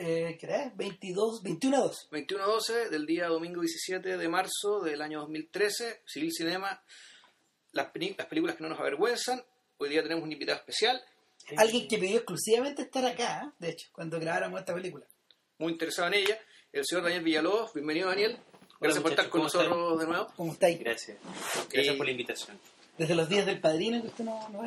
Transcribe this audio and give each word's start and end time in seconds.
eh, 0.00 0.38
¿qué 0.40 0.46
era? 0.46 0.72
22, 0.76 1.42
21 1.42 1.76
a 1.76 1.80
2. 1.80 2.08
21-12 2.10 2.88
del 2.88 3.04
día 3.04 3.26
domingo 3.26 3.60
17 3.60 4.16
de 4.16 4.28
marzo 4.28 4.80
del 4.82 5.02
año 5.02 5.20
2013, 5.20 6.02
Civil 6.06 6.32
Cinema, 6.32 6.82
las, 7.72 7.90
películas 7.90 8.56
que 8.56 8.62
no 8.62 8.70
nos 8.70 8.80
avergüenzan. 8.80 9.44
Hoy 9.76 9.90
día 9.90 10.02
tenemos 10.02 10.24
un 10.24 10.32
invitado 10.32 10.58
especial, 10.58 11.02
Alguien 11.56 11.88
que 11.88 11.98
pidió 11.98 12.18
exclusivamente 12.18 12.82
estar 12.82 13.04
acá, 13.04 13.42
¿eh? 13.44 13.50
de 13.58 13.70
hecho, 13.70 13.88
cuando 13.92 14.20
grabáramos 14.20 14.60
esta 14.60 14.72
película. 14.74 15.04
muy 15.58 15.72
interesado 15.72 16.08
en 16.08 16.14
ella, 16.14 16.38
el 16.72 16.84
señor 16.86 17.04
Daniel 17.04 17.24
Villalobos. 17.24 17.72
Bienvenido, 17.74 18.08
Daniel. 18.08 18.38
Gracias 18.80 19.02
por 19.02 19.10
estar 19.12 19.28
con 19.28 19.42
nosotros 19.42 19.98
de 19.98 20.06
nuevo. 20.06 20.28
¿Cómo 20.36 20.52
estáis? 20.52 20.78
Gracias. 20.78 21.18
Gracias 21.70 21.94
Eh, 21.94 21.96
por 21.98 22.06
la 22.06 22.12
invitación. 22.12 22.58
Desde 22.96 23.14
los 23.14 23.28
días 23.28 23.46
del 23.46 23.60
padrino 23.60 24.00
que 24.00 24.08
usted 24.08 24.24
no, 24.24 24.48
no, 24.50 24.62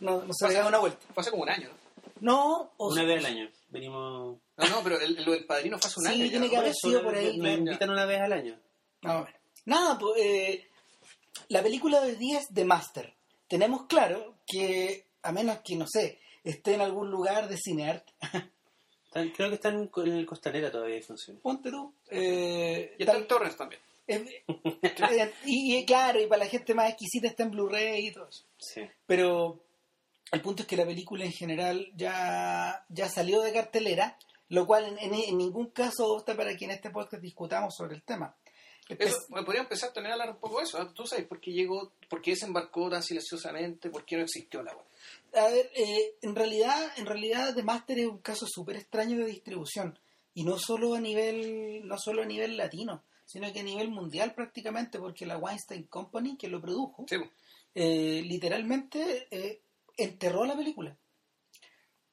no, 0.00 0.24
no 0.24 0.32
se 0.34 0.52
da 0.52 0.66
una 0.66 0.78
vuelta. 0.78 0.98
Fue 1.14 1.20
hace 1.20 1.30
como 1.30 1.44
un 1.44 1.50
año, 1.50 1.68
¿no? 1.68 1.83
No, 2.24 2.72
o 2.78 2.86
Una 2.88 3.02
sea, 3.02 3.04
vez 3.04 3.24
al 3.24 3.32
año. 3.32 3.50
Venimos. 3.68 4.38
No, 4.56 4.68
no, 4.68 4.82
pero 4.82 5.00
el, 5.00 5.24
lo 5.24 5.32
del 5.32 5.44
padrino 5.46 5.78
fue 5.78 5.88
hace 5.88 6.00
un 6.00 6.06
Sí, 6.06 6.12
año. 6.12 6.24
ya, 6.24 6.30
tiene 6.30 6.46
¿no? 6.46 6.50
que 6.50 6.56
haber 6.56 6.74
sido 6.74 7.02
por 7.02 7.14
ahí, 7.14 7.36
Me 7.38 7.40
claro. 7.50 7.58
invitan 7.58 7.90
una 7.90 8.04
vez 8.06 8.20
al 8.20 8.32
año. 8.32 8.58
Más 9.02 9.14
o 9.14 9.24
menos. 9.24 9.40
Nada, 9.66 9.98
pues 9.98 10.12
eh, 10.22 10.68
la 11.48 11.62
película 11.62 12.00
de 12.00 12.10
hoy 12.12 12.16
día 12.16 12.38
es 12.38 12.46
The 12.52 12.64
Master. 12.64 13.14
Tenemos 13.48 13.86
claro 13.86 14.36
que, 14.46 15.06
a 15.22 15.32
menos 15.32 15.58
que, 15.64 15.76
no 15.76 15.86
sé, 15.86 16.18
esté 16.44 16.74
en 16.74 16.80
algún 16.80 17.10
lugar 17.10 17.48
de 17.48 17.56
cineart, 17.56 18.06
Están- 19.06 19.30
creo 19.30 19.48
que 19.48 19.54
están 19.54 19.90
en 19.96 20.12
el 20.12 20.26
Costanera 20.26 20.70
todavía 20.72 20.96
y 20.96 21.02
funciona. 21.02 21.38
ponte 21.40 21.70
tú. 21.70 21.94
eh, 22.10 22.94
Y 22.98 23.02
está 23.02 23.12
tal- 23.12 23.22
en 23.22 23.28
Torres 23.28 23.56
también. 23.56 23.80
eh, 24.08 24.42
eh, 24.82 25.32
y, 25.44 25.76
y 25.76 25.84
claro, 25.86 26.20
y 26.20 26.26
para 26.26 26.44
la 26.44 26.50
gente 26.50 26.74
más 26.74 26.88
exquisita 26.90 27.28
está 27.28 27.44
en 27.44 27.50
Blu-ray 27.52 28.08
y 28.08 28.12
todo 28.12 28.28
eso. 28.28 28.44
Sí. 28.58 28.82
Pero 29.06 29.63
el 30.32 30.40
punto 30.42 30.62
es 30.62 30.68
que 30.68 30.76
la 30.76 30.86
película 30.86 31.24
en 31.24 31.32
general 31.32 31.90
ya, 31.96 32.84
ya 32.88 33.08
salió 33.08 33.40
de 33.42 33.52
cartelera, 33.52 34.18
lo 34.48 34.66
cual 34.66 34.84
en, 34.84 34.98
en- 34.98 35.14
en 35.14 35.38
ningún 35.38 35.68
caso 35.70 36.12
opta 36.14 36.36
para 36.36 36.56
que 36.56 36.64
en 36.64 36.72
este 36.72 36.90
podcast 36.90 37.22
discutamos 37.22 37.74
sobre 37.76 37.94
el 37.96 38.02
tema. 38.02 38.34
Eso, 38.88 39.16
podría 39.46 39.62
empezar 39.62 39.92
también 39.94 40.10
a 40.10 40.14
hablar 40.14 40.30
un 40.30 40.40
poco 40.40 40.58
de 40.58 40.64
eso. 40.64 40.76
¿ah? 40.78 40.92
¿Tú 40.94 41.06
sabes 41.06 41.24
por 41.26 41.40
qué 41.40 41.52
llegó, 41.52 41.92
por 42.10 42.20
qué 42.20 42.32
desembarcó 42.32 42.90
tan 42.90 43.02
silenciosamente, 43.02 43.88
por 43.88 44.04
qué 44.04 44.16
no 44.16 44.22
existió 44.24 44.62
la 44.62 44.74
web? 44.74 44.84
A 45.42 45.48
ver, 45.48 45.70
eh, 45.74 46.16
en 46.20 46.34
realidad, 46.34 46.92
en 46.98 47.06
realidad 47.06 47.54
The 47.54 47.62
Master 47.62 47.98
es 47.98 48.06
un 48.06 48.18
caso 48.18 48.46
súper 48.46 48.76
extraño 48.76 49.16
de 49.18 49.24
distribución 49.26 49.98
y 50.34 50.44
no 50.44 50.58
solo 50.58 50.94
a 50.94 51.00
nivel, 51.00 51.86
no 51.88 51.96
solo 51.98 52.22
a 52.22 52.26
nivel 52.26 52.58
latino, 52.58 53.02
sino 53.24 53.50
que 53.54 53.60
a 53.60 53.62
nivel 53.62 53.88
mundial 53.88 54.34
prácticamente, 54.34 54.98
porque 54.98 55.24
la 55.24 55.38
Weinstein 55.38 55.84
Company 55.84 56.36
que 56.36 56.48
lo 56.48 56.60
produjo, 56.60 57.06
Sí, 57.08 57.16
eh, 57.74 58.22
literalmente 58.26 59.26
eh, 59.30 59.60
enterró 59.96 60.44
la 60.44 60.56
película. 60.56 60.96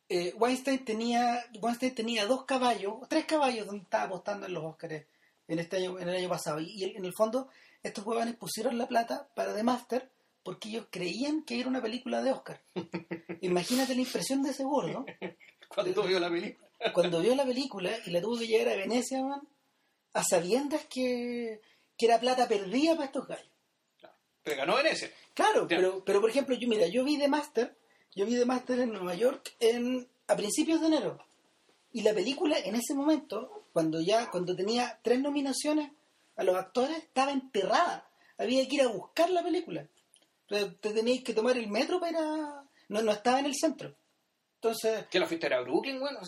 Eh, 0.10 0.34
Weinstein 0.38 0.84
tenía, 0.84 1.44
Weinstein 1.62 1.96
tenía 1.96 2.26
dos 2.26 2.46
caballos, 2.46 2.96
tres 3.08 3.26
caballos 3.26 3.66
donde 3.66 3.84
estaba 3.84 4.04
apostando 4.06 4.46
en 4.46 4.54
los 4.54 4.64
Oscars 4.64 5.06
en 5.48 5.60
este 5.60 5.78
año, 5.78 6.00
en 6.00 6.10
el 6.10 6.16
año 6.16 6.30
pasado. 6.30 6.60
Y, 6.60 6.72
y 6.72 6.84
en 6.84 7.06
el 7.06 7.14
fondo, 7.14 7.50
estos 7.82 8.06
huevones 8.06 8.36
pusieron 8.36 8.78
la 8.78 8.88
plata 8.88 9.30
para 9.36 9.56
The 9.56 9.64
Master 9.64 10.12
porque 10.44 10.70
ellos 10.70 10.88
creían 10.90 11.44
que 11.44 11.60
era 11.60 11.70
una 11.70 11.82
película 11.82 12.22
de 12.22 12.32
Oscar. 12.32 12.62
Imagínate 13.42 13.96
la 13.96 14.02
impresión 14.02 14.42
de 14.44 14.52
ese 14.52 14.64
gordo 14.64 15.06
Cuando 15.68 16.04
vio 16.04 16.20
la 16.20 16.30
película. 16.30 16.68
cuando 16.94 17.22
vio 17.22 17.36
la 17.36 17.46
película 17.46 17.92
y 18.06 18.12
la 18.12 18.22
tuvo 18.22 18.38
que 18.38 18.48
llevar 18.48 18.74
a 18.74 18.78
Venecia, 18.78 19.24
man, 19.24 19.48
a 20.14 20.24
sabiendas 20.24 20.86
que, 20.86 21.62
que 21.98 22.06
era 22.06 22.20
plata 22.20 22.48
perdida 22.48 22.96
para 22.96 23.06
estos 23.06 23.28
gallos. 23.28 23.51
Pero 24.44 24.58
ganó 24.58 24.76
Venecia. 24.76 25.12
Claro, 25.34 25.68
Ya. 25.68 25.78
pero, 25.78 26.04
pero 26.06 26.22
por 26.22 26.30
ejemplo, 26.30 26.56
yo 26.56 26.68
mira, 26.68 26.88
yo 26.88 27.04
vi 27.04 27.18
The 27.18 27.28
Master, 27.28 27.76
yo 28.16 28.26
vi 28.26 28.36
The 28.38 28.46
Master 28.46 28.80
en 28.80 28.92
Nueva 28.94 29.16
York 29.16 29.54
en, 29.60 30.08
a 30.28 30.36
principios 30.36 30.82
de 30.82 30.88
enero. 30.88 31.24
Y 31.94 32.02
la 32.04 32.14
película 32.14 32.58
en 32.60 32.76
ese 32.76 32.94
momento, 32.94 33.66
cuando 33.74 34.02
ya, 34.02 34.30
cuando 34.32 34.56
tenía 34.56 35.00
tres 35.04 35.20
nominaciones 35.20 35.92
a 36.38 36.44
los 36.44 36.56
actores, 36.56 36.98
estaba 36.98 37.32
enterrada. 37.32 38.10
Había 38.38 38.68
que 38.68 38.76
ir 38.76 38.82
a 38.82 38.88
buscar 38.88 39.30
la 39.30 39.44
película. 39.44 39.88
Entonces, 40.48 40.80
te 40.82 40.92
teníais 40.92 41.24
que 41.24 41.34
tomar 41.34 41.58
el 41.58 41.68
metro 41.68 42.00
para 42.00 42.20
No, 42.90 43.02
no 43.02 43.12
estaba 43.12 43.40
en 43.40 43.46
el 43.46 43.56
centro. 43.56 43.96
Entonces, 44.56 45.06
¿Que 45.10 45.20
la 45.20 45.28
fuiste 45.28 45.46
a 45.48 45.50
ver 45.50 45.58
a 45.60 45.62
Brooklyn, 45.62 46.00
bueno? 46.00 46.20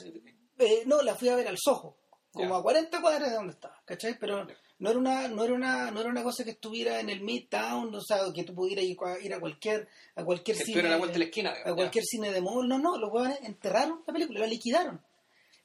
Eh, 0.60 0.84
no, 0.86 1.02
la 1.02 1.16
fui 1.16 1.30
a 1.30 1.36
ver 1.36 1.48
al 1.48 1.58
Soho, 1.58 1.98
como 2.32 2.56
a 2.56 2.64
40 2.64 3.02
cuadras 3.02 3.30
de 3.30 3.36
donde 3.36 3.54
estaba, 3.54 3.82
¿cachai? 3.86 4.18
Pero. 4.20 4.48
No 4.84 4.90
era 4.90 5.00
una, 5.00 5.28
no 5.30 5.46
era 5.46 5.54
una, 5.54 5.92
no 5.92 6.02
era 6.02 6.10
una 6.10 6.24
cosa 6.24 6.44
que 6.44 6.52
estuviera 6.52 7.00
en 7.00 7.10
el 7.10 7.22
Midtown, 7.22 7.96
o 7.96 8.02
sea, 8.02 8.20
que 8.36 8.44
tú 8.44 8.54
pudieras 8.54 8.84
ir 8.84 8.98
a, 9.02 9.18
ir 9.18 9.34
a 9.34 9.40
cualquier, 9.40 9.88
a 10.14 10.26
cualquier 10.26 10.58
Que 10.58 10.66
cine, 10.66 10.84
la 10.84 10.98
vuelta 10.98 11.14
de 11.14 11.20
la 11.20 11.26
esquina. 11.26 11.54
a 11.64 11.74
cualquier 11.74 12.04
cine 12.04 12.32
de 12.34 12.42
mall, 12.42 12.68
no, 12.68 12.78
no, 12.78 12.98
los 12.98 13.10
huevones 13.10 13.40
enterraron 13.44 14.04
la 14.06 14.12
película, 14.12 14.42
la 14.42 14.48
liquidaron. 14.48 15.02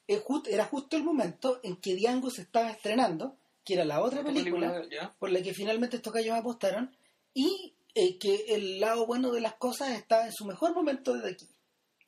Era 0.07 0.63
justo 0.63 0.95
el 0.95 1.03
momento 1.03 1.59
en 1.63 1.75
que 1.75 1.95
Django 1.95 2.29
se 2.29 2.43
estaba 2.43 2.71
estrenando, 2.71 3.35
que 3.65 3.73
era 3.73 3.83
la 3.83 4.01
otra 4.01 4.23
película, 4.23 4.83
por 5.19 5.31
la 5.31 5.41
que 5.41 5.53
finalmente 5.53 5.97
estos 5.97 6.13
gallos 6.13 6.37
apostaron, 6.37 6.95
y 7.33 7.73
eh, 7.95 8.17
que 8.17 8.45
el 8.55 8.79
lado 8.79 9.05
bueno 9.05 9.33
de 9.33 9.41
las 9.41 9.55
cosas 9.55 9.89
estaba 9.89 10.27
en 10.27 10.31
su 10.31 10.45
mejor 10.45 10.73
momento 10.73 11.13
desde 11.13 11.31
aquí. 11.31 11.47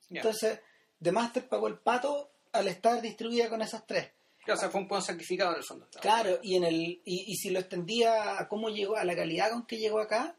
Entonces, 0.10 0.62
The 1.02 1.12
Master 1.12 1.46
pagó 1.50 1.68
el 1.68 1.78
pato 1.78 2.32
al 2.54 2.70
estar 2.70 3.02
distribuida 3.02 3.50
con 3.50 3.62
esas 3.62 3.86
tres. 3.86 4.12
O 4.48 4.56
sea, 4.56 4.70
fue 4.70 4.82
un 4.82 4.88
poco 4.88 5.02
sacrificado 5.02 5.52
en 5.52 5.58
el 5.58 5.64
fondo. 5.64 5.88
Claro, 6.02 6.40
y 6.42 6.56
en 6.56 6.64
el 6.64 6.76
y, 6.76 7.02
y 7.32 7.36
si 7.36 7.50
lo 7.52 7.60
extendía 7.60 8.40
a 8.40 8.48
cómo 8.48 8.70
llegó, 8.70 8.96
a 8.98 9.04
la 9.06 9.16
calidad 9.16 9.52
con 9.52 9.66
que 9.66 9.78
llegó 9.78 10.00
acá, 10.00 10.36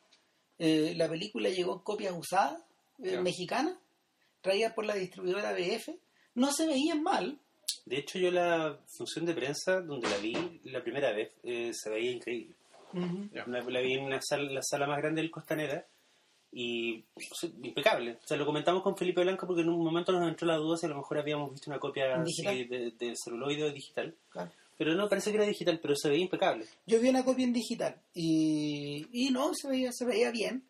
eh, 0.58 0.94
la 0.96 1.08
película 1.08 1.48
llegó 1.50 1.74
en 1.74 1.78
copias 1.80 2.14
usadas, 2.16 2.60
eh, 3.02 3.12
Ya. 3.12 3.20
mexicanas, 3.20 3.76
traídas 4.40 4.72
por 4.74 4.84
la 4.86 4.94
distribuidora 4.94 5.52
BF. 5.52 5.96
No 6.34 6.52
se 6.52 6.66
veían 6.66 7.02
mal, 7.02 7.38
De 7.84 7.98
hecho, 7.98 8.18
yo 8.18 8.30
la 8.30 8.78
función 8.96 9.24
de 9.26 9.34
prensa 9.34 9.80
donde 9.80 10.08
la 10.08 10.16
vi 10.18 10.60
la 10.64 10.82
primera 10.82 11.12
vez 11.12 11.32
eh, 11.42 11.72
se 11.74 11.90
veía 11.90 12.12
increíble. 12.12 12.54
La, 13.32 13.44
la 13.46 13.80
vi 13.80 13.94
en 13.94 14.04
una 14.04 14.20
sala, 14.20 14.50
la 14.52 14.62
sala 14.62 14.86
más 14.86 14.98
grande 15.00 15.22
del 15.22 15.30
Costanera 15.30 15.86
y 16.52 17.04
sea, 17.32 17.50
impecable. 17.62 18.18
O 18.22 18.26
sea, 18.26 18.36
lo 18.36 18.44
comentamos 18.44 18.82
con 18.82 18.96
Felipe 18.96 19.22
Blanco 19.22 19.46
porque 19.46 19.62
en 19.62 19.70
un 19.70 19.82
momento 19.82 20.12
nos 20.12 20.28
entró 20.28 20.46
la 20.46 20.56
duda 20.56 20.76
si 20.76 20.86
a 20.86 20.90
lo 20.90 20.96
mejor 20.96 21.18
habíamos 21.18 21.50
visto 21.50 21.70
una 21.70 21.80
copia 21.80 22.18
de, 22.18 22.92
de 22.98 23.14
celuloide 23.16 23.64
o 23.64 23.72
digital. 23.72 24.14
Claro. 24.28 24.50
Pero 24.76 24.94
no, 24.94 25.08
parece 25.08 25.30
que 25.30 25.36
era 25.36 25.46
digital, 25.46 25.78
pero 25.80 25.94
se 25.96 26.08
veía 26.08 26.22
impecable. 26.24 26.66
Yo 26.86 27.00
vi 27.00 27.08
una 27.08 27.24
copia 27.24 27.44
en 27.44 27.52
digital 27.52 28.00
y, 28.14 29.06
y 29.12 29.30
no, 29.30 29.52
se 29.54 29.68
veía, 29.68 29.92
se 29.92 30.04
veía 30.04 30.30
bien. 30.30 30.64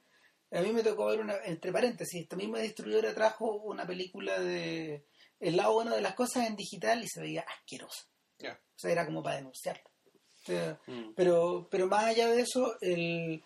A 0.50 0.60
mí 0.60 0.70
me 0.72 0.82
tocó 0.82 1.06
ver 1.06 1.20
una, 1.20 1.34
entre 1.46 1.72
paréntesis, 1.72 2.20
esta 2.22 2.36
misma 2.36 2.58
distribuidora 2.58 3.14
trajo 3.14 3.54
una 3.62 3.86
película 3.86 4.38
de 4.38 5.02
El 5.40 5.56
lado 5.56 5.72
bueno 5.72 5.94
de 5.94 6.02
las 6.02 6.14
cosas 6.14 6.46
en 6.46 6.56
digital 6.56 7.02
y 7.02 7.08
se 7.08 7.22
veía 7.22 7.42
asquerosa. 7.58 8.04
Ya. 8.38 8.52
O 8.52 8.78
sea, 8.78 8.92
era 8.92 9.06
como 9.06 9.22
para 9.22 9.36
denunciarla. 9.36 9.82
O 9.84 10.44
sea, 10.44 10.78
Mm. 10.86 11.12
pero, 11.16 11.68
pero 11.70 11.86
más 11.86 12.04
allá 12.04 12.28
de 12.28 12.42
eso, 12.42 12.76
el 12.80 13.42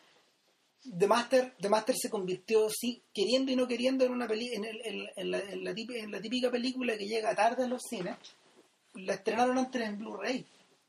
The 0.99 1.07
Master, 1.07 1.55
The 1.61 1.69
Master 1.69 1.97
se 1.97 2.11
convirtió, 2.11 2.69
sí, 2.71 3.03
queriendo 3.13 3.51
y 3.53 3.57
no 3.57 3.67
queriendo, 3.67 4.05
en 4.05 4.13
una 4.13 4.27
peli 4.29 4.49
en, 4.55 4.65
el- 4.65 4.81
en- 4.85 5.09
en 5.17 5.31
la, 5.31 5.39
en 5.39 5.65
la 5.65 5.75
típica, 5.75 5.99
en 6.01 6.11
la 6.11 6.21
típica 6.21 6.51
película 6.51 6.97
que 6.97 7.07
llega 7.07 7.35
tarde 7.35 7.65
a 7.65 7.69
los 7.69 7.83
cines. 7.89 8.17
La 8.95 9.15
estrenaron 9.15 9.59
antes 9.59 9.83
en 9.83 9.99
Blu-ray, 9.99 10.47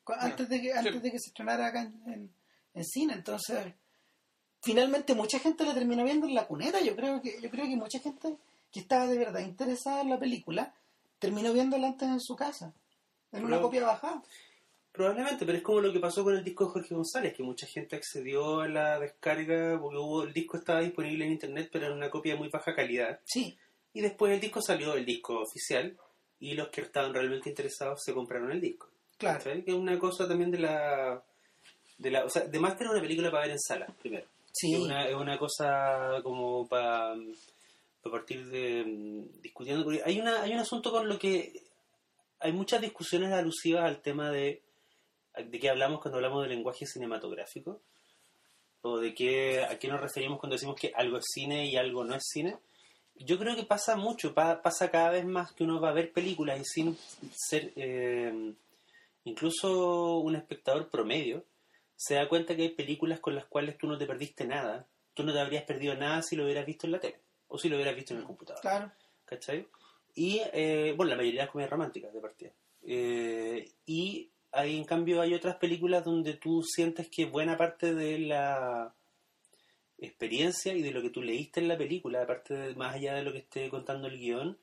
antes 0.08 0.48
de 0.50 0.62
que 0.62 0.72
antes 0.74 1.02
de 1.04 1.12
que 1.12 1.20
se 1.20 1.30
estrenara 1.30 1.68
acá 1.68 1.82
en, 1.82 2.32
en- 2.74 2.86
cine. 2.86 3.14
Entonces, 3.14 3.74
finalmente 4.62 5.14
mucha 5.16 5.40
gente 5.40 5.66
la 5.66 5.74
terminó 5.74 6.04
viendo 6.04 6.28
en 6.28 6.36
la 6.36 6.46
cuneta. 6.48 6.80
Yo 6.82 6.96
creo 6.96 7.22
que 7.22 7.40
yo 7.42 7.50
creo 7.50 7.66
que 7.66 7.76
mucha 7.76 8.00
gente 8.00 8.36
que 8.72 8.80
estaba 8.82 9.08
de 9.08 9.18
verdad 9.18 9.40
interesada 9.42 10.02
en 10.02 10.10
la 10.10 10.20
película 10.20 10.74
terminó 11.20 11.52
viéndola 11.54 11.88
antes 11.88 12.08
en 12.08 12.20
su 12.20 12.36
casa, 12.36 12.74
en 13.32 13.44
una 13.46 13.58
copia 13.62 13.84
bajada. 13.86 14.22
Probablemente, 14.98 15.46
pero 15.46 15.60
es 15.60 15.64
como 15.64 15.80
lo 15.80 15.94
que 15.94 16.00
pasó 16.00 16.24
con 16.24 16.36
el 16.36 16.44
disco 16.44 16.66
de 16.66 16.72
Jorge 16.72 16.96
González, 16.96 17.34
que 17.36 17.44
mucha 17.44 17.68
gente 17.68 17.96
accedió 17.96 18.62
a 18.62 18.68
la 18.68 19.00
descarga 19.00 19.80
porque 19.80 19.98
hubo, 19.98 20.24
el 20.24 20.34
disco 20.34 20.58
estaba 20.58 20.82
disponible 20.82 21.24
en 21.24 21.34
internet, 21.34 21.70
pero 21.72 21.86
en 21.86 21.94
una 21.94 22.10
copia 22.10 22.34
de 22.34 22.40
muy 22.40 22.50
baja 22.50 22.74
calidad. 22.74 23.20
Sí, 23.24 23.56
Y 23.94 24.02
después 24.02 24.34
el 24.34 24.42
disco 24.42 24.60
salió, 24.60 24.96
el 24.96 25.06
disco 25.06 25.40
oficial, 25.40 25.96
y 26.40 26.56
los 26.56 26.70
que 26.70 26.82
estaban 26.82 27.14
realmente 27.14 27.50
interesados 27.50 28.02
se 28.04 28.12
compraron 28.14 28.52
el 28.52 28.60
disco. 28.60 28.90
claro. 29.20 29.38
¿Cachai? 29.38 29.64
Que 29.64 29.72
es 29.72 29.78
una 29.78 30.00
cosa 30.00 30.28
también 30.28 30.50
de 30.50 30.60
la... 30.60 31.24
De 32.00 32.12
la 32.12 32.26
o 32.26 32.30
sea, 32.30 32.50
The 32.50 32.60
Master 32.60 32.88
es 32.88 32.92
una 32.94 33.02
película 33.02 33.30
para 33.30 33.44
ver 33.44 33.52
en 33.52 33.60
sala, 33.60 33.86
primero. 34.02 34.26
Sí. 34.52 34.74
Es, 34.74 34.80
una, 34.80 35.08
es 35.08 35.16
una 35.16 35.38
cosa 35.38 36.22
como 36.24 36.68
para, 36.68 37.16
para 38.02 38.12
partir 38.12 38.48
de... 38.48 38.84
mm, 38.84 39.42
discutiendo. 39.42 39.84
Porque 39.84 40.02
hay, 40.04 40.20
una, 40.20 40.42
hay 40.42 40.54
un 40.54 40.60
asunto 40.60 40.92
con 40.92 41.08
lo 41.08 41.20
que... 41.20 41.54
Hay 42.40 42.52
muchas 42.52 42.82
discusiones 42.82 43.32
alusivas 43.32 43.86
al 43.86 44.02
tema 44.02 44.32
de... 44.32 44.64
De 45.44 45.60
qué 45.60 45.70
hablamos 45.70 46.02
cuando 46.02 46.18
hablamos 46.18 46.44
de 46.44 46.50
lenguaje 46.50 46.86
cinematográfico. 46.86 47.82
O 48.82 49.00
de 49.00 49.14
qué, 49.14 49.64
a 49.64 49.78
qué 49.80 49.88
nos 49.88 50.00
referimos 50.00 50.40
cuando 50.40 50.56
decimos 50.56 50.76
que 50.80 50.92
algo 50.96 51.18
es 51.18 51.26
cine 51.34 51.66
y 51.66 51.76
algo 51.78 52.04
no 52.04 52.16
es 52.16 52.24
cine. 52.28 52.58
Yo 53.16 53.40
creo 53.40 53.56
que 53.56 53.64
pasa 53.64 53.96
mucho, 53.96 54.34
pa- 54.34 54.62
pasa 54.62 54.92
cada 54.92 55.10
vez 55.10 55.26
más 55.26 55.52
que 55.52 55.64
uno 55.64 55.82
va 55.82 55.90
a 55.90 55.94
ver 55.94 56.12
películas 56.14 56.60
y 56.62 56.64
sin 56.66 56.98
ser 57.34 57.74
eh, 57.76 58.54
incluso 59.24 60.18
un 60.20 60.36
espectador 60.36 60.90
promedio, 60.90 61.44
se 61.96 62.14
da 62.16 62.30
cuenta 62.30 62.56
que 62.56 62.62
hay 62.62 62.70
películas 62.70 63.20
con 63.20 63.34
las 63.36 63.46
cuales 63.46 63.78
tú 63.78 63.88
no 63.88 63.98
te 63.98 64.06
perdiste 64.06 64.46
nada. 64.46 64.86
Tú 65.16 65.24
no 65.24 65.34
te 65.34 65.40
habrías 65.40 65.64
perdido 65.64 65.96
nada 65.96 66.22
si 66.22 66.36
lo 66.36 66.44
hubieras 66.46 66.66
visto 66.68 66.86
en 66.86 66.92
la 66.92 67.00
tele 67.00 67.20
o 67.48 67.58
si 67.58 67.70
lo 67.70 67.76
hubieras 67.76 67.96
visto 67.96 68.14
en 68.14 68.20
el 68.20 68.26
computador. 68.26 68.62
Claro. 68.62 68.92
¿Cachai? 69.26 69.68
Y, 70.14 70.42
eh, 70.54 70.94
bueno, 70.96 71.10
la 71.12 71.16
mayoría 71.18 71.42
de 71.42 71.46
las 71.46 71.52
comedias 71.52 71.72
románticas 71.72 72.14
de 72.14 72.22
partida. 72.22 72.52
Eh, 72.84 73.72
y 73.88 74.30
hay, 74.52 74.78
en 74.78 74.86
cambio, 74.86 75.22
hay 75.22 75.34
otras 75.34 75.56
películas 75.58 76.04
donde 76.06 76.34
tú 76.36 76.64
sientes 76.64 77.08
que 77.10 77.26
buena 77.26 77.58
parte 77.58 77.94
de 77.94 78.20
la 78.20 78.94
experiencia 80.00 80.74
y 80.74 80.82
de 80.82 80.92
lo 80.92 81.02
que 81.02 81.10
tú 81.10 81.22
leíste 81.22 81.60
en 81.60 81.68
la 81.68 81.78
película, 81.78 82.22
aparte 82.22 82.54
de, 82.54 82.76
más 82.76 82.96
allá 82.96 83.16
de 83.16 83.24
lo 83.24 83.32
que 83.32 83.40
esté 83.40 83.70
contando 83.70 84.08
el 84.08 84.18
guion, 84.20 84.58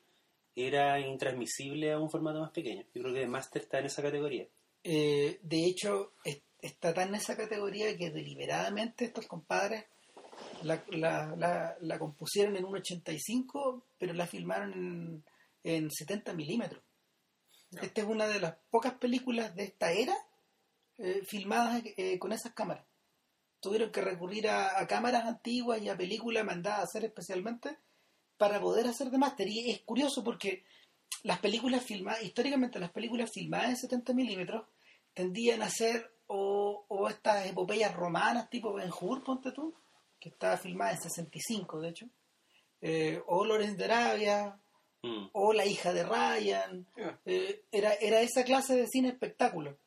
era 0.55 0.99
intransmisible 0.99 1.91
a 1.91 1.99
un 1.99 2.09
formato 2.09 2.39
más 2.39 2.51
pequeño. 2.51 2.83
Yo 2.93 3.01
creo 3.01 3.13
que 3.13 3.27
Master 3.27 3.61
está 3.63 3.79
en 3.79 3.85
esa 3.87 4.01
categoría. 4.01 4.47
Eh, 4.83 5.39
de 5.41 5.65
hecho, 5.65 6.13
es- 6.23 6.41
está 6.61 6.93
tan 6.93 7.09
en 7.09 7.15
esa 7.15 7.35
categoría 7.35 7.95
que 7.97 8.11
deliberadamente 8.11 9.05
estos 9.05 9.27
compadres 9.27 9.85
la, 10.63 11.75
la 11.81 11.99
compusieron 11.99 12.55
en 12.55 12.65
un 12.65 12.75
85, 12.77 13.83
pero 13.97 14.13
la 14.13 14.25
filmaron 14.27 14.73
en, 14.73 15.23
en 15.63 15.91
70 15.91 16.33
milímetros. 16.33 16.81
Esta 17.81 18.01
es 18.01 18.07
una 18.07 18.27
de 18.27 18.39
las 18.39 18.55
pocas 18.69 18.93
películas 18.93 19.55
de 19.55 19.63
esta 19.63 19.91
era 19.91 20.15
eh, 20.97 21.23
filmadas 21.25 21.83
eh, 21.97 22.17
con 22.19 22.31
esas 22.31 22.53
cámaras. 22.53 22.85
Tuvieron 23.59 23.91
que 23.91 24.01
recurrir 24.01 24.47
a, 24.47 24.85
cámaras 24.87 25.25
antiguas 25.25 25.81
y 25.81 25.89
a 25.89 25.97
películas 25.97 26.45
mandadas 26.45 26.79
a 26.79 26.83
hacer 26.83 27.05
especialmente 27.05 27.77
para 28.37 28.59
poder 28.59 28.87
hacer 28.87 29.09
de 29.09 29.17
máster. 29.17 29.47
Y 29.47 29.71
es 29.71 29.81
curioso 29.81 30.23
porque 30.23 30.63
las 31.23 31.39
películas 31.39 31.83
filmadas, 31.83 32.23
históricamente 32.23 32.79
las 32.79 32.91
películas 32.91 33.31
filmadas 33.31 33.69
en 33.69 33.77
70 33.77 34.13
milímetros 34.13 34.67
tendían 35.13 35.61
a 35.63 35.69
ser 35.69 36.13
o, 36.27 36.85
o 36.87 37.09
estas 37.09 37.47
epopeyas 37.47 37.95
romanas 37.95 38.49
tipo 38.49 38.73
Ben 38.73 38.91
Hur, 38.91 39.23
ponte 39.23 39.51
tú, 39.51 39.73
que 40.19 40.29
estaba 40.29 40.57
filmada 40.57 40.91
en 40.91 41.01
65 41.01 41.81
de 41.81 41.89
hecho, 41.89 42.09
eh, 42.81 43.21
o 43.27 43.45
Lorenz 43.45 43.77
de 43.77 43.85
Arabia, 43.85 44.59
Mm. 45.05 45.29
o 45.33 45.53
La 45.53 45.65
hija 45.65 45.93
de 45.93 46.03
Ryan, 46.03 46.85
Yeah. 46.97 47.19
eh, 47.25 47.65
era, 47.71 47.93
era 47.93 48.21
esa 48.21 48.43
clase 48.43 48.75
de 48.75 48.87
cine 48.87 49.09
espectáculo. 49.09 49.77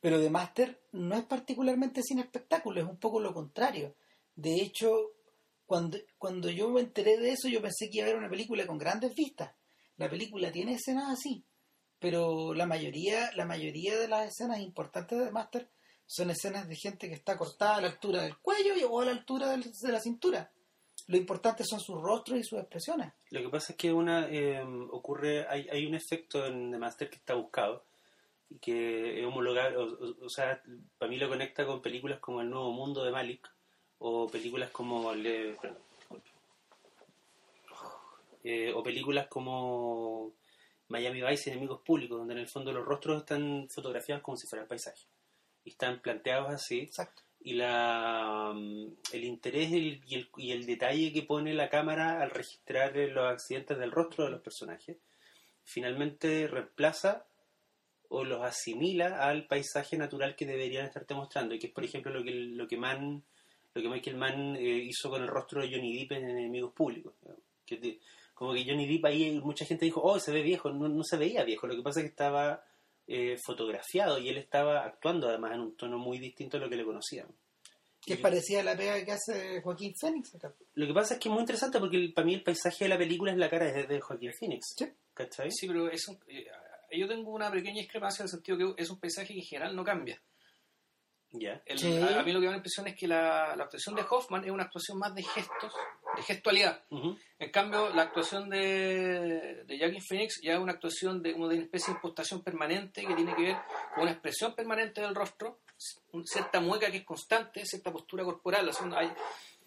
Pero 0.00 0.20
The 0.20 0.30
Master 0.30 0.80
no 0.92 1.16
es 1.16 1.24
particularmente 1.24 2.02
cine 2.02 2.22
espectáculo, 2.22 2.80
es 2.80 2.86
un 2.88 2.98
poco 2.98 3.18
lo 3.20 3.34
contrario. 3.34 3.96
De 4.34 4.54
hecho, 4.54 4.92
cuando, 5.66 5.98
cuando 6.18 6.48
yo 6.50 6.68
me 6.70 6.80
enteré 6.80 7.16
de 7.18 7.30
eso, 7.32 7.48
yo 7.48 7.60
pensé 7.60 7.90
que 7.90 7.98
iba 7.98 8.06
a 8.06 8.10
haber 8.10 8.18
una 8.20 8.30
película 8.30 8.66
con 8.66 8.78
grandes 8.78 9.14
vistas. 9.14 9.52
La 9.96 10.08
película 10.08 10.52
tiene 10.52 10.74
escenas 10.74 11.10
así, 11.10 11.44
pero 11.98 12.54
la 12.54 12.66
mayoría, 12.66 13.32
la 13.34 13.44
mayoría 13.44 13.98
de 13.98 14.06
las 14.06 14.28
escenas 14.28 14.60
importantes 14.60 15.18
de 15.18 15.24
The 15.26 15.32
Master 15.32 15.68
son 16.06 16.30
escenas 16.30 16.68
de 16.68 16.76
gente 16.76 17.08
que 17.08 17.14
está 17.14 17.36
cortada 17.36 17.76
a 17.76 17.80
la 17.80 17.88
altura 17.88 18.22
del 18.22 18.38
cuello 18.38 18.76
y- 18.76 18.84
o 18.84 19.00
a 19.00 19.04
la 19.06 19.10
altura 19.10 19.50
del- 19.50 19.64
de 19.72 19.92
la 19.92 20.00
cintura. 20.00 20.52
Lo 21.08 21.16
importante 21.16 21.64
son 21.64 21.80
sus 21.80 22.00
rostros 22.00 22.38
y 22.38 22.44
sus 22.44 22.58
expresiones. 22.60 23.12
Lo 23.30 23.40
que 23.42 23.48
pasa 23.48 23.72
es 23.72 23.78
que 23.78 23.92
una 23.92 24.28
eh, 24.30 24.62
ocurre, 24.90 25.46
hay, 25.48 25.66
hay 25.70 25.84
un 25.86 25.94
efecto 25.94 26.46
en 26.46 26.70
The 26.70 26.78
Master 26.78 27.10
que 27.10 27.16
está 27.16 27.34
buscado 27.34 27.84
y 28.50 28.58
que 28.58 29.20
es 29.20 29.26
homologable, 29.26 29.76
o, 29.78 29.84
o- 29.84 30.24
o 30.26 30.28
sea, 30.30 30.62
para 30.98 31.10
mí 31.10 31.18
lo 31.18 31.28
conecta 31.28 31.66
con 31.66 31.82
películas 31.82 32.18
como 32.20 32.40
El 32.40 32.50
Nuevo 32.50 32.70
Mundo 32.72 33.04
de 33.04 33.10
Malik 33.10 33.48
o 33.98 34.26
películas 34.28 34.70
como 34.70 35.12
Le- 35.14 35.54
perdón. 35.60 35.78
Eh, 38.44 38.72
o 38.74 38.82
películas 38.82 39.26
como 39.28 40.32
Miami 40.88 41.20
Vice 41.22 41.50
y 41.50 41.52
Enemigos 41.52 41.80
Públicos, 41.82 42.18
donde 42.18 42.34
en 42.34 42.40
el 42.40 42.48
fondo 42.48 42.72
los 42.72 42.84
rostros 42.84 43.18
están 43.18 43.68
fotografiados 43.68 44.22
como 44.22 44.36
si 44.36 44.46
fueran 44.46 44.68
paisajes 44.68 45.06
y 45.64 45.70
están 45.70 46.00
planteados 46.00 46.50
así 46.50 46.80
Exacto. 46.80 47.22
Y 47.40 47.54
la, 47.54 48.52
mm, 48.54 48.86
el 49.12 49.24
interés 49.24 49.70
y 49.70 50.50
el, 50.52 50.66
detalle 50.66 51.12
que 51.12 51.22
pone 51.22 51.54
la 51.54 51.70
cámara 51.70 52.20
al 52.20 52.30
registrar 52.30 52.96
eh, 52.96 53.08
los 53.08 53.24
accidentes 53.26 53.78
del 53.78 53.92
rostro 53.92 54.24
de 54.24 54.30
los 54.30 54.40
personajes 54.40 54.96
finalmente 55.64 56.48
reemplaza 56.48 57.26
o 58.08 58.24
los 58.24 58.42
asimila 58.42 59.28
al 59.28 59.46
paisaje 59.46 59.96
natural 59.96 60.34
que 60.34 60.46
deberían 60.46 60.86
estarte 60.86 61.14
mostrando 61.14 61.54
y 61.54 61.58
que 61.58 61.68
es 61.68 61.72
por 61.72 61.84
ejemplo 61.84 62.12
lo 62.12 62.24
que 62.24 62.30
lo 62.32 62.66
que 62.66 62.76
lo 62.76 63.82
que 63.82 63.88
Michael 63.88 64.16
Mann 64.16 64.56
eh, 64.56 64.62
hizo 64.62 65.10
con 65.10 65.22
el 65.22 65.28
rostro 65.28 65.60
de 65.60 65.70
Johnny 65.70 65.96
Depp 65.98 66.12
en 66.12 66.30
Enemigos 66.30 66.72
Públicos 66.72 67.14
como 68.34 68.54
que 68.54 68.64
Johnny 68.64 68.86
Depp 68.86 69.04
ahí 69.04 69.40
mucha 69.42 69.64
gente 69.64 69.84
dijo 69.84 70.00
oh 70.02 70.18
se 70.18 70.32
ve 70.32 70.42
viejo 70.42 70.70
no, 70.70 70.88
no 70.88 71.04
se 71.04 71.18
veía 71.18 71.44
viejo 71.44 71.66
lo 71.66 71.76
que 71.76 71.82
pasa 71.82 72.00
es 72.00 72.04
que 72.04 72.10
estaba 72.10 72.64
eh, 73.08 73.36
fotografiado 73.44 74.18
y 74.18 74.28
él 74.28 74.36
estaba 74.36 74.84
actuando 74.84 75.28
además 75.28 75.52
en 75.54 75.60
un 75.60 75.76
tono 75.76 75.98
muy 75.98 76.18
distinto 76.18 76.58
a 76.58 76.60
lo 76.60 76.68
que 76.68 76.76
le 76.76 76.84
conocían 76.84 77.26
Que 78.04 78.14
es 78.14 78.20
parecida 78.20 78.60
a 78.60 78.64
la 78.64 78.76
pega 78.76 79.02
que 79.04 79.12
hace 79.12 79.60
Joaquín 79.62 79.94
Phoenix 79.98 80.34
acá. 80.34 80.52
Lo 80.74 80.86
que 80.86 80.92
pasa 80.94 81.14
es 81.14 81.20
que 81.20 81.28
es 81.28 81.32
muy 81.32 81.40
interesante 81.40 81.78
porque 81.80 81.96
el- 81.96 82.12
para 82.12 82.26
mí 82.26 82.34
el 82.34 82.42
paisaje 82.42 82.84
de 82.84 82.88
la 82.90 82.98
película 82.98 83.32
es 83.32 83.38
la 83.38 83.50
cara 83.50 83.66
de, 83.72 83.84
de 83.86 84.00
Joaquín 84.00 84.32
Phoenix. 84.38 84.74
Sí. 84.76 84.86
¿Cachai? 85.14 85.50
Sí, 85.50 85.66
pero 85.66 85.90
es 85.90 86.06
un- 86.08 86.18
eh, 86.28 86.46
yo 86.92 87.08
tengo 87.08 87.32
una 87.32 87.50
pequeña 87.50 87.80
discrepancia 87.80 88.22
en 88.22 88.26
el 88.26 88.30
sentido 88.30 88.56
que 88.76 88.82
es 88.82 88.88
un 88.90 88.98
paisaje 89.00 89.34
que 89.34 89.40
en 89.40 89.44
general 89.46 89.74
no 89.76 89.84
cambia. 89.84 90.20
Ya. 91.32 91.60
El- 91.66 91.78
Sí. 91.78 91.98
a, 91.98 92.20
a 92.20 92.22
mí 92.22 92.32
lo 92.32 92.38
que 92.40 92.46
me 92.46 92.46
da 92.46 92.50
la 92.52 92.56
impresión 92.58 92.86
es 92.86 92.96
que 92.96 93.06
la, 93.06 93.54
la 93.56 93.64
actuación 93.64 93.94
de 93.94 94.02
Hoffman 94.08 94.44
es 94.44 94.50
una 94.50 94.64
actuación 94.64 94.98
más 94.98 95.14
de 95.14 95.22
gestos, 95.22 95.72
de 96.18 96.24
gestualidad. 96.24 96.82
En 97.38 97.50
cambio, 97.50 97.90
la 97.90 98.02
actuación 98.02 98.48
de, 98.50 99.64
de 99.64 99.78
Joaquin 99.78 100.02
Phoenix 100.02 100.40
ya 100.42 100.54
es 100.54 100.58
una 100.58 100.72
actuación 100.72 101.22
de, 101.22 101.32
una 101.34 101.54
especie 101.54 101.92
de 101.92 101.98
impostación 101.98 102.42
permanente 102.42 103.04
que 103.06 103.14
tiene 103.14 103.34
que 103.34 103.42
ver 103.42 103.56
con 103.94 104.02
una 104.02 104.12
expresión 104.12 104.54
permanente 104.54 105.00
del 105.00 105.14
rostro, 105.14 105.60
un- 106.12 106.26
cierta 106.26 106.60
mueca 106.60 106.90
que 106.90 106.98
es 106.98 107.04
constante, 107.04 107.64
cierta 107.64 107.92
postura 107.92 108.24
corporal. 108.24 108.68
o 108.68 108.72
sea, 108.72 108.88
hay- 108.96 109.12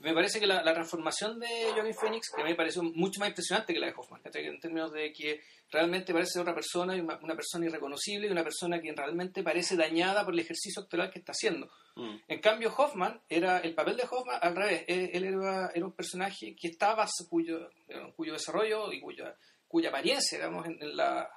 me 0.02 0.14
parece 0.14 0.40
que 0.40 0.48
la, 0.48 0.64
la 0.64 0.74
transformación 0.74 1.40
de 1.40 1.48
Joaquin 1.74 1.94
Phoenix, 1.94 2.30
que 2.30 2.42
a 2.42 2.44
mí 2.44 2.52
me 2.52 2.56
pareció 2.56 2.84
mucho 2.84 3.20
más 3.20 3.30
impresionante 3.30 3.74
que 3.74 3.80
la 3.80 3.88
de 3.88 3.94
Hoffman, 3.96 4.22
en 4.24 4.60
términos 4.60 4.92
de 4.92 5.14
que 5.14 5.42
realmente 5.70 6.14
parece 6.14 6.40
otra 6.40 6.54
persona, 6.54 6.94
una, 6.96 7.18
una 7.22 7.36
persona 7.36 7.66
irreconocible 7.66 8.28
y 8.28 8.32
una 8.32 8.44
persona 8.44 8.82
que 8.82 8.92
realmente 8.94 9.44
parece 9.44 9.76
dañada 9.76 10.26
por 10.26 10.34
el 10.34 10.40
ejercicio 10.40 10.82
actoral 10.82 11.12
que 11.12 11.20
está 11.20 11.32
haciendo. 11.34 11.70
Mm. 11.96 12.16
En 12.28 12.40
cambio, 12.40 12.74
Hoffman 12.76 13.22
era 13.30 13.60
el 13.60 13.74
papel 13.74 13.98
de 13.98 14.08
Hoffman 14.10 14.40
al 14.42 14.56
revés. 14.56 14.86
Él, 14.88 15.12
él 15.14 15.24
era, 15.26 15.72
era 15.74 15.86
un 15.86 15.94
personaje 15.94 16.56
que 16.56 16.68
estaba 16.70 17.08
cuyo, 17.30 17.70
cuyo 18.16 18.34
desarrollo 18.34 18.92
y 18.92 19.00
cuya, 19.02 19.36
cuya 19.68 19.90
apariencia, 19.90 20.38
digamos, 20.38 20.66
en, 20.66 20.82
en 20.82 20.96
la 20.96 21.30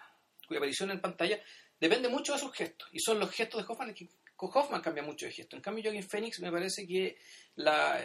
cuya 0.47 0.59
aparición 0.59 0.91
en 0.91 1.01
pantalla 1.01 1.41
depende 1.79 2.09
mucho 2.09 2.33
de 2.33 2.39
sus 2.39 2.53
gestos. 2.53 2.89
Y 2.93 3.01
son 3.01 3.19
los 3.19 3.31
gestos 3.31 3.61
de 3.61 3.73
Hoffman 3.73 3.95
que 3.95 4.09
Hoffman 4.37 4.83
cambia 4.83 5.03
mucho 5.03 5.27
de 5.27 5.33
gesto. 5.33 5.57
En 5.57 5.63
cambio, 5.63 5.85
Joaquin 5.85 6.09
Phoenix 6.09 6.41
me 6.41 6.51
parece 6.51 6.87
que 6.87 7.17
la, 7.57 8.05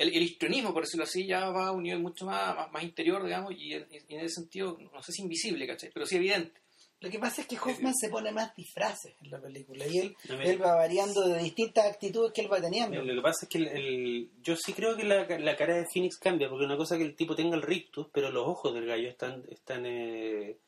el, 0.00 0.08
el 0.16 0.22
histrionismo, 0.22 0.72
por 0.72 0.82
decirlo 0.84 1.04
así, 1.04 1.26
ya 1.26 1.48
va 1.50 1.68
a 1.68 1.72
un 1.72 1.82
nivel 1.84 2.00
mucho 2.00 2.26
más, 2.26 2.54
más, 2.56 2.72
más 2.72 2.82
interior, 2.82 3.22
digamos, 3.24 3.52
y 3.56 3.74
en, 3.74 3.86
y 4.08 4.14
en 4.14 4.20
ese 4.20 4.36
sentido, 4.40 4.76
no 4.92 5.02
sé 5.02 5.12
si 5.12 5.22
invisible, 5.22 5.66
¿cachai? 5.66 5.90
Pero 5.92 6.06
sí 6.06 6.16
evidente. 6.16 6.60
Lo 7.02 7.08
que 7.08 7.18
pasa 7.18 7.40
es 7.40 7.46
que 7.46 7.56
Hoffman 7.58 7.94
se 7.94 8.10
pone 8.10 8.30
más 8.30 8.54
disfraces 8.54 9.14
en 9.22 9.30
la 9.30 9.40
película 9.40 9.86
y 9.86 9.98
él, 10.00 10.16
No 10.28 10.38
él 10.42 10.60
va 10.62 10.74
variando 10.74 11.26
de 11.28 11.38
distintas 11.42 11.86
actitudes 11.86 12.30
que 12.34 12.42
él 12.42 12.52
va 12.52 12.60
teniendo. 12.60 13.02
Lo 13.02 13.14
que 13.14 13.22
pasa 13.22 13.46
es 13.46 13.48
que 13.48 13.56
el, 13.58 13.68
el- 13.68 14.30
yo 14.42 14.54
sí 14.54 14.74
creo 14.74 14.94
que 14.96 15.04
la, 15.04 15.26
la 15.38 15.56
cara 15.56 15.76
de 15.76 15.86
Phoenix 15.90 16.18
cambia, 16.18 16.50
porque 16.50 16.66
una 16.66 16.76
cosa 16.76 16.96
es 16.96 16.98
que 16.98 17.06
el 17.06 17.16
tipo 17.16 17.34
tenga 17.34 17.56
el 17.56 17.62
rictus, 17.62 18.08
pero 18.12 18.30
los 18.30 18.46
ojos 18.46 18.74
del 18.74 18.84
gallo 18.84 19.08
están 19.08 19.42
están 19.50 19.86
eh, 19.86 20.58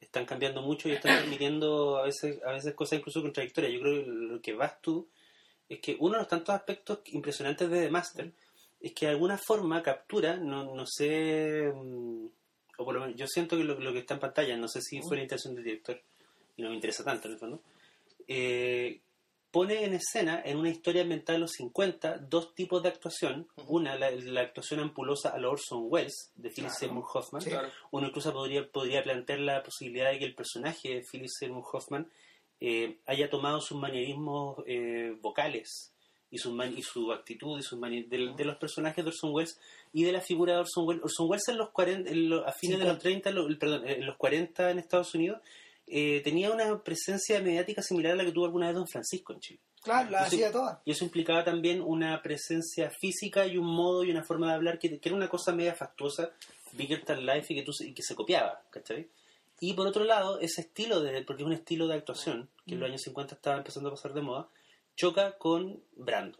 están 0.00 0.26
cambiando 0.26 0.60
mucho 0.60 0.88
y 0.88 0.92
están 0.92 1.18
permitiendo 1.22 1.98
a 1.98 2.02
veces 2.06 2.40
a 2.44 2.50
veces 2.50 2.74
cosas 2.74 2.98
incluso 2.98 3.22
contradictorias. 3.22 3.72
Yo 3.72 3.80
creo 3.80 4.04
que 4.04 4.10
lo 4.10 4.40
que 4.42 4.54
vas 4.54 4.80
tú 4.80 5.08
es 5.68 5.78
que 5.78 5.96
uno 6.00 6.14
de 6.14 6.18
los 6.18 6.28
tantos 6.28 6.52
aspectos 6.52 6.98
impresionantes 7.12 7.70
de 7.70 7.82
The 7.82 7.90
Master 7.90 8.32
es 8.86 8.92
que 8.92 9.06
de 9.06 9.12
alguna 9.12 9.36
forma 9.36 9.82
captura, 9.82 10.36
no, 10.36 10.74
no 10.74 10.86
sé, 10.86 11.72
mm, 11.74 12.26
o 12.78 12.84
por 12.84 12.94
lo 12.94 13.00
menos 13.00 13.16
yo 13.16 13.26
siento 13.26 13.56
que 13.56 13.64
lo, 13.64 13.78
lo 13.80 13.92
que 13.92 13.98
está 14.00 14.14
en 14.14 14.20
pantalla, 14.20 14.56
no 14.56 14.68
sé 14.68 14.80
si 14.80 15.00
fue 15.02 15.16
la 15.16 15.24
intención 15.24 15.54
del 15.54 15.64
director, 15.64 16.00
y 16.56 16.62
no 16.62 16.68
me 16.68 16.76
interesa 16.76 17.02
tanto 17.02 17.26
en 17.26 17.34
el 17.34 17.40
fondo, 17.40 17.60
eh, 18.28 19.00
pone 19.50 19.84
en 19.84 19.94
escena, 19.94 20.40
en 20.44 20.58
una 20.58 20.68
historia 20.68 21.02
ambientada 21.02 21.34
en 21.34 21.42
los 21.42 21.52
50, 21.52 22.18
dos 22.18 22.54
tipos 22.54 22.82
de 22.82 22.90
actuación. 22.90 23.48
Una, 23.66 23.96
la, 23.96 24.10
la 24.10 24.42
actuación 24.42 24.80
ampulosa 24.80 25.30
a 25.30 25.38
la 25.38 25.48
Orson 25.48 25.86
Welles, 25.88 26.30
de 26.36 26.50
Philip 26.50 26.68
Claro. 26.70 26.78
Seymour 26.78 27.04
Hoffman. 27.12 27.42
Sí. 27.42 27.50
Claro. 27.50 27.68
Uno 27.90 28.08
incluso 28.08 28.32
podría, 28.32 28.68
podría 28.70 29.02
plantear 29.02 29.40
la 29.40 29.62
posibilidad 29.62 30.10
de 30.10 30.18
que 30.18 30.26
el 30.26 30.34
personaje 30.34 30.96
de 30.96 31.00
Philip 31.10 31.30
Seymour 31.30 31.64
Hoffman 31.72 32.08
eh, 32.60 32.98
haya 33.06 33.30
tomado 33.30 33.60
sus 33.60 33.78
manierismos 33.78 34.62
eh, 34.66 35.16
vocales 35.22 35.92
y 36.30 36.38
su, 36.38 36.50
man- 36.52 36.76
y 36.76 36.82
su 36.82 37.12
actitud 37.12 37.58
y 37.58 37.62
sus 37.62 37.78
mani- 37.78 38.04
de, 38.08 38.32
de 38.36 38.44
los 38.44 38.56
personajes 38.56 39.04
de 39.04 39.08
Orson 39.10 39.32
Welles 39.32 39.58
y 39.92 40.04
de 40.04 40.12
la 40.12 40.20
figura 40.20 40.54
de 40.54 40.58
Orson 40.60 40.86
Welles. 40.86 41.02
Orson 41.04 41.28
Welles 41.30 41.48
en 41.48 41.56
los 41.58 41.70
40, 41.70 42.10
en 42.10 42.28
lo- 42.30 42.46
a 42.46 42.52
fines 42.52 42.78
de 42.78 42.84
los 42.84 42.98
30, 42.98 43.30
lo- 43.30 43.46
perdón, 43.58 43.86
en 43.88 44.04
los 44.06 44.16
40 44.16 44.70
en 44.70 44.78
Estados 44.78 45.14
Unidos, 45.14 45.40
eh, 45.86 46.20
tenía 46.24 46.50
una 46.50 46.82
presencia 46.82 47.40
mediática 47.40 47.80
similar 47.80 48.12
a 48.12 48.16
la 48.16 48.24
que 48.24 48.32
tuvo 48.32 48.44
alguna 48.46 48.66
vez 48.66 48.74
Don 48.74 48.88
Francisco 48.88 49.32
en 49.32 49.40
Chile. 49.40 49.60
Claro, 49.84 50.10
la 50.10 50.22
hacía 50.22 50.50
todas. 50.50 50.78
Y 50.84 50.90
eso 50.90 51.04
implicaba 51.04 51.44
también 51.44 51.80
una 51.80 52.20
presencia 52.20 52.90
física 52.90 53.46
y 53.46 53.56
un 53.56 53.66
modo 53.66 54.02
y 54.02 54.10
una 54.10 54.24
forma 54.24 54.48
de 54.48 54.54
hablar 54.54 54.80
que, 54.80 54.98
que 54.98 55.08
era 55.08 55.14
una 55.16 55.28
cosa 55.28 55.52
media 55.52 55.76
factuosa, 55.76 56.32
bigger 56.72 57.04
than 57.04 57.24
life 57.24 57.46
y 57.52 57.56
que, 57.56 57.62
tú, 57.62 57.72
se- 57.72 57.86
y 57.86 57.94
que 57.94 58.02
se 58.02 58.16
copiaba, 58.16 58.60
¿cachai? 58.70 59.06
Y 59.60 59.74
por 59.74 59.86
otro 59.86 60.02
lado, 60.02 60.40
ese 60.40 60.62
estilo, 60.62 61.00
de, 61.00 61.22
porque 61.22 61.42
es 61.44 61.46
un 61.46 61.52
estilo 61.52 61.86
de 61.86 61.94
actuación, 61.94 62.48
que 62.66 62.74
en 62.74 62.80
los 62.80 62.88
años 62.88 63.02
50 63.02 63.36
estaba 63.36 63.56
empezando 63.58 63.88
a 63.88 63.92
pasar 63.92 64.12
de 64.12 64.22
moda, 64.22 64.48
choca 64.96 65.36
con 65.38 65.82
Brando, 65.94 66.38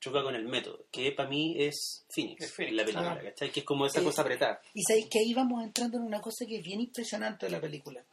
choca 0.00 0.22
con 0.22 0.34
el 0.34 0.46
método, 0.46 0.86
que 0.90 1.12
para 1.12 1.28
mí 1.28 1.56
es 1.58 2.06
Phoenix, 2.08 2.44
Es 2.44 2.52
Phoenix, 2.52 2.70
en 2.70 2.76
la 2.76 2.84
película, 2.84 3.12
claro. 3.12 3.28
¿cachai? 3.28 3.50
Que 3.52 3.60
es 3.60 3.66
como 3.66 3.86
esa 3.86 4.00
Eh, 4.00 4.04
cosa 4.04 4.22
apretada. 4.22 4.60
Y 4.74 4.82
sabéis 4.82 5.08
que 5.10 5.18
ahí 5.18 5.34
vamos 5.34 5.62
entrando 5.64 5.98
en 5.98 6.04
una 6.04 6.20
cosa 6.20 6.46
que 6.46 6.56
es 6.58 6.62
bien 6.62 6.80
impresionante 6.80 7.46
de 7.46 7.52
la 7.52 7.60
película. 7.60 8.04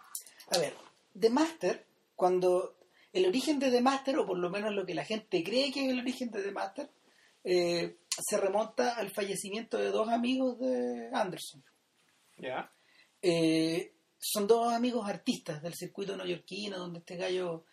A 0.52 0.58
ver, 0.58 0.74
The 1.20 1.30
Master, 1.30 1.86
cuando 2.16 2.76
el 3.14 3.26
origen 3.28 3.60
de 3.60 3.70
The 3.72 3.82
Master, 3.82 4.18
o 4.18 4.26
por 4.26 4.38
lo 4.40 4.50
menos 4.50 4.74
lo 4.74 4.86
que 4.86 4.96
la 4.96 5.06
gente 5.06 5.44
cree 5.44 5.72
que 5.72 5.86
es 5.86 5.92
el 5.92 6.00
origen 6.00 6.32
de 6.32 6.42
The 6.42 6.52
Master, 6.52 6.90
eh, 7.44 7.98
se 8.10 8.38
remonta 8.38 8.96
al 8.96 9.12
fallecimiento 9.12 9.78
de 9.78 9.92
dos 9.92 10.10
amigos 10.10 10.58
de 10.60 11.10
Anderson. 11.14 11.64
¿Ya? 12.38 12.72
Eh, 13.22 13.94
son 14.20 14.48
dos 14.48 14.74
amigos 14.74 15.08
artistas 15.08 15.62
del 15.62 15.74
circuito 15.76 16.16
neoyorquino, 16.16 16.78
donde 16.78 17.00
este 17.00 17.18
gallo, 17.18 17.66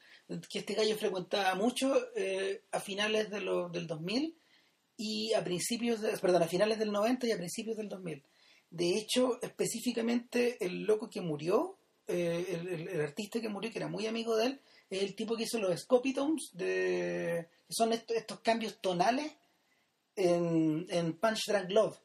que 0.49 0.61
este 0.61 0.75
gallo 0.75 0.97
frecuentaba 0.97 1.55
mucho 1.55 1.95
eh, 2.17 2.63
a 2.71 2.81
finales 2.81 3.31
de 3.31 3.41
lo- 3.41 3.69
del 3.69 3.87
2000 3.87 4.37
y 4.97 5.33
a 5.33 5.43
principios, 5.43 6.01
de, 6.01 6.17
perdón, 6.19 6.43
a 6.43 6.49
finales 6.49 6.79
del 6.79 6.93
90 6.93 7.27
y 7.27 7.33
a 7.33 7.37
principios 7.37 7.77
del 7.77 7.89
2000. 7.89 8.23
De 8.71 8.97
hecho, 8.97 9.41
específicamente 9.43 10.65
el 10.65 10.83
loco 10.85 11.09
que 11.11 11.21
murió, 11.21 11.79
eh, 12.07 12.45
el, 12.49 12.69
el- 12.69 12.89
el 12.89 13.01
artista 13.01 13.41
que 13.41 13.49
murió, 13.49 13.71
que 13.73 13.79
era 13.79 13.89
muy 13.89 14.07
amigo 14.07 14.37
de 14.37 14.47
él, 14.47 14.61
es 14.89 15.03
el 15.03 15.15
tipo 15.15 15.37
que 15.37 15.45
hizo 15.45 15.59
los 15.59 15.81
Scopitones, 15.81 16.51
de, 16.53 17.49
que 17.67 17.73
son 17.75 17.93
est- 17.93 18.11
estos 18.11 18.41
cambios 18.41 18.81
tonales 18.81 19.33
en, 20.17 20.87
en 20.91 21.15
Punch 21.19 21.47
Drunk 21.47 21.71
Love. 21.71 21.97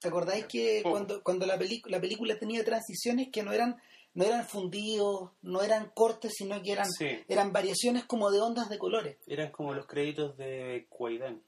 ¿Te 0.00 0.08
acordáis 0.08 0.46
que 0.46 0.80
Poco. 0.82 0.92
cuando, 0.94 1.22
cuando 1.24 1.46
la, 1.46 1.56
la 1.56 2.00
película 2.00 2.38
tenía 2.38 2.64
transiciones 2.64 3.28
que 3.32 3.42
no 3.42 3.52
eran, 3.52 3.80
no 4.18 4.24
eran 4.24 4.46
fundidos, 4.48 5.30
no 5.42 5.62
eran 5.62 5.90
cortes, 5.94 6.32
sino 6.36 6.60
que 6.60 6.72
eran, 6.72 6.90
Sí. 6.90 7.06
eran 7.28 7.52
variaciones 7.52 8.04
como 8.04 8.30
de 8.32 8.40
ondas 8.40 8.68
de 8.68 8.76
colores? 8.78 9.16
Eran 9.28 9.52
como 9.52 9.72
los 9.74 9.86
créditos 9.86 10.36
de 10.36 10.86
Kwaidan. 10.90 11.40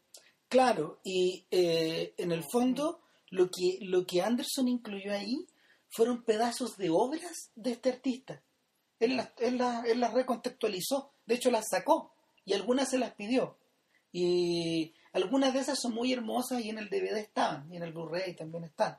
Claro, 0.49 1.01
y 1.03 1.47
eh, 1.51 2.15
en 2.17 2.31
el 2.31 2.45
fondo 2.45 3.01
lo 3.31 3.51
que, 3.51 3.79
lo 3.83 4.07
que 4.07 4.23
Anderson 4.23 4.69
incluyó 4.69 5.13
ahí 5.13 5.47
fueron 5.89 6.23
pedazos 6.23 6.77
de 6.77 6.91
obras 6.91 7.51
de 7.57 7.73
este 7.73 7.89
artista. 7.91 8.41
Él 9.01 9.17
las, 9.17 9.31
él 9.39 9.59
las- 9.59 9.85
él 9.87 9.99
las 9.99 10.15
recontextualizó, 10.15 11.13
de 11.27 11.35
hecho 11.35 11.51
las 11.51 11.67
sacó 11.71 12.13
y 12.45 12.53
algunas 12.53 12.89
se 12.89 12.99
las 12.99 13.15
pidió. 13.15 13.59
Y 14.13 14.95
algunas 15.13 15.55
de 15.55 15.61
esas 15.61 15.79
son 15.81 15.95
muy 15.95 16.13
hermosas 16.13 16.61
y 16.65 16.71
en 16.71 16.79
el 16.79 16.89
DVD 16.89 17.19
estaban, 17.19 17.73
y 17.73 17.77
en 17.79 17.83
el 17.83 17.93
Blu-ray 17.93 18.35
también 18.37 18.65
están. 18.65 18.97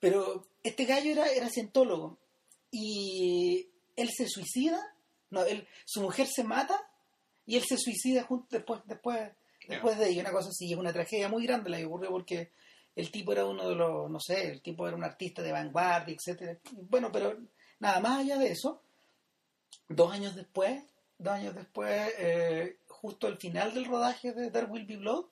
Pero 0.00 0.46
este 0.62 0.84
gallo 0.84 1.10
era, 1.12 1.26
era 1.30 1.48
cientólogo 1.48 2.18
y 2.70 3.68
él 3.96 4.10
se 4.10 4.28
suicida, 4.28 4.80
no, 5.30 5.44
él, 5.44 5.66
su 5.84 6.02
mujer 6.02 6.26
se 6.26 6.44
mata 6.44 6.78
y 7.46 7.56
él 7.56 7.64
se 7.66 7.76
suicida 7.78 8.22
junto, 8.24 8.46
después, 8.50 8.80
después, 8.86 9.32
después 9.68 9.98
de 9.98 10.10
ello. 10.10 10.20
Una 10.20 10.32
cosa 10.32 10.50
así, 10.50 10.72
es 10.72 10.78
una 10.78 10.92
tragedia 10.92 11.28
muy 11.28 11.46
grande 11.46 11.70
la 11.70 11.78
que 11.78 11.86
ocurrió 11.86 12.10
porque 12.10 12.52
el 12.94 13.10
tipo 13.10 13.32
era 13.32 13.44
uno 13.44 13.68
de 13.68 13.74
los, 13.74 14.10
no 14.10 14.18
sé, 14.20 14.50
el 14.50 14.62
tipo 14.62 14.86
era 14.86 14.96
un 14.96 15.04
artista 15.04 15.42
de 15.42 15.52
vanguardia, 15.52 16.14
etcétera. 16.14 16.58
Bueno, 16.88 17.10
pero 17.12 17.38
nada 17.78 18.00
más 18.00 18.20
allá 18.20 18.38
de 18.38 18.52
eso, 18.52 18.82
dos 19.88 20.12
años 20.12 20.34
después, 20.34 20.82
dos 21.18 21.34
años 21.34 21.54
después, 21.54 22.12
eh, 22.18 22.78
justo 22.88 23.26
al 23.26 23.38
final 23.38 23.74
del 23.74 23.84
rodaje 23.84 24.32
de 24.32 24.50
There 24.50 24.66
Will 24.66 24.86
Be 24.86 24.96
Blood, 24.96 25.26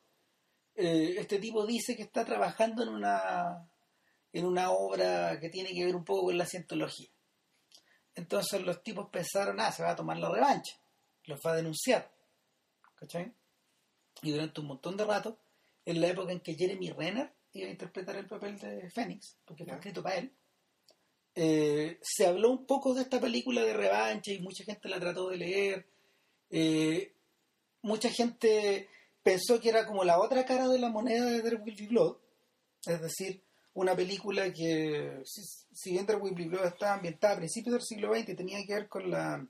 eh, 0.76 1.14
este 1.19 1.38
tipo 1.38 1.67
dice 1.67 1.97
que 1.97 2.03
está 2.03 2.25
trabajando 2.25 2.83
en 2.83 2.88
una 2.88 3.69
en 4.33 4.47
una 4.47 4.73
obra 4.73 5.38
que 5.38 5.49
tiene 5.49 5.73
que 5.73 5.85
ver 5.85 5.95
un 5.95 6.05
poco 6.05 6.25
con 6.25 6.37
la 6.37 6.45
cientología. 6.45 7.09
Entonces 8.14 8.62
los 8.62 8.83
tipos 8.83 9.09
pensaron, 9.11 9.61
ah, 9.61 9.73
se 9.73 9.83
va 9.83 9.90
a 9.90 9.97
tomar 9.97 10.18
la 10.18 10.30
revancha, 10.30 10.75
los 11.25 11.40
va 11.44 11.52
a 11.52 11.56
denunciar. 11.56 12.11
¿Cachai? 12.94 13.33
Y 14.23 14.30
durante 14.30 14.61
un 14.61 14.68
montón 14.68 14.97
de 14.97 15.04
rato, 15.04 15.38
en 15.85 16.00
la 16.00 16.09
época 16.09 16.33
en 16.33 16.40
que 16.40 16.54
Jeremy 16.54 16.90
Renner 16.90 17.33
iba 17.52 17.68
a 17.68 17.73
interpretar 17.73 18.16
el 18.16 18.26
papel 18.26 18.59
de 18.59 18.90
Fénix, 18.90 19.37
porque 19.44 19.64
fue 19.64 19.75
escrito 19.75 20.02
para 20.02 20.16
él, 20.16 20.33
eh, 21.35 21.99
se 22.00 22.26
habló 22.26 22.50
un 22.50 22.64
poco 22.64 22.94
de 22.94 23.02
esta 23.02 23.21
película 23.21 23.62
de 23.62 23.73
revancha 23.73 24.33
y 24.33 24.40
mucha 24.40 24.64
gente 24.64 24.88
la 24.88 25.00
trató 25.00 25.28
de 25.28 25.37
leer. 25.37 25.87
Eh, 26.50 27.12
mucha 27.83 28.09
gente 28.11 28.88
pensó 29.23 29.61
que 29.61 29.68
era 29.68 29.87
como 29.87 30.04
la 30.04 30.21
otra 30.21 30.44
cara 30.44 30.68
de 30.68 30.78
la 30.78 30.90
moneda 30.90 31.25
de 31.26 31.42
There 31.42 31.56
Will 31.56 31.76
Be 31.76 31.88
Blood, 31.88 32.16
es 32.87 33.00
decir, 33.00 33.42
una 33.75 33.95
película 33.97 34.52
que, 34.52 35.21
si, 35.25 35.43
si 35.73 35.90
bien 35.90 36.07
Be 36.07 36.45
Blood 36.47 36.66
estaba 36.66 36.95
ambientada 36.95 37.35
a 37.35 37.38
principios 37.38 37.75
del 37.75 37.83
siglo 37.83 38.14
XX 38.14 38.37
tenía 38.37 38.64
que 38.64 38.75
ver 38.75 38.88
con 38.88 39.11
la 39.11 39.47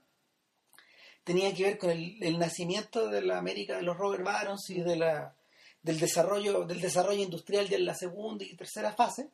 tenía 1.23 1.54
que 1.54 1.64
ver 1.64 1.78
con 1.78 1.90
el, 1.90 2.23
el 2.23 2.38
nacimiento 2.38 3.09
de 3.09 3.23
la 3.23 3.38
América 3.38 3.76
de 3.76 3.83
los 3.83 3.97
Robert 3.97 4.25
Barons 4.25 4.69
y 4.71 4.81
de 4.81 4.97
la 4.97 5.37
del 5.83 6.00
desarrollo 6.00 6.64
del 6.64 6.81
desarrollo 6.81 7.23
industrial 7.23 7.69
de 7.69 7.78
la 7.78 7.95
segunda 7.95 8.45
y 8.45 8.57
tercera 8.57 8.93
fase 8.93 9.28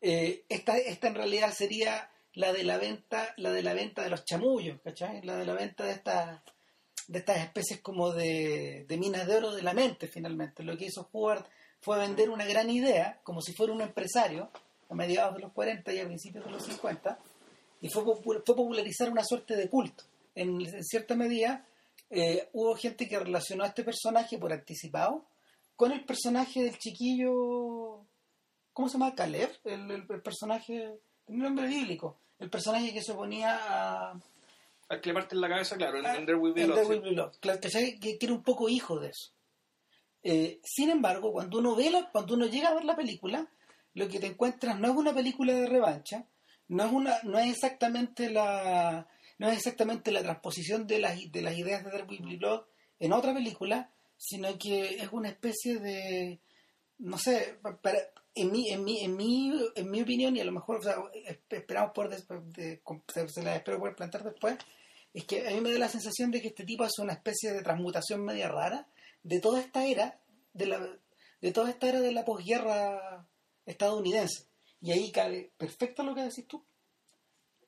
eh, 0.00 0.44
esta, 0.48 0.76
esta 0.76 1.08
en 1.08 1.16
realidad 1.16 1.52
sería 1.52 2.10
la 2.34 2.52
de 2.52 2.62
la 2.62 2.78
venta 2.78 3.34
la 3.36 3.50
de 3.50 3.62
la 3.62 3.74
venta 3.74 4.02
de 4.02 4.10
los 4.10 4.24
chamullos 4.24 4.80
¿cachai? 4.82 5.22
la 5.22 5.36
de 5.36 5.44
la 5.44 5.54
venta 5.54 5.84
de 5.84 5.92
estas 5.92 6.40
de 7.08 7.18
estas 7.18 7.38
especies 7.38 7.80
como 7.80 8.12
de, 8.12 8.86
de 8.88 8.96
minas 8.96 9.26
de 9.26 9.36
oro 9.36 9.52
de 9.52 9.62
la 9.62 9.74
mente 9.74 10.06
finalmente 10.06 10.62
lo 10.62 10.76
que 10.76 10.86
hizo 10.86 11.08
Howard 11.12 11.44
fue 11.84 11.98
vender 11.98 12.30
una 12.30 12.44
gran 12.46 12.70
idea 12.70 13.20
como 13.22 13.40
si 13.42 13.52
fuera 13.52 13.72
un 13.72 13.80
empresario 13.82 14.50
a 14.88 14.94
mediados 14.94 15.34
de 15.34 15.40
los 15.40 15.52
40 15.52 15.92
y 15.92 15.98
a 16.00 16.06
principios 16.06 16.44
de 16.44 16.50
los 16.50 16.62
50 16.64 17.18
y 17.80 17.88
fue, 17.90 18.02
fue 18.24 18.42
popularizar 18.44 19.10
una 19.10 19.22
suerte 19.24 19.56
de 19.56 19.68
culto 19.68 20.04
en, 20.34 20.60
en 20.60 20.82
cierta 20.84 21.14
medida 21.14 21.64
eh, 22.10 22.48
hubo 22.52 22.74
gente 22.76 23.08
que 23.08 23.18
relacionó 23.18 23.64
a 23.64 23.68
este 23.68 23.82
personaje 23.84 24.38
por 24.38 24.52
anticipado 24.52 25.24
con 25.76 25.90
el 25.92 26.04
personaje 26.04 26.62
del 26.62 26.78
chiquillo 26.78 28.00
¿cómo 28.72 28.88
se 28.88 28.98
llama? 28.98 29.14
Caleb 29.14 29.50
el, 29.64 29.90
el- 29.90 30.06
el 30.08 30.22
personaje 30.22 30.98
un 31.26 31.38
nombre 31.38 31.66
bíblico 31.66 32.16
el 32.38 32.50
personaje 32.50 32.92
que 32.92 33.02
se 33.02 33.12
oponía 33.12 33.58
a 34.88 35.00
que 35.00 35.08
le 35.08 35.14
parten 35.14 35.40
la 35.40 35.48
cabeza, 35.48 35.76
claro, 35.76 35.98
en, 35.98 36.04
en 36.06 36.26
There 36.26 36.36
Will 36.38 36.52
Be 36.52 36.60
en 36.62 36.68
¿cachai? 37.58 37.98
que, 37.98 38.18
que 38.18 38.26
era 38.26 38.34
un 38.34 38.42
poco 38.42 38.68
hijo 38.68 39.00
de 39.00 39.08
eso. 39.08 39.32
Eh, 40.24 40.58
sin 40.64 40.88
embargo, 40.90 41.32
cuando 41.32 41.58
uno 41.58 41.76
ve 41.76 41.90
la, 41.90 42.10
cuando 42.10 42.34
uno 42.34 42.46
llega 42.46 42.70
a 42.70 42.74
ver 42.74 42.84
la 42.84 42.96
película, 42.96 43.46
lo 43.92 44.08
que 44.08 44.18
te 44.18 44.26
encuentras 44.26 44.78
no 44.80 44.88
es 44.90 44.96
una 44.96 45.12
película 45.14 45.52
de 45.52 45.66
revancha, 45.68 46.26
no 46.68 46.84
es 46.84 46.92
una, 46.92 47.18
no 47.24 47.38
es 47.38 47.50
exactamente 47.52 48.30
la, 48.30 49.06
no 49.38 49.48
es 49.50 49.58
exactamente 49.58 50.10
la 50.10 50.22
transposición 50.22 50.86
de 50.86 50.98
las, 50.98 51.18
de 51.30 51.42
las 51.42 51.56
ideas 51.56 51.84
de 51.84 52.02
Be 52.02 52.36
Blood 52.38 52.62
en 52.98 53.12
otra 53.12 53.34
película, 53.34 53.90
sino 54.16 54.56
que 54.58 54.96
es 54.96 55.12
una 55.12 55.28
especie 55.28 55.78
de, 55.78 56.40
no 56.98 57.18
sé, 57.18 57.58
en 58.34 58.50
mi, 58.50 58.70
en 58.70 58.82
mi, 58.82 59.04
en 59.04 59.14
mi, 59.16 59.52
en 59.76 59.90
mi 59.90 60.00
opinión 60.00 60.34
y 60.36 60.40
a 60.40 60.44
lo 60.44 60.52
mejor, 60.52 60.80
esperamos 61.50 61.92
por, 61.94 62.08
de- 62.08 62.80
se, 63.12 63.28
se 63.28 63.42
la 63.42 63.56
espero 63.56 63.78
poder 63.78 63.94
plantear 63.94 64.24
después, 64.24 64.56
es 65.12 65.24
que 65.26 65.46
a 65.46 65.50
mí 65.50 65.60
me 65.60 65.70
da 65.70 65.78
la 65.78 65.88
sensación 65.88 66.30
de 66.30 66.40
que 66.40 66.48
este 66.48 66.64
tipo 66.64 66.82
hace 66.82 67.02
una 67.02 67.12
especie 67.12 67.52
de 67.52 67.62
transmutación 67.62 68.24
media 68.24 68.48
rara 68.48 68.88
de 69.24 69.40
toda 69.40 69.60
esta 69.60 69.84
era 69.86 70.20
de 70.52 70.66
la 70.66 70.78
de 71.40 71.52
toda 71.52 71.68
esta 71.70 71.88
era 71.88 72.00
de 72.00 72.12
la 72.12 72.24
posguerra 72.24 73.26
estadounidense 73.66 74.46
y 74.80 74.92
ahí 74.92 75.10
cabe 75.10 75.50
perfecto 75.58 76.02
lo 76.04 76.14
que 76.14 76.22
decís 76.22 76.46
tú 76.46 76.64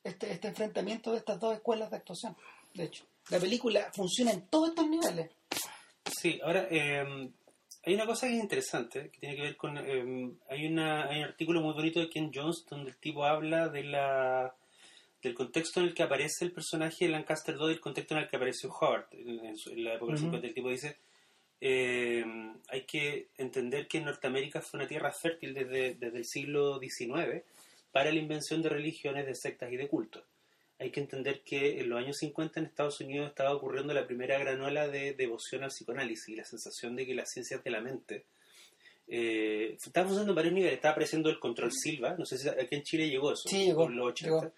este, 0.04 0.30
este 0.32 0.48
enfrentamiento 0.48 1.10
de 1.12 1.18
estas 1.18 1.40
dos 1.40 1.54
escuelas 1.54 1.90
de 1.90 1.96
actuación 1.96 2.36
de 2.74 2.84
hecho 2.84 3.04
la 3.30 3.38
película 3.40 3.90
funciona 3.94 4.30
en 4.32 4.46
todos 4.48 4.68
estos 4.70 4.88
niveles 4.88 5.30
Sí, 6.20 6.38
ahora 6.44 6.68
eh, 6.70 7.04
hay 7.84 7.94
una 7.94 8.06
cosa 8.06 8.28
que 8.28 8.36
es 8.36 8.40
interesante, 8.42 9.10
que 9.10 9.18
tiene 9.18 9.34
que 9.34 9.42
ver 9.42 9.56
con... 9.56 9.76
eh, 9.76 10.32
hay, 10.48 10.66
una, 10.66 11.06
hay 11.08 11.18
un 11.18 11.24
artículo 11.24 11.60
muy 11.60 11.74
bonito 11.74 11.98
de 11.98 12.08
Ken 12.08 12.30
Jones 12.32 12.64
donde 12.70 12.90
el 12.92 12.96
tipo 12.98 13.24
habla 13.24 13.68
de 13.68 13.82
la 13.82 14.54
del 15.20 15.34
contexto 15.34 15.80
en 15.80 15.86
el 15.86 15.94
que 15.94 16.04
aparece 16.04 16.44
el 16.44 16.52
personaje 16.52 17.06
de 17.06 17.10
Lancaster 17.10 17.56
Dodd 17.56 17.70
y 17.70 17.72
el 17.74 17.80
contexto 17.80 18.14
en 18.14 18.20
el 18.22 18.28
que 18.28 18.36
apareció 18.36 18.70
Howard 18.72 19.08
en, 19.10 19.44
en 19.46 19.56
su- 19.58 19.70
en 19.70 19.82
la 19.82 19.94
época 19.94 20.12
del 20.12 20.20
Ujú. 20.22 20.26
50. 20.30 20.46
El 20.46 20.54
tipo 20.54 20.68
dice, 20.70 20.98
eh, 21.60 22.24
hay 22.68 22.82
que 22.82 23.28
entender 23.38 23.86
que 23.88 24.00
Norteamérica 24.00 24.60
fue 24.60 24.78
una 24.80 24.88
tierra 24.88 25.12
fértil 25.12 25.54
desde, 25.54 25.94
desde 25.94 26.18
el 26.18 26.24
siglo 26.24 26.78
XIX 26.78 27.42
para 27.92 28.10
la 28.12 28.18
invención 28.18 28.62
de 28.62 28.68
religiones, 28.68 29.26
de 29.26 29.34
sectas 29.34 29.72
y 29.72 29.76
de 29.76 29.88
cultos. 29.88 30.22
Hay 30.78 30.90
que 30.90 31.00
entender 31.00 31.40
que 31.40 31.80
en 31.80 31.88
los 31.88 31.98
años 31.98 32.18
50 32.18 32.60
en 32.60 32.66
Estados 32.66 33.00
Unidos 33.00 33.28
estaba 33.30 33.54
ocurriendo 33.54 33.94
la 33.94 34.06
primera 34.06 34.38
gran 34.38 34.60
ola 34.60 34.86
de 34.88 35.14
devoción 35.14 35.62
al 35.64 35.70
psicoanálisis 35.70 36.28
y 36.28 36.36
la 36.36 36.44
sensación 36.44 36.94
de 36.96 37.06
que 37.06 37.14
las 37.14 37.30
ciencias 37.30 37.64
de 37.64 37.70
la 37.70 37.80
mente 37.80 38.24
eh, 39.08 39.76
estaba 39.82 40.06
funcionando 40.06 40.32
en 40.32 40.36
varios 40.36 40.52
niveles. 40.54 40.74
Estaba 40.74 40.92
apareciendo 40.92 41.30
el 41.30 41.38
control 41.38 41.72
Silva, 41.72 42.14
no 42.18 42.26
sé 42.26 42.36
si 42.38 42.48
aquí 42.48 42.74
en 42.74 42.82
Chile 42.82 43.08
llegó 43.08 43.32
eso, 43.32 43.48
Sí, 43.48 43.64
llegó, 43.66 43.84
por 43.84 43.92
los 43.92 44.08
80. 44.08 44.40
llegó. 44.40 44.52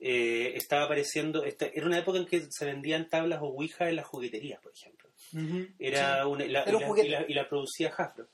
Eh, 0.00 0.52
estaba 0.56 0.84
apareciendo, 0.84 1.44
esta- 1.44 1.66
era 1.66 1.86
una 1.86 1.98
época 1.98 2.18
en 2.18 2.26
que 2.26 2.50
se 2.50 2.64
vendían 2.64 3.08
tablas 3.10 3.40
o 3.42 3.46
ouija 3.48 3.88
en 3.90 3.96
las 3.96 4.06
jugueterías, 4.06 4.58
por 4.60 4.72
ejemplo. 4.72 4.99
Era 5.78 6.26
una, 6.26 6.44
la- 6.46 6.62
Era 6.64 6.76
un 6.76 6.78
y 6.78 6.80
la- 6.82 6.86
juguete. 6.88 7.08
y, 7.08 7.10
la, 7.10 7.24
y 7.28 7.34
la 7.34 7.48
producía 7.48 7.92
Hasbro. 7.96 8.26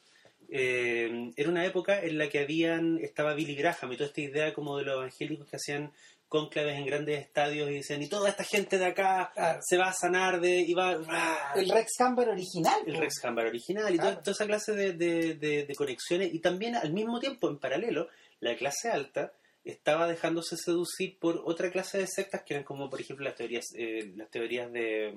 Eh, 0.49 1.33
era 1.37 1.49
una 1.49 1.65
época 1.67 2.01
en 2.03 2.19
la 2.19 2.29
que 2.29 2.39
habían 2.39 2.99
estaba 2.99 3.35
Billy 3.35 3.57
Graham 3.57 3.93
y 3.93 3.97
toda 3.97 4.09
esta 4.09 4.21
idea 4.21 4.55
como 4.55 4.79
de 4.79 4.85
los 4.85 4.95
evangélicos 4.95 5.49
que 5.49 5.57
hacían 5.57 5.93
cónclaves 6.29 6.77
en 6.77 6.87
grandes 6.87 7.21
estadios 7.21 7.69
y 7.71 7.75
decían 7.75 8.03
y 8.03 8.09
toda 8.09 8.29
esta 8.29 8.45
gente 8.45 8.79
de 8.79 8.87
acá 8.87 9.31
Claro. 9.35 9.59
se 9.63 9.77
va 9.77 9.89
a 9.89 9.93
sanar 9.93 10.41
de 10.41 10.59
y 10.61 10.73
va 10.75 10.99
¡ah! 11.09 11.53
el 11.57 11.69
Rex 11.69 12.01
Hammer 12.01 12.29
original 12.29 12.81
el. 12.87 12.97
Rex 12.97 13.25
Hammer 13.25 13.47
original 13.47 13.93
y 13.95 13.99
toda- 13.99 14.21
toda, 14.21 14.33
esa 14.33 14.47
clase 14.47 14.73
de, 14.73 14.93
de- 14.93 15.35
de- 15.35 15.67
de 15.67 15.75
conexiones 15.75 16.33
y 16.33 16.39
también 16.41 16.77
al 16.77 16.93
mismo 16.93 17.19
tiempo 17.21 17.49
en 17.49 17.59
paralelo 17.59 18.09
la 18.41 18.57
clase 18.57 18.89
alta 18.91 19.33
estaba 19.65 20.07
dejándose 20.07 20.57
seducir 20.57 21.19
por 21.19 21.43
otra 21.45 21.71
clase 21.73 21.99
de 21.99 22.07
sectas 22.07 22.43
que 22.45 22.55
eran 22.55 22.65
como, 22.65 22.89
por 22.89 23.01
ejemplo, 23.01 23.25
las 23.25 23.35
teorías, 23.35 23.65
eh, 23.77 24.13
las 24.15 24.31
teorías 24.31 24.71
de, 24.73 25.13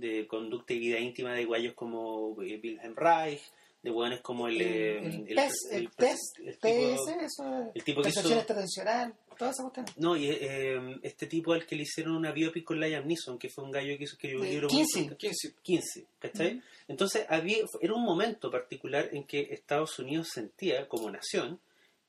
de 0.00 0.26
conducta 0.26 0.72
y 0.72 0.78
vida 0.78 0.98
íntima 0.98 1.32
de 1.34 1.44
guayos 1.44 1.74
como 1.74 2.36
eh, 2.42 2.60
Wilhelm 2.62 2.96
Reich, 2.96 3.42
de 3.82 3.90
hueones 3.90 4.20
como 4.20 4.48
el... 4.48 4.60
eh, 4.60 4.98
el, 4.98 5.28
el- 5.28 5.34
PES, 5.36 5.52
el- 5.70 5.76
el 5.78 5.82
el- 5.84 5.90
PES, 5.90 6.18
el 6.44 6.58
tipo- 6.58 7.24
eso 7.24 7.72
el 7.74 7.84
tipo 7.84 8.02
que 8.02 8.08
hizo- 8.10 8.20
extratensional, 8.34 9.14
todas 9.38 9.54
esas 9.54 9.64
cuestiones. 9.64 9.96
No, 9.96 10.16
y 10.16 10.28
eh, 10.30 10.98
este 11.02 11.26
tipo 11.26 11.54
al 11.54 11.64
que 11.64 11.76
le 11.76 11.84
hicieron 11.84 12.14
una 12.14 12.30
biopic 12.32 12.64
con 12.64 12.78
Liam 12.78 13.06
Neeson, 13.06 13.38
que 13.38 13.48
fue 13.48 13.64
un 13.64 13.70
gallo 13.70 13.96
que 13.96 14.04
hizo 14.04 14.18
que 14.18 14.36
un 14.36 14.44
Eh, 14.44 14.50
libro 14.50 14.68
muy 14.68 14.76
15. 14.82 14.98
importante. 15.00 15.26
15. 15.28 15.54
15, 15.62 16.06
¿cachai? 16.18 16.62
Entonces 16.88 17.24
había, 17.28 17.58
era 17.80 17.94
un 17.94 18.02
momento 18.04 18.50
particular 18.50 19.08
en 19.12 19.24
que 19.24 19.48
Estados 19.50 19.98
Unidos 19.98 20.28
sentía 20.28 20.86
como 20.88 21.10
nación 21.10 21.58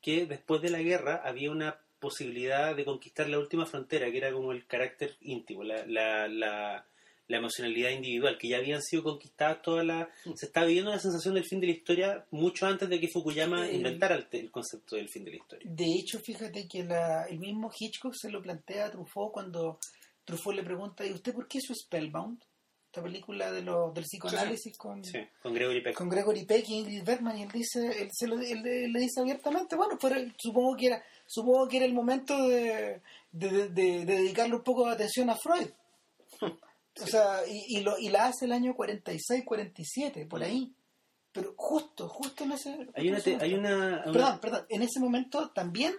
que 0.01 0.25
después 0.25 0.61
de 0.61 0.71
la 0.71 0.79
guerra 0.81 1.21
había 1.23 1.51
una 1.51 1.77
posibilidad 1.99 2.75
de 2.75 2.83
conquistar 2.83 3.29
la 3.29 3.37
última 3.39 3.65
frontera, 3.67 4.09
que 4.11 4.17
era 4.17 4.33
como 4.33 4.51
el 4.51 4.65
carácter 4.65 5.15
íntimo, 5.21 5.63
la, 5.63 5.85
la, 5.85 6.27
la, 6.27 6.85
la 7.31 7.37
emocionalidad 7.37 7.89
individual, 7.89 8.37
que 8.37 8.49
ya 8.49 8.57
habían 8.57 8.81
sido 8.81 9.03
conquistadas 9.03 9.61
todas 9.61 9.85
las... 9.85 10.07
Se 10.35 10.45
estaba 10.45 10.65
viviendo 10.67 10.91
una 10.91 10.99
sensación 10.99 11.33
del 11.33 11.45
fin 11.45 11.59
de 11.59 11.67
la 11.67 11.73
historia 11.73 12.25
mucho 12.31 12.67
antes 12.67 12.87
de 12.89 12.99
que 12.99 13.07
Fukuyama 13.07 13.67
Eh, 13.67 13.75
inventara 13.77 14.15
el, 14.15 14.27
el 14.31 14.51
concepto 14.51 14.95
del 14.95 15.09
fin 15.09 15.23
de 15.25 15.31
la 15.31 15.37
historia. 15.37 15.71
De 15.71 15.85
hecho, 15.85 16.19
fíjate 16.19 16.67
que 16.67 16.83
la- 16.83 17.25
el 17.25 17.39
mismo 17.39 17.71
Hitchcock 17.77 18.13
se 18.13 18.29
lo 18.29 18.41
plantea 18.41 18.85
a 18.85 18.91
Truffaut 18.91 19.31
cuando 19.31 19.79
Truffaut 20.25 20.55
le 20.55 20.63
pregunta, 20.63 21.05
¿y 21.05 21.11
usted 21.13 21.33
por 21.33 21.47
qué 21.47 21.57
hizo 21.57 21.73
Spellbound? 21.73 22.43
Esta 22.93 23.01
película 23.03 23.49
de 23.53 23.61
lo, 23.61 23.91
del 23.93 24.03
psicoanálisis 24.03 24.77
con, 24.77 25.01
Sí, 25.05 25.17
con 25.41 25.53
Gregory 25.53 25.81
Peck. 25.81 25.95
con 25.95 26.09
Gregory 26.09 26.43
Peck 26.45 26.65
y 26.67 26.73
Ingrid 26.79 27.03
Bergman 27.05 27.37
y 27.37 27.43
él 27.43 27.49
dice 27.53 27.79
él, 28.01 28.09
se 28.11 28.27
lo, 28.27 28.37
él, 28.37 28.67
él 28.67 28.91
le 28.91 28.99
dice 28.99 29.21
abiertamente 29.21 29.77
bueno 29.77 29.97
supongo 30.37 30.75
que 30.75 30.87
era 30.87 31.01
supongo 31.25 31.69
que 31.69 31.77
era 31.77 31.85
el 31.85 31.93
momento 31.93 32.35
de, 32.49 32.99
de, 33.31 33.69
de- 33.69 34.03
de 34.03 34.15
dedicarle 34.17 34.55
un 34.55 34.63
poco 34.63 34.85
de 34.87 34.91
atención 34.91 35.29
a 35.29 35.37
Freud 35.37 35.69
o 37.01 37.07
sea 37.07 37.41
y, 37.47 37.77
y, 37.77 37.81
lo, 37.81 37.97
y 37.97 38.09
la 38.09 38.27
hace 38.27 38.45
el 38.45 38.51
año 38.51 38.75
46 38.75 39.43
47 39.45 40.25
por 40.25 40.43
ahí. 40.43 40.73
Pero 41.33 41.53
justo 41.57 42.09
justo 42.09 42.43
en 42.43 42.51
ese 42.53 42.87
Hay 42.93 43.07
una, 43.09 43.19
te- 43.21 43.37
hay 43.39 43.53
una, 43.53 44.03
una- 44.05 44.11
perdón 44.11 44.39
perdón 44.39 44.65
en 44.69 44.81
ese 44.81 44.99
momento 44.99 45.49
también 45.51 45.93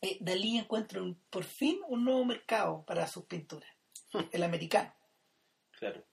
eh, 0.00 0.16
Dalí 0.20 0.58
encuentra 0.58 1.02
un- 1.02 1.18
por 1.30 1.44
fin 1.44 1.78
un 1.88 2.04
nuevo 2.04 2.24
mercado 2.24 2.84
para 2.86 3.06
sus 3.08 3.24
pinturas 3.24 3.70
el 4.32 4.42
americano. 4.42 4.92
Claro. 5.78 6.04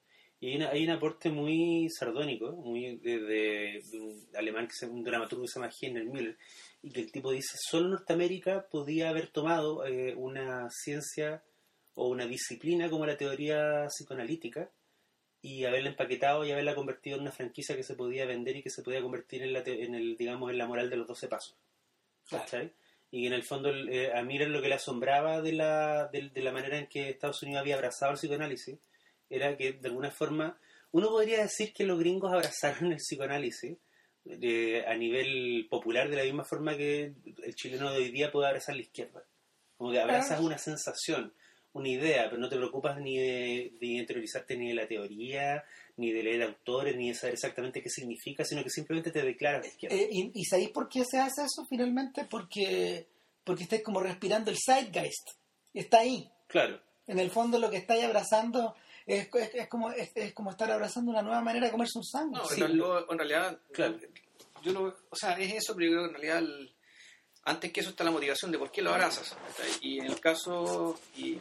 Y 0.42 0.50
hay, 0.52 0.56
una- 0.56 0.70
hay 0.70 0.84
un 0.86 0.92
aporte 0.92 1.30
muy 1.30 1.90
sardónico, 1.90 2.54
muy 2.54 2.98
de, 2.98 3.20
de- 3.20 3.84
de 3.92 4.00
un 4.00 4.28
alemán, 4.38 4.68
que 4.68 4.74
se, 4.74 4.88
un 4.88 5.04
dramaturgo 5.04 5.44
que 5.44 5.50
se 5.50 5.60
llama 5.60 5.72
Heiner 5.82 6.06
Müller, 6.06 6.38
y 6.82 6.92
que 6.92 7.02
el 7.02 7.12
tipo 7.12 7.32
dice, 7.32 7.58
solo 7.60 7.90
Norteamérica 7.90 8.68
podía 8.72 9.10
haber 9.10 9.28
tomado 9.32 9.86
eh, 9.86 10.16
una 10.16 10.70
ciencia 10.70 11.44
o 11.96 12.08
una 12.08 12.26
disciplina 12.26 12.90
como 12.90 13.06
la 13.06 13.18
teoría 13.18 13.86
psicoanalítica 13.88 14.70
y 15.42 15.66
haberla 15.66 15.90
empaquetado 15.90 16.46
y 16.46 16.52
haberla 16.52 16.76
convertido 16.76 17.16
en 17.18 17.22
una 17.24 17.32
franquicia 17.32 17.76
que 17.76 17.84
se 17.84 17.96
podía 17.96 18.26
vender 18.26 18.58
y 18.58 18.64
que 18.64 18.70
se 18.70 18.84
podía 18.84 19.02
convertir 19.02 19.42
en 19.44 19.54
la, 19.54 19.64
te- 19.64 19.84
en 19.84 19.96
el, 19.96 20.18
digamos, 20.18 20.52
en 20.52 20.58
la 20.58 20.68
moral 20.68 20.90
de 20.90 20.98
los 20.98 21.08
12 21.08 21.28
pasos. 21.28 21.56
Claro. 22.28 22.46
Y 23.12 23.26
en 23.26 23.34
el 23.34 23.44
fondo 23.44 23.70
eh, 23.74 24.12
a 24.14 24.22
Miller 24.22 24.50
lo 24.50 24.62
que 24.62 24.68
le 24.70 24.76
asombraba 24.76 25.42
de 25.42 25.54
la, 25.54 26.08
de, 26.12 26.30
de 26.30 26.42
la 26.44 26.52
manera 26.52 26.78
en 26.78 26.88
que 26.88 27.10
Estados 27.10 27.42
Unidos 27.42 27.62
había 27.62 27.76
abrazado 27.76 28.12
el 28.12 28.18
psicoanálisis 28.18 28.78
era 29.30 29.56
que 29.58 29.74
de 29.74 29.88
alguna 29.88 30.12
forma 30.12 30.60
uno 30.92 31.10
podría 31.10 31.42
decir 31.42 31.74
que 31.74 31.86
los 31.86 32.00
gringos 32.00 32.32
abrazaron 32.34 32.92
el 32.92 32.98
psicoanálisis 32.98 33.78
eh, 34.26 34.84
a 34.88 34.96
nivel 34.96 35.68
popular 35.70 36.10
de 36.10 36.18
la 36.18 36.24
misma 36.24 36.44
forma 36.44 36.76
que 36.78 37.14
el 37.44 37.56
chileno 37.56 37.90
de 37.92 37.98
hoy 37.98 38.12
día 38.12 38.32
puede 38.32 38.48
abrazar 38.48 38.76
la 38.76 38.82
izquierda. 38.82 39.24
Como 39.78 39.92
que 39.92 40.00
abrazas 40.00 40.40
una 40.42 40.58
sensación, 40.58 41.34
una 41.74 41.88
idea, 41.90 42.30
pero 42.30 42.42
no 42.42 42.50
te 42.50 42.56
preocupas 42.58 43.00
ni 43.00 43.18
de, 43.18 43.74
de 43.80 43.88
interiorizarte 43.88 44.58
ni 44.58 44.70
de 44.70 44.74
la 44.74 44.88
teoría, 44.88 45.64
ni 45.98 46.12
de 46.12 46.24
leer 46.24 46.44
autores, 46.44 46.96
ni 46.96 47.10
de 47.10 47.14
saber 47.16 47.34
exactamente 47.36 47.82
qué 47.82 47.90
significa, 47.90 48.44
sino 48.44 48.64
que 48.64 48.70
simplemente 48.70 49.12
te 49.12 49.22
declaras 49.22 49.62
de 49.64 49.68
izquierda. 49.70 49.96
Eh, 49.96 50.10
y, 50.12 50.32
¿Y 50.34 50.46
sabéis 50.46 50.70
por 50.70 50.90
qué 50.90 51.04
se 51.10 51.20
hace 51.20 51.42
eso 51.44 51.66
finalmente? 51.70 52.26
Porque, 52.30 53.08
porque 53.44 53.64
estáis 53.64 53.84
como 53.84 54.00
respirando 54.02 54.50
el 54.52 54.58
zeitgeist. 54.64 55.30
Está 55.74 56.00
ahí. 56.00 56.30
claro. 56.48 56.82
En 57.08 57.18
el 57.18 57.32
fondo 57.32 57.58
lo 57.58 57.72
que 57.72 57.78
estáis 57.78 58.04
abrazando 58.04 58.76
es, 59.08 59.28
es, 59.34 59.56
es 59.56 59.68
como, 59.68 59.92
es, 59.92 60.12
es 60.16 60.32
como 60.34 60.52
estar 60.52 60.72
abrazando 60.72 61.10
una 61.10 61.24
nueva 61.24 61.42
manera 61.42 61.66
de 61.66 61.72
comerse 61.72 61.98
un 61.98 62.04
sándwich. 62.04 62.40
No, 62.42 62.46
Sí, 62.48 62.62
en 62.62 63.18
realidad, 63.18 63.60
Claro. 63.72 63.98
yo 64.62 64.72
lo, 64.74 64.84
o 65.10 65.16
sea, 65.16 65.34
es 65.40 65.54
eso, 65.56 65.76
pero 65.76 65.88
yo 65.90 65.92
creo 65.98 66.04
que 66.04 66.08
en 66.10 66.22
realidad, 66.22 66.38
el- 66.40 66.72
antes 67.50 67.72
que 67.72 67.80
eso 67.80 67.90
está 67.90 68.04
la 68.04 68.12
motivación 68.12 68.52
de 68.52 68.60
por 68.60 68.72
qué 68.72 68.82
lo 68.82 68.92
abrazas. 68.92 69.36
Y 69.82 70.00
en 70.00 70.06
el 70.06 70.20
caso, 70.20 71.00
y, 71.18 71.40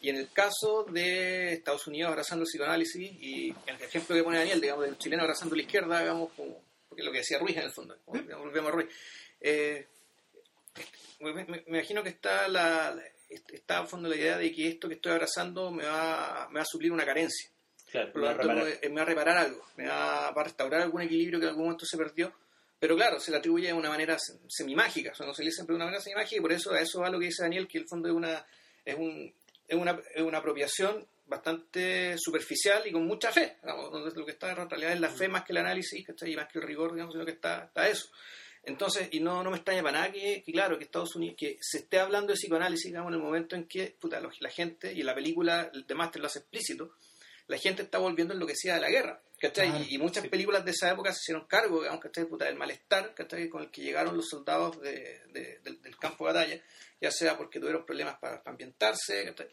y 0.00 0.08
en 0.08 0.16
el 0.16 0.32
caso 0.32 0.84
de 0.84 1.52
Estados 1.52 1.86
Unidos 1.86 2.10
abrazando 2.10 2.44
el 2.44 2.48
psicoanálisis, 2.48 3.12
y 3.20 3.54
el 3.66 3.76
ejemplo 3.80 4.16
que 4.16 4.22
pone 4.22 4.38
Daniel, 4.38 4.60
digamos, 4.60 4.86
del 4.86 4.96
chileno 4.96 5.22
abrazando 5.22 5.54
la 5.54 5.62
izquierda, 5.62 6.00
digamos, 6.00 6.32
como, 6.32 6.62
porque 6.88 7.02
lo 7.02 7.12
que 7.12 7.18
decía 7.18 7.38
Ruiz 7.38 7.56
en 7.56 7.64
el 7.64 7.72
fondo, 7.72 7.98
como, 8.04 8.22
digamos, 8.22 8.46
volvemos 8.46 8.70
a 8.70 8.74
Ruiz. 8.74 8.88
Eh, 9.40 9.86
me, 11.20 11.62
imagino 11.66 12.02
que 12.02 12.10
está 12.10 12.48
la, 12.48 12.96
está 13.28 13.80
en 13.80 13.88
fondo 13.88 14.08
la 14.08 14.16
idea 14.16 14.38
de 14.38 14.50
que 14.52 14.68
esto 14.68 14.88
que 14.88 14.94
estoy 14.94 15.12
abrazando 15.12 15.70
me 15.70 15.84
va, 15.84 16.48
me 16.50 16.60
va 16.60 16.62
a 16.62 16.66
suplir 16.66 16.92
una 16.92 17.04
carencia. 17.04 17.50
Claro, 17.90 18.12
Por 18.12 18.22
lo 18.22 18.36
tanto, 18.36 18.54
me, 18.54 18.88
me 18.88 18.96
va 18.96 19.02
a 19.02 19.04
reparar 19.04 19.36
algo, 19.36 19.64
me 19.76 19.86
va, 19.86 20.30
va 20.30 20.40
a 20.40 20.44
restaurar 20.44 20.80
algún 20.80 21.02
equilibrio 21.02 21.38
que 21.38 21.44
en 21.44 21.50
algún 21.50 21.64
momento 21.64 21.84
se 21.84 21.98
perdió. 21.98 22.32
Pero 22.78 22.94
claro, 22.96 23.18
se 23.20 23.30
le 23.30 23.38
atribuye 23.38 23.68
de 23.68 23.72
una 23.72 23.88
manera 23.88 24.18
se- 24.18 24.38
semimágica, 24.48 25.12
o 25.12 25.14
sea, 25.14 25.26
no 25.26 25.32
se 25.34 25.42
le 25.42 25.46
dice 25.46 25.56
siempre 25.56 25.72
de 25.74 25.76
una 25.76 25.84
manera 25.86 26.02
semimágica 26.02 26.36
y 26.36 26.40
por 26.40 26.52
eso 26.52 26.72
a 26.72 26.80
eso 26.80 27.00
va 27.00 27.10
lo 27.10 27.18
que 27.18 27.26
dice 27.26 27.42
Daniel, 27.42 27.66
que 27.66 27.78
el 27.78 27.88
fondo 27.88 28.08
es 28.08 28.14
una, 28.14 28.46
es 28.84 28.96
un, 28.96 29.34
es 29.66 29.76
una, 29.76 30.00
es 30.14 30.22
una 30.22 30.38
apropiación 30.38 31.06
bastante 31.24 32.16
superficial 32.18 32.86
y 32.86 32.92
con 32.92 33.06
mucha 33.06 33.32
fe. 33.32 33.56
digamos, 33.62 33.90
donde 33.90 34.14
lo 34.14 34.24
que 34.24 34.32
está 34.32 34.50
en 34.52 34.68
realidad 34.70 34.92
es 34.92 35.00
la 35.00 35.08
fe 35.10 35.28
más 35.28 35.42
que 35.44 35.52
el 35.52 35.56
análisis, 35.58 36.06
¿cachai? 36.06 36.32
y 36.32 36.36
más 36.36 36.48
que 36.48 36.58
el 36.58 36.64
rigor, 36.66 36.92
digamos, 36.92 37.14
sino 37.14 37.24
que 37.24 37.32
está, 37.32 37.64
está 37.64 37.88
eso. 37.88 38.08
Entonces, 38.62 39.08
y 39.12 39.20
no, 39.20 39.42
no 39.44 39.50
me 39.50 39.56
extraña 39.56 39.82
para 39.82 39.98
nada 40.00 40.12
que, 40.12 40.42
que, 40.44 40.52
claro, 40.52 40.76
que 40.76 40.84
Estados 40.84 41.14
Unidos, 41.16 41.36
que 41.38 41.56
se 41.60 41.78
esté 41.78 41.98
hablando 42.00 42.32
de 42.32 42.34
psicoanálisis, 42.36 42.86
digamos, 42.86 43.10
en 43.12 43.18
el 43.18 43.22
momento 43.24 43.54
en 43.56 43.66
que, 43.68 43.96
puta, 43.98 44.20
la 44.40 44.50
gente, 44.50 44.92
y 44.92 45.02
la 45.02 45.14
película 45.14 45.70
de 45.72 45.94
Master 45.94 46.20
lo 46.20 46.26
hace 46.26 46.40
explícito, 46.40 46.92
la 47.46 47.58
gente 47.58 47.82
está 47.82 47.98
volviendo 47.98 48.34
enloquecida 48.34 48.74
de 48.74 48.80
la 48.80 48.90
guerra, 48.90 49.22
¿cachai? 49.38 49.68
Claro, 49.70 49.84
y, 49.88 49.98
muchas 49.98 50.22
sí. 50.22 50.28
películas 50.28 50.64
de 50.64 50.70
esa 50.70 50.90
época 50.90 51.12
se 51.12 51.18
hicieron 51.22 51.46
cargo, 51.46 51.80
digamos, 51.80 52.00
¿cachai? 52.00 52.24
Puta, 52.26 52.44
del 52.46 52.56
malestar, 52.56 53.14
¿cachai? 53.14 53.48
Con 53.48 53.62
el 53.62 53.70
que 53.70 53.82
llegaron 53.82 54.16
los 54.16 54.28
soldados 54.28 54.80
de- 54.80 55.20
de- 55.32 55.58
del, 55.62 55.80
del 55.82 55.96
campo 55.98 56.26
de 56.26 56.32
batalla, 56.32 56.62
ya 57.00 57.10
sea 57.10 57.36
porque 57.36 57.60
tuvieron 57.60 57.84
problemas 57.84 58.18
para, 58.18 58.42
para 58.42 58.52
ambientarse, 58.52 59.24
¿cachai? 59.26 59.48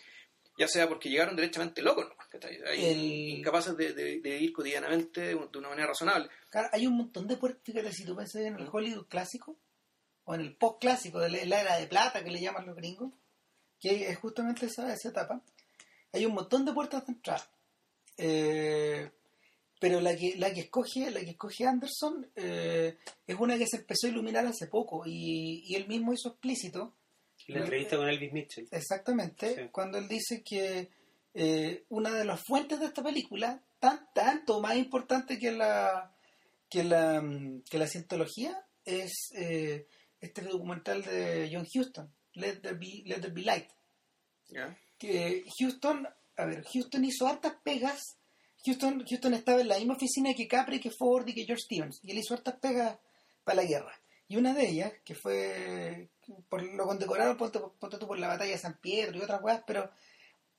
ya 0.56 0.68
sea 0.68 0.88
porque 0.88 1.10
llegaron 1.10 1.36
derechamente 1.36 1.82
locos, 1.82 2.06
¿no? 2.08 2.16
¿cachai? 2.30 2.60
El- 2.64 3.40
incapaces 3.40 3.76
de, 3.76 3.94
de- 3.94 4.20
de 4.20 4.30
vivir 4.30 4.54
cotidianamente 4.54 5.22
de 5.22 5.36
una 5.36 5.70
manera 5.70 5.88
razonable. 5.88 6.30
Claro, 6.50 6.70
hay 6.72 6.86
un 6.86 6.96
montón 6.96 7.28
de 7.28 7.38
puertas, 7.38 7.64
fíjate, 7.64 7.92
si 7.92 8.06
tú 8.06 8.16
piensas 8.16 8.42
en 8.44 8.56
el 8.60 8.70
Hollywood 8.72 9.08
clásico, 9.08 9.58
o 10.26 10.36
en 10.36 10.42
el 10.42 10.56
post 10.56 10.80
clásico, 10.80 11.20
de 11.20 11.30
la, 11.32 11.44
la 11.46 11.62
era 11.62 11.78
de 11.78 11.88
plata 11.88 12.24
que 12.24 12.30
le 12.30 12.40
llaman 12.40 12.68
los 12.68 12.76
gringos, 12.76 13.12
que 13.82 14.08
es 14.10 14.18
justamente 14.20 14.68
esa, 14.68 14.94
esa 14.94 15.10
etapa, 15.10 15.42
hay 16.14 16.26
un 16.28 16.34
montón 16.36 16.64
de 16.66 16.72
puertas 16.72 17.06
de 17.08 17.14
entrada. 17.14 17.50
Eh, 18.18 19.12
pero 19.84 20.00
la 20.00 20.16
que, 20.16 20.36
la 20.38 20.54
que 20.54 20.62
escoge, 20.62 21.12
la 21.12 21.20
que 21.20 21.32
escoge 21.32 21.66
Anderson 21.66 22.26
eh, 22.38 22.98
es 23.28 23.36
una 23.38 23.58
que 23.58 23.68
se 23.68 23.76
empezó 23.78 24.08
a 24.08 24.12
iluminar 24.12 24.46
hace 24.46 24.68
poco 24.68 25.04
y, 25.06 25.62
y 25.68 25.76
él 25.76 25.90
mismo 25.90 26.14
hizo 26.14 26.30
explícito 26.30 26.94
La 27.48 27.60
entrevista 27.60 27.98
con 27.98 28.08
Elvis 28.08 28.32
Mitchell. 28.32 28.68
Exactamente, 28.72 29.56
Sí. 29.56 29.62
cuando 29.74 29.98
él 29.98 30.08
dice 30.08 30.42
que 30.42 30.90
eh, 31.34 31.84
una 31.90 32.12
de 32.12 32.24
las 32.24 32.42
fuentes 32.48 32.80
de 32.80 32.86
esta 32.86 33.04
película, 33.04 33.62
tan, 33.82 34.08
tanto 34.16 34.62
más 34.62 34.78
importante 34.78 35.38
que 35.38 35.52
la 35.52 36.16
que 36.70 36.86
la, 36.86 37.22
mm, 37.22 37.64
que 37.70 37.78
la 37.78 37.88
cientología, 37.88 38.66
es 38.86 39.32
eh, 39.36 39.86
este 40.22 40.44
documental 40.44 41.04
de 41.04 41.50
John 41.52 41.68
Huston, 41.76 42.10
Let 42.36 42.62
There 42.62 42.76
Be, 42.78 43.04
Let 43.06 43.20
There 43.20 43.34
Be 43.34 43.42
Light. 43.42 43.70
Que 44.98 45.44
Houston, 45.60 46.08
a 46.38 46.46
ver, 46.46 46.64
Houston 46.72 47.04
hizo 47.04 47.28
hartas 47.28 47.56
pegas. 47.64 48.02
Houston, 48.66 49.04
Houston 49.08 49.34
estaba 49.34 49.62
en 49.62 49.68
la 49.68 49.78
misma 49.78 49.96
oficina 49.96 50.34
que 50.34 50.48
Capri, 50.48 50.80
que 50.80 50.92
Ford 50.92 51.28
y 51.28 51.34
que 51.34 51.46
George 51.46 51.64
Stevens, 51.64 52.00
y 52.04 52.12
él 52.12 52.20
hizo 52.20 52.34
hartas 52.34 52.56
pegas 52.60 52.98
para 53.44 53.62
la 53.62 53.68
guerra. 53.68 54.00
Y 54.28 54.38
una 54.38 54.54
de 54.54 54.70
ellas, 54.70 54.94
que 55.04 55.16
fue, 55.16 56.10
por, 56.50 56.64
lo 56.64 56.86
condecoraron, 56.86 57.38
por 57.38 58.20
la 58.20 58.28
batalla 58.28 58.52
de 58.52 58.58
San 58.58 58.80
Pedro 58.82 59.18
y 59.18 59.22
otras 59.22 59.42
cosas, 59.42 59.64
pero 59.68 59.92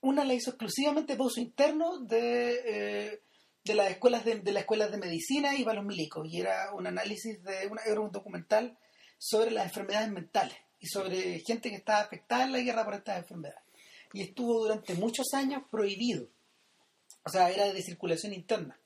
una 0.01 0.23
la 0.23 0.33
hizo 0.33 0.51
exclusivamente 0.51 1.15
para 1.15 1.25
uso 1.25 1.41
interno 1.41 1.99
de, 1.99 2.61
eh, 2.65 3.21
de 3.63 3.73
las 3.73 3.89
escuelas 3.89 4.23
de, 4.23 4.39
de 4.39 4.51
las 4.51 4.61
escuelas 4.61 4.91
de 4.91 4.97
medicina 4.97 5.55
y 5.55 5.63
para 5.63 5.77
los 5.77 5.85
milicos. 5.85 6.27
Y 6.29 6.39
era 6.39 6.73
un 6.73 6.85
análisis 6.85 7.43
de, 7.43 7.67
una, 7.67 7.81
era 7.83 7.99
un 7.99 8.11
documental 8.11 8.77
sobre 9.17 9.51
las 9.51 9.65
enfermedades 9.65 10.11
mentales 10.11 10.55
y 10.79 10.87
sobre 10.87 11.39
gente 11.39 11.69
que 11.69 11.77
estaba 11.77 12.01
afectada 12.01 12.43
en 12.43 12.51
la 12.51 12.59
guerra 12.59 12.85
por 12.85 12.93
estas 12.93 13.17
enfermedades. 13.17 13.63
Y 14.13 14.21
estuvo 14.21 14.59
durante 14.59 14.93
muchos 14.93 15.33
años 15.33 15.63
prohibido. 15.71 16.27
O 17.25 17.29
sea, 17.29 17.49
era 17.49 17.71
de 17.73 17.81
circulación 17.81 18.33
interna. 18.33 18.77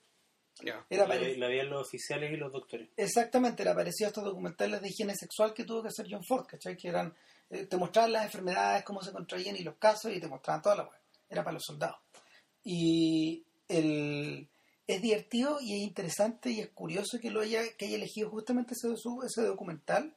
Era 0.62 0.84
La, 0.90 1.06
pare- 1.06 1.36
la 1.38 1.48
veían 1.48 1.70
los 1.70 1.86
oficiales 1.86 2.32
y 2.32 2.36
los 2.36 2.52
doctores. 2.52 2.88
Exactamente, 2.96 3.62
era 3.62 3.74
parecido 3.74 4.06
a 4.06 4.10
estos 4.10 4.24
documentales 4.24 4.82
de 4.82 4.88
higiene 4.88 5.14
sexual 5.14 5.54
que 5.54 5.64
tuvo 5.64 5.82
que 5.82 5.88
hacer 5.88 6.06
John 6.10 6.24
Ford, 6.24 6.46
¿cachai? 6.46 6.76
Que 6.76 6.88
eran, 6.88 7.14
eh, 7.48 7.64
te 7.66 7.76
mostraban 7.78 8.12
las 8.12 8.24
enfermedades, 8.26 8.84
cómo 8.84 9.00
se 9.02 9.12
contraían 9.12 9.56
y 9.56 9.62
los 9.62 9.76
casos, 9.76 10.12
y 10.12 10.20
te 10.20 10.28
mostraban 10.28 10.60
toda 10.60 10.76
la 10.76 10.82
web. 10.84 10.98
Era 11.30 11.42
para 11.44 11.54
los 11.54 11.64
soldados. 11.64 11.96
Y 12.62 13.42
el, 13.68 14.48
es 14.86 15.00
divertido 15.00 15.58
y 15.62 15.74
es 15.76 15.80
interesante 15.80 16.50
y 16.50 16.60
es 16.60 16.68
curioso 16.70 17.18
que 17.20 17.30
lo 17.30 17.40
haya, 17.40 17.62
que 17.78 17.86
haya 17.86 17.96
elegido 17.96 18.28
justamente 18.28 18.74
ese 18.74 19.42
documental, 19.42 20.14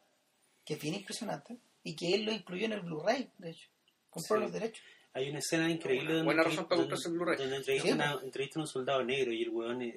que 0.65 0.73
es 0.73 0.81
bien 0.81 0.95
impresionante, 0.95 1.57
y 1.83 1.95
que 1.95 2.15
él 2.15 2.25
lo 2.25 2.31
incluyó 2.33 2.65
en 2.65 2.73
el 2.73 2.81
Blu-ray, 2.81 3.29
de 3.37 3.51
hecho. 3.51 3.69
Compró 4.09 4.37
Sí. 4.37 4.43
los 4.43 4.51
derechos. 4.51 4.83
Hay 5.13 5.29
una 5.29 5.39
escena 5.39 5.69
increíble 5.69 6.09
donde, 6.13 6.25
buena 6.25 6.43
razón 6.43 6.65
para 6.65 6.81
donde- 6.81 6.95
comprarse 6.95 7.07
el 7.09 7.13
Blu-ray. 7.13 7.37
donde 7.37 7.55
entrevistan, 7.57 7.97
Sí, 7.99 8.57
a, 8.57 8.59
un 8.61 8.67
soldado 8.67 9.03
negro 9.03 9.31
y 9.31 9.43
el 9.43 9.49
weón 9.49 9.81
es- 9.81 9.95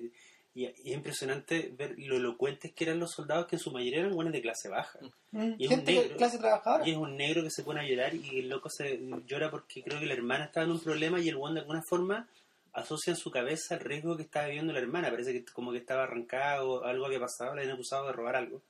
y, 0.54 0.62
y 0.64 0.66
es 0.66 0.86
impresionante 0.86 1.70
ver 1.76 1.94
lo 1.98 2.16
elocuentes 2.16 2.72
que 2.72 2.84
eran 2.84 2.98
los 2.98 3.10
soldados 3.12 3.46
que 3.46 3.56
en 3.56 3.60
su 3.60 3.70
mayoría 3.72 4.00
eran 4.00 4.14
buenos 4.14 4.32
de 4.32 4.40
clase 4.42 4.68
baja 4.70 4.98
Mm, 5.32 5.54
Y 5.58 5.64
es 5.66 5.70
un 5.70 5.84
de 5.84 5.92
negro. 5.92 6.16
clase 6.16 6.38
trabajadora. 6.38 6.86
y 6.88 6.92
es 6.92 6.96
un 6.96 7.14
negro 7.16 7.42
que 7.42 7.50
se 7.50 7.62
pone 7.62 7.80
a 7.80 7.86
llorar 7.86 8.14
y 8.14 8.38
el 8.40 8.48
loco 8.48 8.70
se 8.70 9.00
llora 9.26 9.50
porque 9.50 9.82
creo 9.82 10.00
que 10.00 10.06
la 10.06 10.14
hermana 10.14 10.44
estaba 10.46 10.64
en 10.64 10.72
un 10.72 10.80
problema 10.80 11.20
y 11.20 11.28
el 11.28 11.36
weón 11.36 11.54
de 11.54 11.60
alguna 11.60 11.82
forma 11.86 12.26
asocia 12.72 13.10
en 13.10 13.16
su 13.16 13.30
cabeza 13.30 13.74
el 13.74 13.80
riesgo 13.80 14.16
que 14.16 14.22
estaba 14.22 14.46
viviendo 14.48 14.72
la 14.72 14.78
hermana 14.80 15.10
parece 15.10 15.32
que 15.32 15.44
como 15.44 15.72
que 15.72 15.78
estaba 15.78 16.04
arrancado 16.04 16.84
algo 16.84 17.04
había 17.06 17.20
pasado 17.20 17.54
le 17.54 17.62
habían 17.62 17.74
acusado 17.74 18.06
de 18.06 18.12
robar 18.12 18.36
algo 18.36 18.62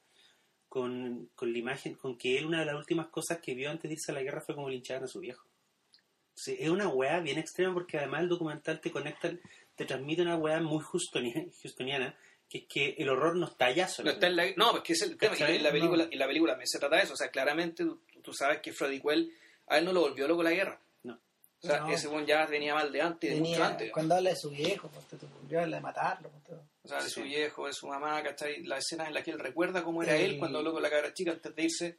con, 0.69 1.29
con 1.37 1.53
la 1.53 1.59
imagen 1.59 1.95
con 1.95 2.17
que 2.19 2.37
él 2.39 2.47
una 2.47 2.61
de 2.61 2.67
las 2.67 2.75
últimas 2.77 3.07
cosas 3.09 3.39
que 3.39 3.55
vio 3.55 3.71
antes 3.71 3.89
de 3.89 3.95
irse 3.95 4.11
a 4.11 4.15
la 4.15 4.23
guerra 4.23 4.41
fue 4.41 4.55
como 4.57 4.69
linchar 4.69 5.03
a 5.05 5.07
su 5.07 5.21
viejo 5.21 5.46
Sí, 6.37 6.55
es 6.61 6.68
una 6.68 6.87
weá 6.88 7.18
bien 7.20 7.38
extrema 7.38 7.72
porque 7.75 7.96
además 7.99 8.20
el 8.22 8.29
documental 8.29 8.79
te 8.81 8.90
conecta, 8.92 9.33
te 9.75 9.85
transmite 9.87 10.20
una 10.22 10.37
weá 10.37 10.61
muy 10.61 10.83
justoniana, 10.85 11.46
justoniana 11.62 12.14
que 12.49 12.59
es 12.59 12.64
que 12.68 12.94
el 12.99 13.09
horror 13.09 13.35
no 13.37 13.46
está 13.46 13.66
allá 13.66 13.88
solo. 13.88 14.07
No, 14.11 14.12
está 14.14 14.27
en 14.29 14.37
la, 14.37 14.44
no, 14.57 14.70
pues 14.70 14.83
que 14.85 14.92
es 14.92 15.03
el 15.03 15.16
tema. 15.16 15.35
En 15.38 15.62
la 15.64 15.72
película, 15.72 16.05
No. 16.05 16.12
en 16.12 16.18
la 16.18 16.27
película 16.27 16.59
se 16.64 16.79
trata 16.79 16.96
de 16.96 17.03
eso. 17.03 17.14
O 17.14 17.16
sea, 17.16 17.29
claramente 17.31 17.83
tú, 17.85 18.01
tú 18.22 18.33
sabes 18.33 18.61
que 18.61 18.72
Freddy 18.72 19.01
Quell 19.01 19.33
a 19.66 19.79
él 19.79 19.85
no 19.87 19.92
lo 19.92 20.03
volvió 20.03 20.29
loco 20.29 20.42
la 20.44 20.51
guerra. 20.53 20.79
No. 21.03 21.14
O 21.62 21.66
sea, 21.66 21.81
No. 21.81 21.90
ese 21.90 22.07
buen 22.07 22.25
ya 22.27 22.46
venía 22.46 22.75
mal 22.75 22.92
de 22.92 23.01
antes, 23.03 23.35
de 23.35 23.40
mucho 23.40 23.64
antes. 23.64 23.90
cuando 23.90 24.14
habla 24.14 24.31
de 24.31 24.37
su 24.37 24.51
viejo, 24.51 24.88
pues, 24.90 25.07
te 25.07 25.16
volvió 25.27 25.59
a 25.59 25.62
hablar 25.62 25.81
de 25.81 25.83
matarlo. 25.83 26.31
pues. 26.46 26.61
O 26.85 26.88
sea, 26.88 27.03
de 27.03 27.09
su 27.11 27.22
Sí. 27.22 27.29
viejo, 27.29 27.66
de 27.66 27.72
su 27.72 27.88
mamá, 27.88 28.22
¿cachai? 28.22 28.62
La 28.62 28.79
escena 28.79 29.09
en 29.09 29.14
la 29.14 29.22
que 29.25 29.33
él 29.33 29.40
recuerda 29.40 29.83
cómo 29.83 30.05
era 30.05 30.14
El- 30.16 30.35
él 30.35 30.38
cuando 30.38 30.59
habló 30.59 30.72
con 30.72 30.83
la 30.83 30.90
cabra 30.90 31.12
chica 31.12 31.33
antes 31.33 31.53
de 31.57 31.62
irse. 31.64 31.99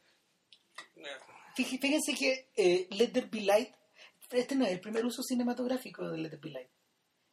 Fíj- 1.58 1.80
Fíjense 1.82 2.14
que 2.16 2.48
eh, 2.56 2.88
Let 2.92 3.08
There 3.10 3.28
Be 3.30 3.42
Light, 3.42 3.70
este 4.32 4.56
no 4.56 4.66
es 4.66 4.72
el 4.72 4.82
primer 4.82 5.06
uso 5.06 5.22
cinematográfico 5.24 6.10
de 6.10 6.18
Let 6.18 6.38
Be 6.42 6.50
Light. 6.52 6.70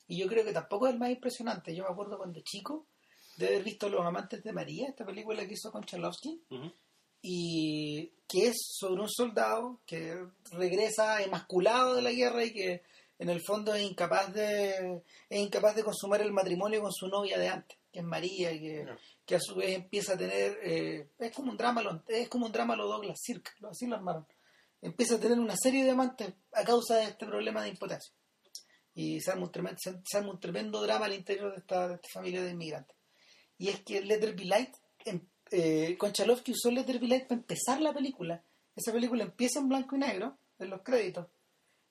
Y 0.06 0.18
yo 0.20 0.26
creo 0.28 0.44
que 0.44 0.52
tampoco 0.52 0.86
es 0.86 0.92
el 0.94 0.98
más 1.00 1.10
impresionante. 1.10 1.74
Yo 1.74 1.84
me 1.84 1.90
acuerdo 1.90 2.18
cuando 2.18 2.40
chico 2.42 2.86
de 3.36 3.46
haber 3.48 3.62
visto 3.64 3.88
Los 3.88 4.04
Amantes 4.06 4.42
de 4.42 4.52
María, 4.52 4.88
esta 4.88 5.04
película 5.04 5.46
que 5.46 5.54
hizo 5.54 5.72
con 5.72 5.84
Charlovsky, 5.84 6.42
Ujú. 6.50 6.72
y 7.22 8.12
que 8.28 8.48
es 8.48 8.56
sobre 8.78 9.00
un 9.02 9.08
soldado 9.10 9.80
que 9.86 10.14
regresa 10.52 11.22
emasculado 11.22 11.94
de 11.94 12.02
la 12.02 12.12
guerra 12.12 12.44
y 12.44 12.52
que 12.52 12.82
en 13.18 13.28
el 13.30 13.40
fondo 13.42 13.74
es 13.74 13.82
incapaz 13.82 14.32
de 14.34 15.02
es 15.28 15.40
incapaz 15.40 15.74
de 15.76 15.84
consumar 15.84 16.20
el 16.20 16.32
matrimonio 16.32 16.82
con 16.82 16.92
su 16.92 17.06
novia 17.08 17.38
de 17.38 17.48
antes, 17.48 17.78
que 17.92 18.00
es 18.00 18.04
María, 18.04 18.52
y 18.52 18.60
que, 18.60 18.86
que 19.24 19.36
a 19.36 19.40
su 19.40 19.54
vez 19.54 19.74
empieza 19.74 20.14
a 20.14 20.18
tener 20.18 20.58
eh, 20.62 21.08
es 21.18 21.32
como 21.32 21.50
un 21.50 21.56
drama 21.56 22.02
es 22.08 22.28
como 22.28 22.46
un 22.46 22.52
drama 22.52 22.76
lo 22.76 22.86
Douglas 22.86 23.18
lo- 23.60 23.70
así 23.70 23.86
lo 23.86 23.96
armaron. 23.96 24.26
Empieza 24.84 25.14
a 25.14 25.18
tener 25.20 25.38
una 25.38 25.56
serie 25.56 25.82
de 25.84 25.90
amantes 25.90 26.32
a 26.52 26.62
causa 26.64 26.96
de 26.96 27.04
este 27.04 27.26
problema 27.26 27.62
de 27.62 27.70
impotencia. 27.70 28.12
Y 28.94 29.20
se 29.20 29.30
arma 29.30 29.46
un 29.46 29.52
tremendo, 29.52 29.78
se, 29.80 30.16
arma 30.18 30.30
un 30.32 30.40
tremendo 30.40 30.80
drama 30.82 31.06
al 31.06 31.14
interior 31.14 31.52
de 31.52 31.58
esta, 31.58 31.88
de 31.88 31.94
esta 31.94 32.08
familia 32.12 32.42
de 32.42 32.50
inmigrantes. 32.50 32.96
Y 33.58 33.68
es 33.68 33.80
que 33.80 34.02
Let 34.02 34.18
There 34.20 34.32
Be 34.32 34.44
Light, 34.44 34.74
em- 35.04 35.26
eh, 35.50 35.96
Konchalovsky 35.98 36.52
usó 36.52 36.70
Let 36.70 36.84
There 36.84 36.98
Be 36.98 37.08
Light 37.08 37.26
para 37.26 37.40
empezar 37.40 37.80
la 37.80 37.92
película. 37.92 38.42
Esa 38.76 38.92
película 38.92 39.24
empieza 39.24 39.58
en 39.60 39.68
blanco 39.68 39.96
y 39.96 40.00
negro, 40.00 40.36
en 40.58 40.70
los 40.70 40.82
créditos. 40.82 41.26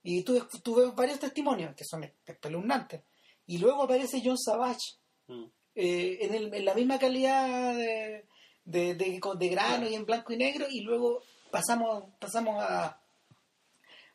Y 0.04 0.22
tú, 0.24 0.46
tú 0.64 0.76
ves 0.76 0.94
varios 0.96 1.20
testimonios 1.20 1.76
que 1.76 1.84
son 1.86 2.04
espeluznantes. 2.26 3.02
Y 3.48 3.58
luego 3.58 3.84
aparece 3.84 4.22
John 4.24 4.38
Savage 4.38 4.98
Mm. 5.28 5.46
eh, 5.76 6.18
en, 6.22 6.36
el- 6.36 6.54
en 6.54 6.66
la 6.66 6.74
misma 6.74 7.00
calidad 7.00 7.74
de, 7.76 8.26
de, 8.66 8.94
de- 8.96 9.20
de 9.40 9.48
grano 9.50 9.90
y 9.90 9.96
en 9.96 10.06
blanco 10.06 10.32
y 10.34 10.38
negro. 10.38 10.68
Y 10.70 10.82
luego 10.82 11.24
pasamos, 11.54 12.06
pasamos 12.20 12.56
a, 12.64 13.00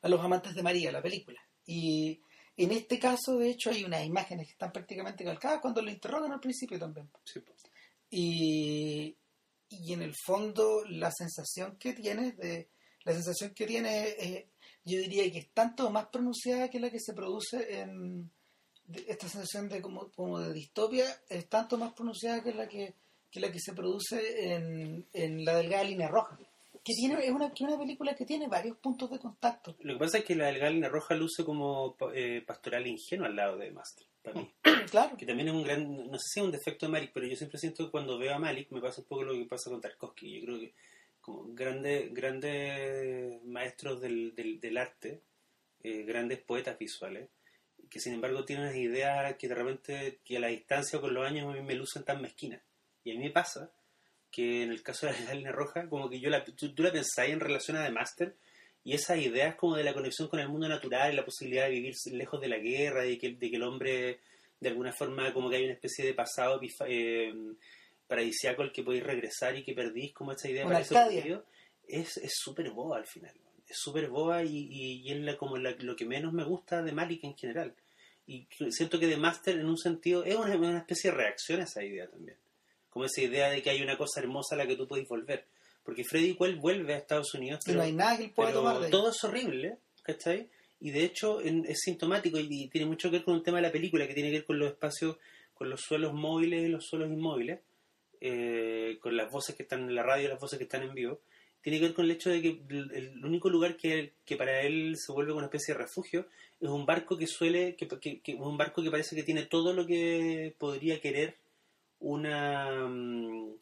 a 0.03 0.09
Los 0.09 0.20
Amantes 0.20 0.57
de 0.57 0.62
María, 0.64 0.90
la 0.90 1.01
película. 1.01 1.40
Y 1.64 2.20
en 2.57 2.72
este 2.72 2.98
caso, 2.98 3.38
de 3.38 3.51
hecho, 3.51 3.70
hay 3.70 3.85
unas 3.85 4.05
imágenes 4.05 4.48
que 4.48 4.53
están 4.55 4.72
prácticamente 4.72 5.22
calcadas 5.24 5.61
cuando 5.61 5.81
lo 5.81 5.88
interrogan 5.88 6.33
al 6.33 6.40
principio 6.40 6.81
también. 6.81 7.09
Sí. 7.22 7.40
Y, 8.11 9.16
y 9.68 9.92
en 9.92 10.03
el 10.03 10.14
fondo 10.16 10.85
la 10.88 11.12
sensación 11.12 11.77
que 11.77 11.92
tienes 11.92 12.37
de 12.38 12.70
la 13.05 13.12
sensación 13.12 13.55
que 13.55 13.66
tienes 13.66 14.14
eh, 14.18 14.48
yo 14.85 14.98
diría 14.98 15.31
que 15.31 15.40
es 15.40 15.51
tanto 15.53 15.90
más 15.90 16.07
pronunciada 16.07 16.70
que 16.70 16.81
la 16.81 16.90
que 16.90 17.01
se 17.01 17.12
produce 17.12 17.81
en 17.81 18.31
esta 19.07 19.29
sensación 19.29 19.68
de 19.68 19.83
como, 19.83 20.11
como 20.12 20.40
de 20.40 20.55
distopia 20.55 21.05
es 21.29 21.48
tanto 21.51 21.77
más 21.77 21.92
pronunciada 21.92 22.42
que 22.42 22.55
la 22.55 22.66
que, 22.66 22.94
que 23.31 23.40
la 23.40 23.53
que 23.53 23.61
se 23.61 23.74
produce 23.74 24.55
en, 24.55 25.07
en 25.12 25.44
la 25.44 25.55
delgada 25.57 25.85
línea 25.85 26.09
roja 26.09 26.38
que 26.88 26.94
tiene 26.94 27.22
es 27.22 27.31
una, 27.31 27.53
que 27.53 27.64
una 27.64 27.79
película 27.79 28.14
que 28.14 28.24
tiene 28.24 28.48
varios 28.48 28.79
puntos 28.79 29.11
de 29.11 29.18
contacto 29.18 29.77
Lo 29.81 29.92
que 29.92 29.98
pasa 29.98 30.18
es 30.18 30.24
que 30.24 30.35
la 30.35 30.46
del 30.46 30.59
Galina 30.59 30.88
Roja 30.88 31.14
luce 31.14 31.44
como 31.44 31.96
eh, 32.14 32.42
pastoral 32.46 32.87
ingenuo 32.87 33.27
al 33.27 33.37
lado 33.37 33.59
de 33.59 33.70
Master, 33.70 34.07
para 34.22 34.40
mí. 34.40 34.51
claro 34.90 35.14
Que 35.18 35.27
también 35.27 35.48
es 35.48 35.55
un 35.55 35.64
gran, 35.64 36.11
no 36.11 36.18
sé 36.18 36.24
si 36.33 36.40
es 36.40 36.46
un 36.46 36.53
defecto 36.53 36.87
de 36.87 36.92
Malik, 36.92 37.11
pero 37.12 37.27
yo 37.27 37.37
siempre 37.37 37.59
siento 37.59 37.85
que 37.85 37.90
cuando 37.90 38.18
veo 38.18 38.35
a 38.35 38.38
Malik 38.38 38.70
me 38.70 38.81
pasa 38.81 39.03
un 39.03 39.07
poco 39.07 39.24
lo 39.24 39.35
que 39.35 39.44
pasa 39.44 39.70
con 39.70 39.83
Tarkovsky. 39.83 40.40
Yo 40.40 40.46
creo 40.46 40.61
que 40.61 40.72
como 41.20 41.44
grandes 41.53 42.14
grandes 42.14 43.44
maestros 43.44 44.01
del, 44.01 44.35
del, 44.35 44.59
del 44.59 44.79
arte, 44.79 45.20
eh, 45.83 46.05
grandes 46.05 46.38
poetas 46.38 46.79
visuales, 46.79 47.29
que 47.90 48.01
sin 48.01 48.14
embargo 48.14 48.46
tienen 48.46 48.64
unas 48.64 48.77
ideas 48.77 49.37
que 49.37 49.46
de 49.46 49.55
repente, 49.55 50.20
que 50.24 50.38
a 50.38 50.40
la 50.40 50.48
distancia 50.48 50.98
o 50.98 51.03
con 51.03 51.12
los 51.12 51.27
años 51.27 51.51
a 51.51 51.53
mí 51.55 51.62
me 51.62 51.74
lucen 51.74 52.05
tan 52.05 52.22
mezquinas. 52.22 52.62
Y 53.05 53.11
a 53.11 53.14
mí 53.14 53.24
me 53.24 53.31
pasa 53.31 53.70
que 54.31 54.62
en 54.62 54.71
el 54.71 54.83
caso 54.83 55.07
de 55.07 55.12
la 55.27 55.35
línea 55.35 55.53
roja, 55.53 55.88
como 55.88 56.09
que 56.09 56.21
yo 56.21 56.31
la, 56.31 56.45
tú, 56.45 56.73
tú 56.75 56.83
la 56.83 56.93
pensáis 56.93 57.33
en 57.33 57.41
relación 57.41 57.77
a 57.77 57.85
The 57.85 57.93
Master, 57.93 58.35
y 58.85 58.95
esas 58.95 59.19
ideas 59.19 59.55
como 59.57 59.77
de 59.77 59.85
la 59.85 59.93
conexión 59.93 60.29
con 60.29 60.41
el 60.41 60.49
mundo 60.49 60.69
natural 60.69 61.12
y 61.12 61.17
la 61.17 61.25
posibilidad 61.25 61.64
de 61.64 61.71
vivir 61.73 61.95
lejos 62.12 62.41
de 62.41 62.49
la 62.49 62.59
guerra, 62.59 63.03
de 63.03 63.19
que, 63.19 63.33
de 63.35 63.51
que 63.51 63.57
el 63.57 63.62
hombre 63.62 64.21
de 64.61 64.69
alguna 64.69 64.93
forma 64.93 65.33
como 65.33 65.51
que 65.51 65.57
hay 65.57 65.64
una 65.64 65.75
especie 65.75 66.05
de 66.05 66.14
pasado 66.14 66.61
eh, 66.87 67.33
paradisiaco 68.07 68.62
al 68.62 68.73
que 68.73 68.83
podéis 68.83 69.05
regresar 69.05 69.57
y 69.57 69.62
que 69.62 69.75
perdís 69.75 70.12
como 70.12 70.33
esa 70.33 70.49
idea 70.49 70.64
Arcadia. 70.67 71.19
ocurrido, 71.21 71.45
es 71.87 72.17
es 72.19 72.33
súper 72.37 72.71
boba 72.71 72.97
al 72.99 73.07
final 73.07 73.35
es 73.69 73.77
súper 73.79 74.09
boba 74.09 74.43
y, 74.45 74.57
y, 74.71 75.03
y 75.07 75.12
es 75.12 75.19
la, 75.21 75.37
como 75.37 75.59
la- 75.59 75.73
lo 75.81 75.95
que 75.95 76.07
menos 76.07 76.33
me 76.33 76.43
gusta 76.43 76.83
de 76.83 76.91
Malik 76.93 77.23
en 77.25 77.37
general. 77.37 77.75
Y 78.27 78.47
siento 78.71 78.99
que 78.99 79.07
The 79.07 79.19
Master 79.19 79.59
en 79.59 79.67
un 79.67 79.77
sentido 79.77 80.25
es 80.25 80.37
una, 80.37 80.57
una 80.57 80.79
especie 80.79 81.11
de 81.11 81.17
reacción 81.19 81.61
a 81.61 81.64
esa 81.64 81.85
idea 81.85 82.09
también 82.09 82.38
como 82.90 83.05
esa 83.05 83.20
idea 83.22 83.51
de 83.51 83.62
que 83.62 83.70
hay 83.70 83.83
una 83.83 83.96
cosa 83.98 84.20
hermosa 84.20 84.55
a 84.55 84.59
la 84.59 84.66
que 84.66 84.77
tú 84.77 84.87
podéis 84.87 85.09
volver 85.09 85.44
porque 85.85 86.05
Freddy 86.05 86.35
Quell 86.37 86.57
vuelve 86.57 86.92
a 86.94 86.98
Estados 86.98 87.33
Unidos 87.35 87.61
y 87.66 87.72
no 87.72 87.81
hay 87.83 87.92
nada 87.92 88.16
que 88.18 88.24
él 88.24 88.31
pueda 88.33 88.48
pero 88.51 88.61
tomar 88.61 88.79
de 88.79 88.85
ahí. 88.87 88.90
todo 88.90 89.09
es 89.11 89.24
horrible, 89.24 89.79
¿cachai? 90.03 90.48
Y 90.81 90.90
de 90.90 91.03
hecho 91.05 91.40
en- 91.40 91.64
es 91.66 91.79
sintomático 91.83 92.38
y, 92.38 92.46
y 92.51 92.68
tiene 92.68 92.87
mucho 92.87 93.11
que 93.11 93.16
ver 93.16 93.24
con 93.24 93.35
un 93.35 93.42
tema 93.42 93.57
de 93.59 93.62
la 93.62 93.72
película 93.72 94.07
que 94.07 94.12
tiene 94.14 94.29
que 94.31 94.37
ver 94.38 94.44
con 94.44 94.59
los 94.59 94.68
espacios, 94.70 95.16
con 95.55 95.70
los 95.70 95.81
suelos 95.81 96.12
móviles 96.12 96.62
y 96.64 96.68
los 96.68 96.85
suelos 96.87 97.11
inmóviles, 97.11 97.61
eh, 98.20 98.98
con 99.01 99.16
las 99.16 99.31
voces 99.31 99.55
que 99.55 99.62
están 99.62 99.81
en 99.88 99.94
la 99.94 100.03
radio 100.03 100.27
y 100.27 100.29
las 100.29 100.40
voces 100.40 100.59
que 100.59 100.64
están 100.64 100.83
en 100.83 100.94
vivo. 100.94 101.20
Tiene 101.62 101.79
que 101.81 101.87
ver 101.87 101.94
con 101.94 102.05
el 102.05 102.12
hecho 102.12 102.31
de 102.31 102.40
que 102.42 102.61
el, 102.70 102.90
el 102.94 103.24
único 103.24 103.48
lugar 103.51 103.77
que, 103.77 104.12
que 104.24 104.37
para 104.37 104.61
él 104.62 104.94
se 104.96 105.12
vuelve 105.12 105.33
una 105.33 105.46
especie 105.46 105.74
de 105.74 105.81
refugio 105.81 106.27
es 106.61 106.68
un 106.68 106.87
barco 106.87 107.16
que 107.16 107.27
suele, 107.27 107.74
que, 107.77 107.88
que- 107.88 108.20
que- 108.20 108.35
un 108.35 108.57
barco 108.57 108.83
que 108.83 108.90
parece 108.90 109.16
que 109.16 109.22
tiene 109.24 109.46
todo 109.46 109.72
lo 109.72 109.87
que 109.87 110.55
podría 110.59 111.01
querer 111.01 111.37
una 112.00 112.87
mm, 112.88 113.54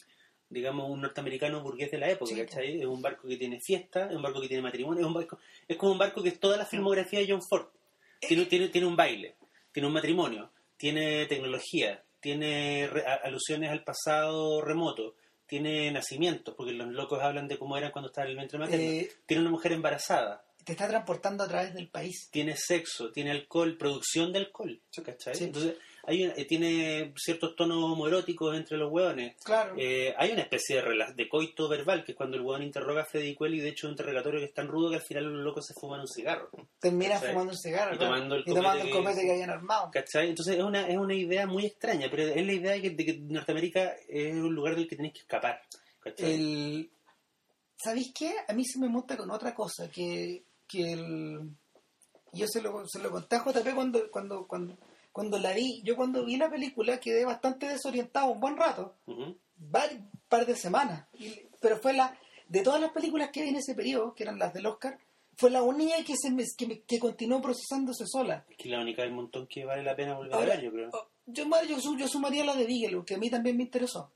digamos 0.49 0.88
un 0.90 1.01
norteamericano 1.01 1.61
burgués 1.62 1.90
de 1.90 1.99
la 1.99 2.09
época, 2.11 2.33
Sí, 2.35 2.40
¿cachai? 2.40 2.81
Es 2.81 2.87
un 2.87 3.03
barco 3.03 3.27
que 3.29 3.37
tiene 3.37 3.61
fiesta, 3.61 4.09
es 4.09 4.14
un 4.16 4.22
barco 4.22 4.40
que 4.40 4.49
tiene 4.49 4.62
matrimonio, 4.62 5.01
es 5.01 5.07
un 5.07 5.14
barco, 5.14 5.38
es 5.66 5.77
como 5.77 5.92
un 5.92 5.99
barco 5.99 6.22
que 6.22 6.29
es 6.31 6.38
toda 6.40 6.57
la 6.57 6.66
filmografía 6.66 7.18
de 7.20 7.27
John 7.29 7.42
Ford. 7.49 7.66
Tiene, 8.20 8.46
tiene, 8.46 8.68
tiene 8.68 8.87
un 8.87 8.96
baile, 8.96 9.35
tiene 9.72 9.88
un 9.88 9.92
matrimonio, 9.94 10.51
tiene 10.77 11.27
tecnología, 11.27 12.03
tiene 12.20 12.88
re- 12.90 13.07
a- 13.07 13.14
alusiones 13.25 13.70
al 13.70 13.83
pasado 13.85 14.62
remoto, 14.62 15.16
tiene 15.46 15.90
nacimientos, 15.90 16.55
porque 16.55 16.72
los 16.72 16.88
locos 16.88 17.20
hablan 17.22 17.46
de 17.49 17.59
cómo 17.59 17.77
eran 17.77 17.92
cuando 17.92 18.09
estaban 18.09 18.29
en 18.29 18.33
el 18.33 18.37
vientre 18.38 18.59
materno, 18.59 18.85
Eh, 18.85 19.11
tiene 19.27 19.42
una 19.42 19.51
mujer 19.51 19.72
embarazada. 19.72 20.44
Te 20.67 20.73
está 20.73 20.89
transportando 20.89 21.45
a 21.45 21.49
través 21.49 21.73
del 21.75 21.87
país. 21.89 22.29
Tiene 22.33 22.57
sexo, 22.57 23.13
tiene 23.13 23.31
alcohol, 23.31 23.77
producción 23.79 24.33
de 24.33 24.41
alcohol. 24.41 24.81
¿cachai? 25.05 25.37
Sí. 25.37 25.45
Entonces, 25.45 25.77
hay 26.03 26.25
un- 26.25 26.33
eh, 26.37 26.45
tiene 26.45 27.13
ciertos 27.17 27.55
tonos 27.55 27.79
homoeróticos 27.85 28.57
entre 28.57 28.77
los 28.77 28.91
hueones. 28.91 29.37
Claro. 29.45 29.77
Eh, 29.79 30.13
hay 30.19 30.33
una 30.33 30.43
especie 30.43 30.83
de, 30.83 31.05
de 31.15 31.29
coito 31.29 31.69
verbal, 31.69 32.03
que 32.05 32.13
es 32.13 32.17
cuando 32.19 32.37
el 32.37 32.43
hueón 32.43 32.65
interroga 32.65 33.03
a 33.03 33.07
Quell 33.07 33.55
y 33.55 33.61
de 33.61 33.69
hecho 33.69 33.87
es 33.87 33.91
un 33.91 33.91
interrogatorio 33.93 34.41
que 34.41 34.47
es 34.47 34.55
tan 34.55 34.67
rudo 34.67 34.91
que 34.91 34.97
al 34.97 35.03
final 35.03 35.25
los 35.33 35.45
locos 35.45 35.65
se 35.67 35.75
fuman 35.81 36.01
un 36.01 36.09
cigarro. 36.09 36.51
Terminas 36.81 37.21
¿cachai? 37.21 37.31
fumando 37.33 37.53
un 37.53 37.59
cigarro. 37.59 37.95
Y 37.95 37.99
tomando 37.99 38.35
el 38.35 38.43
y 38.43 38.45
tomando 38.55 38.81
el 38.83 38.87
que- 38.89 38.93
copete 38.93 39.21
que 39.23 39.31
habían 39.33 39.51
armado. 39.51 39.91
¿Cachai? 39.93 40.29
Entonces 40.31 40.57
es 40.57 40.63
una, 40.65 40.89
es 40.89 40.97
una 40.97 41.15
idea 41.15 41.47
muy 41.47 41.65
extraña, 41.65 42.09
pero 42.11 42.25
es 42.25 42.45
la 42.45 42.53
idea 42.53 42.73
de 42.73 42.83
que, 42.83 42.91
de 42.91 43.05
que 43.05 43.19
Norteamérica 43.19 43.95
es 44.09 44.35
un 44.35 44.53
lugar 44.53 44.75
del 44.75 44.89
que 44.89 44.97
tenés 44.97 45.13
que 45.13 45.21
escapar. 45.21 45.63
¿cachai? 46.01 46.33
El... 46.35 46.91
¿Sabéis 47.79 48.13
qué? 48.19 48.33
A 48.49 48.53
mí 48.55 48.65
se 48.65 48.79
me 48.81 48.89
monta 48.89 49.17
con 49.17 49.31
otra 49.31 49.55
cosa, 49.55 49.89
que, 49.91 50.43
que 50.67 50.93
el... 50.93 51.51
Yo 52.33 52.47
se 52.49 52.61
lo, 52.61 52.87
se 52.87 52.99
lo 52.99 53.11
conté 53.11 53.37
a 53.37 53.45
JP 53.45 53.75
cuando, 53.75 54.11
cuando, 54.11 54.47
cuando, 54.47 54.77
cuando 55.13 55.39
la 55.39 55.53
vi. 55.53 55.81
Yo 55.85 55.97
cuando 55.97 56.25
vi 56.25 56.37
la 56.37 56.51
película 56.51 56.99
quedé 57.01 57.25
bastante 57.25 57.69
desorientado 57.69 58.27
un 58.33 58.41
buen 58.41 58.57
rato. 58.57 58.97
Ujú. 59.07 59.37
Var- 59.57 60.01
par 60.29 60.45
de 60.47 60.55
semanas. 60.57 61.07
Y- 61.19 61.35
pero 61.61 61.79
fue 61.79 61.93
la... 61.95 62.19
De 62.49 62.63
todas 62.63 62.81
las 62.81 62.93
películas 62.93 63.31
que 63.33 63.43
vi 63.43 63.49
en 63.49 63.57
ese 63.57 63.75
periodo, 63.75 64.15
que 64.15 64.23
eran 64.23 64.39
las 64.39 64.53
del 64.55 64.67
Oscar, 64.67 64.99
fue 65.37 65.51
la 65.51 65.63
única 65.63 65.97
que, 66.05 66.15
se 66.17 66.31
me, 66.31 66.45
que, 66.57 66.67
me- 66.67 66.81
que 66.83 66.99
continuó 66.99 67.41
procesándose 67.43 68.05
sola. 68.07 68.45
Es 68.49 68.57
que 68.57 68.69
la 68.69 68.81
única 68.81 69.03
del 69.03 69.13
montón 69.13 69.47
que 69.49 69.65
vale 69.65 69.83
la 69.83 69.97
pena 69.97 70.15
volver 70.15 70.35
Ahora, 70.35 70.53
a 70.53 70.57
ver, 70.57 70.65
yo 70.65 70.71
creo. 70.73 70.91
oh, 70.93 71.09
Yo, 71.27 71.45
yo, 71.69 71.97
yo 71.99 72.07
sumaría 72.09 72.45
la 72.45 72.55
de 72.55 72.67
Bigelow, 72.67 73.05
que 73.05 73.15
a 73.15 73.19
mí 73.19 73.29
también 73.31 73.57
me 73.57 73.65
interesó. 73.65 74.13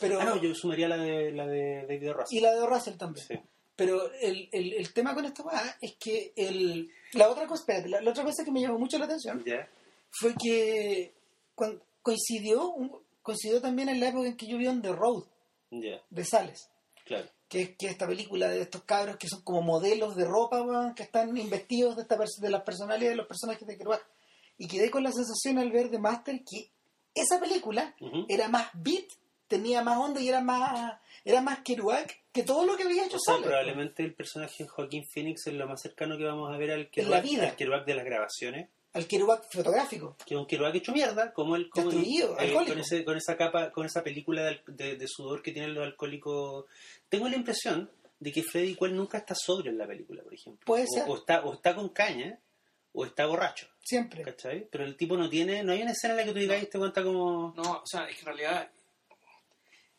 Pero, 0.00 0.20
Ah, 0.20 0.24
no, 0.26 0.40
yo 0.40 0.54
sumaría 0.54 0.88
la 0.88 0.96
de, 0.98 1.32
la 1.32 1.46
de 1.46 1.86
David 1.88 2.12
Russell. 2.12 2.36
Y 2.36 2.40
la 2.40 2.52
de 2.52 2.66
Russell 2.66 2.96
también. 2.96 3.26
Sí. 3.26 3.34
Pero 3.76 4.10
el, 4.14 4.48
el, 4.52 4.72
el 4.72 4.92
tema 4.92 5.14
con 5.14 5.26
esta 5.26 5.42
weá 5.42 5.76
es 5.80 5.96
que 6.00 6.32
el, 6.34 6.90
la 7.12 7.28
otra 7.28 7.46
cosa, 7.46 7.60
espérate, 7.62 7.88
la, 7.88 8.00
la 8.00 8.10
otra 8.10 8.24
cosa 8.24 8.44
que 8.44 8.50
me 8.50 8.60
llamó 8.60 8.78
mucho 8.78 8.98
la 8.98 9.04
atención 9.04 9.44
fue 10.10 10.34
que 10.42 11.12
coincidió 12.02 12.74
coincidió 13.26 13.60
también 13.60 13.88
en 13.88 13.98
la 13.98 14.08
época 14.08 14.28
en 14.28 14.36
que 14.36 14.46
yo 14.46 14.56
vi 14.56 14.68
On 14.68 14.80
the 14.80 14.92
Road 14.92 15.24
de 15.70 16.24
Sales, 16.24 16.70
claro. 17.04 17.28
que 17.48 17.62
es 17.62 17.76
que 17.76 17.88
esta 17.88 18.06
película 18.06 18.48
de 18.48 18.62
estos 18.62 18.84
cabros 18.84 19.16
que 19.16 19.28
son 19.28 19.42
como 19.42 19.62
modelos 19.62 20.14
de 20.14 20.24
ropa, 20.24 20.94
que 20.94 21.02
están 21.02 21.36
investidos 21.36 21.96
de, 21.96 22.02
esta 22.02 22.16
de 22.16 22.50
las 22.50 22.62
personalidades 22.62 23.10
de 23.10 23.16
los 23.16 23.26
personajes 23.26 23.66
de 23.66 23.76
Kerouac. 23.76 24.06
Y 24.58 24.68
quedé 24.68 24.90
con 24.90 25.02
la 25.02 25.10
sensación 25.10 25.58
al 25.58 25.72
ver 25.72 25.90
The 25.90 25.98
Master 25.98 26.40
que 26.44 26.70
esa 27.14 27.40
película 27.40 27.94
era 28.28 28.48
más 28.48 28.68
beat, 28.74 29.06
tenía 29.48 29.82
más 29.82 29.98
onda 29.98 30.20
y 30.20 30.28
era 30.28 30.40
más 30.40 31.00
era 31.24 31.42
más 31.42 31.58
Kerouac 31.64 32.16
que 32.36 32.42
todo 32.44 32.64
lo 32.64 32.76
que 32.76 32.84
había 32.84 33.04
hecho 33.06 33.16
O 33.16 33.20
sea, 33.20 33.34
Sales. 33.34 33.48
probablemente 33.48 34.02
el 34.04 34.14
personaje 34.14 34.62
de 34.64 34.68
Joaquín 34.68 35.04
Phoenix 35.12 35.46
es 35.48 35.54
lo 35.54 35.66
más 35.66 35.80
cercano 35.82 36.16
que 36.16 36.24
vamos 36.24 36.54
a 36.54 36.56
ver 36.58 36.70
al 36.70 36.80
la 36.82 36.90
Kerouac, 36.90 37.22
vida. 37.24 37.48
al 37.50 37.56
Kerouac 37.56 37.84
de 37.86 37.94
las 37.94 38.04
grabaciones. 38.04 38.68
Al 38.92 39.06
Kerouac 39.06 39.44
fotográfico. 39.52 40.16
que 40.24 40.34
es 40.34 40.40
un 40.40 40.46
Kerouac 40.46 40.74
hecho 40.76 40.92
mierda, 40.92 41.32
como 41.32 41.56
el 41.56 41.68
como 41.68 41.90
Destruido, 41.90 42.32
eh, 42.38 42.42
alcohólico. 42.44 42.72
con, 42.74 42.80
ese, 42.80 43.04
con 43.04 43.16
esa 43.16 43.36
capa, 43.36 43.70
con 43.72 43.84
esa 43.86 44.02
película 44.04 44.44
de, 44.44 44.60
de- 44.68 44.96
de 44.96 45.06
sudor 45.08 45.42
que 45.42 45.52
tienen 45.52 45.74
los 45.74 45.84
alcohólicos. 45.84 46.66
Tengo 47.08 47.28
la 47.28 47.36
impresión 47.36 47.90
de 48.20 48.32
que 48.32 48.42
Freddy 48.42 48.74
Quell 48.76 48.94
nunca 48.96 49.18
está 49.18 49.34
sobrio 49.34 49.70
en 49.72 49.78
la 49.78 49.86
película, 49.86 50.22
por 50.22 50.32
ejemplo. 50.32 50.64
Puede 50.64 50.84
o, 50.84 50.86
ser. 50.86 51.04
o 51.08 51.16
está, 51.16 51.44
o 51.44 51.52
está 51.54 51.74
con 51.74 51.88
caña, 51.90 52.38
o 52.92 53.04
está 53.04 53.26
borracho, 53.26 53.66
Siempre. 53.84 54.22
¿cachai? 54.22 54.66
Pero 54.70 54.84
el 54.84 54.96
tipo 54.96 55.18
no 55.18 55.28
tiene, 55.28 55.62
no 55.62 55.72
hay 55.72 55.82
una 55.82 55.92
escena 55.92 56.14
en 56.14 56.20
la 56.20 56.24
que 56.24 56.32
tú 56.32 56.38
digas, 56.38 56.62
este 56.62 56.78
cuenta 56.78 57.02
como... 57.04 57.52
No, 57.54 57.62
o 57.72 57.82
sea, 57.84 58.08
es 58.08 58.14
que 58.14 58.20
en 58.20 58.26
realidad 58.26 58.70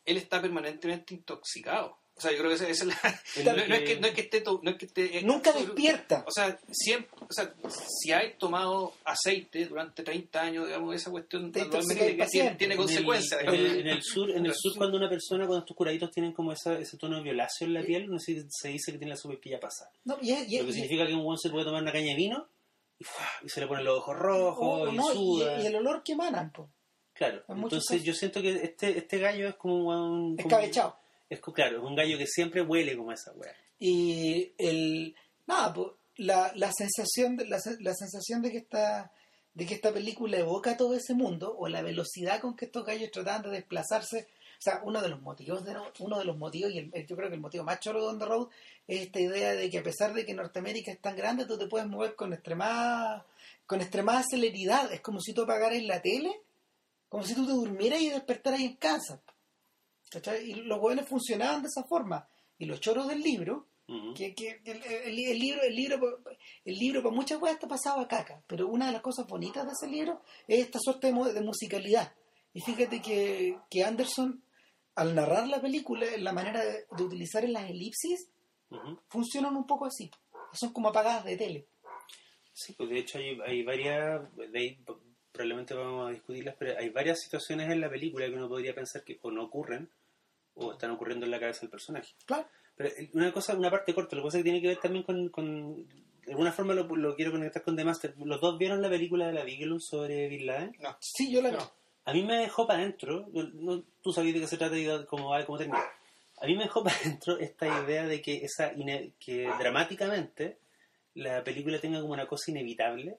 él 0.04 0.16
está 0.16 0.42
permanentemente 0.42 1.14
intoxicado. 1.14 1.96
O 2.18 2.20
sea, 2.20 2.32
yo 2.32 2.38
creo 2.38 2.48
que 2.50 2.56
esa 2.56 2.68
esa 2.68 2.84
es 2.84 2.88
la... 2.88 3.20
el 3.36 3.44
No, 3.44 3.66
no 3.68 3.74
es 3.76 3.82
que, 3.82 4.00
no 4.00 4.06
es 4.08 4.12
que 4.14 4.20
esté... 4.22 4.40
to- 4.40 4.60
No 4.62 4.70
es 4.72 4.76
que 4.76 4.86
esté 4.86 5.18
eh, 5.18 5.22
Nunca 5.22 5.52
despierta. 5.52 6.24
O 6.26 6.30
sea, 6.32 6.58
siempre, 6.70 7.08
o 7.20 7.32
sea, 7.32 7.54
si 8.02 8.10
hay 8.12 8.34
tomado 8.38 8.92
aceite 9.04 9.64
durante 9.66 10.02
30 10.02 10.40
años, 10.42 10.66
digamos, 10.66 10.94
esa 10.96 11.10
cuestión 11.12 11.52
Te 11.52 11.60
naturalmente 11.60 12.10
intoxica 12.10 12.24
el 12.24 12.30
tiene, 12.30 12.54
tiene 12.56 12.74
En 12.74 12.80
el- 12.80 12.86
consecuencias. 12.86 13.40
En 13.42 13.48
el, 13.54 13.66
en 13.80 13.86
el 13.86 14.02
sur, 14.02 14.30
en 14.30 14.44
el 14.46 14.52
sur 14.54 14.72
cuando 14.76 14.96
una 14.96 15.08
persona, 15.08 15.46
cuando 15.46 15.60
estos 15.64 15.76
curaditos 15.76 16.10
tienen 16.10 16.32
como 16.32 16.52
esa, 16.52 16.76
ese 16.78 16.96
tono 16.98 17.22
violáceo 17.22 17.66
en 17.68 17.74
la 17.74 17.82
piel, 17.82 18.08
no 18.10 18.18
sé 18.18 18.34
si 18.34 18.46
se 18.50 18.68
dice 18.68 18.90
que 18.92 18.98
tiene 18.98 19.12
la 19.14 19.16
superquilla 19.16 19.60
pasada. 19.60 19.90
No, 20.04 20.18
y, 20.20 20.32
es- 20.32 20.48
y- 20.50 20.58
Lo 20.58 20.64
que 20.64 20.70
y- 20.70 20.74
significa 20.74 21.06
que 21.06 21.14
un 21.14 21.22
buen 21.24 21.38
se 21.38 21.50
puede 21.50 21.64
tomar 21.64 21.82
una 21.82 21.92
caña 21.92 22.08
de 22.10 22.16
vino 22.16 22.48
y, 22.98 23.04
y 23.44 23.48
se 23.48 23.60
le 23.60 23.68
ponen 23.68 23.84
los 23.84 23.98
ojos 23.98 24.16
rojos 24.16 24.88
o- 24.88 24.92
y 24.92 24.96
no, 24.96 25.12
y- 25.12 25.14
suda. 25.14 25.62
y 25.62 25.66
el 25.66 25.76
olor 25.76 26.02
que 26.02 26.12
emanan, 26.12 26.50
po. 26.52 26.68
Claro, 27.14 27.42
En 27.48 27.58
entonces 27.62 28.04
yo 28.04 28.14
siento 28.14 28.40
que 28.40 28.50
este, 28.62 28.96
este 28.96 29.18
gallo 29.18 29.48
es 29.48 29.56
como 29.56 29.74
un... 29.76 30.36
como- 30.36 30.48
Escabechado. 30.48 30.98
Es 31.30 31.40
claro, 31.40 31.78
es 31.78 31.84
un 31.84 31.94
gallo 31.94 32.16
que 32.18 32.26
siempre 32.26 32.62
huele 32.62 32.96
como 32.96 33.12
esa 33.12 33.32
weá. 33.32 33.54
Y 33.78 34.52
el 34.58 35.14
nada, 35.46 35.74
la, 36.16 36.52
la 36.54 36.72
sensación 36.72 37.36
de 37.36 37.46
la, 37.46 37.58
la 37.80 37.94
sensación 37.94 38.42
de 38.42 38.50
que 38.50 38.58
esta 38.58 39.12
de 39.54 39.66
que 39.66 39.74
esta 39.74 39.92
película 39.92 40.38
evoca 40.38 40.76
todo 40.76 40.94
ese 40.94 41.14
mundo 41.14 41.52
o 41.58 41.66
la 41.68 41.82
velocidad 41.82 42.40
con 42.40 42.54
que 42.54 42.66
estos 42.66 42.84
gallos 42.84 43.10
tratan 43.10 43.42
de 43.42 43.50
desplazarse, 43.50 44.28
o 44.56 44.60
sea, 44.60 44.80
uno 44.84 45.02
de 45.02 45.08
los 45.08 45.20
motivos 45.20 45.64
de 45.64 45.74
uno 45.98 46.18
de 46.18 46.24
los 46.24 46.36
motivos 46.36 46.70
y 46.72 46.78
el- 46.78 47.06
yo 47.06 47.16
creo 47.16 47.28
que 47.28 47.34
el 47.34 47.40
motivo 47.40 47.64
más 47.64 47.80
choro 47.80 48.00
de 48.00 48.06
On 48.08 48.18
the 48.20 48.24
Road 48.24 48.48
es 48.86 49.00
esta 49.02 49.20
idea 49.20 49.52
de 49.54 49.68
que 49.68 49.78
a 49.78 49.82
pesar 49.82 50.14
de 50.14 50.24
que 50.24 50.32
Norteamérica 50.34 50.92
es 50.92 51.00
tan 51.00 51.16
grande, 51.16 51.44
tú 51.44 51.58
te 51.58 51.66
puedes 51.66 51.88
mover 51.88 52.14
con 52.14 52.32
extremada 52.32 53.26
con 53.66 53.80
extremada 53.80 54.22
celeridad, 54.30 54.92
es 54.92 55.00
como 55.00 55.20
si 55.20 55.32
tú 55.34 55.42
apagaras 55.42 55.82
la 55.82 56.00
tele, 56.02 56.40
como 57.08 57.24
si 57.24 57.34
tú 57.34 57.44
te 57.44 57.52
durmieras 57.52 58.00
y 58.00 58.10
despertaras 58.10 58.60
en 58.60 58.76
casa. 58.76 59.20
¿Cachai? 60.10 60.50
Y 60.50 60.54
los 60.54 60.78
jóvenes 60.78 61.06
funcionaban 61.06 61.62
de 61.62 61.68
esa 61.68 61.84
forma. 61.84 62.28
Y 62.58 62.66
los 62.66 62.80
choros 62.80 63.06
del 63.08 63.20
libro, 63.20 63.66
que, 64.14 64.34
que 64.34 64.60
el, 64.64 64.82
el- 64.82 65.18
el 65.30 65.38
libro, 65.38 65.62
el 65.62 65.74
libro, 65.74 66.18
el 66.64 66.74
libro 66.78 67.02
para 67.02 67.14
muchas 67.14 67.38
cosas 67.38 67.54
está 67.54 67.66
pasado 67.68 68.00
a 68.00 68.08
caca, 68.08 68.42
pero 68.46 68.68
una 68.68 68.86
de 68.86 68.92
las 68.92 69.00
cosas 69.00 69.26
bonitas 69.26 69.64
de 69.64 69.72
ese 69.72 69.86
libro 69.90 70.20
es 70.46 70.60
esta 70.60 70.78
suerte 70.78 71.10
de, 71.12 71.32
de 71.32 71.40
musicalidad. 71.40 72.12
Y 72.52 72.60
fíjate 72.60 73.00
que, 73.00 73.56
que 73.70 73.84
Anderson, 73.84 74.42
al 74.94 75.14
narrar 75.14 75.48
la 75.48 75.60
película, 75.60 76.06
la 76.18 76.32
manera 76.32 76.62
de, 76.64 76.84
de 76.96 77.02
utilizar 77.02 77.44
en 77.44 77.52
las 77.54 77.70
elipsis, 77.70 78.28
funcionan 79.08 79.56
un 79.56 79.66
poco 79.66 79.86
así. 79.86 80.10
Son 80.52 80.72
como 80.72 80.88
apagadas 80.88 81.24
de 81.24 81.36
tele. 81.36 81.66
Sí, 82.52 82.72
pues 82.74 82.90
de 82.90 82.98
hecho 82.98 83.18
hay, 83.18 83.38
hay 83.46 83.62
varias, 83.62 84.34
de 84.36 84.58
ahí 84.58 84.78
probablemente 85.32 85.74
vamos 85.74 86.08
a 86.08 86.10
discutirlas, 86.10 86.56
pero 86.58 86.76
hay 86.78 86.90
varias 86.90 87.20
situaciones 87.20 87.70
en 87.70 87.80
la 87.80 87.88
película 87.88 88.26
que 88.26 88.34
uno 88.34 88.48
podría 88.48 88.74
pensar 88.74 89.04
que 89.04 89.18
o 89.22 89.30
no 89.30 89.44
ocurren 89.44 89.88
o 90.58 90.72
están 90.72 90.90
ocurriendo 90.90 91.24
en 91.24 91.30
la 91.30 91.40
cabeza 91.40 91.60
del 91.62 91.70
personaje. 91.70 92.12
Claro. 92.26 92.46
Pero 92.76 92.90
eh, 92.90 93.10
una 93.14 93.32
cosa, 93.32 93.54
una 93.56 93.70
parte 93.70 93.94
corta, 93.94 94.14
lo 94.16 94.22
que 94.22 94.26
pasa 94.26 94.38
es 94.38 94.44
que 94.44 94.50
tiene 94.50 94.60
que 94.62 94.68
ver 94.68 94.78
también 94.78 95.04
con, 95.04 95.28
con 95.30 95.86
de 95.86 96.32
alguna 96.32 96.52
forma 96.52 96.74
lo, 96.74 96.84
lo 96.94 97.14
quiero 97.16 97.32
conectar 97.32 97.62
con 97.62 97.74
The 97.76 97.84
Master. 97.84 98.14
¿Los 98.24 98.40
dos 98.40 98.58
vieron 98.58 98.82
la 98.82 98.88
película 98.90 99.26
de 99.28 99.32
la 99.32 99.44
Bigelow 99.44 99.80
sobre 99.80 100.28
Bin 100.28 100.46
Laden? 100.46 100.76
No. 100.80 100.96
Sí, 101.00 101.32
yo 101.32 101.40
la 101.42 101.50
vi. 101.50 101.56
No. 101.56 101.72
A 102.04 102.12
mí 102.12 102.22
me 102.22 102.36
dejó 102.38 102.66
para 102.66 102.80
adentro, 102.80 103.28
no- 103.32 103.50
no- 103.54 103.84
tú 104.02 104.12
sabías 104.12 104.34
de 104.34 104.40
qué 104.40 104.46
se 104.46 104.56
trata 104.56 104.78
y 104.78 104.86
cómo 105.06 105.30
va 105.30 105.40
y 105.42 105.44
cómo 105.44 105.58
termina. 105.58 105.82
A 106.40 106.46
mí 106.46 106.54
me 106.56 106.62
dejó 106.64 106.82
para 106.84 106.96
adentro 106.96 107.38
esta 107.38 107.66
idea 107.84 108.06
de 108.06 108.22
que 108.22 108.36
esa 108.44 108.72
ine- 108.74 109.12
que 109.18 109.48
dramáticamente 109.58 110.58
la 111.14 111.42
película 111.42 111.78
tenga 111.80 112.00
como 112.00 112.12
una 112.14 112.26
cosa 112.26 112.50
inevitable, 112.50 113.18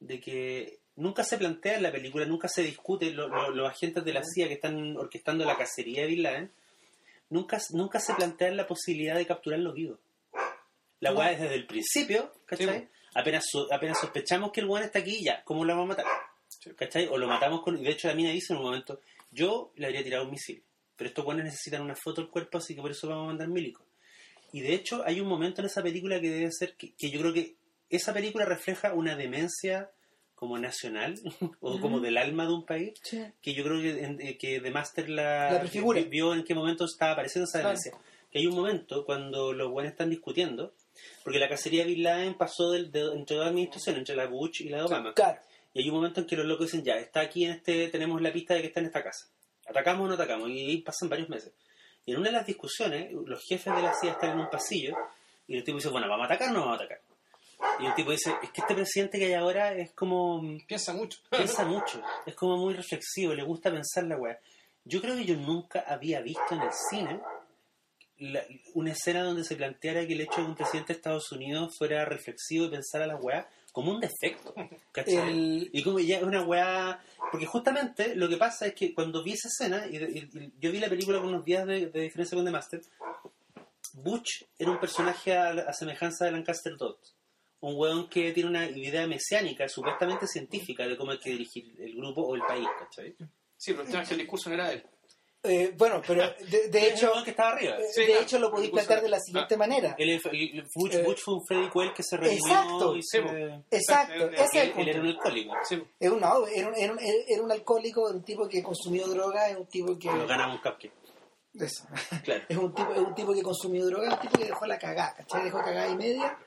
de 0.00 0.20
que 0.20 0.78
nunca 0.96 1.24
se 1.24 1.38
plantea 1.38 1.76
en 1.76 1.82
la 1.82 1.92
película, 1.92 2.26
nunca 2.26 2.48
se 2.48 2.62
discute, 2.62 3.10
lo- 3.12 3.28
lo- 3.28 3.50
los 3.50 3.68
agentes 3.70 4.04
de 4.04 4.12
la 4.12 4.22
CIA 4.22 4.48
que 4.48 4.54
están 4.54 4.96
orquestando 4.96 5.44
la 5.44 5.56
cacería 5.56 6.02
de 6.02 6.08
Bin 6.08 6.22
Laden, 6.22 6.52
nunca, 7.30 7.58
nunca 7.70 8.00
se 8.00 8.14
plantea 8.14 8.50
la 8.52 8.66
posibilidad 8.66 9.16
de 9.16 9.26
capturarlo 9.26 9.72
vivo. 9.72 9.98
La 11.00 11.10
No. 11.12 11.18
weá 11.18 11.32
es 11.32 11.40
desde 11.40 11.54
el 11.54 11.66
principio, 11.66 12.32
¿cachai? 12.44 12.80
Sí, 12.80 12.88
apenas, 13.14 13.44
apenas 13.70 13.98
sospechamos 14.00 14.50
que 14.52 14.60
el 14.60 14.66
weón 14.66 14.82
está 14.84 14.98
aquí, 14.98 15.22
ya, 15.22 15.42
¿cómo 15.44 15.64
lo 15.64 15.74
vamos 15.74 15.84
a 15.84 15.88
matar? 15.96 16.06
Sí. 16.48 16.70
¿Cachai? 16.74 17.06
O 17.06 17.16
lo 17.18 17.28
matamos 17.28 17.62
con... 17.62 17.80
De 17.80 17.90
hecho, 17.90 18.08
la 18.08 18.14
mina 18.14 18.30
dice 18.30 18.52
en 18.52 18.58
un 18.58 18.64
momento, 18.64 19.00
yo 19.30 19.72
le 19.76 19.86
habría 19.86 20.02
tirado 20.02 20.24
un 20.24 20.30
misil, 20.32 20.62
pero 20.96 21.08
estos 21.08 21.24
weones 21.24 21.44
necesitan 21.44 21.82
una 21.82 21.94
foto 21.94 22.20
del 22.20 22.30
cuerpo, 22.30 22.58
así 22.58 22.74
que 22.74 22.80
por 22.80 22.90
eso 22.90 23.08
vamos 23.08 23.24
a 23.24 23.26
mandar 23.28 23.48
milicos. 23.48 23.86
Y 24.52 24.60
de 24.62 24.74
hecho, 24.74 25.02
hay 25.06 25.20
un 25.20 25.28
momento 25.28 25.60
en 25.60 25.66
esa 25.66 25.82
película 25.82 26.20
que 26.20 26.30
debe 26.30 26.50
ser, 26.50 26.74
que, 26.76 26.94
que 26.94 27.10
yo 27.10 27.20
creo 27.20 27.32
que 27.34 27.56
esa 27.90 28.12
película 28.12 28.44
refleja 28.44 28.92
una 28.94 29.14
demencia 29.14 29.90
como 30.38 30.56
nacional, 30.58 31.14
o 31.60 31.80
como 31.80 31.98
del 32.00 32.16
alma 32.16 32.46
de 32.46 32.52
un 32.52 32.64
país, 32.64 32.92
Sí. 33.02 33.22
que 33.42 33.54
yo 33.54 33.64
creo 33.64 33.80
que, 33.80 34.04
en- 34.04 34.20
eh, 34.20 34.36
que 34.38 34.60
The 34.60 34.70
Master 34.70 35.08
la, 35.10 35.52
La 35.52 35.60
prefigura. 35.60 36.00
vio 36.02 36.32
en 36.34 36.44
qué 36.44 36.54
momento 36.54 36.84
estaba 36.84 37.12
apareciendo 37.12 37.44
esa 37.44 37.60
Claro. 37.60 37.68
demencia. 37.78 37.92
Que 38.30 38.38
hay 38.38 38.46
un 38.46 38.54
momento 38.54 39.04
cuando 39.04 39.52
los 39.52 39.70
buenos 39.70 39.92
están 39.92 40.10
discutiendo, 40.10 40.72
porque 41.24 41.38
la 41.38 41.48
cacería 41.48 41.84
de 41.84 41.92
Bin 41.94 42.02
Laden 42.04 42.34
pasó 42.34 42.70
del- 42.70 42.92
de- 42.92 43.12
entre 43.14 43.36
dos 43.36 43.46
administraciones, 43.46 43.98
entre 44.00 44.14
la 44.16 44.26
Bush 44.26 44.62
y 44.62 44.68
la 44.68 44.76
de 44.78 44.82
Obama. 44.84 45.12
Claro. 45.14 45.40
Y 45.74 45.82
hay 45.82 45.88
un 45.88 45.96
momento 45.96 46.20
en 46.20 46.26
que 46.26 46.36
los 46.36 46.46
locos 46.46 46.66
dicen, 46.66 46.84
ya, 46.84 46.96
está 46.98 47.20
aquí 47.20 47.44
en 47.44 47.52
este, 47.52 47.88
tenemos 47.88 48.20
la 48.22 48.32
pista 48.32 48.54
de 48.54 48.60
que 48.60 48.68
está 48.68 48.80
en 48.80 48.86
esta 48.86 49.02
casa. 49.02 49.28
¿Atacamos 49.66 50.04
o 50.04 50.08
no 50.08 50.14
atacamos? 50.14 50.48
Y 50.50 50.78
pasan 50.78 51.08
varios 51.08 51.28
meses. 51.28 51.52
Y 52.06 52.12
en 52.12 52.18
una 52.18 52.28
de 52.30 52.32
las 52.36 52.46
discusiones, 52.46 53.12
los 53.12 53.42
jefes 53.44 53.74
de 53.74 53.82
la 53.82 53.92
CIA 53.92 54.12
están 54.12 54.30
en 54.32 54.40
un 54.40 54.50
pasillo 54.50 54.96
y 55.46 55.56
el 55.56 55.64
tipo 55.64 55.76
dice, 55.76 55.88
bueno, 55.90 56.08
¿vamos 56.08 56.24
a 56.24 56.26
atacar 56.34 56.50
o 56.50 56.52
no 56.52 56.60
vamos 56.60 56.80
a 56.80 56.84
atacar? 56.84 57.00
Y 57.80 57.86
el 57.86 57.94
tipo 57.94 58.10
dice, 58.10 58.34
es 58.42 58.50
que 58.50 58.60
este 58.60 58.74
presidente 58.74 59.18
que 59.18 59.26
hay 59.26 59.34
ahora 59.34 59.72
es 59.72 59.92
como... 59.92 60.42
Piensa 60.66 60.92
mucho. 60.92 61.18
piensa 61.30 61.64
mucho, 61.64 62.02
es 62.26 62.34
como 62.34 62.56
muy 62.56 62.74
reflexivo, 62.74 63.34
le 63.34 63.42
gusta 63.42 63.70
pensar 63.70 64.04
la 64.04 64.16
weá. 64.16 64.38
Yo 64.84 65.00
creo 65.00 65.16
que 65.16 65.24
yo 65.24 65.36
nunca 65.36 65.80
había 65.86 66.20
visto 66.20 66.42
en 66.54 66.62
el 66.62 66.70
cine 66.90 67.20
la- 68.18 68.42
una 68.74 68.92
escena 68.92 69.22
donde 69.22 69.44
se 69.44 69.54
planteara 69.56 70.06
que 70.06 70.14
el 70.14 70.20
hecho 70.22 70.36
de 70.38 70.42
que 70.44 70.50
un 70.50 70.54
presidente 70.56 70.92
de 70.92 70.96
Estados 70.96 71.30
Unidos 71.30 71.74
fuera 71.78 72.04
reflexivo 72.04 72.64
y 72.64 72.70
pensara 72.70 73.06
las 73.06 73.22
weas 73.22 73.46
como 73.72 73.92
un 73.92 74.00
defecto. 74.00 74.54
¿cachai? 74.92 75.16
El- 75.16 75.70
Y 75.72 75.82
como 75.84 75.98
ya 76.00 76.16
es 76.18 76.22
una 76.24 76.42
weá. 76.42 77.00
Porque 77.30 77.46
justamente 77.46 78.16
lo 78.16 78.28
que 78.28 78.36
pasa 78.38 78.66
es 78.66 78.74
que 78.74 78.92
cuando 78.94 79.22
vi 79.22 79.32
esa 79.34 79.48
escena, 79.48 79.86
y, 79.86 79.96
y- 79.98 80.28
y 80.32 80.52
yo 80.58 80.72
vi 80.72 80.80
la 80.80 80.88
película 80.88 81.18
con 81.18 81.28
unos 81.28 81.44
días 81.44 81.64
de, 81.66 81.86
de 81.88 82.00
diferencia 82.00 82.34
con 82.34 82.44
The 82.44 82.50
Master, 82.50 82.80
Butch 83.94 84.44
era 84.58 84.70
un 84.70 84.78
personaje 84.80 85.36
a, 85.36 85.50
a 85.50 85.72
semejanza 85.72 86.24
de 86.24 86.32
Lancaster 86.32 86.76
Dodd. 86.76 86.96
Un 87.60 87.74
weón 87.76 88.08
que 88.08 88.32
tiene 88.32 88.48
una 88.48 88.66
idea 88.70 89.06
mesiánica, 89.06 89.68
supuestamente 89.68 90.26
científica, 90.28 90.86
de 90.86 90.96
cómo 90.96 91.10
hay 91.12 91.18
que 91.18 91.30
dirigir 91.30 91.74
el 91.80 91.94
grupo 91.96 92.22
o 92.22 92.34
el 92.36 92.42
país, 92.42 92.68
¿cachai? 92.78 93.14
Sí, 93.56 93.72
pero 93.72 93.82
el 93.82 93.88
tema 93.88 94.02
es 94.02 94.08
que 94.08 94.14
el 94.14 94.20
discurso 94.20 94.48
no 94.48 94.54
era 94.54 94.68
de 94.68 94.74
él. 94.74 94.86
eh, 95.42 95.72
bueno, 95.76 96.00
pero 96.06 96.22
de, 96.50 96.68
de 96.68 96.78
un 96.78 96.84
hecho, 96.84 97.12
que 97.24 97.30
estaba 97.30 97.50
arriba. 97.52 97.76
eh, 97.78 97.84
Sí, 97.92 98.04
de 98.06 98.20
hecho 98.20 98.38
lo 98.38 98.50
podéis 98.52 98.70
plantear 98.70 99.02
de 99.02 99.08
la 99.08 99.18
siguiente 99.18 99.56
manera. 99.56 99.96
Él, 99.98 100.10
el- 100.10 100.20
el- 100.32 100.66
Butch, 100.74 100.94
Eh, 100.94 101.02
Butch 101.02 101.20
fue 101.20 101.34
un 101.34 101.44
Freddy 101.46 101.68
Quell 101.70 101.92
que 101.92 102.02
se 102.04 102.16
redimió 102.16 102.46
exacto. 102.46 102.96
y 102.96 103.02
se... 103.02 103.22
po. 103.22 103.28
Exacto, 103.70 104.30
ese 104.30 104.44
es 104.44 104.54
el 104.54 104.78
Él, 104.80 104.88
era 104.88 105.00
un 105.00 105.06
alcohólico. 105.08 105.54
Sí, 105.68 105.82
Es 105.98 106.10
un, 106.10 106.20
no, 106.20 106.46
era, 106.46 106.68
un, 106.68 106.74
era, 106.76 106.92
un, 106.92 106.98
era 107.00 107.42
un 107.42 107.50
alcohólico, 107.52 108.08
era 108.08 108.16
un 108.18 108.24
tipo 108.24 108.48
que 108.48 108.62
consumió 108.62 109.06
droga, 109.08 109.48
es 109.50 109.56
un 109.56 109.66
tipo 109.66 109.98
que... 109.98 110.08
Ganaba 110.08 110.52
un 110.52 110.58
cupcake. 110.58 110.92
Eso. 111.54 111.84
Claro. 112.22 112.44
Es 112.48 112.56
un 112.56 112.72
tipo, 112.74 112.92
es 112.92 112.98
un 113.00 113.14
tipo 113.16 113.32
que 113.34 113.42
consumió 113.42 113.84
droga, 113.86 114.14
un 114.14 114.20
tipo 114.20 114.38
que 114.38 114.44
dejó 114.44 114.64
la 114.66 114.78
cagada, 114.78 115.14
¿cachai? 115.16 115.44
Dejó 115.44 115.58
cagada 115.58 115.88
y 115.88 115.96
media. 115.96 116.38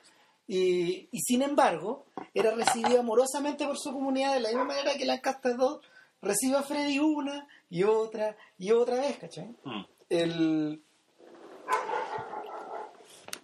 Y, 0.47 1.07
y 1.11 1.19
sin 1.21 1.41
embargo, 1.41 2.05
era 2.33 2.51
recibido 2.51 2.99
amorosamente 2.99 3.65
por 3.65 3.77
su 3.77 3.91
comunidad 3.93 4.33
de 4.33 4.41
la 4.41 4.49
misma 4.49 4.65
manera 4.65 4.93
que 4.95 5.05
Lancaster 5.05 5.55
2 5.55 5.81
recibe 6.21 6.57
a 6.57 6.63
Freddy 6.63 6.99
una 6.99 7.47
y 7.69 7.83
otra 7.83 8.35
y 8.57 8.71
otra 8.71 8.97
vez, 8.97 9.17
¿cachai? 9.17 9.55
Mm. 9.63 9.85
El... 10.09 10.83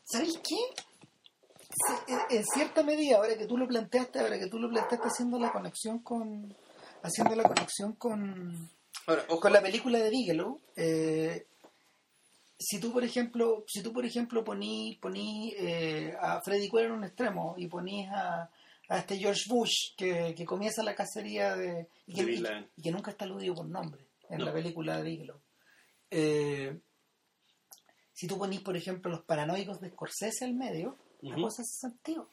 ¿Sabéis 0.04 0.40
qué? 0.48 0.58
En 2.30 2.44
cierta 2.46 2.84
medida, 2.84 3.18
ahora 3.18 3.38
que 3.38 3.46
tú 3.46 3.58
lo 3.58 3.68
planteaste, 3.68 4.20
ahora 4.20 4.40
que 4.40 4.48
tú 4.48 4.58
lo 4.60 4.70
planteaste 4.70 5.08
haciendo 5.08 5.40
la 5.40 5.52
conexión 5.52 6.00
con... 6.00 6.56
Haciendo 7.04 7.36
la 7.36 7.44
conexión 7.44 7.94
con 7.94 8.70
Ahora, 9.08 9.24
ojo, 9.30 9.40
con 9.40 9.54
la 9.54 9.62
película 9.62 10.00
de 10.00 10.10
Bigelow, 10.10 10.60
eh, 10.76 11.46
si 12.60 12.80
tú 12.80 12.92
por 12.92 13.04
ejemplo, 13.04 13.64
si 13.68 13.82
tú 13.84 13.94
por 13.94 14.06
ejemplo 14.06 14.44
poní, 14.44 14.98
poní 15.02 15.54
eh, 15.58 16.16
a 16.20 16.42
Freddy 16.42 16.70
Quinn 16.70 16.86
en 16.86 16.92
un 16.92 17.04
extremo 17.04 17.56
y 17.58 17.68
ponís 17.68 18.10
a, 18.10 18.50
a 18.90 18.98
este 18.98 19.18
George 19.18 19.44
Bush 19.48 19.96
que, 19.96 20.34
que 20.36 20.46
comienza 20.46 20.82
la 20.84 20.96
cacería 20.96 21.56
de 21.56 21.88
y 22.08 22.14
que, 22.16 22.22
y- 22.34 22.44
y 22.78 22.82
que 22.82 22.92
nunca 22.92 23.12
está 23.12 23.26
aludido 23.26 23.54
por 23.56 23.68
nombre 23.68 24.06
en 24.30 24.40
No. 24.40 24.46
la 24.46 24.54
película 24.54 24.98
de 24.98 25.04
Bigelow. 25.04 25.40
Eh, 26.10 26.80
si 28.14 28.28
tú 28.28 28.38
ponís 28.38 28.62
por 28.62 28.76
ejemplo 28.76 29.12
los 29.12 29.22
paranoicos 29.22 29.80
de 29.80 29.90
Scorsese 29.92 30.46
al 30.46 30.54
medio, 30.56 30.98
la 31.22 31.34
Ujú. 31.36 31.44
cosa 31.44 31.62
hace 31.62 31.76
sentido. 31.90 32.30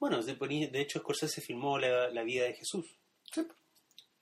Bueno, 0.00 0.22
de, 0.22 0.34
de 0.34 0.80
hecho 0.80 0.98
Scorsese 1.00 1.40
filmó 1.40 1.78
la, 1.78 2.08
la 2.10 2.22
vida 2.22 2.44
de 2.44 2.54
Jesús. 2.54 2.86
Sí. 3.32 3.46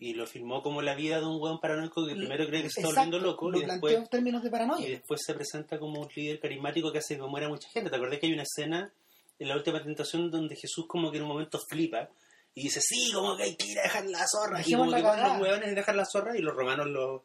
Y 0.02 0.14
lo 0.14 0.26
filmó 0.26 0.62
como 0.62 0.80
la 0.80 0.94
vida 0.94 1.20
de 1.20 1.26
un 1.26 1.40
hueón 1.40 1.60
paranoico 1.60 2.06
que 2.06 2.14
primero 2.16 2.46
cree 2.46 2.62
que 2.62 2.70
se 2.70 2.80
está 2.80 2.88
volviendo 2.88 3.18
loco 3.18 3.50
lo 3.50 3.58
y 3.58 3.66
después, 3.66 3.94
en 3.96 4.06
términos 4.08 4.42
de 4.42 4.50
paranoia. 4.50 4.88
y 4.88 4.90
después 4.92 5.20
se 5.24 5.34
presenta 5.34 5.78
como 5.78 6.00
un 6.00 6.08
líder 6.16 6.40
carismático 6.40 6.90
que 6.90 6.98
hace 6.98 7.16
que 7.16 7.22
muera 7.22 7.48
mucha 7.48 7.68
gente. 7.68 7.90
¿Te 7.90 7.96
acordás 7.96 8.18
que 8.18 8.26
hay 8.26 8.32
una 8.32 8.44
escena 8.44 8.90
en 9.38 9.48
la 9.48 9.56
última 9.56 9.82
tentación 9.82 10.30
donde 10.30 10.56
Jesús 10.56 10.86
como 10.88 11.10
que 11.10 11.18
en 11.18 11.24
un 11.24 11.28
momento 11.28 11.58
flipa 11.68 12.08
y 12.54 12.62
dice, 12.64 12.80
sí, 12.82 13.12
como 13.12 13.36
que 13.36 13.44
hay 13.44 13.56
que 13.56 13.66
ir 13.68 13.78
a 13.78 13.82
dejar 13.82 14.06
la 14.06 14.26
zorra. 14.26 14.60
Y 14.64 14.72
como 14.72 14.90
la 14.90 14.96
que 14.96 15.02
cagada. 15.02 15.34
los 15.38 15.42
hueones 15.42 15.74
dejar 15.74 15.94
la 15.94 16.04
zorra 16.04 16.36
y 16.36 16.40
los 16.40 16.54
romanos 16.54 16.86
lo 16.88 17.24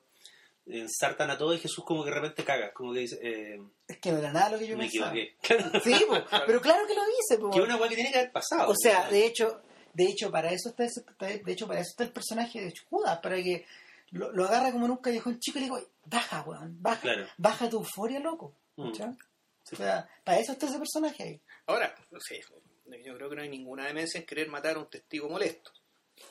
ensartan 0.68 1.30
a 1.30 1.38
todos 1.38 1.56
y 1.56 1.60
Jesús 1.60 1.84
como 1.86 2.04
que 2.04 2.10
de 2.10 2.16
repente 2.16 2.44
caga, 2.44 2.74
como 2.74 2.94
que 2.94 3.02
dice, 3.02 3.20
eh, 3.22 3.62
Es 3.88 3.98
que 4.00 4.12
no 4.12 4.18
era 4.18 4.32
nada 4.34 4.50
lo 4.50 4.60
que 4.60 4.68
yo 4.68 4.78
me 4.78 4.88
pensaba. 4.90 5.14
equivoqué. 5.16 5.80
Sí, 5.84 6.06
po, 6.08 6.16
pero 6.46 6.60
claro 6.60 6.88
que 6.88 6.96
lo 6.96 7.02
hice. 7.04 7.40
po. 7.40 7.52
que 7.52 7.60
es 7.60 7.64
una 7.66 7.78
hueá 7.78 7.90
que 7.90 7.96
tiene 7.96 8.12
que 8.12 8.20
haber 8.20 8.32
pasado. 8.32 8.72
O 8.72 8.76
sea, 8.76 9.10
de 9.10 9.26
hecho, 9.28 9.62
de 9.96 10.04
hecho 10.06 10.30
para 10.32 10.52
eso 10.52 10.70
está 10.70 10.84
ese- 10.86 11.04
de 11.44 11.52
hecho 11.52 11.68
para 11.68 11.80
eso 11.80 11.90
está 11.92 12.04
el 12.04 12.12
personaje 12.12 12.62
de 12.62 12.74
Judas, 12.90 13.20
para 13.20 13.36
que 13.38 13.66
lo, 14.12 14.32
lo 14.32 14.46
agarra 14.46 14.72
como 14.72 14.86
en 14.86 14.92
un 14.92 14.98
callejón 14.98 15.40
chico 15.40 15.58
y 15.58 15.62
le 15.62 15.66
digo, 15.68 15.82
baja, 16.06 16.42
weón, 16.44 16.78
baja, 16.82 17.02
Claro. 17.02 17.28
baja 17.38 17.70
tu 17.70 17.78
euforia, 17.78 18.20
loco. 18.20 18.54
Mm. 18.76 18.94
Sí. 18.94 19.04
O 19.74 19.76
sea, 19.78 20.08
para 20.24 20.40
eso 20.40 20.52
está 20.52 20.68
ese 20.68 20.78
personaje 20.78 21.24
ahí. 21.24 21.42
ahora, 21.66 21.96
no 22.12 22.20
sé, 22.20 22.40
yo 23.04 23.16
creo 23.16 23.30
que 23.30 23.36
no 23.36 23.42
hay 23.42 23.50
ninguna 23.50 23.88
demencia 23.88 24.20
en 24.20 24.26
querer 24.28 24.48
matar 24.48 24.76
a 24.76 24.80
un 24.80 24.90
testigo 24.90 25.28
molesto. 25.28 25.72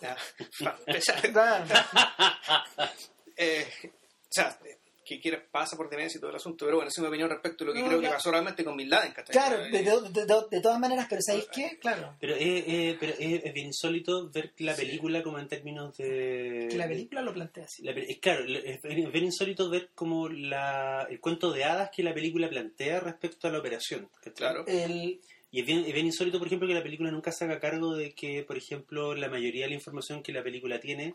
Ya, 0.01 0.17
para 0.65 0.79
empezar. 0.79 1.21
Eh, 3.37 3.67
o 3.85 4.31
sea, 4.31 4.57
que 5.05 5.21
quiera, 5.21 5.43
pasa 5.51 5.77
por 5.77 5.91
demencia 5.91 6.19
y 6.19 6.21
todo 6.21 6.31
el 6.31 6.37
asunto, 6.37 6.65
pero 6.65 6.77
bueno, 6.79 6.89
esa 6.89 7.01
es 7.01 7.03
mi 7.03 7.09
opinión 7.09 7.29
respecto 7.29 7.65
a 7.65 7.67
lo 7.69 7.73
que 7.75 7.81
No, 7.81 7.87
creo 7.89 8.01
que 8.01 8.09
pasó 8.09 8.31
realmente 8.31 8.65
con 8.65 8.77
Bin 8.77 8.89
Laden, 8.89 9.13
¿cachai? 9.13 9.33
Claro, 9.33 9.65
Eh, 9.65 9.71
de, 9.71 9.83
de- 9.83 10.27
de- 10.27 10.47
de 10.51 10.61
todas 10.61 10.79
maneras, 10.81 11.07
pero 11.09 11.21
¿sabéis 11.23 11.47
qué? 11.53 11.79
Claro, 11.81 12.17
Pero, 12.21 12.35
es, 12.37 12.65
es- 12.67 12.97
pero 12.99 13.13
es, 13.19 13.45
es 13.45 13.53
bien 13.53 13.67
insólito 13.67 14.31
ver 14.31 14.53
la 14.59 14.75
película 14.75 15.23
como 15.23 15.39
en 15.39 15.49
términos 15.49 15.97
de... 15.97 16.69
que 16.71 16.77
la 16.79 16.89
película 16.89 17.23
lo 17.23 17.33
plantea 17.35 17.65
así. 17.65 17.83
la 17.85 17.93
pe- 17.95 18.11
es 18.11 18.19
claro, 18.19 18.45
es 18.45 18.83
bien 18.83 19.07
es 19.07 19.13
bien 19.13 19.25
insólito 19.25 19.69
ver 19.71 19.91
como 19.95 20.29
la, 20.29 21.07
el 21.11 21.21
cuento 21.21 21.53
de 21.53 21.65
hadas 21.65 21.91
que 21.95 22.03
la 22.03 22.15
película 22.15 22.49
plantea 22.49 23.01
respecto 23.01 23.49
a 23.49 23.51
la 23.51 23.59
operación. 23.59 24.09
¿cachai? 24.17 24.33
Claro. 24.35 24.65
El, 24.67 25.21
Y 25.51 25.61
es 25.61 25.67
bien, 25.67 25.85
es 25.87 25.93
bien 25.93 26.07
insólito, 26.07 26.39
por 26.39 26.47
ejemplo, 26.49 26.67
que 26.67 26.75
la 26.75 26.83
película 26.83 27.11
nunca 27.11 27.31
se 27.31 27.45
haga 27.45 27.61
cargo 27.61 27.95
de 27.95 28.13
que, 28.13 28.43
por 28.43 28.57
ejemplo, 28.57 29.15
la 29.15 29.29
mayoría 29.29 29.65
de 29.65 29.69
la 29.71 29.75
información 29.77 30.23
que 30.23 30.33
la 30.33 30.43
película 30.43 30.81
tiene 30.81 31.15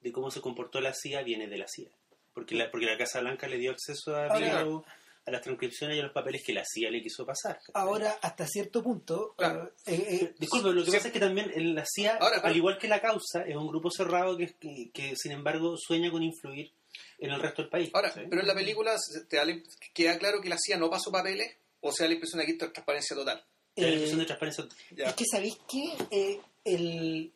de 0.00 0.12
cómo 0.12 0.30
se 0.30 0.40
comportó 0.40 0.80
la 0.80 0.94
CIA 0.94 1.22
viene 1.22 1.46
de 1.48 1.58
la 1.58 1.66
CIA. 1.68 1.90
Porque 2.34 2.54
la, 2.54 2.70
porque 2.70 2.86
la 2.86 2.96
Casa 2.98 3.20
Blanca 3.20 3.48
le 3.48 3.58
dio 3.58 3.70
acceso 3.72 4.14
a, 4.16 4.36
Bigelow, 4.38 4.84
a 5.26 5.30
las 5.30 5.42
transcripciones 5.42 5.96
y 5.96 6.00
a 6.00 6.04
los 6.04 6.12
papeles 6.12 6.42
que 6.44 6.52
la 6.52 6.64
CIA 6.64 6.90
le 6.90 7.02
quiso 7.02 7.26
pasar. 7.26 7.58
ahora, 7.74 8.16
hasta 8.22 8.46
cierto 8.46 8.82
punto, 8.82 9.34
Claro. 9.36 9.72
eh, 9.86 10.06
eh, 10.22 10.34
Disculpe, 10.38 10.70
lo 10.70 10.84
que 10.84 10.90
Sí. 10.90 10.96
pasa 10.96 11.08
es 11.08 11.12
que 11.14 11.20
también 11.20 11.50
en 11.54 11.74
la 11.74 11.84
CIA, 11.86 12.12
Ahora, 12.16 12.36
claro. 12.36 12.48
al 12.48 12.56
igual 12.56 12.78
que 12.78 12.88
la 12.88 13.00
causa, 13.00 13.42
es 13.42 13.56
un 13.56 13.66
grupo 13.68 13.90
cerrado 13.90 14.36
que, 14.36 14.54
que, 14.58 14.90
que, 14.92 15.14
sin 15.16 15.32
embargo 15.32 15.76
sueña 15.76 16.10
con 16.10 16.22
influir 16.22 16.72
en 17.18 17.30
el 17.30 17.40
resto 17.40 17.62
del 17.62 17.70
país. 17.70 17.90
Ahora, 17.92 18.10
¿sí? 18.12 18.20
pero 18.30 18.40
en 18.42 18.48
la 18.48 18.54
película 18.54 18.96
se- 18.98 19.24
te 19.26 19.36
da 19.36 19.44
queda 19.92 20.18
claro 20.18 20.40
que 20.40 20.48
la 20.48 20.56
CIA 20.58 20.78
no 20.78 20.88
pasó 20.88 21.10
papeles, 21.10 21.56
o 21.80 21.92
sea, 21.92 22.06
la 22.06 22.14
impresión 22.14 22.38
de 22.40 22.46
que 22.46 22.52
esto 22.52 22.64
es 22.66 22.72
transparencia 22.72 23.16
total. 23.16 23.44
Da 23.76 23.82
la 23.82 23.88
eh, 23.88 23.92
impresión 23.92 24.18
de 24.20 24.24
transparencia. 24.26 24.64
Ya. 24.92 25.04
Es 25.06 25.14
que 25.14 25.24
sabéis 25.30 25.58
que 25.68 25.92
eh, 26.10 26.40
el, 26.64 27.32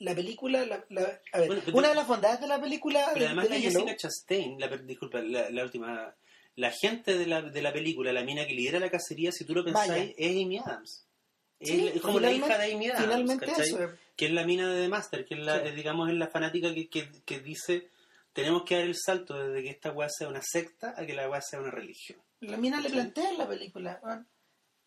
la 0.00 0.14
película, 0.14 0.66
la, 0.66 0.84
la- 0.90 1.20
a 1.32 1.38
ver, 1.38 1.46
Bueno, 1.46 1.62
pero- 1.64 1.76
una 1.78 1.88
de 1.90 1.94
las 1.94 2.06
bondades 2.08 2.40
de 2.40 2.48
la 2.48 2.60
película 2.60 3.06
Pero 3.14 3.20
de- 3.20 3.26
además 3.26 3.44
de 3.48 3.54
la 3.54 3.60
Jessica 3.60 3.96
Chastain, 3.96 4.58
la, 4.58 4.68
disculpa, 4.68 5.20
la, 5.22 5.48
la 5.50 5.62
última, 5.62 6.14
la 6.56 6.70
gente 6.72 7.16
de 7.16 7.26
la, 7.26 7.42
de 7.42 7.62
la 7.62 7.72
película, 7.72 8.12
la 8.12 8.24
mina 8.24 8.46
que 8.46 8.54
lidera 8.54 8.80
la 8.80 8.90
cacería, 8.90 9.30
si 9.32 9.44
tú 9.44 9.54
lo 9.54 9.64
pensáis, 9.64 10.12
es 10.18 10.30
Amy 10.44 10.58
Adams. 10.58 11.06
Es- 11.60 11.68
Sí, 11.68 11.88
es 11.94 12.00
como 12.02 12.18
la 12.20 12.32
hija 12.32 12.58
de 12.58 12.72
Amy 12.74 12.86
Adams, 12.88 13.04
finalmente 13.04 13.46
¿cachai? 13.46 13.66
eso 13.66 13.84
es. 13.84 13.90
que 14.16 14.26
es 14.26 14.32
la 14.32 14.44
mina 14.44 14.68
de 14.72 14.82
The 14.82 14.88
Master, 14.88 15.24
que 15.24 15.34
es 15.34 15.40
la, 15.40 15.60
Sí. 15.60 15.68
es, 15.68 15.74
digamos, 15.76 16.08
es 16.08 16.14
la 16.16 16.28
fanática 16.28 16.72
que, 16.74 16.88
que, 16.88 17.08
que 17.24 17.40
dice 17.40 17.90
tenemos 18.32 18.62
que 18.64 18.76
dar 18.76 18.84
el 18.84 18.94
salto 18.96 19.34
desde 19.38 19.62
que 19.62 19.70
esta 19.70 19.90
weá 19.92 20.08
sea 20.08 20.28
una 20.28 20.40
secta 20.42 20.94
a 20.96 21.04
que 21.04 21.12
la 21.14 21.28
weá 21.28 21.42
sea 21.42 21.58
una 21.60 21.70
religión. 21.70 22.18
La 22.40 22.56
mina 22.56 22.80
le 22.80 22.88
plantea 22.88 23.30
en 23.30 23.38
la 23.38 23.46
película, 23.48 24.00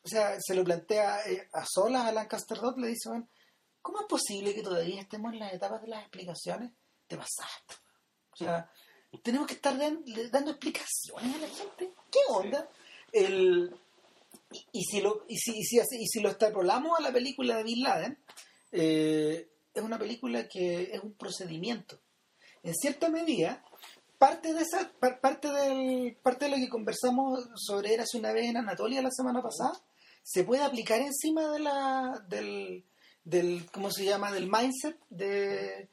o 0.02 0.08
sea, 0.08 0.38
se 0.42 0.56
lo 0.56 0.64
plantea 0.64 1.20
eh, 1.30 1.48
a 1.54 1.64
solas 1.70 2.06
a 2.08 2.12
Lancaster 2.12 2.58
Dodd, 2.58 2.78
le 2.80 2.88
dice, 2.88 3.10
weón, 3.10 3.30
¿cómo 3.84 4.00
es 4.02 4.08
posible 4.08 4.56
que 4.56 4.64
todavía 4.64 5.02
estemos 5.02 5.32
en 5.34 5.40
las 5.40 5.54
etapas 5.54 5.82
de 5.84 5.90
las 5.90 6.02
explicaciones? 6.02 6.72
Te 7.06 7.16
pasaste. 7.18 7.76
O 8.32 8.36
sea, 8.36 8.68
tenemos 9.22 9.46
que 9.48 9.54
estar 9.54 9.78
dan- 9.78 10.04
dando 10.32 10.50
explicaciones 10.52 11.36
a 11.36 11.40
la 11.40 11.48
gente. 11.48 11.94
¿Qué 12.12 12.20
onda? 12.30 12.68
El, 13.12 13.76
y, 14.52 14.66
y 14.72 14.84
si 14.86 15.02
lo, 15.02 15.24
y, 15.28 15.38
si, 15.38 15.52
y, 15.60 15.64
si, 15.64 15.80
hace- 15.80 15.98
y 16.00 16.08
si 16.08 16.20
lo 16.20 16.30
extrapolamos 16.30 16.98
a 16.98 17.02
la 17.04 17.12
película 17.12 17.58
de 17.58 17.64
Bin 17.64 17.84
Laden, 17.84 18.18
eh, 18.72 19.50
es 19.74 19.84
una 19.84 20.00
película 20.00 20.48
que 20.48 20.90
es 20.94 21.04
un 21.04 21.14
procedimiento. 21.14 22.00
En 22.64 22.74
cierta 22.74 23.10
medida, 23.10 23.64
parte 24.18 24.54
de 24.54 24.62
esa 24.62 24.90
par- 25.00 25.20
parte 25.20 25.50
del 25.52 26.16
parte 26.24 26.46
de 26.46 26.52
lo 26.52 26.58
que 26.58 26.70
conversamos 26.70 27.46
sobre 27.56 27.94
Érase 27.94 28.18
una 28.18 28.32
vez 28.32 28.46
en 28.46 28.58
Anatolia 28.58 29.02
la 29.02 29.12
semana 29.12 29.42
pasada 29.44 29.74
se 30.24 30.46
puede 30.46 30.64
aplicar 30.64 31.02
encima 31.02 31.52
de 31.52 31.60
la 31.60 32.24
del 32.30 32.86
del 33.24 33.66
cómo 33.72 33.92
se 33.92 34.06
llama 34.06 34.32
del 34.32 34.50
mindset 34.50 34.98
de 35.10 35.90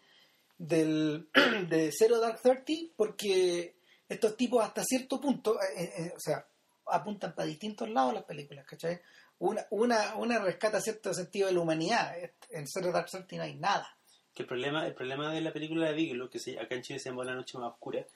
del 0.59 1.29
de 1.69 1.91
Zero 1.97 2.19
Dark 2.21 2.41
Thirty 2.43 2.93
porque 2.97 3.75
estos 4.09 4.37
tipos 4.37 4.63
hasta 4.65 4.85
cierto 4.85 5.21
punto 5.21 5.61
eh, 5.61 5.93
eh, 5.97 6.13
o 6.17 6.21
sea 6.21 6.47
apuntan 6.87 7.35
para 7.35 7.47
distintos 7.47 7.89
lados 7.89 8.15
las 8.15 8.25
películas 8.25 8.67
¿cachai? 8.67 9.01
una 9.39 9.67
una 9.71 10.17
una 10.17 10.39
rescata 10.39 10.81
cierto 10.81 11.13
sentido 11.15 11.49
de 11.49 11.55
la 11.55 11.61
humanidad. 11.61 12.15
En 12.51 12.67
Zero 12.67 12.93
Dark 12.93 13.11
Thirty 13.11 13.37
no 13.37 13.43
hay 13.43 13.55
nada. 13.55 13.97
Que 14.35 14.43
el 14.43 14.49
problema, 14.49 14.87
el 14.87 14.95
problema 14.95 15.33
de 15.33 15.41
la 15.41 15.53
película 15.53 15.89
de 15.89 15.95
Bigelow, 15.95 16.31
que 16.31 16.39
se, 16.39 16.59
acá 16.59 16.77
en 16.77 16.83
Chile 16.83 16.99
se 17.01 17.11
llama 17.11 17.25
La 17.25 17.35
Noche 17.35 17.59
Más 17.59 17.73
Oscura, 17.73 18.07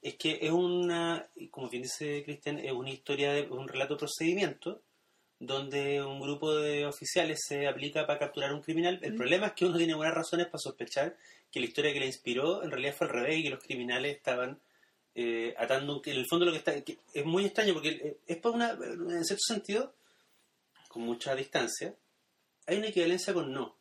es 0.00 0.16
que 0.16 0.38
es 0.40 0.52
una, 0.52 1.26
como 1.50 1.68
bien 1.68 1.82
dice 1.82 2.22
Cristian, 2.24 2.58
es 2.58 2.72
una 2.72 2.90
historia, 2.90 3.32
de, 3.32 3.48
un 3.48 3.66
relato 3.66 3.94
de 3.94 4.00
procedimiento 4.00 4.82
donde 5.38 6.02
un 6.02 6.20
grupo 6.20 6.54
de 6.54 6.86
oficiales 6.86 7.40
se 7.46 7.66
aplica 7.66 8.06
para 8.06 8.18
capturar 8.18 8.50
a 8.50 8.54
un 8.54 8.62
criminal. 8.62 8.98
El 9.02 9.14
Mm. 9.14 9.16
problema 9.16 9.46
es 9.48 9.52
que 9.54 9.64
uno 9.66 9.76
tiene 9.76 9.94
buenas 9.94 10.14
razones 10.14 10.46
para 10.46 10.58
sospechar 10.58 11.16
que 11.50 11.60
la 11.60 11.66
historia 11.66 11.92
que 11.92 12.00
le 12.00 12.06
inspiró 12.06 12.62
en 12.62 12.70
realidad 12.70 12.94
fue 12.96 13.06
al 13.06 13.12
revés 13.12 13.38
y 13.38 13.42
que 13.44 13.50
los 13.50 13.62
criminales 13.62 14.16
estaban 14.16 14.60
eh, 15.16 15.54
atando, 15.58 16.02
en 16.04 16.16
el 16.16 16.26
fondo 16.26 16.44
lo 16.44 16.50
que 16.50 16.58
está, 16.58 16.80
que 16.82 16.98
es 17.12 17.24
muy 17.24 17.44
extraño 17.44 17.72
porque 17.72 17.90
eh, 17.90 18.16
es 18.26 18.36
por 18.38 18.52
una, 18.52 18.70
en 18.72 19.24
cierto 19.24 19.44
sentido, 19.46 19.94
con 20.88 21.02
mucha 21.02 21.36
distancia, 21.36 21.94
hay 22.66 22.78
una 22.78 22.88
equivalencia 22.88 23.32
con 23.32 23.52
no. 23.52 23.76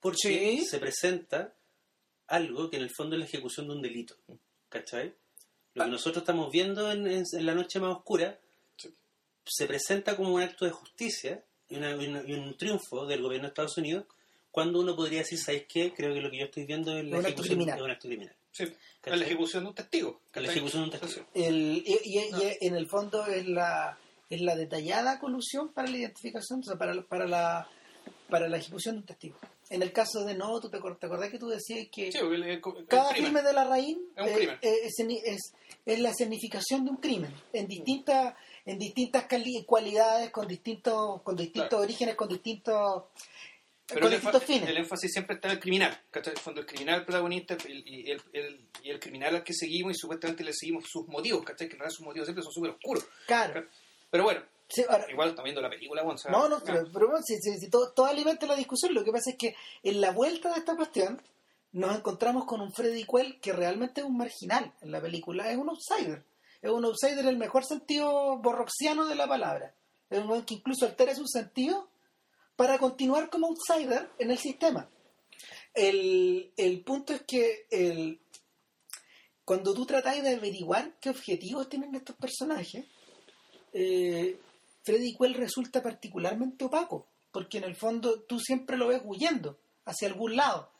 Porque 0.00 0.16
Sí. 0.60 0.64
se 0.64 0.78
presenta 0.78 1.54
algo 2.28 2.70
que 2.70 2.76
en 2.76 2.82
el 2.84 2.90
fondo 2.90 3.16
es 3.16 3.20
la 3.20 3.24
ejecución 3.26 3.66
de 3.66 3.74
un 3.74 3.82
delito. 3.82 4.14
¿Cachai? 4.68 5.12
Lo 5.74 5.84
que 5.84 5.90
nosotros 5.90 6.22
estamos 6.22 6.52
viendo 6.52 6.92
en, 6.92 7.06
en- 7.08 7.24
en 7.32 7.46
la 7.46 7.54
noche 7.54 7.80
más 7.80 7.96
oscura. 7.96 8.38
Se 9.48 9.66
presenta 9.66 10.16
como 10.16 10.34
un 10.34 10.42
acto 10.42 10.64
de 10.64 10.70
justicia 10.70 11.42
y, 11.68 11.76
una- 11.76 11.92
y 11.92 12.06
una- 12.08 12.22
y 12.26 12.32
un 12.32 12.56
triunfo 12.56 13.06
del 13.06 13.22
gobierno 13.22 13.46
de 13.46 13.50
Estados 13.50 13.76
Unidos 13.78 14.04
cuando 14.50 14.80
uno 14.80 14.96
podría 14.96 15.20
decir, 15.20 15.38
¿sabéis 15.38 15.64
qué? 15.68 15.92
Creo 15.94 16.12
que 16.14 16.20
lo 16.20 16.30
que 16.30 16.38
yo 16.38 16.44
estoy 16.46 16.64
viendo 16.64 16.96
es 16.96 17.04
la 17.04 17.10
Un 17.10 17.16
acto 17.16 17.28
ejecución 17.28 17.54
criminal. 17.56 17.76
de 17.78 17.84
un 17.84 17.90
acto 17.90 18.08
criminal. 18.08 18.34
Sí, 18.50 18.64
¿Cachai? 19.00 19.20
la 19.20 19.26
ejecución 19.26 19.62
de 19.64 19.68
un 19.68 19.74
testigo. 19.74 20.20
La 20.34 20.48
ejecución 20.50 20.82
de 20.82 20.96
un 20.96 21.00
testigo. 21.00 21.26
El, 21.34 21.82
y, 21.86 21.98
y- 22.04 22.18
y 22.18 22.66
en 22.66 22.74
el 22.74 22.88
fondo 22.88 23.24
es 23.26 23.46
la, 23.46 23.98
es 24.30 24.40
la 24.40 24.56
detallada 24.56 25.18
colusión 25.20 25.72
para 25.72 25.88
la 25.88 25.96
identificación, 25.98 26.60
o 26.60 26.62
sea, 26.62 26.76
para, 26.76 27.00
para, 27.02 27.26
la, 27.28 27.68
para 28.28 28.48
la 28.48 28.56
ejecución 28.56 28.96
de 28.96 29.00
un 29.00 29.06
testigo. 29.06 29.36
En 29.70 29.82
el 29.82 29.92
caso 29.92 30.24
de 30.24 30.34
No, 30.34 30.58
¿tú 30.60 30.70
te, 30.70 30.78
te 30.78 31.06
acordás 31.06 31.30
que 31.30 31.38
tú 31.38 31.46
decías 31.48 31.86
que 31.92 32.10
Sí, 32.10 32.18
porque 32.18 32.36
el- 32.36 32.42
el- 32.44 32.50
el 32.78 32.86
cada 32.88 33.10
crimen. 33.12 33.44
de 33.44 33.52
la 33.52 33.64
raíz 33.64 33.98
Es 34.16 34.34
un 34.34 34.42
eh, 34.42 34.58
es, 34.62 34.94
es- 35.24 35.52
es 35.84 36.00
la 36.00 36.12
significación 36.14 36.84
de 36.86 36.90
un 36.90 36.96
crimen 36.96 37.32
en 37.52 37.66
distintas 37.68 38.34
en 38.70 38.78
distintas 38.78 39.24
cualidades 39.66 40.30
con 40.30 40.46
distintos 40.46 41.22
con 41.22 41.34
distintos 41.36 41.68
Claro. 41.70 41.84
orígenes 41.84 42.14
con 42.16 42.28
distintos 42.28 43.04
Pero 43.86 44.00
con 44.00 44.12
el, 44.12 44.18
distintos 44.20 44.44
fines 44.44 44.68
el 44.68 44.76
énfasis 44.76 45.10
siempre 45.12 45.36
está 45.36 45.48
en 45.48 45.52
el 45.54 45.60
criminal. 45.60 45.98
el 46.12 46.36
fondo, 46.38 46.60
el 46.60 46.66
criminal 46.66 47.04
protagonista 47.04 47.56
y 47.66 48.10
el, 48.10 48.20
el- 48.32 48.68
el 48.84 49.00
criminal 49.00 49.36
al 49.36 49.42
que 49.44 49.52
seguimos 49.54 49.92
y 49.92 49.98
supuestamente 49.98 50.44
le 50.44 50.52
seguimos 50.52 50.84
sus 50.88 51.06
motivos, 51.08 51.44
¿cachai? 51.44 51.68
Que 51.68 51.74
en 51.74 51.80
realidad 51.80 51.96
sus 51.96 52.06
motivos 52.06 52.26
siempre 52.26 52.42
son 52.42 52.52
súper 52.52 52.70
oscuros. 52.72 53.04
claro 53.26 53.66
Pero 54.10 54.24
bueno, 54.24 54.42
Sí, 54.70 54.84
ahora, 54.86 55.10
igual 55.10 55.30
estamos 55.30 55.44
viendo 55.44 55.62
la 55.62 55.70
película, 55.70 56.02
bueno, 56.02 56.16
o 56.16 56.18
sea, 56.18 56.30
No, 56.30 56.46
no, 56.48 56.60
pero, 56.62 56.86
pero 56.92 57.06
bueno, 57.08 57.22
si, 57.26 57.36
si- 57.38 57.58
si 57.58 57.70
todo, 57.70 57.92
todo 57.92 58.04
alimenta 58.06 58.46
la 58.46 58.54
discusión, 58.54 58.92
lo 58.92 59.02
que 59.02 59.10
pasa 59.12 59.30
es 59.30 59.36
que 59.38 59.54
en 59.82 60.00
la 60.02 60.10
vuelta 60.10 60.52
de 60.52 60.58
esta 60.58 60.76
cuestión 60.76 61.22
nos 61.72 61.96
encontramos 61.96 62.44
con 62.44 62.60
un 62.60 62.70
Freddy 62.72 63.04
Quell 63.04 63.40
que 63.40 63.52
realmente 63.54 64.02
es 64.02 64.06
un 64.06 64.16
marginal 64.18 64.72
en 64.82 64.90
la 64.92 65.00
película, 65.00 65.50
es 65.50 65.56
un 65.56 65.70
outsider. 65.70 66.22
Es 66.60 66.70
un 66.70 66.84
outsider 66.84 67.20
en 67.20 67.28
el 67.28 67.36
mejor 67.36 67.64
sentido 67.64 68.38
borroxiano 68.38 69.06
de 69.06 69.14
la 69.14 69.28
palabra. 69.28 69.74
Es 70.10 70.18
un 70.18 70.42
que 70.42 70.54
incluso 70.54 70.86
altera 70.86 71.14
su 71.14 71.26
sentido 71.26 71.88
para 72.56 72.78
continuar 72.78 73.30
como 73.30 73.46
outsider 73.46 74.10
en 74.18 74.30
el 74.30 74.38
sistema. 74.38 74.88
El, 75.74 76.52
el 76.56 76.80
punto 76.82 77.12
es 77.12 77.22
que 77.22 77.66
el, 77.70 78.20
cuando 79.44 79.72
tú 79.72 79.86
tratáis 79.86 80.22
de 80.22 80.34
averiguar 80.34 80.98
qué 81.00 81.08
objetivos 81.10 81.68
tienen 81.68 81.94
estos 81.94 82.16
personajes, 82.16 82.84
eh, 83.72 84.38
Freddy 84.82 85.16
Quell 85.16 85.34
resulta 85.34 85.82
particularmente 85.82 86.64
opaco, 86.64 87.06
porque 87.30 87.58
en 87.58 87.64
el 87.64 87.76
fondo 87.76 88.20
tú 88.22 88.40
siempre 88.40 88.76
lo 88.76 88.88
ves 88.88 89.00
huyendo 89.04 89.58
hacia 89.84 90.08
algún 90.08 90.36
lado. 90.36 90.70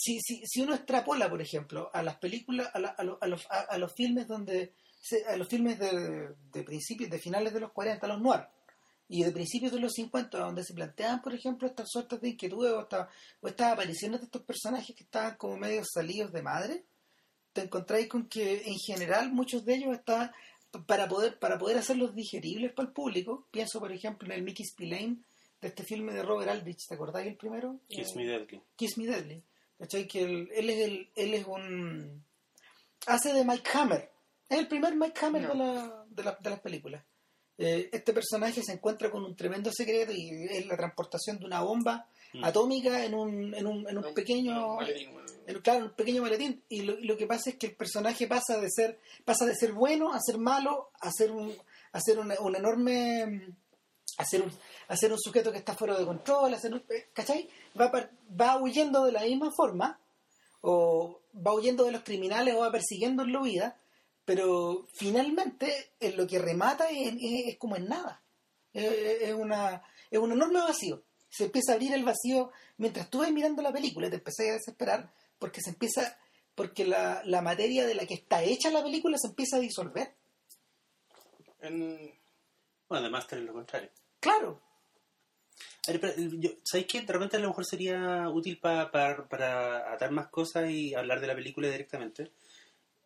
Si, 0.00 0.20
si, 0.20 0.42
si 0.46 0.60
uno 0.60 0.74
extrapola, 0.74 1.28
por 1.28 1.42
ejemplo, 1.42 1.90
a 1.92 2.02
las 2.04 2.16
películas, 2.18 2.70
a, 2.72 2.78
la- 2.78 2.90
a 2.90 3.02
lo- 3.02 3.18
a 3.20 3.26
los, 3.26 3.46
a- 3.50 3.76
los 3.78 3.92
filmes 3.94 4.28
donde 4.28 4.72
a 5.28 5.36
los 5.36 5.48
filmes 5.48 5.78
de, 5.78 6.34
de 6.52 6.62
principios, 6.62 7.10
de 7.10 7.18
finales 7.18 7.52
de 7.54 7.60
los 7.60 7.72
40, 7.72 8.06
los 8.08 8.20
noir, 8.20 8.42
y 9.08 9.22
de 9.24 9.32
principios 9.32 9.72
de 9.72 9.80
los 9.80 9.92
50, 9.94 10.38
donde 10.38 10.62
se 10.64 10.74
planteaban, 10.74 11.22
por 11.22 11.34
ejemplo, 11.34 11.66
estas 11.66 11.88
suertes 11.88 12.20
de 12.20 12.28
inquietudes 12.30 12.72
o, 12.72 12.80
esta- 12.82 13.08
o 13.40 13.48
estas 13.48 13.72
apariciones 13.72 14.20
de 14.20 14.26
estos 14.26 14.42
personajes 14.42 14.94
que 14.94 15.04
estaban 15.04 15.36
como 15.36 15.56
medio 15.56 15.82
salidos 15.84 16.30
de 16.32 16.42
madre, 16.42 16.84
te 17.52 17.62
encontráis 17.62 18.06
con 18.08 18.28
que 18.28 18.62
en 18.66 18.76
general 18.86 19.32
muchos 19.32 19.64
de 19.64 19.74
ellos 19.76 19.96
estaban 19.96 20.30
para 20.86 21.08
poder 21.08 21.38
para 21.38 21.56
poder 21.58 21.78
hacerlos 21.78 22.14
digeribles 22.14 22.72
para 22.74 22.88
el 22.88 22.94
público. 22.94 23.48
Pienso, 23.50 23.80
por 23.80 23.90
ejemplo, 23.90 24.26
en 24.28 24.32
el 24.38 24.42
Mickey 24.44 24.66
Spillane 24.66 25.16
de 25.60 25.68
este 25.68 25.82
filme 25.82 26.12
de 26.12 26.22
Robert 26.22 26.50
Aldrich, 26.50 26.86
¿te 26.86 26.94
acordáis 26.94 27.26
el 27.28 27.36
primero? 27.36 27.80
Kiss 27.88 28.10
Eh, 28.10 28.16
Me 28.16 28.26
Deadly. 28.26 28.60
Kiss 28.76 28.98
Me 28.98 29.06
Deadly. 29.06 29.42
¿Cachai? 29.78 30.06
Que 30.08 30.22
él, 30.22 30.48
él 30.54 30.70
es 30.70 30.84
el, 30.84 31.10
él 31.14 31.34
es 31.34 31.46
un 31.46 32.24
hace 33.06 33.32
de 33.32 33.44
Mike 33.44 33.70
Hammer. 33.74 34.10
Es 34.48 34.58
el 34.58 34.68
primer 34.68 34.96
Mike 34.96 35.24
Hammer 35.24 35.42
No. 35.42 35.48
de, 35.48 35.54
la, 35.56 36.04
de, 36.10 36.24
la- 36.24 36.38
de 36.40 36.50
las 36.50 36.60
películas. 36.60 37.04
Eh, 37.58 37.88
este 37.92 38.12
personaje 38.12 38.62
se 38.62 38.72
encuentra 38.72 39.10
con 39.10 39.24
un 39.24 39.34
tremendo 39.36 39.70
secreto 39.72 40.12
y 40.14 40.30
es 40.50 40.66
la 40.66 40.76
transportación 40.76 41.38
de 41.38 41.46
una 41.46 41.62
bomba 41.62 42.06
Mm. 42.34 42.44
atómica 42.44 43.02
en 43.06 43.14
un, 43.14 43.54
en 43.54 43.66
un, 43.66 43.88
en 43.88 43.96
un 43.96 44.12
pequeño 44.12 44.76
maletín, 44.76 45.12
bueno. 45.14 45.26
el- 45.46 45.62
claro, 45.62 45.86
un 45.86 45.94
pequeño 45.94 46.20
maletín. 46.20 46.62
Y 46.68 46.82
lo, 46.82 46.94
lo 47.00 47.16
que 47.16 47.26
pasa 47.26 47.48
es 47.48 47.56
que 47.56 47.68
el 47.68 47.74
personaje 47.74 48.26
pasa 48.26 48.60
de 48.60 48.68
ser, 48.70 49.00
pasa 49.24 49.46
de 49.46 49.54
ser 49.54 49.72
bueno 49.72 50.12
a 50.12 50.20
ser 50.20 50.36
malo, 50.36 50.90
a 51.00 51.10
ser 51.10 51.30
un, 51.30 51.54
a 51.92 52.00
ser 52.02 52.18
una- 52.18 52.38
un 52.40 52.54
enorme, 52.54 53.54
a 54.18 54.24
ser 54.24 54.42
un, 54.42 54.52
a 54.88 54.96
ser 54.96 55.12
un 55.12 55.18
sujeto 55.18 55.50
que 55.52 55.58
está 55.58 55.74
fuera 55.74 55.98
de 55.98 56.04
control, 56.04 56.52
a 56.52 56.58
ser 56.58 56.74
un- 56.74 56.84
eh, 56.90 57.08
¿cachai? 57.14 57.48
Va, 57.80 57.90
va 58.38 58.56
huyendo 58.60 59.04
de 59.04 59.12
la 59.12 59.22
misma 59.22 59.50
forma, 59.52 59.98
o 60.60 61.20
va 61.34 61.54
huyendo 61.54 61.84
de 61.84 61.92
los 61.92 62.02
criminales 62.02 62.54
o 62.54 62.58
va 62.60 62.70
persiguiendo 62.70 63.22
en 63.22 63.32
la 63.32 63.40
vida, 63.42 63.80
pero 64.24 64.86
finalmente 64.94 65.92
en 66.00 66.16
lo 66.16 66.26
que 66.26 66.38
remata 66.38 66.90
es, 66.90 67.14
es- 67.20 67.56
como 67.58 67.76
en 67.76 67.86
nada. 67.88 68.22
Es, 68.74 69.32
una, 69.34 69.82
es 70.10 70.18
un 70.18 70.32
enorme 70.32 70.60
vacío. 70.60 71.02
Se 71.30 71.44
empieza 71.44 71.72
a 71.72 71.74
abrir 71.76 71.92
el 71.94 72.04
vacío 72.04 72.50
mientras 72.76 73.08
vas 73.10 73.30
mirando 73.32 73.62
la 73.62 73.72
película 73.72 74.08
te 74.10 74.16
empecé 74.16 74.50
a 74.50 74.54
desesperar 74.54 75.10
porque 75.38 75.60
se 75.60 75.70
empieza, 75.70 76.18
porque 76.54 76.84
la, 76.84 77.22
la 77.24 77.40
materia 77.42 77.86
de 77.86 77.94
la 77.94 78.06
que 78.06 78.14
está 78.14 78.42
hecha 78.42 78.70
la 78.70 78.82
película 78.82 79.16
se 79.18 79.28
empieza 79.28 79.56
a 79.56 79.60
disolver. 79.60 80.14
En- 81.60 82.12
Bueno, 82.88 83.04
de 83.04 83.10
Master 83.10 83.38
es 83.38 83.44
lo 83.44 83.52
contrario. 83.52 83.90
Claro, 84.20 84.60
A 85.86 85.90
ver, 85.92 86.00
pero, 86.00 86.12
yo- 86.18 86.50
¿Sabéis 86.64 86.86
que 86.86 87.00
de 87.00 87.12
repente 87.12 87.36
a 87.38 87.40
lo 87.40 87.48
mejor 87.48 87.64
sería 87.64 88.28
útil 88.28 88.58
pa- 88.58 88.90
pa- 88.90 89.26
para 89.26 89.90
atar 89.92 90.10
más 90.10 90.28
cosas 90.28 90.68
y 90.70 90.94
hablar 90.94 91.18
de 91.20 91.26
la 91.26 91.34
película 91.34 91.68
directamente? 91.68 92.30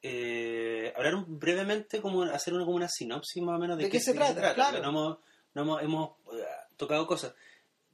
Eh, 0.03 0.93
hablar 0.97 1.15
un- 1.15 1.39
brevemente, 1.39 2.01
como 2.01 2.25
hacer 2.25 2.53
una, 2.55 2.65
como 2.65 2.77
una 2.77 2.89
sinopsis 2.89 3.41
más 3.43 3.57
o 3.57 3.59
menos 3.61 3.79
de, 3.79 3.85
¿De 3.85 3.91
qué 3.91 4.01
se 4.01 4.15
trata? 4.15 4.53
Claro. 4.55 4.71
porque 4.79 4.83
No 4.83 4.89
hemos, 4.89 5.19
no 5.55 5.63
hemos, 5.63 5.83
hemos, 5.83 6.11
eh, 6.41 6.45
tocado 6.77 7.07
cosas. 7.07 7.35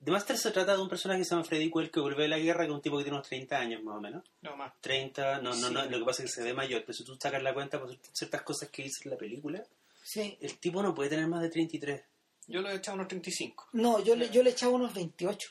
The 0.03 0.11
Master 0.11 0.39
se 0.39 0.53
trata 0.53 0.75
de 0.77 0.81
un 0.83 0.89
personaje 0.89 1.21
que 1.21 1.25
se 1.25 1.31
llama 1.35 1.45
Freddy 1.45 1.71
Quell 1.71 1.91
que 1.91 2.01
vuelve 2.01 2.23
de 2.23 2.29
la 2.29 2.39
guerra, 2.39 2.61
que 2.65 2.71
es 2.71 2.75
un 2.75 2.81
tipo 2.81 2.97
que 2.97 3.05
tiene 3.05 3.17
unos 3.19 3.29
30 3.29 3.59
años 3.59 3.83
más 3.83 3.97
o 3.97 4.01
menos. 4.01 4.25
no 4.41 4.57
más. 4.57 4.73
30, 4.81 5.43
no, 5.43 5.51
no, 5.51 5.69
Sí. 5.69 5.75
no, 5.75 5.85
lo 5.85 5.99
que 5.99 6.05
pasa 6.05 6.23
es 6.23 6.31
que 6.31 6.41
se 6.41 6.45
ve 6.45 6.55
mayor, 6.55 6.81
pero 6.83 6.95
si 6.95 7.05
tú 7.05 7.15
sacas 7.21 7.43
la 7.43 7.53
cuenta 7.53 7.79
por 7.79 7.95
ciertas 8.13 8.41
cosas 8.43 8.71
que 8.71 8.85
dice 8.85 9.03
en 9.05 9.11
la 9.11 9.17
película, 9.19 9.63
sí. 10.03 10.39
el 10.41 10.57
tipo 10.59 10.83
no 10.83 10.95
puede 10.95 11.11
tener 11.11 11.27
más 11.27 11.43
de 11.43 11.51
33. 11.51 12.03
Yo 12.49 12.61
lo 12.63 12.71
he 12.71 12.75
echado 12.75 12.97
unos 12.97 13.09
35. 13.09 13.69
No, 13.73 14.03
yo 14.03 14.17
le, 14.17 14.31
yo 14.31 14.43
le 14.43 14.51
echaba 14.51 14.73
unos 14.73 14.93
28. 14.95 15.51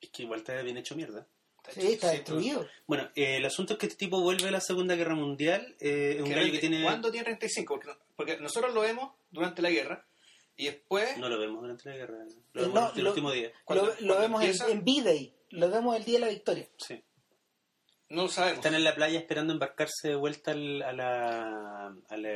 Es 0.00 0.10
que 0.10 0.22
igual 0.22 0.40
está 0.40 0.60
bien 0.62 0.76
hecho 0.78 0.96
mierda. 0.96 1.26
Sí, 1.70 1.92
está 1.92 2.10
destruido. 2.10 2.66
Bueno, 2.86 3.08
eh, 3.14 3.36
el 3.36 3.44
asunto 3.44 3.74
es 3.74 3.78
que 3.78 3.86
este 3.86 3.98
tipo 3.98 4.20
vuelve 4.20 4.48
a 4.48 4.50
la 4.50 4.60
Segunda 4.60 4.96
Guerra 4.96 5.14
Mundial. 5.14 5.76
eh, 5.80 6.14
es 6.16 6.22
un 6.22 6.28
Que 6.28 6.34
gallo 6.34 6.46
que 6.46 6.52
rente- 6.58 6.60
tiene. 6.60 6.82
¿Cuándo 6.82 7.10
tiene 7.10 7.24
35? 7.24 7.74
Porque, 7.74 7.90
porque 8.16 8.36
nosotros 8.38 8.74
lo 8.74 8.80
vemos 8.80 9.12
durante 9.30 9.62
la 9.62 9.70
guerra 9.70 10.04
y 10.56 10.66
después... 10.66 11.16
No 11.18 11.28
lo 11.28 11.38
vemos 11.38 11.60
durante 11.62 11.88
la 11.88 11.96
guerra. 11.96 12.18
Lo 12.52 12.62
Eh, 12.62 12.66
vemos 12.66 12.74
no, 12.74 12.90
en 12.92 12.98
el 12.98 13.04
lo- 13.04 13.10
último 13.10 13.30
día. 13.30 13.52
Cuando- 13.64 13.94
lo, 14.00 14.18
vemos 14.18 14.40
empieza- 14.42 14.66
en, 14.66 14.78
en 14.78 14.84
B-Day, 14.84 15.34
lo 15.50 15.70
vemos 15.70 15.96
el 15.96 16.04
día 16.04 16.14
de 16.14 16.26
la 16.26 16.28
victoria. 16.32 16.68
Sí. 16.78 17.00
No 18.12 18.22
lo 18.24 18.28
sabemos. 18.28 18.58
Están 18.58 18.74
en 18.74 18.84
la 18.84 18.94
playa 18.94 19.18
esperando 19.18 19.52
embarcarse 19.52 20.08
de 20.08 20.14
vuelta 20.16 20.50
al, 20.52 20.82
a 20.82 20.92
la, 20.92 21.86
al, 22.10 22.26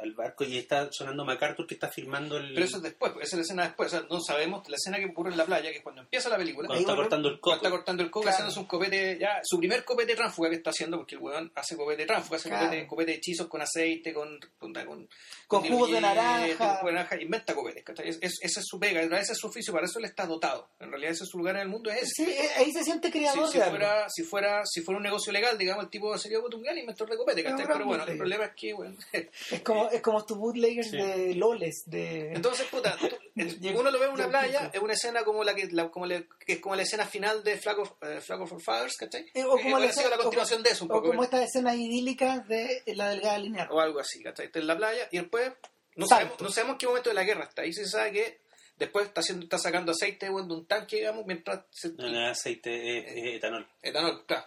al 0.00 0.12
barco 0.14 0.44
y 0.44 0.56
está 0.56 0.88
sonando 0.90 1.24
MacArthur 1.24 1.66
que 1.66 1.74
está 1.74 1.88
filmando 1.88 2.38
el. 2.38 2.54
Pero 2.54 2.64
eso 2.66 2.78
es 2.78 2.82
después, 2.82 3.12
esa 3.16 3.22
es 3.22 3.34
la 3.34 3.40
escena 3.42 3.62
después. 3.64 3.92
O 3.92 3.98
sea, 3.98 4.06
no 4.08 4.20
sabemos 4.20 4.66
la 4.68 4.76
escena 4.76 4.98
que 4.98 5.06
ocurre 5.06 5.30
en 5.30 5.36
la 5.36 5.44
playa, 5.44 5.70
que 5.70 5.76
es 5.78 5.82
cuando 5.82 6.00
empieza 6.02 6.28
la 6.30 6.38
película. 6.38 6.66
cuando 6.68 6.80
está 6.80 6.96
cortando 6.96 7.28
el 7.28 7.38
Cuando 7.38 7.40
coco. 7.40 7.66
está 7.66 7.70
cortando 7.70 8.02
el 8.02 8.10
coco, 8.10 8.22
Claro. 8.22 8.34
haciéndose 8.34 8.60
un 8.60 8.66
copete, 8.66 9.18
ya, 9.20 9.40
su 9.44 9.58
primer 9.58 9.84
copete 9.84 10.14
tránsfuga 10.16 10.48
que 10.50 10.56
está 10.56 10.70
haciendo, 10.70 10.96
porque 10.96 11.16
el 11.16 11.20
weón 11.20 11.52
hace 11.54 11.76
copete 11.76 12.06
tránsfuga, 12.06 12.36
hace 12.38 12.48
Claro. 12.48 12.64
copete, 12.66 12.86
copete 12.86 13.10
de 13.12 13.16
hechizos 13.18 13.46
con 13.48 13.60
aceite, 13.60 14.14
con, 14.14 14.38
con, 14.58 14.72
con, 14.72 15.08
Con 15.46 15.62
jugos 15.68 15.90
de 15.92 16.00
naranja. 16.00 16.56
con 16.56 16.68
jugo 16.76 16.86
de 16.88 16.92
naranja, 16.94 17.20
inventa 17.20 17.54
copetes. 17.54 17.84
Es- 18.04 18.18
es- 18.22 18.38
ese 18.42 18.60
es 18.60 18.66
su 18.66 18.78
pega, 18.80 19.02
ese 19.02 19.32
es 19.32 19.38
su 19.38 19.48
oficio, 19.48 19.72
para 19.72 19.84
eso 19.86 19.98
él 19.98 20.06
está 20.06 20.24
dotado. 20.24 20.70
En 20.80 20.88
realidad 20.90 21.12
ese 21.12 21.24
es 21.24 21.28
su 21.30 21.36
lugar 21.38 21.56
en 21.56 21.62
el 21.62 21.68
mundo, 21.68 21.90
es 21.90 22.04
ese. 22.04 22.24
Sí, 22.24 22.30
eh, 22.30 22.48
ahí 22.56 22.72
se 22.72 22.82
siente 22.84 23.08
Si, 23.08 23.18
creador 23.18 23.48
si 23.48 23.58
algo. 23.58 23.70
fuera, 23.70 24.06
si, 24.08 24.22
fuera, 24.22 24.62
si 24.64 24.80
fuera 24.80 24.98
un 24.98 25.06
negocio 25.10 25.32
legal, 25.32 25.58
digamos, 25.58 25.84
el 25.84 25.90
tipo 25.90 26.16
sería 26.18 26.38
un 26.40 26.62
gran 26.62 26.78
inventor 26.78 27.08
de 27.10 27.16
copete, 27.16 27.42
¿cachai? 27.42 27.60
Es 27.60 27.60
un 27.60 27.66
gran 27.66 27.78
Pero 27.78 27.86
bueno, 27.88 28.04
el 28.04 28.16
problema 28.18 28.44
es 28.46 28.52
que, 28.54 28.72
bueno, 28.72 28.96
Es 29.50 29.60
como, 29.62 29.88
es 29.90 30.00
como 30.00 30.18
estos 30.20 30.38
bootleggers 30.38 30.90
Sí. 30.90 30.96
de 30.96 31.34
Loles, 31.34 31.82
de... 31.86 32.32
Entonces, 32.32 32.66
puta, 32.66 32.96
tú- 32.96 33.08
uno 33.78 33.90
lo 33.90 33.98
ve 33.98 34.06
en 34.06 34.12
una 34.12 34.28
playa, 34.28 34.70
es 34.72 34.80
una 34.80 34.92
escena 34.94 35.24
como 35.24 35.44
la 35.44 35.54
que, 35.54 35.66
la- 35.72 35.90
como 35.90 36.06
le- 36.06 36.26
que 36.46 36.54
es 36.54 36.58
como 36.60 36.74
la 36.76 36.82
escena 36.82 37.04
final 37.06 37.42
de 37.44 37.56
Flag 37.58 37.78
of, 37.80 37.92
eh, 38.02 38.20
Flag 38.20 38.40
of 38.42 38.52
¿cachai? 38.98 39.26
Eh, 39.34 39.44
o 39.44 39.50
como 39.58 39.78
Eh, 39.78 39.80
la 39.80 39.86
escena- 39.86 40.16
continuación 40.16 40.62
de 40.62 40.70
eso, 40.70 40.84
un 40.84 40.90
o 40.90 40.94
poco. 40.94 41.08
como 41.08 41.24
estas 41.24 41.42
escenas 41.44 41.76
idílicas 41.76 42.46
de 42.48 42.82
la 42.94 43.10
delgada 43.10 43.38
lineal. 43.38 43.68
o 43.70 43.80
algo 43.80 44.00
así, 44.00 44.22
¿cachai? 44.22 44.46
Está 44.46 44.58
en 44.58 44.66
la 44.66 44.76
playa 44.76 45.08
y 45.10 45.18
después 45.18 45.52
no 45.96 46.06
Salto. 46.06 46.14
sabemos, 46.36 46.40
no 46.42 46.50
sabemos 46.50 46.76
qué 46.78 46.86
momento 46.86 47.10
de 47.10 47.14
la 47.14 47.24
guerra 47.24 47.44
está. 47.44 47.62
Ahí 47.62 47.72
se 47.72 47.84
sabe 47.86 48.12
que 48.12 48.38
después 48.76 49.06
está 49.08 49.20
haciendo, 49.20 49.44
está 49.44 49.58
sacando 49.58 49.92
aceite 49.92 50.28
bueno, 50.30 50.48
de 50.48 50.54
un 50.54 50.66
tanque, 50.66 50.96
digamos, 50.96 51.26
mientras 51.26 51.64
se, 51.70 51.90
No, 51.90 52.08
no 52.08 52.28
aceite, 52.28 52.98
es, 52.98 53.04
es 53.16 53.36
etanol. 53.36 53.66
etanol, 53.82 54.24
claro. 54.24 54.46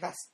Gas. 0.00 0.32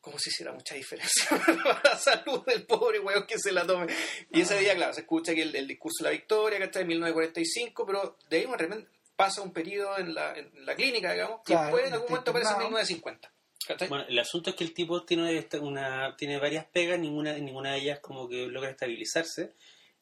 como 0.00 0.18
si 0.18 0.30
hiciera 0.30 0.52
mucha 0.52 0.74
diferencia 0.74 1.28
para 1.64 1.80
la 1.84 1.96
salud 1.98 2.44
del 2.44 2.66
pobre 2.66 2.98
weón 2.98 3.26
que 3.26 3.38
se 3.38 3.52
la 3.52 3.64
tome. 3.66 3.92
Y 4.30 4.40
ese 4.40 4.58
día, 4.58 4.74
claro, 4.74 4.92
se 4.92 5.02
escucha 5.02 5.34
que 5.34 5.42
el, 5.42 5.54
el 5.54 5.68
discurso 5.68 6.02
de 6.02 6.10
la 6.10 6.16
victoria, 6.16 6.58
que 6.58 6.64
está 6.64 6.80
en 6.80 6.88
1945, 6.88 7.86
pero 7.86 8.18
de 8.28 8.36
ahí 8.38 8.46
de 8.46 8.56
repente 8.56 8.88
pasa 9.14 9.42
un 9.42 9.52
periodo 9.52 9.98
en 9.98 10.14
la, 10.14 10.36
en 10.36 10.50
la 10.66 10.74
clínica, 10.74 11.12
digamos, 11.12 11.40
que 11.44 11.52
Claro, 11.52 11.66
después 11.66 11.86
en 11.86 11.92
algún 11.92 12.08
momento 12.08 12.30
aparece 12.30 12.50
en 12.50 12.62
internado. 12.62 12.84
1950. 12.86 13.32
¿cachai? 13.68 13.88
Bueno, 13.88 14.04
el 14.08 14.18
asunto 14.18 14.50
es 14.50 14.56
que 14.56 14.64
el 14.64 14.74
tipo 14.74 15.04
tiene 15.04 15.46
una 15.60 16.16
tiene 16.16 16.38
varias 16.40 16.64
pegas, 16.66 16.98
ninguna 16.98 17.34
ninguna 17.34 17.72
de 17.72 17.78
ellas 17.78 18.00
como 18.00 18.28
que 18.28 18.48
logra 18.48 18.70
estabilizarse 18.70 19.54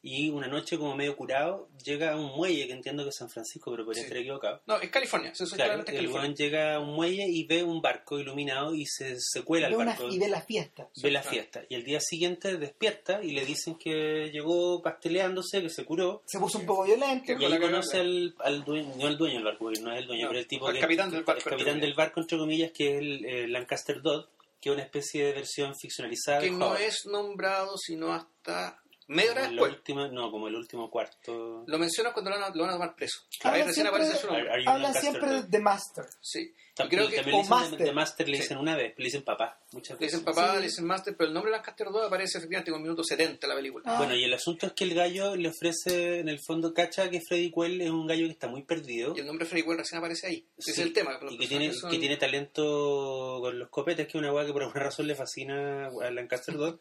y 0.02 0.30
una 0.30 0.46
noche 0.46 0.78
como 0.78 0.94
medio 0.96 1.14
curado 1.14 1.68
llega 1.84 2.12
a 2.12 2.16
un 2.16 2.34
muelle 2.34 2.66
que 2.66 2.72
entiendo 2.72 3.02
que 3.02 3.10
es 3.10 3.16
San 3.16 3.28
Francisco, 3.28 3.70
pero 3.70 3.84
podría 3.84 4.02
Sí. 4.02 4.06
estar 4.06 4.18
equivocado. 4.18 4.62
No, 4.66 4.80
es 4.80 4.88
California, 4.90 5.30
es 5.32 5.38
Claro, 5.38 5.54
claramente 5.56 5.90
el 5.92 5.96
California. 5.98 6.34
llega 6.36 6.74
a 6.76 6.80
un 6.80 6.94
muelle 6.94 7.26
y 7.28 7.44
ve 7.44 7.62
un 7.62 7.82
barco 7.82 8.18
iluminado 8.18 8.74
y 8.74 8.86
se, 8.86 9.16
se 9.18 9.42
cuela 9.42 9.66
al 9.66 9.74
una- 9.74 9.84
barco. 9.86 10.08
y 10.08 10.18
ve 10.18 10.28
la 10.28 10.40
fiesta. 10.40 10.88
ve 11.02 11.10
la 11.10 11.20
claro. 11.20 11.34
fiesta. 11.34 11.62
Y 11.68 11.74
el 11.74 11.84
día 11.84 12.00
siguiente 12.00 12.56
despierta 12.56 13.22
y 13.22 13.32
le 13.32 13.44
dicen 13.44 13.74
que 13.76 14.30
llegó 14.32 14.80
pasteleándose, 14.82 15.60
que 15.60 15.68
se 15.70 15.84
curó. 15.84 16.22
Se 16.26 16.38
puso 16.38 16.58
un 16.58 16.66
poco 16.66 16.84
violento. 16.84 17.24
Que- 17.26 17.32
Y 17.32 17.36
Con 17.36 17.44
ahí 17.44 17.50
la 17.50 17.60
conoce 17.60 17.98
al, 18.00 18.34
al 18.40 18.64
dueño, 18.64 18.94
no 18.96 19.06
al 19.06 19.18
dueño 19.18 19.34
del 19.34 19.44
barco, 19.44 19.64
porque 19.64 19.80
no 19.80 19.92
es 19.92 19.98
el 19.98 20.06
dueño, 20.06 20.22
No, 20.24 20.28
pero 20.30 20.40
el 20.40 20.46
tipo 20.46 20.66
al 20.68 20.74
que- 20.74 20.80
capitán 20.80 21.10
del 21.10 21.24
barco, 21.24 21.38
el 21.44 21.50
capitán 21.50 21.74
entre 21.74 21.86
del 21.88 21.94
barco, 21.96 22.20
entre 22.20 22.38
comillas, 22.38 22.70
que 22.72 22.92
es 22.94 22.98
el 23.00 23.24
eh, 23.26 23.48
Lancaster 23.48 24.00
Dodd, 24.00 24.26
que 24.60 24.68
es 24.70 24.74
una 24.74 24.82
especie 24.84 25.24
de 25.26 25.32
versión 25.32 25.74
ficcionalizada 25.74 26.40
que 26.40 26.50
no 26.50 26.76
es 26.76 27.06
nombrado 27.06 27.76
sino 27.78 28.12
hasta 28.12 28.79
media 29.10 29.32
hora 29.32 29.48
después. 29.48 29.72
última, 29.72 30.08
no, 30.08 30.30
como 30.30 30.48
el 30.48 30.54
último 30.54 30.90
cuarto. 30.90 31.64
Lo 31.66 31.78
mencionas 31.78 32.12
cuando 32.12 32.30
lo 32.30 32.38
van 32.40 32.50
a, 32.52 32.54
lo 32.54 32.62
van 32.62 32.70
a 32.70 32.74
tomar 32.74 32.94
preso. 32.96 33.20
Ahí 33.42 33.60
Habla 33.60 33.64
recién 33.66 33.74
siempre- 33.86 33.88
aparece 34.04 34.16
su 34.20 34.26
nombre. 34.26 34.50
Are- 34.50 34.64
are 34.66 34.80
Lancaster 34.80 35.00
siempre 35.02 35.30
de 35.32 35.42
The 35.44 35.58
Master. 35.60 36.04
Sí. 36.20 36.54
Creo 36.88 37.08
que 37.10 37.16
también 37.16 37.36
o 37.36 37.38
le 37.40 37.42
dicen 37.42 37.44
de- 37.44 37.50
Master. 37.50 37.78
de 37.78 37.92
Master 37.92 38.28
le 38.28 38.36
Sí. 38.36 38.42
dicen 38.42 38.56
una 38.58 38.74
vez, 38.76 38.94
le 38.96 39.04
dicen 39.04 39.22
papá, 39.22 39.60
muchas 39.72 40.00
le 40.00 40.06
veces. 40.06 40.20
dicen 40.20 40.24
papá, 40.34 40.50
Sí. 40.52 40.56
le 40.60 40.62
dicen 40.66 40.84
master, 40.86 41.14
pero 41.14 41.28
el 41.28 41.34
nombre 41.34 41.50
de 41.52 41.58
Lancaster 41.58 41.86
2 41.90 42.06
aparece 42.06 42.38
efectivamente 42.38 42.70
con 42.70 42.80
minuto 42.80 43.04
70 43.04 43.46
en 43.46 43.50
la 43.50 43.56
película. 43.56 43.84
Ah. 43.86 43.98
Bueno, 43.98 44.14
y 44.14 44.24
el 44.24 44.32
asunto 44.32 44.66
es 44.66 44.72
que 44.72 44.84
el 44.84 44.94
gallo 44.94 45.36
le 45.36 45.48
ofrece, 45.50 46.20
en 46.20 46.30
el 46.30 46.38
fondo, 46.40 46.72
cacha 46.72 47.10
que 47.10 47.20
Freddy 47.20 47.52
Quell 47.52 47.82
es 47.82 47.90
un 47.90 48.06
gallo 48.06 48.24
que 48.24 48.32
está 48.32 48.48
muy 48.48 48.62
perdido. 48.62 49.12
Y 49.14 49.20
el 49.20 49.26
nombre 49.26 49.44
de 49.44 49.50
Freddy 49.50 49.64
Quell 49.64 49.76
recién 49.76 49.98
aparece 49.98 50.26
ahí. 50.28 50.46
Ese 50.56 50.72
Sí, 50.72 50.80
es 50.80 50.86
el 50.86 50.92
tema. 50.94 51.18
y 51.28 51.36
que 51.36 51.46
tiene, 51.48 51.66
personajes 51.66 51.80
son- 51.80 51.90
que 51.90 51.98
tiene 51.98 52.16
talento 52.16 53.38
con 53.42 53.58
los 53.58 53.68
copetes, 53.68 54.06
que 54.06 54.12
es 54.16 54.22
una 54.22 54.32
weá 54.32 54.46
que 54.46 54.52
por 54.52 54.62
alguna 54.62 54.84
razón 54.84 55.06
le 55.06 55.14
fascina 55.14 55.86
a 55.88 56.10
Lancaster 56.10 56.54
Dodd. 56.56 56.78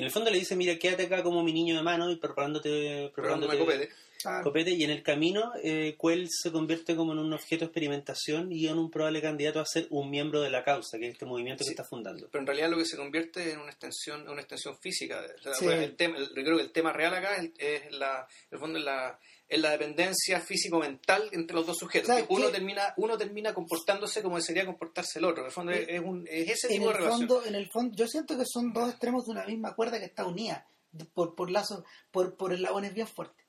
En 0.00 0.06
el 0.06 0.10
fondo 0.10 0.30
le 0.30 0.38
dice, 0.38 0.56
mira, 0.56 0.78
quédate 0.78 1.02
acá 1.04 1.22
como 1.22 1.42
mi 1.42 1.52
niño 1.52 1.76
de 1.76 1.82
mano 1.82 2.10
y 2.10 2.16
preparándote, 2.16 3.12
preparándote. 3.14 3.90
Ah, 4.24 4.40
copete. 4.42 4.70
Y 4.72 4.84
en 4.84 4.90
el 4.90 5.02
camino, 5.02 5.52
eh, 5.62 5.96
Quell 6.00 6.28
se 6.30 6.52
convierte 6.52 6.94
como 6.96 7.12
en 7.12 7.18
un 7.18 7.32
objeto 7.32 7.60
de 7.60 7.66
experimentación 7.66 8.52
y 8.52 8.66
en 8.68 8.78
un 8.78 8.90
probable 8.90 9.20
candidato 9.22 9.60
a 9.60 9.64
ser 9.66 9.86
un 9.90 10.10
miembro 10.10 10.40
de 10.42 10.50
la 10.50 10.62
causa, 10.64 10.98
que 10.98 11.06
es 11.08 11.12
este 11.14 11.26
movimiento 11.26 11.64
Sí. 11.64 11.68
que 11.70 11.72
está 11.74 11.84
fundando. 11.84 12.28
Pero 12.30 12.40
en 12.42 12.46
realidad 12.46 12.70
lo 12.70 12.76
que 12.78 12.84
se 12.84 12.96
convierte 12.96 13.52
en 13.52 13.60
una 13.60 13.70
extensión, 13.70 14.28
una 14.28 14.40
extensión 14.40 14.76
física. 14.78 15.22
Sí. 15.58 15.64
pues, 15.64 15.80
el 15.82 15.96
tema, 15.96 16.16
el- 16.18 16.28
creo 16.32 16.56
que 16.56 16.62
el 16.64 16.72
tema 16.72 16.92
real 16.92 17.14
acá 17.14 17.36
es, 17.36 17.50
es 17.58 17.92
la, 17.92 18.26
el 18.50 18.58
fondo 18.58 18.78
es 18.78 18.84
la, 18.84 19.18
es 19.48 19.60
la 19.60 19.70
dependencia 19.72 20.40
físico-mental 20.40 21.28
entre 21.32 21.56
los 21.56 21.66
dos 21.66 21.76
sujetos. 21.78 22.06
¿Sabes 22.08 22.26
Que 22.26 22.34
uno 22.34 22.46
qué? 22.46 22.52
termina, 22.52 22.94
uno 22.98 23.18
termina 23.18 23.52
comportándose 23.54 24.22
como 24.22 24.36
desearía 24.36 24.66
comportarse 24.66 25.18
el 25.18 25.24
otro. 25.24 25.42
En 25.42 25.46
el 25.46 25.52
fondo 25.52 25.72
es, 25.72 25.88
es 25.88 26.00
un, 26.00 26.26
es 26.30 26.50
ese 26.50 26.66
en 26.68 26.72
tipo 26.74 26.84
de 26.86 26.90
el 26.92 26.96
relación. 26.98 27.28
fondo, 27.28 27.44
en 27.46 27.54
el 27.54 27.68
fondo, 27.70 27.96
yo 27.96 28.06
siento 28.06 28.36
que 28.38 28.44
son 28.46 28.72
dos 28.72 28.90
extremos 28.90 29.24
de 29.26 29.32
una 29.32 29.44
misma 29.46 29.74
cuerda 29.74 29.98
que 29.98 30.04
está 30.06 30.24
unida 30.26 30.66
de- 30.92 31.04
por, 31.06 31.34
por 31.34 31.50
lazos, 31.50 31.82
por, 32.10 32.36
por 32.36 32.52
eslabones 32.52 32.94
bien 32.94 33.06
fuertes. 33.08 33.44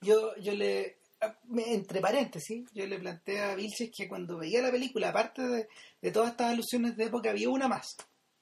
Yo, 0.00 0.34
yo 0.36 0.52
le, 0.54 0.98
me- 1.48 1.72
entre 1.74 2.00
paréntesis, 2.00 2.64
yo 2.72 2.86
le 2.86 2.98
planteé 2.98 3.40
a 3.40 3.54
Vilches 3.54 3.90
que 3.96 4.08
cuando 4.08 4.38
veía 4.38 4.62
la 4.62 4.70
película, 4.70 5.08
aparte 5.10 5.42
de, 5.42 5.68
de 6.00 6.10
todas 6.12 6.30
estas 6.30 6.50
alusiones 6.52 6.96
de 6.96 7.04
época, 7.04 7.30
había 7.30 7.48
una 7.48 7.68
más 7.68 7.96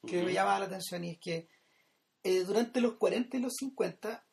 que 0.05 0.21
me 0.23 0.31
llamaba 0.33 0.59
la 0.59 0.65
atención 0.65 1.03
y 1.03 1.11
es 1.11 1.17
que 1.19 1.47
eh, 2.23 2.43
durante 2.43 2.79
los 2.81 2.93
40 2.95 3.37
y 3.37 3.39
los 3.41 3.53
50 3.55 4.23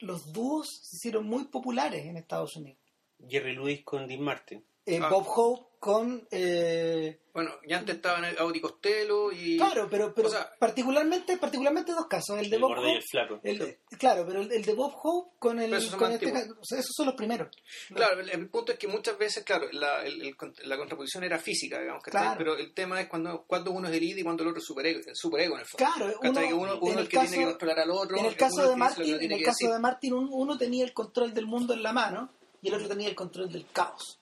los 0.00 0.32
dúos 0.32 0.66
se 0.82 0.96
hicieron 0.96 1.26
muy 1.26 1.44
populares 1.48 2.06
en 2.06 2.16
Estados 2.16 2.56
Unidos. 2.56 2.80
Jerry 3.28 3.54
Lewis 3.54 3.84
con 3.84 4.06
Dean 4.06 4.22
Martin. 4.22 4.64
Eh, 4.86 4.98
Ah. 5.02 5.08
Bob 5.08 5.24
Hope 5.28 5.66
con... 5.78 6.26
eh, 6.30 7.20
Bueno, 7.32 7.52
ya 7.66 7.78
antes 7.78 7.96
estaban 7.96 8.24
Audi 8.38 8.60
Costello 8.60 9.30
y... 9.32 9.56
Claro, 9.56 9.88
pero, 9.90 10.12
pero 10.14 10.28
o 10.28 10.30
sea- 10.30 10.50
particularmente, 10.58 11.36
particularmente 11.38 11.92
dos 11.92 12.06
casos. 12.06 12.38
El 12.38 12.50
de 12.50 12.56
El 12.56 12.62
Bob 12.62 12.70
y 12.70 12.90
el 12.90 12.96
Hope, 12.96 13.02
flaco. 13.10 13.40
el- 13.42 13.78
claro, 13.98 14.24
pero 14.26 14.40
el, 14.42 14.52
el 14.52 14.62
de 14.64 14.74
Bob 14.74 14.92
Hope 15.02 15.36
con 15.38 15.58
el... 15.60 15.72
Esos 15.72 15.90
son 15.90 15.98
con 16.00 16.12
este 16.12 16.26
o 16.30 16.64
sea, 16.64 16.78
esos 16.78 16.92
son 16.94 17.06
los 17.06 17.14
primeros. 17.14 17.48
Claro, 17.94 18.20
el, 18.20 18.28
el 18.30 18.48
punto 18.50 18.72
es 18.72 18.78
que 18.78 18.88
muchas 18.88 19.16
veces, 19.16 19.42
claro, 19.44 19.66
la, 19.72 20.02
el- 20.04 20.20
el 20.22 20.36
cont- 20.36 20.60
la 20.64 20.76
contraposición 20.76 21.24
era 21.24 21.38
física, 21.38 21.80
digamos, 21.80 22.02
¿cachai? 22.02 22.20
Claro. 22.22 22.38
pero 22.38 22.56
el 22.58 22.74
tema 22.74 23.00
es 23.00 23.08
cuando, 23.08 23.44
cuando 23.46 23.70
uno 23.70 23.88
es 23.88 23.94
el 23.96 24.02
id 24.02 24.16
y 24.18 24.22
cuando 24.22 24.42
el 24.42 24.48
otro 24.50 24.60
es 24.60 24.66
superego, 24.66 25.00
el 25.06 25.16
superego 25.16 25.54
en 25.54 25.60
el 25.60 25.66
fondo. 25.66 25.92
Claro, 25.94 26.20
¿Cachai? 26.20 26.48
que 26.48 26.54
uno, 26.54 26.62
uno, 26.72 26.78
uno 26.82 26.92
el 26.92 26.98
el 27.00 27.08
que 27.08 27.16
caso, 27.16 27.28
tiene 27.30 27.44
que 27.44 27.50
controlar 27.52 27.78
al 27.80 27.90
otro. 27.90 28.16
en 28.18 28.24
el 28.24 28.28
uno 28.30 28.36
caso 28.36 28.56
de 28.62 28.66
que 28.66 28.72
que 28.72 28.76
Martin, 28.78 29.04
uno 29.14 29.16
en 29.24 29.32
el 29.32 29.38
que 29.38 29.44
caso 29.44 29.56
decir. 29.60 29.70
de 29.72 29.78
Martin, 29.78 30.12
un- 30.14 30.28
uno 30.32 30.58
tenía 30.58 30.84
el 30.84 30.92
control 30.92 31.32
del 31.32 31.46
mundo 31.46 31.72
en 31.74 31.82
la 31.82 31.92
mano 31.92 32.30
y 32.60 32.68
el 32.68 32.74
otro 32.74 32.88
tenía 32.88 33.08
el 33.08 33.14
control 33.14 33.50
del 33.50 33.66
caos. 33.72 34.18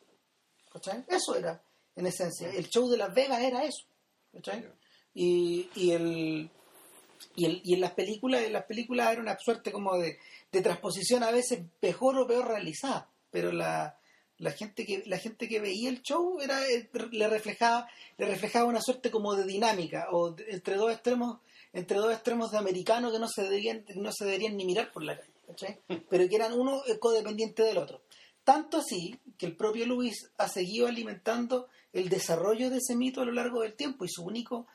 ¿Cachai? 0.72 1.04
Eso 1.08 1.34
era, 1.36 1.60
en 1.96 2.06
esencia. 2.06 2.50
El 2.52 2.68
show 2.68 2.88
de 2.88 2.96
Las 2.98 3.14
Vegas 3.14 3.40
era 3.42 3.64
eso. 3.64 3.84
¿Cachai? 4.32 4.64
Y, 5.14 5.68
y 5.74 5.90
el 5.92 6.50
y, 7.34 7.44
el, 7.46 7.60
y 7.64 7.74
en 7.74 7.80
las 7.80 7.92
películas 7.92 8.42
en 8.42 8.52
las 8.52 8.64
películas 8.64 9.10
era 9.12 9.20
una 9.20 9.36
suerte 9.38 9.72
como 9.72 9.96
de, 9.98 10.18
de 10.52 10.62
transposición 10.62 11.22
a 11.24 11.30
veces 11.32 11.60
mejor 11.82 12.16
o 12.18 12.26
peor 12.28 12.46
realizada 12.46 13.08
pero 13.30 13.50
la, 13.50 13.98
la 14.38 14.52
gente 14.52 14.84
que 14.86 15.02
la 15.06 15.18
gente 15.18 15.48
que 15.48 15.58
veía 15.58 15.88
el 15.88 16.02
show 16.02 16.38
era 16.40 16.60
le 17.10 17.26
reflejaba 17.28 17.88
le 18.18 18.26
reflejaba 18.26 18.66
una 18.66 18.80
suerte 18.80 19.10
como 19.10 19.34
de 19.34 19.44
dinámica 19.44 20.06
o 20.12 20.30
de- 20.30 20.44
entre 20.50 20.76
dos 20.76 20.92
extremos 20.92 21.38
entre 21.72 21.96
dos 21.98 22.12
extremos 22.12 22.52
de 22.52 22.58
americanos 22.58 23.12
que 23.12 23.18
no 23.18 23.28
se 23.28 23.42
deberían 23.42 23.84
no 23.96 24.12
se 24.12 24.24
deberían 24.24 24.56
ni 24.56 24.64
mirar 24.64 24.92
por 24.92 25.02
la 25.02 25.16
calle 25.18 25.32
¿cachai? 25.48 25.80
pero 26.08 26.28
que 26.28 26.36
eran 26.36 26.52
uno 26.52 26.82
eh, 26.86 26.98
codependiente 27.00 27.64
del 27.64 27.78
otro 27.78 28.02
tanto 28.48 28.78
así 28.78 29.14
que 29.36 29.44
el 29.44 29.54
propio 29.54 29.84
Luis 29.84 30.30
ha 30.38 30.48
seguido 30.48 30.86
alimentando 30.86 31.68
el 31.92 32.08
desarrollo 32.08 32.70
de 32.70 32.78
ese 32.78 32.96
mito 32.96 33.20
a 33.20 33.26
lo 33.26 33.32
largo 33.32 33.60
del 33.60 33.74
tiempo 33.74 34.06
y 34.06 34.08
su 34.08 34.24
único 34.24 34.66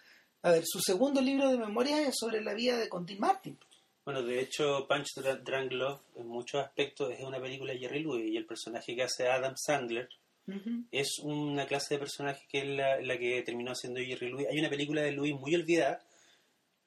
a 0.43 0.51
ver, 0.51 0.63
su 0.63 0.79
segundo 0.79 1.19
libro 1.21 1.49
de 1.49 1.57
memorias 1.57 2.01
es 2.01 2.13
sobre 2.19 2.39
la 2.43 2.53
vida 2.53 2.77
de 2.77 2.87
Contin 2.87 3.19
Martin. 3.19 3.57
Bueno, 4.05 4.21
de 4.21 4.41
hecho, 4.41 4.85
Punch 4.87 5.15
Drunk 5.15 5.71
Love 5.71 6.01
en 6.17 6.27
muchos 6.27 6.61
aspectos 6.61 7.11
es 7.13 7.23
una 7.23 7.41
película 7.41 7.73
de 7.73 7.79
Jerry 7.79 8.03
Lewis 8.03 8.31
y 8.31 8.37
el 8.37 8.45
personaje 8.45 8.95
que 8.95 9.01
hace 9.01 9.27
Adam 9.27 9.55
Sandler 9.55 10.07
es 10.91 11.17
una 11.23 11.65
clase 11.65 11.95
de 11.95 11.99
personaje 11.99 12.45
que 12.47 12.59
es 12.59 12.67
la, 12.77 13.01
la 13.01 13.17
que 13.17 13.41
terminó 13.41 13.71
haciendo 13.71 14.01
Jerry 14.01 14.29
Lewis. 14.29 14.47
Hay 14.51 14.59
una 14.59 14.69
película 14.69 15.01
de 15.01 15.13
Lewis 15.13 15.33
muy 15.33 15.55
olvidada 15.55 15.99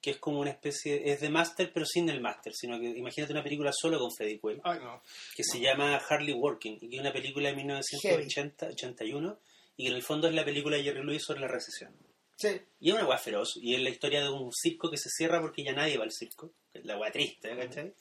que 0.07 0.13
es 0.13 0.19
como 0.19 0.39
una 0.39 0.51
especie, 0.51 1.11
es 1.11 1.21
de 1.21 1.29
Master 1.31 1.73
pero 1.75 1.85
sin 1.85 2.09
el 2.09 2.21
Master, 2.21 2.53
sino 2.55 2.79
que 2.79 2.87
imagínate 2.87 3.33
una 3.33 3.43
película 3.43 3.73
solo 3.73 3.99
con 3.99 4.13
Freddie 4.17 4.39
Quell 4.41 4.61
Ay, 4.63 4.79
no. 4.79 5.03
que 5.35 5.43
se 5.43 5.59
llama 5.59 5.99
Hardly 5.99 6.33
Working 6.33 6.79
y 6.81 6.89
que 6.89 6.95
es 6.97 7.01
una 7.01 7.13
película 7.13 7.49
de 7.49 7.57
1980, 7.57 8.69
81 8.69 9.39
y 9.77 9.83
que 9.85 9.91
en 9.91 9.97
el 9.97 10.03
fondo 10.05 10.29
es 10.29 10.35
la 10.35 10.45
película 10.45 10.77
de 10.77 10.85
Jerry 10.85 11.03
Lewis 11.05 11.25
sobre 11.25 11.41
la 11.41 11.49
recesión. 11.49 11.93
Sí. 12.37 12.61
Y 12.79 12.91
es 12.91 12.95
una 12.95 13.05
weá 13.07 13.19
feroz. 13.19 13.57
Y 13.57 13.75
es 13.75 13.81
la 13.81 13.91
historia 13.91 14.23
de 14.23 14.29
un 14.31 14.53
circo 14.53 14.91
que 14.91 14.97
se 14.97 15.09
cierra 15.11 15.41
porque 15.41 15.65
ya 15.65 15.73
nadie 15.73 15.99
va 15.99 16.05
al 16.05 16.13
circo. 16.13 16.53
que 16.73 16.79
es 16.79 16.85
La 16.85 16.97
weá 16.99 17.11
triste, 17.11 17.57
¿cachai? 17.57 17.93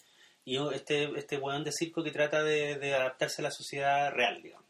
Y 0.45 0.57
este, 0.73 1.09
este 1.17 1.37
weón 1.37 1.63
de 1.63 1.71
circo 1.71 2.03
que 2.03 2.11
trata 2.11 2.43
de, 2.43 2.77
de 2.77 2.93
adaptarse 2.93 3.41
a 3.41 3.45
la 3.45 3.51
sociedad 3.51 4.11
real, 4.11 4.41
digamos. 4.43 4.67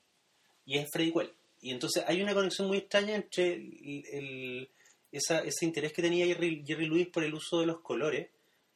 Y 0.65 0.77
es 0.77 0.89
Freddy 0.89 1.11
Quell. 1.11 1.33
Y 1.61 1.71
entonces 1.71 2.03
hay 2.07 2.21
una 2.21 2.33
conexión 2.33 2.67
muy 2.69 2.77
extraña 2.77 3.15
entre 3.15 3.53
el, 3.53 4.03
el- 4.13 4.69
esa, 5.17 5.39
ese 5.39 5.65
interés 5.65 5.93
que 5.93 6.01
tenía 6.01 6.25
Jerry, 6.25 6.63
Jerry 6.65 6.87
Lewis 6.87 7.07
por 7.07 7.23
el 7.23 7.33
uso 7.33 7.59
de 7.59 7.65
los 7.65 7.81
colores, 7.81 8.29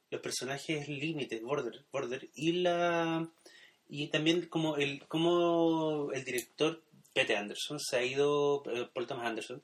los 0.09 0.21
personajes 0.21 0.87
límites, 0.87 1.41
border, 1.41 1.85
border, 1.91 2.29
y 2.33 2.53
la 2.53 3.29
y 3.89 4.07
también 4.07 4.47
como 4.47 4.77
el, 4.77 5.05
como 5.07 6.11
el 6.13 6.23
director 6.23 6.83
Peter 7.13 7.37
Anderson 7.37 7.79
se 7.79 7.97
ha 7.97 8.03
ido, 8.03 8.63
eh, 8.71 8.87
Paul 8.93 9.07
Thomas 9.07 9.25
Anderson, 9.25 9.61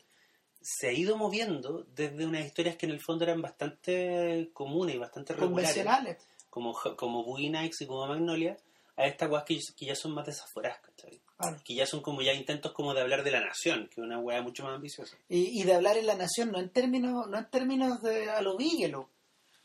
se 0.62 0.88
ha 0.88 0.92
ido 0.92 1.16
moviendo 1.16 1.86
desde 1.94 2.26
unas 2.26 2.44
historias 2.44 2.76
que 2.76 2.88
en 2.88 2.92
el 2.92 3.02
fondo 3.02 3.24
eran 3.24 3.42
bastante 3.42 4.50
comunes 4.52 4.96
y 4.96 4.98
bastante 4.98 5.34
regulares, 5.34 5.76
Convencionales. 5.76 6.28
como, 6.50 6.74
como 6.98 7.24
Boogie 7.24 7.52
Nights 7.52 7.82
y 7.82 7.86
como 7.86 8.08
Magnolia, 8.08 8.58
a 8.98 9.06
estas 9.08 9.30
weas 9.30 9.44
que, 9.44 9.60
que 9.76 9.86
ya 9.86 9.96
son 9.96 10.14
más 10.14 10.26
desaforadas, 10.26 10.80
¿cachai? 10.80 11.22
Claro. 11.38 11.58
Que 11.66 11.76
ya 11.76 11.86
son 11.86 12.02
como 12.02 12.22
ya 12.22 12.34
intentos 12.34 12.72
como 12.72 12.94
de 12.94 13.02
hablar 13.02 13.24
de 13.24 13.32
la 13.32 13.42
nación, 13.42 13.88
que 13.88 14.00
es 14.00 14.06
una 14.06 14.20
wea 14.20 14.42
mucho 14.42 14.64
más 14.64 14.76
ambiciosa. 14.76 15.18
Y, 15.28 15.62
y 15.62 15.64
de 15.64 15.74
hablar 15.74 15.98
en 15.98 16.06
la 16.06 16.16
nación, 16.16 16.52
no 16.52 16.60
en 16.60 16.70
términos, 16.70 17.28
no 17.28 17.38
en 17.38 17.50
términos 17.50 18.02
de 18.02 18.30
a 18.30 18.42
lo. 18.42 18.58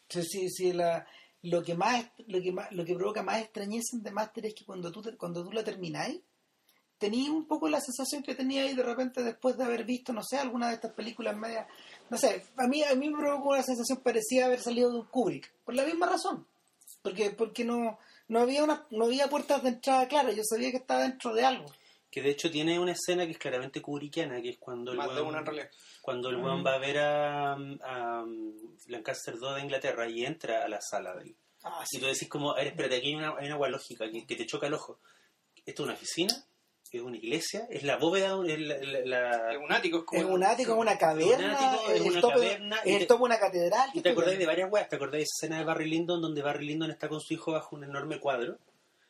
Si, 0.08 0.50
si, 0.50 0.72
la, 0.72 1.06
lo 1.42 1.62
que 1.62 1.76
más 1.76 2.04
lo 2.26 2.42
que 2.42 2.50
más, 2.50 2.72
lo 2.72 2.84
que 2.84 2.96
provoca 2.96 3.22
más 3.22 3.40
extrañeza 3.40 3.96
en 3.96 4.02
The 4.02 4.10
Master 4.10 4.46
es 4.46 4.54
que 4.54 4.64
cuando 4.64 4.90
tú 4.90 5.02
cuando 5.16 5.44
tú 5.44 5.52
la 5.52 5.62
termináis, 5.62 6.20
tenías 6.98 7.30
un 7.30 7.46
poco 7.46 7.68
la 7.68 7.80
sensación 7.80 8.24
que 8.24 8.34
tenía 8.34 8.62
ahí 8.62 8.74
de 8.74 8.82
repente 8.82 9.22
después 9.22 9.56
de 9.56 9.62
haber 9.62 9.84
visto, 9.84 10.12
no 10.12 10.24
sé, 10.24 10.38
alguna 10.38 10.68
de 10.68 10.74
estas 10.74 10.92
películas 10.92 11.36
medias, 11.36 11.68
no 12.10 12.18
sé, 12.18 12.44
a 12.56 12.66
mí 12.66 12.82
a 12.82 12.94
mí 12.96 13.08
me 13.08 13.18
provocó 13.18 13.50
una 13.50 13.62
sensación 13.62 14.00
parecida 14.00 14.42
a 14.42 14.46
haber 14.46 14.60
salido 14.60 14.90
de 14.90 14.98
un 14.98 15.06
Kubrick, 15.06 15.52
por 15.64 15.76
la 15.76 15.84
misma 15.84 16.06
razón. 16.06 16.44
Porque 17.02 17.30
porque 17.30 17.64
no 17.64 17.98
no 18.30 18.40
había 18.40 18.64
una 18.64 18.86
no 18.90 19.04
había 19.04 19.28
puertas 19.28 19.62
de 19.62 19.68
entrada 19.70 20.08
claras, 20.08 20.34
yo 20.34 20.42
sabía 20.44 20.70
que 20.70 20.78
estaba 20.78 21.02
dentro 21.02 21.34
de 21.34 21.44
algo. 21.44 21.66
que 22.10 22.22
de 22.22 22.30
hecho 22.30 22.50
tiene 22.50 22.78
una 22.80 22.92
escena 22.92 23.24
que 23.26 23.32
es 23.32 23.38
claramente 23.38 23.80
kubrickiana, 23.82 24.40
que 24.42 24.48
es 24.50 24.58
cuando 24.58 24.90
el 24.92 24.98
Más 24.98 25.08
weón- 25.10 25.28
una 25.28 25.44
cuando 26.02 26.30
el 26.30 26.36
weón 26.36 26.64
va 26.66 26.74
a 26.74 26.78
ver 26.78 26.98
a, 26.98 27.52
a 27.52 28.24
Lancaster 28.86 29.34
II 29.40 29.54
de 29.54 29.60
Inglaterra 29.60 30.08
y 30.08 30.24
entra 30.24 30.64
a 30.64 30.68
la 30.68 30.80
sala 30.80 31.14
de 31.14 31.22
él. 31.24 31.36
Ah, 31.62 31.84
Y 31.84 31.96
sí. 31.96 32.00
tú 32.00 32.06
decís 32.06 32.28
como, 32.28 32.52
a 32.52 32.56
ver, 32.56 32.68
espérate, 32.68 32.96
aquí 32.96 33.08
hay 33.08 33.14
una, 33.16 33.36
hay 33.36 33.46
una 33.46 33.54
agua 33.54 33.68
lógica 33.68 34.10
que, 34.10 34.26
que 34.26 34.34
te 34.36 34.46
choca 34.46 34.66
el 34.66 34.74
ojo. 34.74 34.98
¿Esto 35.66 35.82
es 35.82 35.86
una 35.88 35.92
oficina? 35.94 36.34
¿Es 36.92 37.00
una 37.02 37.16
iglesia? 37.16 37.66
¿Es 37.70 37.84
la 37.84 37.96
bóveda? 37.96 38.36
¿Es 38.46 38.58
la, 38.58 38.76
la- 38.78 39.00
la- 39.04 39.52
Es 39.52 39.58
un 39.58 39.72
ático, 39.72 39.98
es 39.98 40.04
como. 40.04 40.20
Es 40.20 40.26
un 40.26 40.42
ático, 40.42 40.72
es 40.72 40.78
una 40.78 40.98
caverna, 40.98 41.52
ático, 41.54 41.90
es 41.92 42.00
el 42.00 42.10
una 42.10 42.20
tope- 42.20 42.32
caverna, 42.34 42.76
es 42.76 42.82
te- 42.82 42.96
el 42.96 43.06
topo 43.06 43.18
de 43.20 43.26
una 43.26 43.38
catedral. 43.38 43.90
Y 43.94 44.00
te 44.00 44.08
acordáis 44.10 44.38
de 44.38 44.46
varias 44.46 44.70
weas, 44.72 44.88
te 44.88 44.96
acordáis 44.96 45.20
de 45.20 45.24
esa 45.24 45.46
escena 45.46 45.58
de 45.58 45.64
Barry 45.64 45.88
Lyndon 45.88 46.20
donde 46.20 46.42
Barry 46.42 46.66
Lyndon 46.66 46.90
está 46.90 47.08
con 47.08 47.20
su 47.20 47.32
hijo 47.34 47.52
bajo 47.52 47.76
un 47.76 47.84
enorme 47.84 48.18
cuadro. 48.18 48.58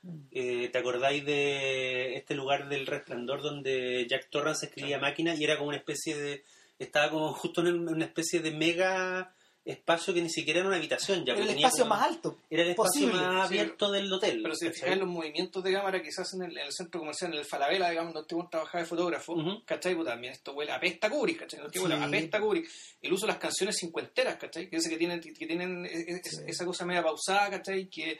Mm. 0.03 0.19
Eh, 0.31 0.69
¿Te 0.73 0.79
acordáis 0.79 1.25
de 1.25 2.17
este 2.17 2.35
lugar 2.35 2.69
del 2.69 2.87
resplandor 2.87 3.43
donde 3.43 4.07
Jack 4.09 4.29
Torrance 4.31 4.67
escribía 4.67 4.99
máquina 4.99 5.35
y 5.35 5.45
era 5.45 5.57
como 5.57 5.69
una 5.69 5.79
especie 5.79 6.17
de... 6.17 6.43
Estaba 6.79 7.11
como 7.11 7.33
justo 7.35 7.61
en 7.67 7.89
una 7.89 8.05
especie 8.07 8.41
de 8.41 8.51
mega 8.53 9.35
espacio 9.65 10.15
que 10.15 10.23
ni 10.23 10.31
siquiera 10.31 10.61
era 10.61 10.69
una 10.69 10.79
habitación. 10.79 11.19
Ya, 11.25 11.33
Era 11.33 11.35
porque 11.35 11.43
el 11.43 11.49
tenía 11.49 11.67
espacio 11.69 11.85
como- 11.85 11.95
más 11.97 12.07
alto. 12.09 12.39
Era 12.49 12.63
el 12.63 12.71
espacio 12.71 13.01
posible, 13.09 13.21
más 13.27 13.49
sí. 13.49 13.55
abierto 13.59 13.91
del 13.93 14.13
hotel. 14.13 14.41
Pero 14.43 14.55
si 14.55 14.67
te 14.67 14.73
fijas 14.73 14.91
en 14.93 14.99
los 15.01 15.09
movimientos 15.09 15.63
de 15.63 15.73
cámara 15.73 16.03
que 16.03 16.11
se 16.13 16.23
hacen 16.23 16.43
en 16.43 16.51
el, 16.51 16.59
en 16.59 16.67
el 16.67 16.73
centro 16.73 17.01
comercial, 17.01 17.33
en 17.33 17.39
el 17.41 17.45
Falabella, 17.45 17.91
digamos, 17.91 18.15
donde 18.15 18.27
este 18.27 18.49
trabajaba 18.51 18.83
de 18.83 18.89
fotógrafo, 18.89 19.33
Ujú. 19.35 19.65
¿cachai? 19.65 19.95
Pues 19.95 20.09
también 20.09 20.33
esto 20.33 20.53
huele 20.55 20.73
apesta 20.73 21.07
a 21.07 21.11
Kubrick, 21.11 21.41
¿cachai? 21.41 21.61
Este 21.65 21.79
huele 21.81 21.97
Sí. 21.97 22.03
a 22.39 22.41
Kubrick. 22.41 22.69
El 23.03 23.13
uso 23.13 23.27
de 23.27 23.33
las 23.33 23.39
canciones 23.41 23.77
cincuenteras, 23.79 24.37
¿cachai? 24.37 24.69
Que, 24.71 24.77
dice 24.77 24.89
que 24.91 24.97
tienen, 24.97 25.21
que 25.21 25.33
tienen 25.47 25.85
eh, 25.87 25.91
eh, 26.09 26.21
Sí. 26.25 26.39
esa 26.47 26.65
cosa 26.65 26.85
media 26.87 27.03
pausada, 27.03 27.51
¿cachai? 27.51 27.89
Que, 27.89 28.19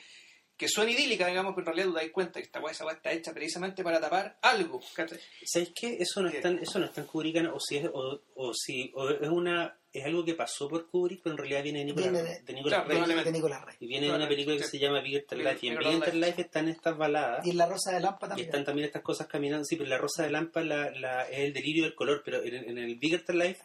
que 0.57 0.69
suena 0.69 0.91
idílica, 0.91 1.27
digamos, 1.27 1.55
pero 1.57 1.63
en 1.71 1.77
realidad 1.77 1.87
tú 1.87 1.95
te 1.99 2.05
das 2.05 2.13
cuenta 2.13 2.33
que 2.39 2.45
esta 2.45 2.61
weá, 2.61 2.75
está 2.93 3.13
hecha 3.13 3.33
precisamente 3.33 3.83
para 3.83 3.99
tapar 3.99 4.39
algo, 4.43 4.79
¿cachai? 4.95 5.19
¿Sabéis 5.47 5.73
qué? 5.75 5.97
Eso 5.99 6.21
no 6.21 6.29
es 6.29 6.39
tan, 6.43 6.59
eso 6.59 6.79
no 6.79 6.85
es 6.85 6.93
tan 6.93 7.07
o 7.55 7.59
si 7.59 7.79
es, 7.79 7.87
o, 7.91 8.21
o 8.35 8.53
si, 8.53 8.93
o 8.95 9.09
es 9.09 9.29
una, 9.31 9.75
es 9.93 10.05
algo 10.05 10.25
que 10.25 10.35
pasó 10.35 10.69
por 10.69 10.87
Kubrick, 10.89 11.21
pero 11.23 11.33
en 11.35 11.39
realidad 11.39 11.63
viene 11.65 11.81
de 11.81 11.85
Nicolas, 11.87 12.13
Viene 12.13 12.29
de- 12.29 12.41
de 12.43 12.53
Nicolas 12.53 12.79
Claro, 12.79 12.89
Rey. 12.89 12.97
probablemente. 12.97 13.31
de 13.33 13.37
Nicolás 13.39 13.65
Rey. 13.65 13.75
Y 13.81 13.87
viene 13.89 14.07
de 14.07 14.13
una 14.15 14.29
película 14.29 14.57
que 14.57 14.63
se 14.65 14.79
llama 14.79 15.01
Bigger 15.01 15.25
Than 15.27 15.39
Life. 15.41 15.59
Y 15.63 15.69
en 15.69 15.79
Bigger 15.79 15.79
Bigger 15.79 16.01
Than 16.01 16.11
Than 16.11 16.21
Life. 16.21 16.41
Están 16.43 16.69
estas 16.69 16.97
baladas. 16.97 17.47
Y 17.47 17.51
en 17.51 17.57
la 17.57 17.67
rosa 17.67 17.93
de 17.93 18.01
Lampa 18.01 18.27
Y 18.27 18.29
también. 18.29 18.47
están 18.49 18.65
también 18.65 18.87
estas 18.87 19.03
cosas 19.03 19.27
caminando. 19.27 19.65
Sí, 19.65 19.77
pero 19.77 19.89
la 19.91 19.99
rosa 19.99 20.23
de 20.23 20.31
Lampa 20.31 20.63
la, 20.63 20.91
la- 20.93 21.29
es 21.29 21.39
el 21.41 21.53
delirio 21.53 21.83
del 21.85 21.95
color. 21.95 22.23
Pero 22.25 22.43
en, 22.43 22.55
en 22.55 22.79
el 22.79 22.95
Bigger 22.97 23.25
Than 23.25 23.39
Life 23.39 23.61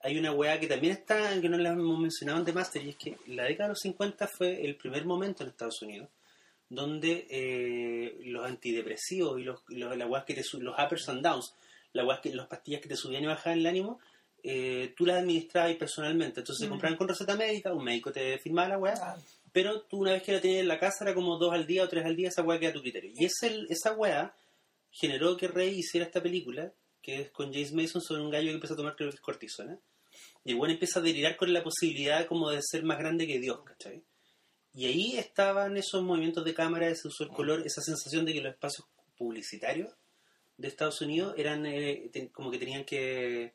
hay 0.00 0.18
una 0.18 0.32
weá 0.32 0.60
que 0.60 0.66
también 0.66 0.92
está, 0.92 1.40
que 1.40 1.48
no 1.48 1.56
la 1.56 1.70
hemos 1.70 1.98
mencionado 1.98 2.38
en 2.40 2.44
The 2.44 2.52
Master, 2.52 2.84
y 2.84 2.90
es 2.90 2.96
que 2.96 3.16
la 3.28 3.44
década 3.44 3.68
de 3.68 3.72
los 3.72 3.80
50 3.80 4.28
fue 4.28 4.62
el 4.66 4.76
primer 4.76 5.06
momento 5.06 5.42
en 5.44 5.48
Estados 5.48 5.80
Unidos 5.80 6.08
donde 6.68 7.26
eh, 7.30 8.16
los 8.24 8.44
antidepresivos 8.44 9.38
y 9.40 9.44
los, 9.44 9.60
los, 9.68 9.96
weas 10.08 10.24
que 10.24 10.34
te 10.34 10.42
los 10.58 10.74
uppers 10.78 11.08
and 11.08 11.22
downs, 11.22 11.54
las 11.92 12.04
weas 12.06 12.20
que, 12.20 12.34
las 12.34 12.48
pastillas 12.48 12.80
que 12.80 12.88
te 12.88 12.96
subían 12.96 13.22
y 13.22 13.26
bajaban 13.26 13.58
el 13.60 13.66
ánimo, 13.66 14.00
eh, 14.44 14.92
tú 14.96 15.06
las 15.06 15.18
administrabas 15.20 15.74
personalmente. 15.76 16.40
Entonces 16.40 16.62
se 16.64 16.68
compraban 16.68 16.96
con 16.98 17.08
receta 17.08 17.34
médica, 17.34 17.72
un 17.72 17.82
médico 17.82 18.12
te 18.12 18.38
firmaba 18.38 18.68
la 18.68 18.78
weá, 18.78 18.94
Ah, 19.00 19.16
pero 19.52 19.80
tú 19.82 19.98
una 20.02 20.12
vez 20.12 20.22
que 20.22 20.32
la 20.32 20.40
tenías 20.40 20.60
en 20.60 20.68
la 20.68 20.78
casa 20.78 21.04
era 21.04 21.14
como 21.14 21.38
dos 21.38 21.52
al 21.52 21.66
día 21.66 21.82
o 21.84 21.88
tres 21.88 22.04
al 22.04 22.14
día, 22.14 22.28
esa 22.28 22.42
weá 22.42 22.58
queda 22.60 22.70
a 22.70 22.74
tu 22.74 22.82
criterio. 22.82 23.12
Y 23.16 23.24
ese, 23.24 23.64
esa 23.70 23.92
weá 23.92 24.34
generó 24.90 25.36
que 25.36 25.48
Rey 25.48 25.78
hiciera 25.78 26.06
esta 26.06 26.22
película, 26.22 26.72
que 27.02 27.20
es 27.22 27.30
con 27.30 27.52
James 27.52 27.72
Mason 27.72 28.00
sobre 28.02 28.22
un 28.22 28.30
gallo 28.30 28.48
que 28.48 28.54
empieza 28.54 28.74
a 28.74 28.76
tomar 28.76 28.94
es 28.98 29.20
cortisona. 29.20 29.78
Y 30.44 30.52
el 30.52 30.56
weón 30.58 30.72
empieza 30.72 31.00
a 31.00 31.02
delirar 31.02 31.36
con 31.36 31.52
la 31.52 31.62
posibilidad 31.62 32.26
como 32.26 32.50
de 32.50 32.60
ser 32.62 32.82
más 32.84 32.98
grande 32.98 33.26
que 33.26 33.38
Dios, 33.40 33.60
¿cachai? 33.64 34.02
Y 34.74 34.86
ahí 34.86 35.16
estaban 35.16 35.76
esos 35.76 36.02
movimientos 36.02 36.44
de 36.44 36.52
cámara, 36.52 36.88
ese 36.88 37.08
uso 37.08 37.24
del 37.24 37.32
color, 37.32 37.62
esa 37.64 37.80
sensación 37.80 38.24
de 38.26 38.32
que 38.32 38.40
los 38.40 38.52
espacios 38.52 38.86
publicitarios 39.16 39.92
de 40.56 40.68
Estados 40.68 41.00
Unidos 41.00 41.34
eran 41.36 41.64
eh, 41.66 42.08
ten- 42.12 42.28
como 42.28 42.50
que 42.50 42.58
tenían 42.58 42.84
que 42.84 43.54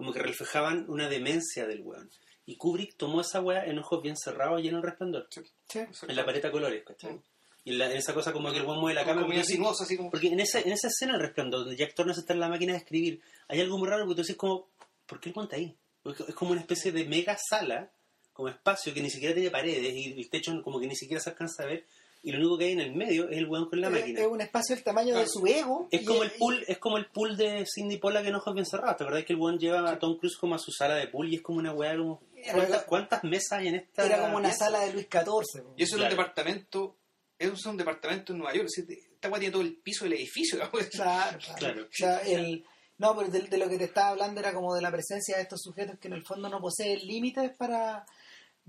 como 0.00 0.14
que 0.14 0.18
reflejaban 0.20 0.86
una 0.88 1.10
demencia 1.10 1.66
del 1.66 1.82
weón. 1.82 2.10
Y 2.46 2.56
Kubrick 2.56 2.96
tomó 2.96 3.20
esa 3.20 3.42
weá 3.42 3.66
en 3.66 3.78
ojos 3.78 4.02
bien 4.02 4.16
cerrados 4.16 4.62
y 4.64 4.68
en 4.68 4.76
el 4.76 4.82
resplandor, 4.82 5.28
sí. 5.28 5.42
en 5.78 6.16
la 6.16 6.24
paleta 6.24 6.48
de 6.48 6.52
colores, 6.52 6.82
¿cachai? 6.86 7.12
Mm. 7.12 7.22
Y 7.64 7.72
en, 7.72 7.78
la- 7.78 7.90
en 7.90 7.98
esa 7.98 8.14
cosa 8.14 8.32
como 8.32 8.50
que 8.50 8.56
el 8.56 8.64
weón 8.64 8.80
mueve 8.80 8.94
la 8.94 9.04
cámara. 9.04 9.26
porque 9.26 9.44
sinuoso, 9.44 9.82
así 9.84 9.98
como... 9.98 10.10
porque 10.10 10.28
en 10.28 10.40
esa, 10.40 10.58
en 10.60 10.72
esa 10.72 10.88
escena 10.88 11.12
del 11.12 11.20
resplandor, 11.20 11.60
donde 11.60 11.76
Jack 11.76 11.94
Torrance 11.94 12.20
está 12.22 12.32
en 12.32 12.40
la 12.40 12.48
máquina 12.48 12.72
de 12.72 12.78
escribir, 12.78 13.20
hay 13.46 13.60
algo 13.60 13.76
muy 13.76 13.86
raro 13.88 14.04
porque 14.04 14.16
tú 14.16 14.22
dices 14.22 14.36
como, 14.36 14.70
¿por 15.06 15.20
qué 15.20 15.28
el 15.28 15.34
weón 15.36 15.44
está 15.48 15.56
ahí? 15.56 15.76
Porque 16.02 16.24
es 16.28 16.34
como 16.34 16.52
una 16.52 16.60
especie 16.62 16.92
de 16.92 17.04
mega 17.04 17.36
sala, 17.38 17.92
como 18.32 18.48
espacio 18.48 18.94
que 18.94 19.02
ni 19.02 19.10
siquiera 19.10 19.34
tiene 19.34 19.50
paredes 19.50 19.92
y 19.94 20.18
el 20.18 20.30
techo 20.30 20.50
como 20.62 20.80
que 20.80 20.86
ni 20.86 20.96
siquiera 20.96 21.20
se 21.20 21.28
alcanza 21.28 21.64
a 21.64 21.66
ver, 21.66 21.84
y 22.22 22.32
lo 22.32 22.38
único 22.38 22.58
que 22.58 22.64
hay 22.66 22.72
en 22.72 22.80
el 22.80 22.94
medio 22.94 23.28
es 23.30 23.38
el 23.38 23.46
weón 23.46 23.68
con 23.68 23.80
la 23.80 23.88
Es- 23.88 23.92
máquina. 23.94 24.20
Es 24.20 24.26
un 24.26 24.40
espacio 24.40 24.74
del 24.74 24.84
tamaño 24.84 25.16
de 25.16 25.26
su 25.26 25.46
ego. 25.46 25.88
Es 25.90 26.02
y- 26.02 26.04
como 26.04 26.22
el 26.22 26.32
y- 26.34 26.38
pool, 26.38 26.64
es 26.68 26.78
como 26.78 26.96
el 26.98 27.06
pool 27.06 27.36
de 27.36 27.64
Cindy 27.72 27.96
Pollack 27.98 28.26
en 28.26 28.34
Ojos 28.34 28.54
Bien 28.54 28.66
Cerrados. 28.66 28.96
¿Te 28.98 29.04
acordás 29.04 29.24
que 29.24 29.32
el 29.32 29.38
weón 29.38 29.58
lleva 29.58 29.90
a 29.90 29.98
Tom 29.98 30.18
Cruise 30.18 30.36
como 30.36 30.54
a 30.54 30.58
su 30.58 30.70
sala 30.72 30.96
de 30.96 31.06
pool 31.08 31.32
y 31.32 31.36
es 31.36 31.42
como 31.42 31.58
una 31.58 31.72
weá 31.72 31.96
como... 31.96 32.22
¿Cuántas, 32.52 32.84
cuántas 32.84 33.24
mesas 33.24 33.52
hay 33.58 33.68
en 33.68 33.74
esta 33.76 34.04
Era 34.06 34.20
como 34.22 34.36
una 34.38 34.48
pieza? 34.48 34.64
sala 34.66 34.80
de 34.80 34.92
Luis 34.92 35.06
XIV. 35.10 35.64
Y 35.76 35.82
eso 35.82 35.96
Claro. 35.96 36.08
es 36.08 36.12
un 36.12 36.18
departamento... 36.18 36.96
Eso 37.38 37.54
es 37.54 37.64
un 37.66 37.76
departamento 37.78 38.32
en 38.34 38.38
Nueva 38.40 38.54
York. 38.54 38.68
Esta 38.76 39.28
weá 39.30 39.40
tiene 39.40 39.52
todo 39.52 39.62
el 39.62 39.76
piso 39.76 40.04
del 40.04 40.12
edificio. 40.14 40.58
claro. 40.90 41.38
Claro. 41.58 41.82
O 41.84 41.88
sea, 41.90 42.18
el, 42.18 42.64
no, 42.98 43.16
pero 43.16 43.28
de, 43.30 43.40
de 43.40 43.56
lo 43.56 43.66
que 43.66 43.78
te 43.78 43.84
estaba 43.84 44.10
hablando 44.10 44.40
era 44.40 44.52
como 44.52 44.74
de 44.74 44.82
la 44.82 44.90
presencia 44.90 45.36
de 45.36 45.44
estos 45.44 45.62
sujetos 45.62 45.98
que 45.98 46.08
en 46.08 46.14
el 46.14 46.22
fondo 46.22 46.50
no 46.50 46.60
poseen 46.60 46.98
límites 46.98 47.52
para, 47.56 48.04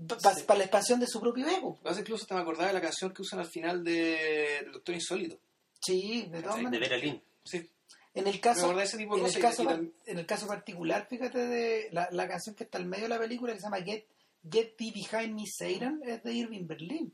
Sí. 0.08 0.42
para 0.46 0.58
la 0.58 0.64
expansión 0.64 1.00
de 1.00 1.06
su 1.06 1.20
propio 1.20 1.46
ego. 1.46 1.78
Incluso 1.98 2.26
te 2.26 2.34
me 2.34 2.40
acordaba 2.40 2.68
de 2.68 2.74
la 2.74 2.80
canción 2.80 3.12
que 3.12 3.22
usan 3.22 3.40
al 3.40 3.46
final 3.46 3.82
de, 3.84 4.66
Doctor 4.72 4.94
Insólito. 4.94 5.38
Sí, 5.80 6.28
de 6.30 6.42
todas 6.42 6.56
De 6.56 6.60
De 6.60 6.64
maneras. 6.64 6.88
Vera 6.88 7.02
Lynn. 7.02 7.22
Sí. 7.44 7.68
En 8.14 8.26
el 8.26 8.40
caso, 8.40 8.60
acordaba 8.60 8.82
de 8.82 8.88
ese 8.88 8.98
tipo 8.98 9.16
de 9.16 9.22
en 9.22 9.26
el 9.26 9.40
caso, 9.40 9.70
en 9.70 10.18
el 10.18 10.26
caso 10.26 10.46
particular, 10.46 11.06
fíjate 11.08 11.38
de 11.38 11.88
la, 11.92 12.08
la 12.12 12.28
canción 12.28 12.54
que 12.54 12.64
está 12.64 12.78
al 12.78 12.86
medio 12.86 13.04
de 13.04 13.08
la 13.08 13.18
película 13.18 13.52
que 13.52 13.58
se 13.58 13.64
llama 13.64 13.82
Get, 13.82 14.04
Get 14.50 14.76
Thee 14.76 14.92
Behind 14.92 15.34
Me 15.34 15.46
Satan 15.46 16.00
es 16.04 16.22
de 16.22 16.32
Irving 16.32 16.66
Berlin. 16.66 17.12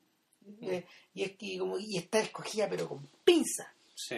Eh, 0.62 0.84
y, 1.14 1.22
es 1.22 1.36
que 1.36 1.58
como, 1.58 1.78
y 1.78 1.98
está 1.98 2.20
escogida 2.20 2.68
pero 2.68 2.88
con 2.88 3.06
pinza. 3.24 3.72
Sí. 3.94 4.16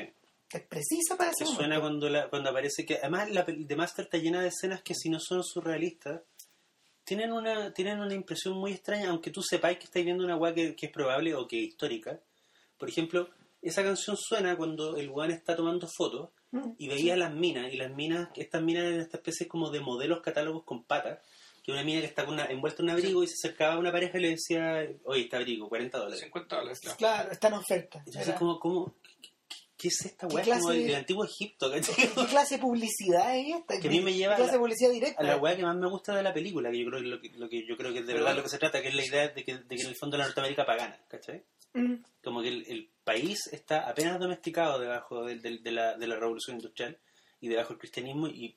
Es 0.53 0.62
precisa 0.62 1.16
para 1.16 1.31
ese 1.31 1.45
suena 1.47 1.79
momento. 1.79 1.81
cuando, 1.81 2.09
la, 2.09 2.29
cuando 2.29 2.51
aparece 2.51 2.85
que 2.85 2.97
además 2.97 3.31
la 3.31 3.45
The 3.45 3.77
Master 3.77 4.07
está 4.07 4.18
llena 4.18 4.43
de 4.43 4.49
escenas 4.49 4.83
que 4.83 4.95
si 4.95 5.09
no 5.09 5.21
son 5.21 5.45
surrealistas 5.45 6.23
tienen 7.05 7.33
una 7.33 7.73
tienen 7.73 8.01
una 8.01 8.15
impresión 8.15 8.55
muy 8.55 8.73
extraña 8.73 9.11
aunque 9.11 9.31
tú 9.31 9.43
sepáis 9.43 9.79
que 9.79 9.85
estáis 9.85 10.05
viendo 10.05 10.25
una 10.25 10.37
weá 10.37 10.55
que, 10.55 10.75
que 10.77 10.87
es 10.87 10.93
probable 10.93 11.35
o 11.35 11.47
que 11.49 11.59
es 11.59 11.69
histórica 11.69 12.21
por 12.79 12.89
ejemplo 12.89 13.29
esa 13.63 13.83
canción 13.83 14.17
suena 14.17 14.57
cuando 14.57 14.97
el 14.97 15.11
weón 15.11 15.31
está 15.31 15.55
tomando 15.55 15.87
fotos 15.87 16.31
Mm, 16.53 16.73
y 16.79 16.89
veía 16.89 17.17
las 17.17 17.33
minas 17.33 17.73
y 17.73 17.77
las 17.77 17.93
minas 17.93 18.29
estas 18.35 18.61
minas 18.61 18.85
eran 18.85 19.01
esta 19.01 19.19
especie 19.19 19.47
como 19.47 19.71
de 19.71 19.79
modelos 19.79 20.21
catálogos 20.21 20.65
con 20.65 20.83
patas 20.83 21.21
que 21.63 21.71
una 21.71 21.85
mina 21.85 22.01
que 22.01 22.07
está 22.07 22.25
con 22.25 22.35
una, 22.35 22.47
envuelta 22.47 22.83
en 22.83 22.89
un 22.89 22.91
abrigo 22.91 23.23
y 23.23 23.29
se 23.29 23.35
acercaba 23.35 23.75
a 23.75 23.79
una 23.79 23.93
pareja 23.93 24.19
y 24.19 24.23
le 24.23 24.31
decía 24.31 24.85
oye 25.05 25.23
este 25.23 25.37
abrigo 25.37 25.69
40 25.69 25.99
dólares 25.99 26.21
50 26.21 26.57
dólares, 26.57 26.81
claro. 26.81 26.97
Claro, 26.97 27.31
está 27.31 27.49
en 27.49 27.55
oferta. 27.55 28.03
entonces 28.05 28.35
como, 28.35 28.59
como 28.59 28.95
¿qué, 29.81 29.89
qué- 29.89 29.89
qué 29.89 29.89
es 29.89 30.05
esta 30.07 30.28
¿Qué 30.28 30.35
weá? 30.37 30.45
como 30.59 30.70
de- 30.70 30.78
del 30.85 30.95
antiguo 30.97 31.24
Egipto 31.24 31.70
¿cachai? 31.70 31.95
¿Qué 31.95 32.26
clase 32.26 32.57
de 32.57 32.61
publicidad 32.61 33.37
es 33.37 33.57
esta? 33.57 33.81
Que 33.81 33.89
a 33.89 33.91
mí 33.91 34.01
me 34.01 34.12
lleva 34.14 34.35
¿Qué 34.37 34.43
clase 34.43 34.51
a 34.51 34.53
la- 34.53 34.53
de 34.53 34.59
publicidad 34.59 34.91
directa? 34.91 35.20
a 35.20 35.24
la 35.24 35.37
weá 35.37 35.57
que 35.57 35.62
más 35.62 35.76
me 35.76 35.89
gusta 35.89 36.14
de 36.16 36.22
la 36.22 36.33
película, 36.35 36.70
que 36.70 36.78
yo 36.78 36.87
creo 36.91 37.01
que 37.03 37.07
lo 37.09 37.20
que, 37.20 37.28
lo 37.37 37.49
que 37.49 37.66
yo 37.66 37.76
creo 37.76 37.93
que 37.93 37.99
es 38.01 38.07
de 38.07 38.14
verdad 38.14 38.37
lo 38.37 38.43
que 38.43 38.49
se 38.49 38.59
trata, 38.59 38.83
que 38.83 38.89
es 38.89 38.95
la 38.95 39.05
idea 39.07 39.28
de 39.28 39.45
que, 39.45 39.59
de 39.59 39.76
que 39.76 39.83
en 39.83 39.89
el 39.89 39.97
fondo 39.97 40.16
la 40.16 40.24
Norteamérica 40.24 40.64
pagana, 40.66 40.99
¿cachai? 41.09 41.43
Mm, 41.74 41.95
Como 42.22 42.43
que 42.43 42.49
el, 42.49 42.64
el 42.68 42.91
país 43.05 43.39
está 43.53 43.89
apenas 43.89 44.18
domesticado 44.18 44.78
debajo 44.78 45.24
del- 45.24 45.41
del- 45.41 45.62
de, 45.62 45.70
la, 45.72 45.97
de 45.97 46.07
la 46.07 46.16
revolución 46.16 46.57
industrial 46.57 46.99
y 47.41 47.49
debajo 47.49 47.70
del 47.70 47.78
cristianismo 47.78 48.26
y 48.28 48.57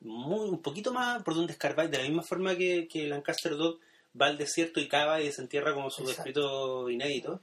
muy 0.00 0.48
un 0.48 0.62
poquito 0.62 0.92
más 0.92 1.22
por 1.22 1.34
donde 1.34 1.52
escarbar, 1.52 1.90
de 1.90 1.98
la 1.98 2.04
misma 2.04 2.22
forma 2.22 2.56
que, 2.56 2.86
que 2.88 3.06
Lancaster 3.06 3.56
Dodd 3.56 3.78
va 4.20 4.26
al 4.26 4.38
desierto 4.38 4.80
y 4.80 4.88
cava 4.88 5.20
y 5.20 5.24
desentierra 5.26 5.74
como 5.74 5.90
su 5.90 6.08
escrito 6.08 6.88
inédito, 6.88 7.40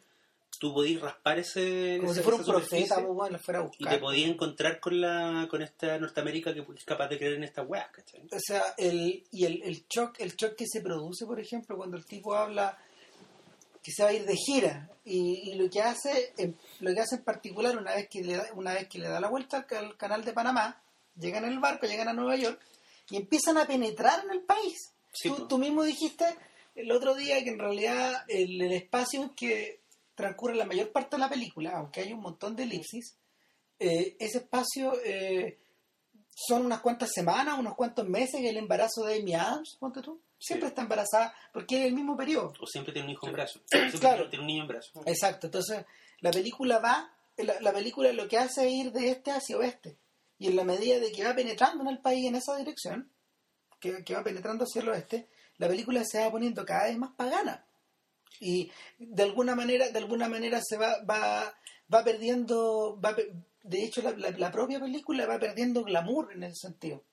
tú 0.59 0.73
podías 0.73 1.01
raspar 1.01 1.39
ese... 1.39 1.97
como 1.99 2.13
si 2.13 2.21
fuera 2.21 2.37
un 2.37 2.45
profeta, 2.45 2.95
pues, 3.05 3.31
lo 3.31 3.39
fuera 3.39 3.59
a 3.59 3.63
y 3.63 3.65
buscar. 3.67 3.93
te 3.93 3.99
podías 3.99 4.29
encontrar 4.29 4.79
con 4.79 4.99
la 5.01 5.47
con 5.49 5.61
esta 5.61 5.97
Norteamérica 5.99 6.53
que 6.53 6.59
es 6.61 6.83
capaz 6.85 7.07
de 7.09 7.17
creer 7.17 7.33
en 7.33 7.43
estas 7.43 7.67
weas, 7.67 7.89
¿cachai? 7.91 8.21
O 8.31 8.39
sea, 8.39 8.63
el, 8.77 9.23
y 9.31 9.45
el, 9.45 9.61
el 9.63 9.85
shock 9.87 10.15
el 10.19 10.35
shock 10.35 10.55
que 10.55 10.65
se 10.67 10.81
produce, 10.81 11.25
por 11.25 11.39
ejemplo, 11.39 11.77
cuando 11.77 11.97
el 11.97 12.05
tipo 12.05 12.35
habla 12.35 12.77
que 13.83 13.91
se 13.91 14.03
va 14.03 14.09
a 14.09 14.13
ir 14.13 14.25
de 14.25 14.35
gira 14.35 14.89
y, 15.03 15.51
y 15.51 15.55
lo 15.55 15.69
que 15.69 15.81
hace 15.81 16.33
en- 16.37 16.57
lo 16.79 16.93
que 16.93 17.01
hace 17.01 17.15
en 17.17 17.23
particular 17.23 17.77
una 17.77 17.93
vez 17.93 18.07
que 18.09 18.23
le 18.23 18.35
da, 18.37 18.47
una 18.55 18.73
vez 18.73 18.87
que 18.87 18.97
le 18.97 19.07
da 19.07 19.19
la 19.19 19.29
vuelta 19.29 19.57
al, 19.57 19.65
ca- 19.67 19.79
al 19.79 19.95
canal 19.97 20.23
de 20.25 20.33
Panamá 20.33 20.81
llegan 21.19 21.45
en 21.45 21.51
el 21.53 21.59
barco 21.59 21.85
llegan 21.85 22.07
a 22.07 22.13
Nueva 22.13 22.35
York 22.35 22.59
y 23.11 23.17
empiezan 23.17 23.57
a 23.59 23.67
penetrar 23.67 24.23
en 24.25 24.31
el 24.31 24.41
país 24.41 24.91
Sí, 25.13 25.29
tú, 25.29 25.47
tú 25.47 25.57
mismo 25.59 25.83
dijiste 25.83 26.25
el 26.73 26.91
otro 26.91 27.13
día 27.15 27.41
que 27.43 27.51
en 27.51 27.59
realidad 27.59 28.25
el, 28.27 28.59
el 28.61 28.71
espacio 28.73 29.31
que 29.35 29.79
transcurre 30.15 30.55
la 30.55 30.65
mayor 30.65 30.91
parte 30.91 31.15
de 31.17 31.19
la 31.19 31.29
película 31.29 31.73
aunque 31.77 32.01
hay 32.01 32.13
un 32.13 32.21
montón 32.21 32.55
de 32.55 32.63
elipsis 32.63 33.17
eh, 33.79 34.15
ese 34.19 34.37
espacio 34.39 34.93
eh, 35.03 35.59
son 36.37 36.65
unas 36.65 36.81
cuantas 36.81 37.11
semanas, 37.13 37.57
unos 37.59 37.75
cuantos 37.75 38.07
meses 38.07 38.41
el 38.43 38.57
embarazo 38.57 39.05
de 39.05 39.19
Amy 39.21 39.33
Adams, 39.35 39.77
ponte 39.79 40.01
tú. 40.01 40.19
Siempre 40.37 40.67
Sí. 40.67 40.71
está 40.71 40.81
embarazada 40.81 41.33
porque 41.53 41.79
es 41.79 41.85
el 41.85 41.93
mismo 41.93 42.17
periodo. 42.17 42.51
O 42.59 42.67
siempre 42.67 42.91
tiene 42.91 43.07
un 43.07 43.13
hijo 43.13 43.27
en 43.27 43.33
brazo. 43.33 43.61
Siempre 43.69 43.99
Claro. 43.99 44.29
tiene 44.29 44.41
un 44.43 44.47
niño 44.47 44.61
en 44.63 44.67
brazo. 44.67 45.01
Exacto, 45.05 45.47
entonces 45.47 45.85
la 46.19 46.31
película 46.31 46.79
va 46.79 47.09
la, 47.37 47.59
la 47.61 47.71
película 47.73 48.11
lo 48.13 48.27
que 48.27 48.37
hace 48.37 48.65
es 48.67 48.73
ir 48.73 48.91
de 48.91 49.09
este 49.11 49.31
hacia 49.31 49.57
oeste. 49.57 49.97
Y 50.37 50.47
en 50.47 50.55
la 50.57 50.63
medida 50.65 50.99
de 50.99 51.11
que 51.13 51.23
va 51.23 51.33
penetrando 51.35 51.83
en 51.83 51.89
el 51.89 51.99
país 51.99 52.25
en 52.27 52.35
esa 52.35 52.55
dirección, 52.57 53.09
que, 53.79 54.03
que 54.03 54.13
va 54.15 54.23
penetrando 54.23 54.65
hacia 54.65 54.81
el 54.81 54.89
oeste, 54.89 55.29
la 55.57 55.67
película 55.69 56.03
se 56.05 56.19
va 56.19 56.31
poniendo 56.31 56.65
cada 56.65 56.85
vez 56.87 56.97
más 56.97 57.11
pagana. 57.15 57.65
Y 58.39 58.71
de 58.99 59.23
alguna 59.23 59.55
manera, 59.55 59.89
de 59.89 59.97
alguna 59.99 60.27
manera 60.27 60.59
se 60.63 60.77
va, 60.77 61.03
va, 61.03 61.53
va 61.93 62.03
perdiendo, 62.03 62.99
va, 63.03 63.15
de 63.63 63.83
hecho 63.83 64.01
la, 64.01 64.11
la- 64.11 64.31
la 64.31 64.51
propia 64.51 64.79
película 64.79 65.25
va 65.25 65.39
perdiendo 65.39 65.83
glamour 65.83 66.31
en 66.33 66.43
ese 66.43 66.67
sentido. 66.67 67.03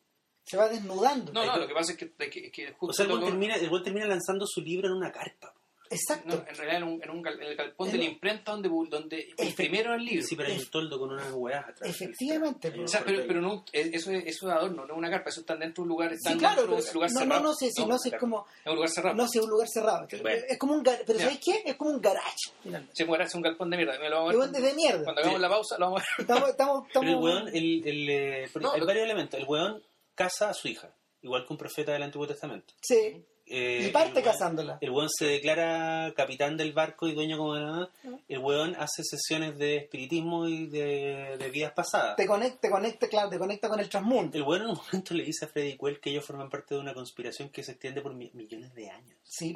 Se 0.45 0.57
va 0.57 0.68
desnudando. 0.68 1.33
No, 1.33 1.47
no, 1.47 1.57
lo 1.57 1.68
que 1.68 1.75
pasa 1.75 1.93
es 1.93 1.99
que, 1.99 2.11
que, 2.31 2.51
que 2.51 2.73
justo 2.73 2.87
O 2.91 2.93
sea, 2.93 3.07
el 3.07 3.25
termina, 3.25 3.57
weón 3.70 3.83
termina 3.85 4.07
lanzando 4.07 4.45
su 4.47 4.61
libro 4.61 4.89
en 4.89 4.95
una 4.95 5.12
carpa. 5.12 5.55
Exacto. 5.93 6.28
no, 6.36 6.45
en 6.49 6.55
realidad 6.57 6.76
en, 6.78 6.82
un, 6.84 7.03
en, 7.03 7.11
un 7.11 7.22
gal- 7.22 7.34
en 7.40 7.49
el 7.49 7.57
galpón 7.57 7.90
de 7.90 7.99
la 7.99 8.05
un- 8.05 8.11
imprenta 8.11 8.53
donde, 8.53 8.68
donde 8.88 9.28
imprimieron 9.38 9.95
el 10.01 10.05
libro. 10.05 10.26
Sí, 10.26 10.36
pero 10.36 10.49
hay 10.49 10.59
un 10.59 10.66
toldo 10.70 10.99
con 10.99 11.11
unas 11.12 11.30
weas 11.32 11.68
atrás. 11.68 11.88
Efectivamente, 11.90 12.70
un 12.70 12.84
O 12.84 12.88
sea, 12.88 13.03
pero, 13.05 13.24
pero 13.26 13.40
no, 13.40 13.64
eh, 13.72 13.90
eso, 13.93 14.11
es, 14.11 14.24
eso 14.26 14.49
es 14.49 14.55
adorno, 14.57 14.84
no 14.86 14.93
es 14.95 14.99
una 14.99 15.11
carpa, 15.11 15.30
eso 15.30 15.40
está 15.40 15.57
dentro 15.57 15.82
de 15.82 15.82
un 15.82 15.88
lugar, 15.88 16.12
está 16.12 16.32
Sí, 16.32 16.38
claro, 16.38 16.62
dentro 16.62 16.76
de 16.82 16.88
un 16.88 16.95
lugar 16.95 17.11
no, 17.12 17.14
no, 17.14 17.24
cerrado. 17.26 17.43
no 17.43 17.55
sé, 17.55 17.70
si 17.70 17.86
no 17.86 17.99
sé, 17.99 18.09
claro, 18.11 18.20
como, 18.20 18.47
Es 18.64 18.66
un 18.70 18.74
lugar 18.74 18.90
cerrado. 18.90 19.16
no 19.16 19.28
sé, 19.28 19.40
un 19.40 19.51
lugar 19.51 19.68
cerrado. 19.68 20.07
Bueno. 20.22 20.43
Es 20.49 20.59
como 20.59 20.72
un 20.74 20.84
gar- 20.84 21.03
pero 21.07 21.18
Ya. 21.18 21.24
¿sabes 21.26 21.40
qué? 21.45 21.62
Es 21.66 21.76
como 21.76 21.90
un 21.90 22.01
garage, 22.01 22.51
finalmente. 22.62 22.95
Se 22.97 23.05
muere, 23.05 23.24
es 23.24 23.34
un 23.34 23.43
galpón 23.43 23.70
de 23.70 23.76
mierda. 23.76 23.99
Me 23.99 24.09
lo 24.11 24.16
vamos 24.24 24.30
a 24.30 24.32
Es 24.32 24.38
ver 24.53 24.62
un 24.62 24.62
de- 24.68 24.74
mierda. 24.74 25.05
Cuando 25.05 25.20
hagamos 25.20 25.38
Sí. 25.38 25.43
la 25.43 25.49
pausa, 25.49 25.78
lo 25.78 25.84
vamos 25.86 26.01
a 26.01 26.05
ver. 26.05 26.20
Estamos, 26.20 26.49
estamos, 26.51 26.86
Pero 26.93 27.01
el 27.03 27.09
estamos- 27.09 27.24
weón, 27.24 27.49
el, 27.49 27.88
el, 27.88 28.09
eh, 28.11 28.49
porque 28.53 28.66
No, 28.66 28.72
hay 28.72 28.80
varios 28.80 29.05
elementos. 29.05 29.38
El 29.40 29.47
weón 29.47 29.82
casa 30.14 30.51
a 30.51 30.55
su 30.55 30.68
hija, 30.68 30.95
igual 31.22 31.47
que 31.47 31.53
un 31.53 31.59
profeta 31.59 31.93
del 31.93 32.03
Antiguo 32.03 32.26
Testamento. 32.26 32.74
Sí, 32.80 33.24
Eh, 33.55 33.86
y 33.88 33.92
parte 33.92 34.20
el 34.20 34.24
cazándola. 34.24 34.78
El 34.80 34.90
weón 34.90 35.11
se 35.11 35.26
declara 35.26 36.12
capitán 36.16 36.57
del 36.57 36.72
barco 36.72 37.07
y 37.07 37.14
dueño 37.14 37.36
como 37.36 37.55
de 37.55 37.61
nada. 37.62 37.90
El 38.28 38.38
weón 38.38 38.74
hace 38.78 39.03
sesiones 39.05 39.59
de 39.59 39.76
espiritismo 39.76 40.48
y 40.48 40.66
de, 40.68 41.36
de 41.38 41.50
vidas 41.50 41.72
pasadas. 41.72 42.16
Te 42.16 42.26
conecta, 42.26 42.61
te 42.62 42.70
conecta, 42.70 43.09
claro, 43.09 43.28
te 43.28 43.38
conecta 43.38 43.68
con 43.68 43.78
el 43.78 43.88
transmundo. 43.90 44.36
El 44.38 44.44
weón 44.44 44.62
en 44.62 44.68
un 44.70 44.76
momento 44.86 45.12
le 45.14 45.24
dice 45.24 45.44
a 45.44 45.48
Freddy 45.48 45.76
Quell 45.76 46.00
que 46.00 46.11
ellos 46.11 46.24
forman 46.24 46.48
parte 46.48 46.74
de 46.74 46.80
una 46.80 46.94
conspiración 46.94 47.50
que 47.50 47.62
se 47.62 47.72
extiende 47.72 48.00
por 48.00 48.14
mi- 48.14 48.30
millones 48.32 48.72
de 48.74 48.88
años. 48.90 49.18
Sí. 49.22 49.55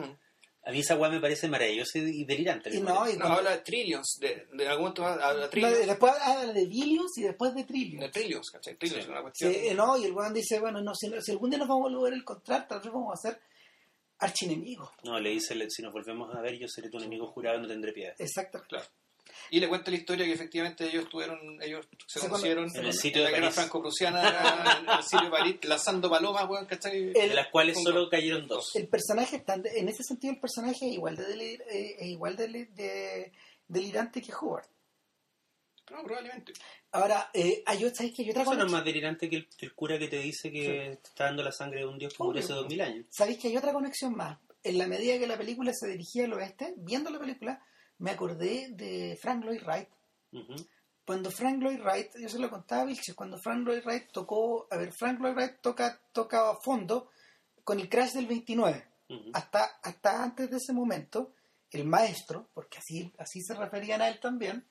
A 0.69 0.73
mí 0.73 0.81
esa 0.81 0.97
weá 0.97 1.09
me 1.09 1.21
parece 1.21 1.47
maravillosa 1.49 1.99
y 2.01 2.25
delirante. 2.25 2.75
Y 2.75 2.81
no, 2.81 3.09
y 3.09 3.17
No, 3.17 3.27
habla 3.27 3.53
de 3.53 3.59
trillions, 3.59 4.19
de, 4.21 4.49
de 4.53 4.67
algún 4.69 4.83
momento 4.89 5.07
habla 5.07 5.35
de 5.35 5.41
no, 5.45 5.49
trillions. 5.49 5.87
después 5.87 6.13
habla 6.21 6.53
de 6.53 6.67
billions 6.67 7.17
y 7.19 7.23
después 7.23 7.55
de 7.55 7.61
De 7.61 7.67
trillions. 7.69 8.11
trillions, 8.13 8.51
¿cachai? 8.51 8.75
Trillions 8.77 9.05
Sí. 9.05 9.09
es 9.09 9.13
una 9.13 9.23
cuestión. 9.23 9.53
Sí, 9.53 9.59
eh, 9.69 9.75
no, 9.75 9.97
y 9.97 10.05
el 10.07 10.13
weón 10.13 10.35
dice, 10.35 10.59
bueno, 10.59 10.83
no, 10.83 10.93
si, 10.95 11.09
si 11.23 11.31
algún 11.31 11.51
día 11.51 11.61
nos 11.61 11.69
vamos 11.69 11.93
a 11.93 11.97
volver 11.97 12.13
a 12.15 12.17
encontrar, 12.17 12.67
tal 12.67 12.81
vez 12.81 12.93
vamos 12.93 13.13
a 13.17 13.29
ser 13.31 13.41
archienemigos. 14.19 14.91
No, 15.05 15.19
le 15.21 15.31
dice, 15.31 15.55
si 15.71 15.83
nos 15.83 15.93
volvemos 15.93 16.35
a 16.35 16.41
ver, 16.41 16.59
yo 16.59 16.67
seré 16.69 16.89
tu 16.89 16.99
enemigo 16.99 17.27
jurado 17.29 17.59
y 17.59 17.63
no 17.63 17.69
tendré 17.69 17.93
piedad. 17.93 18.15
Exacto. 18.19 18.63
Claro. 18.69 18.87
Y 19.51 19.61
le 19.61 19.69
cuento 19.69 19.91
la 19.91 19.97
historia 19.99 20.25
que 20.25 20.33
efectivamente 20.33 20.85
ellos 20.87 21.09
tuvieron, 21.09 21.39
ellos 21.63 21.87
se, 22.07 22.21
Se 22.21 22.29
conocieron 22.29 22.65
cono- 22.69 22.75
en 22.79 22.81
el 22.87 22.91
en 22.93 22.93
sitio 22.97 23.23
la 23.23 23.29
de 23.29 23.35
guerra 23.35 23.51
franco-prusiana, 23.51 24.79
en 24.81 24.89
el 24.99 25.03
sitio 25.03 25.25
de 25.27 25.31
París, 25.31 25.57
lanzando 25.65 26.09
palomas, 26.11 26.49
weón, 26.49 26.67
¿cachai? 26.67 27.09
El- 27.09 27.13
De 27.13 27.35
las 27.35 27.49
cuales 27.49 27.77
solo 27.83 28.09
cayeron 28.09 28.47
dos. 28.49 28.75
El 28.75 28.89
personaje, 28.89 29.37
está, 29.37 29.55
en 29.55 29.89
ese 29.89 30.03
sentido, 30.03 30.33
el 30.33 30.41
personaje 30.41 30.87
es 30.87 30.93
igual 30.95 31.17
de, 31.17 31.27
delir- 31.29 31.63
eh, 31.71 31.97
es 31.99 32.07
igual 32.09 32.37
de, 32.37 32.49
de- 32.49 33.33
delirante 33.69 34.23
que 34.23 34.33
Howard. 34.33 34.67
No, 35.91 36.03
probablemente. 36.03 36.53
Ahora, 36.93 37.31
eh, 37.33 37.63
hay, 37.67 37.85
otra- 37.85 37.97
¿sabes 37.97 38.13
qué? 38.15 38.23
hay 38.23 38.31
otra 38.31 38.43
Eso 38.43 38.55
no 38.55 38.67
es 38.67 38.73
más 38.73 38.85
delirante 38.85 39.29
que 39.31 39.37
el, 39.37 39.49
que 39.49 39.67
el 39.67 39.75
cura 39.75 39.99
que 39.99 40.09
te 40.09 40.19
dice 40.19 40.51
que 40.51 40.99
te 41.03 41.09
está 41.09 41.25
dando 41.25 41.43
la 41.43 41.53
sangre 41.53 41.81
de 41.81 41.87
un 41.87 41.99
dios 41.99 42.13
que 42.15 42.23
murió 42.23 42.43
hace 42.43 42.53
dos 42.53 42.67
mil 42.67 42.81
años. 42.81 43.07
¿Sabéis 43.11 43.39
que 43.39 43.49
hay 43.49 43.57
otra 43.57 43.73
conexión 43.73 44.15
más? 44.17 44.39
En 44.63 44.79
la 44.79 44.87
medida 44.89 45.19
que 45.19 45.27
la 45.27 45.37
película 45.39 45.73
se 45.73 45.89
dirigía 45.89 46.25
al 46.25 46.33
oeste, 46.33 46.75
viendo 46.79 47.11
la 47.11 47.21
película, 47.21 47.65
me 47.99 48.11
acordé 48.11 48.69
de 48.73 49.17
Frank 49.23 49.45
Lloyd 49.45 49.63
Wright. 49.65 49.89
Ujú. 50.33 50.55
Cuando 51.05 51.31
Frank 51.31 51.63
Lloyd 51.63 51.81
Wright, 51.83 52.11
yo 52.19 52.29
se 52.29 52.41
lo 52.41 52.51
contaba 52.51 52.83
a 52.83 52.85
Vilches, 52.87 53.15
cuando 53.15 53.39
Frank 53.39 53.65
Lloyd 53.65 53.85
Wright 53.85 54.11
tocó, 54.11 54.67
a 54.71 54.77
ver, 54.77 54.93
Frank 54.93 55.21
Lloyd 55.21 55.35
Wright 55.35 55.61
toca, 55.61 56.01
toca 56.13 56.51
a 56.51 56.57
fondo 56.65 57.11
con 57.63 57.79
el 57.79 57.89
crash 57.89 58.15
del 58.15 58.27
29. 58.27 58.85
Ujú. 59.09 59.31
Hasta, 59.35 59.79
hasta 59.85 60.21
antes 60.25 60.51
de 60.51 60.57
ese 60.57 60.73
momento, 60.73 61.33
el 61.71 61.85
maestro, 61.85 62.49
porque 62.53 62.79
así, 62.79 63.13
así 63.19 63.41
se 63.41 63.55
referían 63.55 64.03
a 64.03 64.09
él 64.09 64.19
también, 64.19 64.67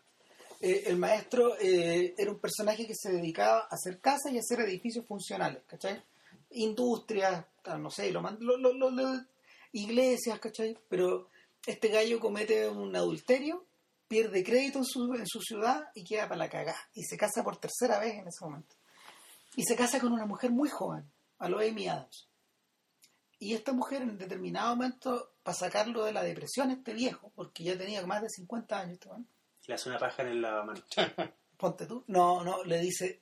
eh, 0.61 0.83
el 0.87 0.97
maestro 0.97 1.57
eh, 1.59 2.13
era 2.17 2.31
un 2.31 2.39
personaje 2.39 2.85
que 2.87 2.95
se 2.95 3.11
dedicaba 3.11 3.59
a 3.61 3.67
hacer 3.75 3.99
casas 3.99 4.31
y 4.31 4.37
a 4.37 4.39
hacer 4.39 4.59
edificios 4.61 5.05
funcionales, 5.07 5.63
¿cachai? 5.67 6.03
Industrias, 6.51 7.45
no 7.79 7.89
sé, 7.91 8.11
lo, 8.11 8.21
lo- 8.39 8.57
lo- 8.57 9.25
iglesias, 9.73 10.39
¿cachai? 10.39 10.77
Pero 10.89 11.29
este 11.65 11.89
gallo 11.89 12.19
comete 12.19 12.67
un 12.69 12.95
adulterio, 12.95 13.65
pierde 14.07 14.43
crédito 14.43 14.79
en 14.79 14.85
su, 14.85 15.13
en 15.15 15.27
su 15.27 15.41
ciudad 15.41 15.89
y 15.93 16.03
queda 16.05 16.23
para 16.29 16.37
la 16.37 16.49
cagada. 16.49 16.79
Y 16.93 17.03
se 17.03 17.17
casa 17.17 17.43
por 17.43 17.57
tercera 17.57 17.99
vez 17.99 18.13
en 18.15 18.27
ese 18.27 18.43
momento. 18.45 18.75
Y 19.55 19.63
se 19.63 19.75
casa 19.75 19.99
con 19.99 20.11
una 20.13 20.25
mujer 20.25 20.51
muy 20.51 20.69
joven, 20.69 21.09
a 21.39 21.49
lo 21.49 21.59
Amy 21.59 21.87
Adams. 21.87 22.29
Y 23.39 23.53
esta 23.53 23.73
mujer 23.73 24.01
en 24.03 24.17
determinado 24.17 24.75
momento, 24.75 25.33
para 25.43 25.57
sacarlo 25.57 26.05
de 26.05 26.13
la 26.13 26.23
depresión, 26.23 26.71
este 26.71 26.93
viejo, 26.93 27.31
porque 27.35 27.63
ya 27.65 27.77
tenía 27.77 28.05
más 28.05 28.21
de 28.21 28.29
50 28.29 28.79
años, 28.79 28.93
este 28.93 29.09
weón, 29.09 29.27
Le 29.67 29.73
hace 29.75 29.89
una 29.89 29.97
paja 29.99 30.23
en 30.23 30.41
la 30.41 30.63
mano. 30.63 30.81
ponte 31.57 31.85
tú, 31.85 32.03
no, 32.07 32.43
no, 32.43 32.63
le 32.63 32.79
dice, 32.79 33.21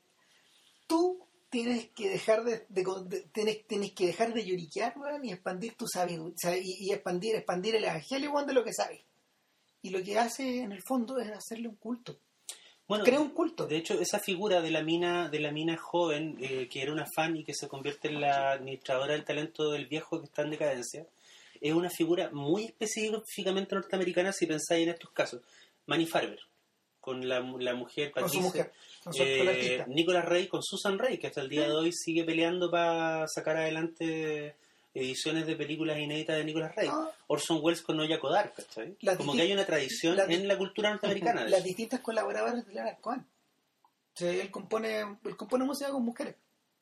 tú 0.88 1.26
tienes 1.50 1.90
que 1.92 2.10
dejar 2.10 2.44
de, 2.44 2.66
de- 2.70 2.84
de- 3.06 3.22
tienes, 3.32 3.68
tienes 3.68 3.92
que 3.94 4.08
dejar 4.08 4.34
de 4.34 4.44
lloriquear, 4.44 4.98
weón, 4.98 5.24
y 5.24 5.32
expandir 5.32 5.76
tu 5.76 5.86
sabiduría, 5.88 6.36
y 6.62 6.92
expandir, 6.92 7.36
expandir 7.36 7.76
el 7.76 7.84
evangelio, 7.84 8.32
weón, 8.32 8.48
de 8.48 8.54
lo 8.54 8.64
que 8.64 8.74
sabes. 8.74 9.02
Y 9.82 9.90
lo 9.92 10.02
que 10.02 10.18
hace 10.18 10.62
en 10.62 10.72
el 10.72 10.82
fondo 10.88 11.20
es 11.20 11.30
hacerle 11.30 11.68
un 11.68 11.76
culto. 11.76 12.18
Bueno, 12.88 13.04
Crea 13.06 13.20
un 13.20 13.30
culto. 13.30 13.66
de 13.68 13.78
hecho, 13.78 13.94
esa 14.00 14.20
figura 14.20 14.62
de 14.62 14.72
la 14.72 14.82
mina, 14.84 15.30
de 15.30 15.40
la 15.40 15.52
mina 15.52 15.78
joven, 15.78 16.38
eh, 16.42 16.68
que 16.70 16.82
era 16.82 16.92
una 16.92 17.06
fan 17.16 17.38
y 17.38 17.44
que 17.46 17.54
se 17.54 17.68
convierte 17.68 18.08
en 18.10 18.20
la 18.20 18.52
administradora 18.52 19.14
del 19.14 19.24
talento 19.24 19.72
del 19.72 19.86
viejo 19.88 20.20
que 20.20 20.26
está 20.26 20.42
en 20.42 20.50
decadencia, 20.52 21.06
es 21.62 21.74
una 21.74 21.90
figura 21.90 22.30
muy 22.34 22.66
específicamente 22.66 23.76
norteamericana 23.76 24.34
si 24.34 24.48
pensáis 24.48 24.84
en 24.84 24.94
estos 24.94 25.12
casos. 25.12 25.42
Manny 25.86 26.06
Farber, 26.06 26.40
con 27.00 27.28
la, 27.28 27.40
la 27.40 27.76
mujer 27.76 28.12
con 28.12 28.30
su 28.30 28.38
Patricia, 28.38 28.42
mujer, 28.42 28.74
con 29.04 29.14
su 29.14 29.24
eh. 29.24 29.84
Nicolas 29.88 30.26
Rey 30.26 30.48
con 30.48 30.64
Susan 30.64 30.98
Rey, 30.98 31.18
que 31.18 31.28
hasta 31.28 31.42
el 31.42 31.50
día 31.50 31.64
de 31.64 31.72
hoy 31.72 31.92
sigue 31.92 32.24
peleando 32.24 32.72
para 32.72 33.28
sacar 33.28 33.58
adelante 33.58 34.56
ediciones 34.94 35.48
de 35.48 35.56
películas 35.56 35.98
inéditas 35.98 36.38
de 36.38 36.44
Nicolas 36.44 36.76
Rey. 36.76 36.88
Ah. 36.92 37.10
Orson 37.28 37.60
Welles 37.62 37.82
con 37.82 38.00
Oya 38.00 38.20
Kodar, 38.20 38.54
Como 39.18 39.34
que 39.34 39.42
hay 39.42 39.52
una 39.52 39.66
tradición 39.66 40.20
en 40.20 40.48
la 40.48 40.58
cultura 40.58 40.92
norteamericana. 40.92 41.46
Las 41.50 41.64
distintas 41.64 42.00
colaboradoras 42.02 42.66
de 42.66 42.74
Leonard 42.74 43.00
Cohen. 43.02 43.22
O 43.22 44.18
sea, 44.18 44.32
él 44.32 44.52
compone, 44.52 45.00
él 45.24 45.36
compone 45.36 45.66
música 45.66 45.90
con 45.90 46.06
mujeres. 46.06 46.36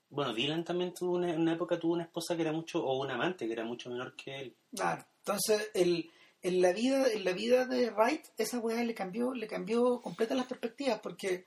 Bueno, 0.10 0.34
Dylan 0.34 0.66
también 0.66 0.94
tuvo 0.94 1.16
una, 1.16 1.30
en 1.30 1.40
una 1.40 1.54
época 1.54 1.80
tuvo 1.80 1.94
una 1.94 2.04
esposa 2.04 2.36
que 2.36 2.42
era 2.42 2.52
mucho, 2.52 2.84
o 2.84 3.00
un 3.00 3.10
amante 3.10 3.48
que 3.48 3.54
era 3.54 3.64
mucho 3.64 3.90
menor 3.90 4.14
que 4.18 4.42
él. 4.42 4.56
Claro. 4.76 5.06
Entonces, 5.20 5.72
el, 5.74 6.12
en 6.44 6.62
la 6.62 6.72
vida, 6.74 7.08
en 7.12 7.24
la 7.24 7.34
vida 7.34 7.66
de 7.66 7.90
Wright, 7.92 8.26
esa 8.38 8.60
weá 8.60 8.84
le 8.84 8.94
cambió, 8.96 9.34
le 9.34 9.48
cambió 9.48 10.02
completa 10.02 10.34
las 10.36 10.48
perspectivas, 10.48 11.00
porque 11.02 11.46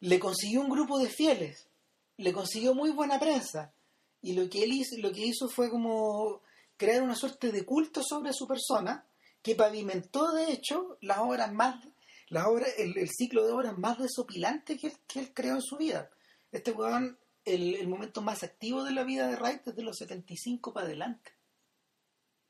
le 0.00 0.18
consiguió 0.18 0.60
un 0.60 0.70
grupo 0.70 0.98
de 0.98 1.08
fieles, 1.08 1.68
le 2.16 2.32
consiguió 2.32 2.74
muy 2.74 2.90
buena 2.90 3.18
prensa, 3.18 3.72
y 4.22 4.32
lo 4.34 4.48
que 4.48 4.64
él 4.64 4.72
hizo, 4.72 4.96
lo 4.98 5.12
que 5.12 5.26
hizo 5.26 5.48
fue 5.48 5.70
como 5.70 6.40
crear 6.76 7.02
una 7.02 7.14
suerte 7.14 7.52
de 7.52 7.64
culto 7.64 8.02
sobre 8.02 8.32
su 8.32 8.46
persona, 8.46 9.06
que 9.42 9.54
pavimentó 9.54 10.32
de 10.32 10.50
hecho 10.52 10.96
las 11.00 11.18
obras 11.18 11.52
más, 11.52 11.84
las 12.28 12.46
obras, 12.46 12.70
el, 12.78 12.94
ciclo 13.10 13.44
de 13.46 13.52
obras 13.52 13.76
más 13.78 13.98
desopilante 13.98 14.76
que 14.78 14.88
él, 14.88 14.92
que 15.06 15.20
él 15.20 15.32
creó 15.34 15.54
en 15.56 15.62
su 15.62 15.76
vida. 15.76 16.10
Este 16.50 16.72
weón, 16.72 17.18
el, 17.44 17.74
el 17.76 17.86
momento 17.88 18.22
más 18.22 18.42
activo 18.42 18.82
de 18.84 18.92
la 18.92 19.04
vida 19.04 19.28
de 19.28 19.36
Wright 19.36 19.66
es 19.68 19.76
de 19.76 19.82
los 19.82 19.98
75 19.98 20.72
para 20.72 20.86
adelante. 20.86 21.30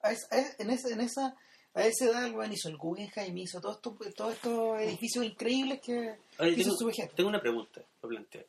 Es- 0.05 0.29
es- 0.31 0.55
en, 0.61 0.71
esa, 0.71 0.89
en 0.91 1.01
esa, 1.01 1.37
a 1.75 1.85
esa 1.87 2.05
edad 2.07 2.33
weón 2.33 2.53
hizo 2.53 2.69
el 2.69 2.77
Guggenheim, 2.77 3.37
hizo 3.39 3.61
todos 3.61 3.77
estos, 3.77 4.15
todos 4.15 4.33
estos 4.35 4.81
edificios 4.81 5.25
increíbles 5.25 5.81
que 5.81 6.17
Oye, 6.39 6.51
hizo 6.53 6.63
tengo, 6.63 6.77
su 6.77 6.87
vejez. 6.87 7.15
tengo 7.15 7.29
una 7.29 7.41
pregunta 7.41 7.83
para 8.01 8.09
plantear. 8.11 8.47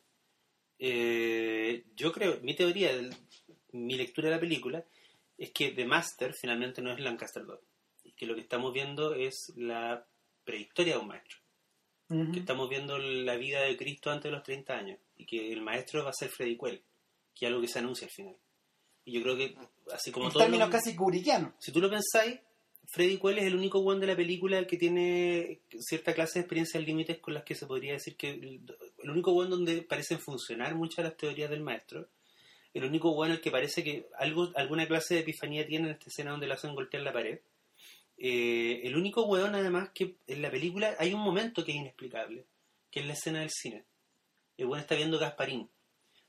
Eh, 0.78 1.84
yo 1.96 2.12
creo, 2.12 2.38
mi 2.42 2.54
teoría, 2.54 2.94
del- 2.94 3.14
mi 3.72 3.94
lectura 3.96 4.28
de 4.28 4.34
la 4.34 4.40
película, 4.40 4.84
es 5.38 5.50
que 5.52 5.70
The 5.72 5.84
Master 5.84 6.34
finalmente 6.34 6.82
no 6.82 6.92
es 6.92 7.00
Lancaster 7.00 7.44
Dodd. 7.44 7.60
Y 8.04 8.12
que 8.12 8.26
lo 8.26 8.34
que 8.34 8.40
estamos 8.42 8.72
viendo 8.72 9.14
es 9.14 9.52
la 9.56 10.06
prehistoria 10.44 10.94
de 10.94 11.00
un 11.00 11.08
maestro. 11.08 11.38
Ujú. 12.08 12.32
Que 12.32 12.38
estamos 12.40 12.68
viendo 12.68 12.98
la 12.98 13.36
vida 13.36 13.62
de 13.62 13.76
Cristo 13.76 14.10
antes 14.10 14.24
de 14.30 14.36
los 14.36 14.42
30 14.44 14.74
años. 14.78 14.98
Y 15.16 15.26
que 15.26 15.52
el 15.52 15.60
maestro 15.60 16.04
va 16.04 16.10
a 16.10 16.14
ser 16.14 16.28
Freddy 16.30 16.56
Quell. 16.56 16.80
Que 17.34 17.46
es 17.46 17.48
algo 17.50 17.60
que 17.60 17.68
se 17.68 17.80
anuncia 17.80 18.06
al 18.06 18.12
final. 18.12 18.36
Y 19.04 19.12
yo 19.12 19.22
creo 19.22 19.36
que, 19.36 19.56
así 19.92 20.10
como 20.12 20.26
en 20.26 20.32
todo. 20.32 20.42
términos 20.42 20.70
casi 20.70 20.94
kubrickianos. 20.94 21.52
Si 21.58 21.72
tú 21.72 21.80
lo 21.80 21.90
pensáis, 21.90 22.38
Freddy 22.88 23.18
Quell 23.18 23.38
es 23.38 23.44
el 23.44 23.56
único 23.56 23.78
one 23.80 24.00
de 24.00 24.06
la 24.06 24.16
película 24.16 24.66
que 24.66 24.76
tiene 24.76 25.60
cierta 25.80 26.14
clase 26.14 26.38
de 26.38 26.40
experiencias 26.40 26.84
límites 26.84 27.18
con 27.18 27.34
las 27.34 27.44
que 27.44 27.54
se 27.54 27.66
podría 27.66 27.92
decir 27.92 28.16
que 28.16 28.30
el, 28.30 28.60
el 29.02 29.10
único 29.10 29.32
one 29.32 29.50
donde 29.50 29.82
parecen 29.82 30.18
funcionar 30.18 30.74
muchas 30.74 30.98
de 30.98 31.02
las 31.04 31.16
teorías 31.16 31.50
del 31.50 31.60
maestro, 31.60 32.08
el 32.76 32.84
único 32.84 33.10
one 33.10 33.32
al 33.32 33.40
que 33.40 33.50
parece 33.50 33.82
que 33.82 34.06
algo, 34.18 34.50
alguna 34.54 34.86
clase 34.86 35.14
de 35.14 35.20
epifanía 35.20 35.66
tiene 35.66 35.86
en 35.86 35.94
esta 35.94 36.06
escena 36.08 36.32
donde 36.32 36.46
le 36.46 36.54
hacen 36.54 36.74
golpear 36.74 37.02
la 37.02 37.12
pared. 37.12 37.40
Eh, 38.18 38.82
el 38.84 38.96
único 38.96 39.24
weón 39.24 39.54
además 39.54 39.90
que 39.94 40.16
en 40.26 40.42
la 40.42 40.50
película 40.50 40.94
hay 40.98 41.12
un 41.12 41.20
momento 41.20 41.64
que 41.64 41.72
es 41.72 41.78
inexplicable, 41.78 42.44
que 42.90 43.00
es 43.00 43.06
la 43.06 43.14
escena 43.14 43.40
del 43.40 43.50
cine. 43.50 43.84
El 44.58 44.66
weón 44.66 44.80
está 44.80 44.94
viendo 44.94 45.18
Gasparín. 45.18 45.70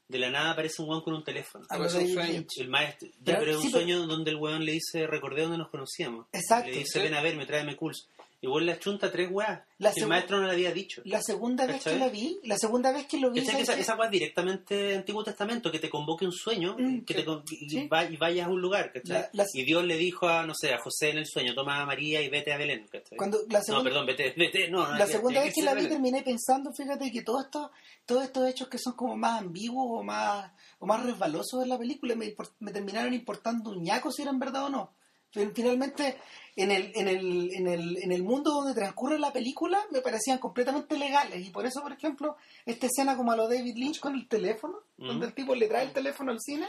De 0.09 0.19
la 0.19 0.29
nada 0.29 0.51
aparece 0.51 0.81
un 0.81 0.89
weón 0.89 1.01
con 1.03 1.13
un 1.15 1.23
teléfono. 1.23 1.65
A 1.69 1.75
Pero 1.75 1.85
es 1.87 1.93
un 1.95 2.07
sueño. 2.13 2.43
El 2.57 2.69
maestro. 2.69 3.09
Ya, 3.09 3.13
Pero- 3.25 3.39
pero 3.39 3.51
es 3.51 3.57
un 3.57 3.63
sí, 3.63 3.69
pero- 3.73 3.83
sueño 3.85 4.07
donde 4.07 4.31
el 4.31 4.37
weón 4.37 4.63
le 4.63 4.71
dice, 4.71 5.05
recordé 5.05 5.41
donde 5.41 5.57
nos 5.57 5.69
conocíamos. 5.69 6.27
Exacto. 6.31 6.69
Le 6.71 6.77
dice, 6.79 6.99
Sí. 6.99 7.05
ven 7.05 7.13
a 7.13 7.21
verme, 7.21 7.45
tráeme 7.45 7.75
cools. 7.75 8.07
Y 8.47 8.49
weón 8.49 8.65
le 8.65 8.79
chunta 8.79 9.11
tres 9.11 9.29
weas. 9.29 9.61
La 9.79 9.91
que 9.93 9.99
el 10.01 10.07
maestro 10.07 10.39
no 10.39 10.47
le 10.47 10.53
había 10.53 10.71
dicho. 10.71 11.01
La 11.05 11.21
segunda 11.21 11.65
vez 11.65 11.77
¿Cachai? 11.77 11.93
que 11.93 11.99
la 11.99 12.09
vi, 12.09 12.39
la 12.43 12.57
segunda 12.57 12.91
vez 12.91 13.05
que 13.05 13.17
lo 13.19 13.29
vi. 13.31 13.41
Que 13.41 13.45
¿sabes 13.45 13.63
esa, 13.63 13.77
esa 13.77 13.95
wea 13.95 14.05
es 14.05 14.11
directamente 14.11 14.95
Antiguo 14.95 15.23
Testamento, 15.23 15.71
que 15.71 15.79
te 15.79 15.89
convoque 15.89 16.25
un 16.25 16.31
sueño, 16.31 16.75
Mm, 16.79 17.01
que 17.05 17.13
sí. 17.13 17.23
te 17.23 17.55
y, 17.55 17.69
Sí. 17.69 17.87
va- 17.87 18.05
y 18.05 18.15
vayas 18.17 18.47
a 18.47 18.49
un 18.49 18.61
lugar. 18.61 18.91
La- 19.03 19.29
las- 19.33 19.53
Y 19.53 19.63
Dios 19.63 19.83
le 19.83 19.97
dijo 19.97 20.27
a, 20.27 20.45
no 20.45 20.53
sé, 20.55 20.73
a 20.73 20.79
José 20.79 21.09
en 21.11 21.17
el 21.19 21.25
sueño, 21.27 21.53
toma 21.53 21.81
a 21.81 21.85
María 21.85 22.21
y 22.21 22.29
vete 22.29 22.53
a 22.53 22.57
Belén. 22.57 22.87
Cuando 23.17 23.39
la 23.49 23.59
No, 23.59 23.65
segunda, 23.65 23.83
perdón, 23.89 24.05
vete, 24.07 24.33
vete, 24.37 24.69
no, 24.69 24.87
no, 24.87 24.97
la 24.97 25.05
segunda 25.07 25.41
vez 25.41 25.53
que 25.53 25.61
se 25.61 25.65
la 25.65 25.73
vi 25.73 25.87
terminé 25.87 26.23
pensando, 26.23 26.71
fíjate 26.73 27.11
que 27.11 27.21
todos 27.21 27.45
estos, 27.45 27.69
todos 28.05 28.23
estos 28.23 28.47
hechos 28.47 28.67
que 28.69 28.77
son 28.77 28.93
como 28.93 29.15
más 29.17 29.41
ambiguos 29.41 29.85
o 29.99 30.03
más, 30.03 30.51
o 30.79 30.85
más 30.85 31.03
resbalosos 31.03 31.59
de 31.61 31.67
la 31.67 31.77
película 31.77 32.15
me, 32.15 32.33
me 32.59 32.71
terminaron 32.71 33.13
importando 33.13 33.71
un 33.71 33.83
ñaco 33.83 34.11
si 34.11 34.21
eran 34.21 34.39
verdad 34.39 34.65
o 34.65 34.69
no. 34.69 34.91
Fin- 35.31 35.53
Finalmente, 35.53 36.17
en 36.55 36.71
el, 36.71 36.91
en, 36.95 37.07
el, 37.07 37.53
en, 37.53 37.67
el, 37.67 37.97
en 38.03 38.11
el 38.11 38.23
mundo 38.23 38.51
donde 38.51 38.73
transcurre 38.73 39.19
la 39.19 39.31
película 39.31 39.85
me 39.91 40.01
parecían 40.01 40.39
completamente 40.39 40.97
legales. 40.97 41.45
Y 41.45 41.49
por 41.51 41.65
eso, 41.65 41.81
por 41.81 41.91
ejemplo, 41.91 42.37
esta 42.65 42.87
escena 42.87 43.15
como 43.15 43.31
a 43.31 43.35
lo 43.35 43.47
David 43.47 43.75
Lynch 43.75 43.99
con 43.99 44.15
el 44.15 44.27
teléfono, 44.27 44.79
donde 44.97 45.27
el 45.27 45.33
tipo 45.33 45.53
le 45.55 45.67
trae 45.67 45.83
el 45.85 45.93
teléfono 45.93 46.31
al 46.31 46.39
cine, 46.39 46.67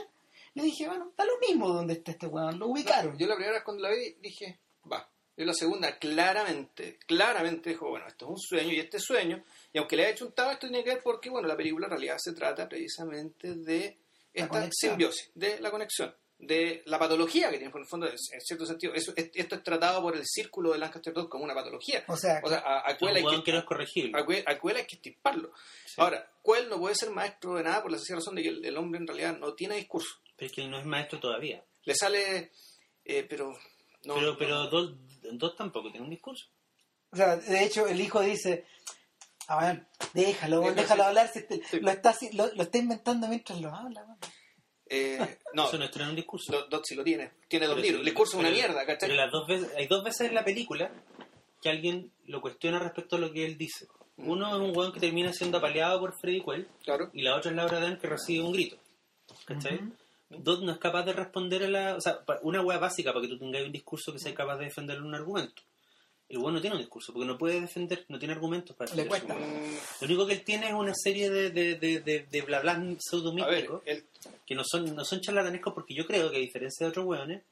yo 0.55 0.63
dije, 0.65 0.87
bueno, 0.89 1.13
da 1.17 1.25
lo 1.25 1.39
mismo 1.39 1.69
donde 1.69 1.95
esté 1.95 2.13
este 2.13 2.27
weón, 2.27 2.59
lo 2.59 2.67
ubicaron. 2.69 3.17
Yo 3.17 3.27
la 3.27 3.35
primera 3.37 3.55
vez 3.55 3.63
cuando 3.65 3.83
la 3.85 3.91
vi 3.91 4.17
dije, 4.21 4.59
va. 4.91 5.09
Y 5.37 5.45
la 5.45 5.55
segunda, 5.55 5.97
claramente, 5.99 6.99
claramente 7.07 7.71
dijo, 7.71 7.89
bueno, 7.89 8.09
esto 8.09 8.25
es 8.25 8.31
un 8.33 8.39
sueño 8.39 8.73
y 8.73 8.81
este 8.81 8.99
sueño, 8.99 9.45
y 9.73 9.79
aunque 9.79 9.95
le 9.95 10.03
haya 10.03 10.13
hecho 10.13 10.25
un 10.27 10.33
esto 10.33 10.67
tiene 10.67 10.83
que 10.83 10.95
ver 10.95 11.03
porque, 11.03 11.31
bueno, 11.31 11.47
la 11.47 11.57
película 11.57 11.87
en 11.87 11.91
realidad 11.91 12.17
se 12.19 12.33
trata 12.33 12.69
precisamente 12.69 13.55
de 13.55 13.99
esta 14.35 14.69
simbiosis, 14.73 15.31
de 15.35 15.61
la 15.61 15.71
conexión, 15.71 16.13
de 16.39 16.83
la 16.87 16.99
patología 17.01 17.51
que 17.51 17.57
tiene, 17.59 17.73
por 17.73 17.81
el 17.81 17.87
fondo, 17.89 18.07
en 18.07 18.13
en 18.13 18.41
cierto 18.41 18.65
sentido. 18.65 18.95
Eso, 18.95 19.13
es- 19.17 19.31
esto 19.35 19.57
es 19.57 19.63
tratado 19.65 20.01
por 20.01 20.15
el 20.17 20.23
círculo 20.25 20.73
de 20.73 20.79
Lancaster 20.79 21.13
2 21.13 21.29
como 21.29 21.43
una 21.45 21.55
patología. 21.55 22.05
O 22.07 22.17
sea, 22.17 22.41
O 22.45 22.49
sea, 22.49 22.59
a, 22.59 22.79
a 22.81 22.87
hay 22.89 22.97
que, 22.97 23.43
que 23.45 23.53
no 23.53 23.59
es 23.59 23.65
corregible. 23.65 24.13
a 24.17 24.21
a 24.21 24.59
Quell 24.61 24.77
hay 24.77 24.87
que 24.87 24.97
estirparlo. 24.97 25.53
Ahora, 25.97 26.31
Quell 26.45 26.69
no 26.69 26.79
puede 26.79 26.95
ser 26.95 27.11
maestro 27.11 27.55
de 27.57 27.65
nada 27.65 27.83
por 27.83 27.91
la 27.91 27.99
sencilla 27.99 28.17
razón 28.17 28.37
de 28.37 28.43
que 28.43 28.49
el, 28.51 28.65
el 28.65 28.77
hombre 28.77 29.01
en 29.01 29.07
realidad 29.09 29.37
no 29.37 29.55
tiene 29.55 29.75
discurso. 29.77 30.11
Pero 30.37 30.47
es 30.47 30.53
que 30.53 30.69
no 30.69 30.79
es 30.79 30.87
maestro 30.87 31.19
todavía. 31.19 31.65
Le 31.85 31.95
sale, 31.97 32.53
eh, 33.05 33.27
pero... 33.29 33.53
No, 34.05 34.15
pero 34.15 34.27
no. 34.33 34.39
pero 34.39 34.67
dos, 34.69 34.93
dos 35.33 35.57
tampoco 35.57 35.91
tiene 35.91 36.05
un 36.05 36.11
discurso. 36.11 36.47
O 37.11 37.17
sea, 37.17 37.37
de 37.37 37.65
hecho, 37.65 37.89
el 37.89 38.01
hijo 38.01 38.21
dice, 38.21 38.65
ah, 39.49 39.57
bueno, 39.57 39.85
déjalo, 40.15 40.61
Déjalo, 40.61 40.75
déjalo 40.77 41.03
sí. 41.03 41.09
hablar, 41.09 41.29
si 41.33 41.43
te- 41.43 41.65
Sí. 41.65 41.81
lo, 41.81 41.91
está, 41.91 42.15
lo, 42.35 42.47
lo 42.55 42.63
está 42.63 42.79
inventando 42.79 43.27
mientras 43.27 43.61
lo 43.61 43.75
habla. 43.75 44.05
weón. 44.05 44.19
Eh, 44.91 45.39
no, 45.55 45.67
Eso 45.69 45.79
no 45.79 45.85
es 45.85 45.91
tener 45.91 46.09
un 46.09 46.17
discurso. 46.17 46.53
Do- 46.69 46.83
lo 46.97 47.05
tiene. 47.05 47.31
Tiene 47.49 47.67
dos 47.67 47.77
libros. 47.77 47.93
sí, 47.93 47.99
El 48.01 48.05
discurso 48.05 48.37
es 48.37 48.41
una 48.41 48.51
mierda, 48.51 48.87
¿cachai? 48.87 49.09
Pero 49.09 49.15
las 49.15 49.31
dos 49.33 49.47
veces, 49.47 49.71
hay 49.77 49.87
dos 49.87 50.03
veces 50.05 50.29
en 50.29 50.35
la 50.35 50.45
película 50.45 50.91
que 51.63 51.69
alguien 51.71 52.13
lo 52.27 52.41
cuestiona 52.41 52.79
respecto 52.79 53.17
a 53.17 53.19
lo 53.19 53.33
que 53.33 53.45
él 53.45 53.59
dice. 53.59 53.87
Uno 54.17 54.49
es 54.49 54.55
un 54.69 54.77
weón 54.77 54.93
que 54.93 55.01
termina 55.01 55.33
siendo 55.33 55.59
apaleado 55.59 56.01
por 56.01 56.13
Freddy 56.19 56.43
Quell 56.43 56.67
Claro. 56.85 57.11
y 57.13 57.23
la 57.23 57.37
otra 57.37 57.51
es 57.51 57.57
Laura 57.57 57.81
Dern 57.81 57.99
que 57.99 58.07
recibe 58.09 58.43
un 58.45 58.53
grito. 58.53 58.77
¿Cachai? 59.45 59.81
No 60.31 60.73
es 60.73 60.79
capaz 60.79 61.05
de 61.05 61.13
responder 61.15 61.63
a 61.65 61.69
la... 61.69 61.97
O 61.97 62.01
sea, 62.01 62.21
una 62.43 62.61
weá 62.61 62.79
básica 62.79 63.13
para 63.13 63.23
que 63.23 63.29
tú 63.29 63.39
tengas 63.39 63.63
un 63.65 63.73
discurso 63.73 64.13
que 64.13 64.19
sea 64.19 64.35
capaz 64.35 64.59
de 64.59 64.67
defender 64.67 65.01
un 65.01 65.15
argumento. 65.15 65.63
El 66.29 66.39
weón 66.39 66.55
no 66.55 66.61
tiene 66.61 66.77
un 66.77 66.83
discurso 66.83 67.13
porque 67.13 67.27
no 67.27 67.39
puede 67.39 67.61
defender, 67.61 68.05
no 68.09 68.19
tiene 68.19 68.35
argumentos 68.35 68.77
para 68.77 68.95
Le 68.95 69.07
cuesta. 69.07 69.35
Lo 69.35 70.07
único 70.07 70.27
que 70.27 70.35
él 70.35 70.43
tiene 70.45 70.69
es 70.69 70.75
una 70.75 70.95
serie 70.95 71.31
de, 71.31 71.51
de, 71.51 71.77
de, 71.77 72.01
de, 72.01 72.27
de 72.31 72.43
bla 72.43 72.61
bla 72.61 72.79
pseudomísticos 72.99 73.83
que 74.47 74.55
no 74.55 74.63
son, 74.65 74.95
no 74.95 75.05
son 75.05 75.21
charlatanescos 75.23 75.73
porque 75.73 75.95
yo 75.95 76.07
creo 76.07 76.31
que 76.31 76.37
a 76.37 76.41
diferencia 76.41 76.85
de 76.87 76.91
otros 76.91 77.07
weones, 77.07 77.43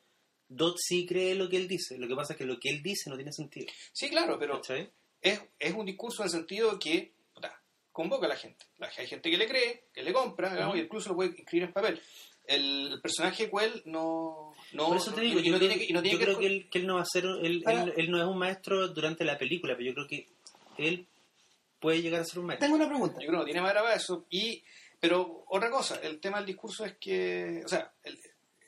Dot 0.48 0.76
sí 0.78 1.06
cree 1.06 1.34
lo 1.34 1.48
que 1.48 1.56
él 1.56 1.66
dice. 1.68 1.96
Lo 1.98 2.06
que 2.06 2.14
pasa 2.14 2.34
es 2.34 2.38
que 2.38 2.44
lo 2.44 2.60
que 2.60 2.68
él 2.68 2.82
dice 2.82 3.08
no 3.10 3.16
tiene 3.16 3.32
sentido. 3.32 3.66
sí, 3.92 4.10
claro, 4.10 4.38
pero 4.38 4.60
es, 5.22 5.40
es 5.58 5.72
un 5.74 5.86
discurso 5.86 6.22
en 6.22 6.26
el 6.26 6.30
sentido 6.32 6.78
que 6.78 7.12
convoca 7.92 8.26
a 8.26 8.28
la 8.28 8.36
gente. 8.36 8.62
La- 8.76 8.90
hay 8.94 9.06
gente 9.06 9.30
que 9.30 9.38
le 9.38 9.48
cree, 9.48 9.84
que 9.94 10.02
le 10.02 10.12
compra, 10.12 10.52
digamos, 10.52 10.76
y 10.76 10.80
incluso 10.80 11.08
lo 11.08 11.14
puede 11.16 11.30
escribir 11.30 11.62
en 11.68 11.72
papel. 11.72 11.98
El, 12.46 12.98
personaje 13.02 13.50
Quell 13.50 13.82
no, 13.86 14.54
no, 14.72 14.86
Por 14.88 14.96
eso 14.96 15.12
te 15.12 15.20
digo, 15.20 15.40
y 15.40 15.44
yo, 15.44 15.52
no 15.52 15.58
creo, 15.58 15.68
tiene 15.68 15.84
que, 15.84 15.90
y 15.90 15.92
no 15.92 16.02
tiene 16.02 16.14
yo 16.14 16.18
que 16.18 16.24
creo 16.24 16.38
que 16.38 16.46
él, 16.46 16.68
que 16.70 16.78
él 16.78 16.86
no 16.86 16.96
va 16.96 17.02
a 17.02 17.06
ser, 17.06 17.24
él, 17.24 17.64
él, 17.66 17.92
él 17.96 18.10
no 18.10 18.18
es 18.18 18.26
un 18.26 18.38
maestro 18.38 18.88
durante 18.88 19.24
la 19.24 19.36
película, 19.38 19.74
pero 19.76 19.88
yo 19.88 19.94
creo 19.94 20.06
que 20.06 20.28
él 20.78 21.06
puede 21.80 22.02
llegar 22.02 22.20
a 22.20 22.24
ser 22.24 22.38
un 22.38 22.46
maestro. 22.46 22.66
Tengo 22.66 22.76
una 22.76 22.88
pregunta. 22.88 23.14
yo 23.20 23.26
creo 23.26 23.32
que 23.32 23.38
no 23.38 23.44
tiene 23.44 23.60
madera 23.60 23.82
para 23.82 23.94
eso. 23.94 24.26
Y, 24.30 24.62
pero 25.00 25.44
otra 25.48 25.70
cosa, 25.70 26.00
el 26.02 26.20
tema 26.20 26.38
del 26.38 26.46
discurso 26.46 26.84
es 26.84 26.96
que, 26.98 27.62
o 27.64 27.68
sea, 27.68 27.92
el- 28.02 28.18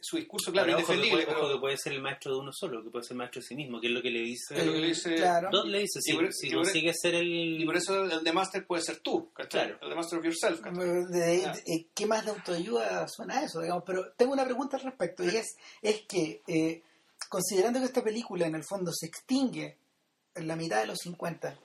su 0.00 0.16
discurso, 0.16 0.52
claro, 0.52 0.68
es 0.70 0.74
ojo, 0.76 0.86
que 0.86 0.92
indefendible, 0.94 1.24
puede, 1.24 1.36
ojo 1.36 1.46
pero 1.48 1.54
que 1.56 1.60
puede 1.60 1.76
ser 1.76 1.92
el 1.92 2.00
maestro 2.02 2.32
de 2.34 2.38
uno 2.40 2.52
solo, 2.52 2.82
que 2.84 2.90
puede 2.90 3.04
ser 3.04 3.16
maestro 3.16 3.40
de 3.40 3.46
sí 3.48 3.54
mismo, 3.56 3.80
que 3.80 3.88
es 3.88 3.92
lo 3.92 4.00
que 4.02 4.10
le 4.10 4.20
dice. 4.20 4.56
Es 4.56 4.66
lo 4.66 4.72
que 4.72 4.78
le 4.78 4.86
dice- 4.88 5.14
Claro. 5.16 5.48
Dot 5.50 5.66
le 5.66 5.78
dice, 5.80 6.00
si, 6.00 6.12
por- 6.14 6.32
si 6.32 6.46
y 6.46 6.50
por- 6.50 6.62
consigue 6.64 6.92
ser 6.94 7.14
el... 7.16 7.60
y 7.60 7.64
por 7.64 7.76
eso 7.76 8.04
el 8.04 8.22
de 8.24 8.32
Master 8.32 8.66
puede 8.66 8.82
ser 8.82 8.98
tú, 9.00 9.32
¿cachai? 9.32 9.66
Claro. 9.66 9.78
El 9.82 9.88
de 9.90 9.94
Master 9.96 10.18
of 10.20 10.24
Yourself. 10.24 10.60
De- 10.62 11.06
de- 11.18 11.40
Claro. 11.42 11.58
eh, 11.66 11.86
¿Qué 11.94 12.06
más 12.06 12.24
de 12.24 12.30
autoayuda 12.30 13.06
suena 13.08 13.42
eso? 13.42 13.60
Digamos? 13.60 13.82
Pero 13.86 14.12
tengo 14.16 14.32
una 14.32 14.44
pregunta 14.44 14.76
al 14.76 14.84
respecto 14.84 15.24
y 15.24 15.28
es, 15.36 15.56
es 15.82 16.02
que, 16.08 16.42
eh, 16.46 16.82
considerando 17.28 17.80
que 17.80 17.86
esta 17.86 18.04
película 18.04 18.46
en 18.46 18.54
el 18.54 18.64
fondo 18.64 18.92
se 18.92 19.06
extingue 19.06 19.76
en 20.34 20.46
la 20.46 20.54
mitad 20.54 20.80
de 20.80 20.86
los 20.86 20.98
50 20.98 21.58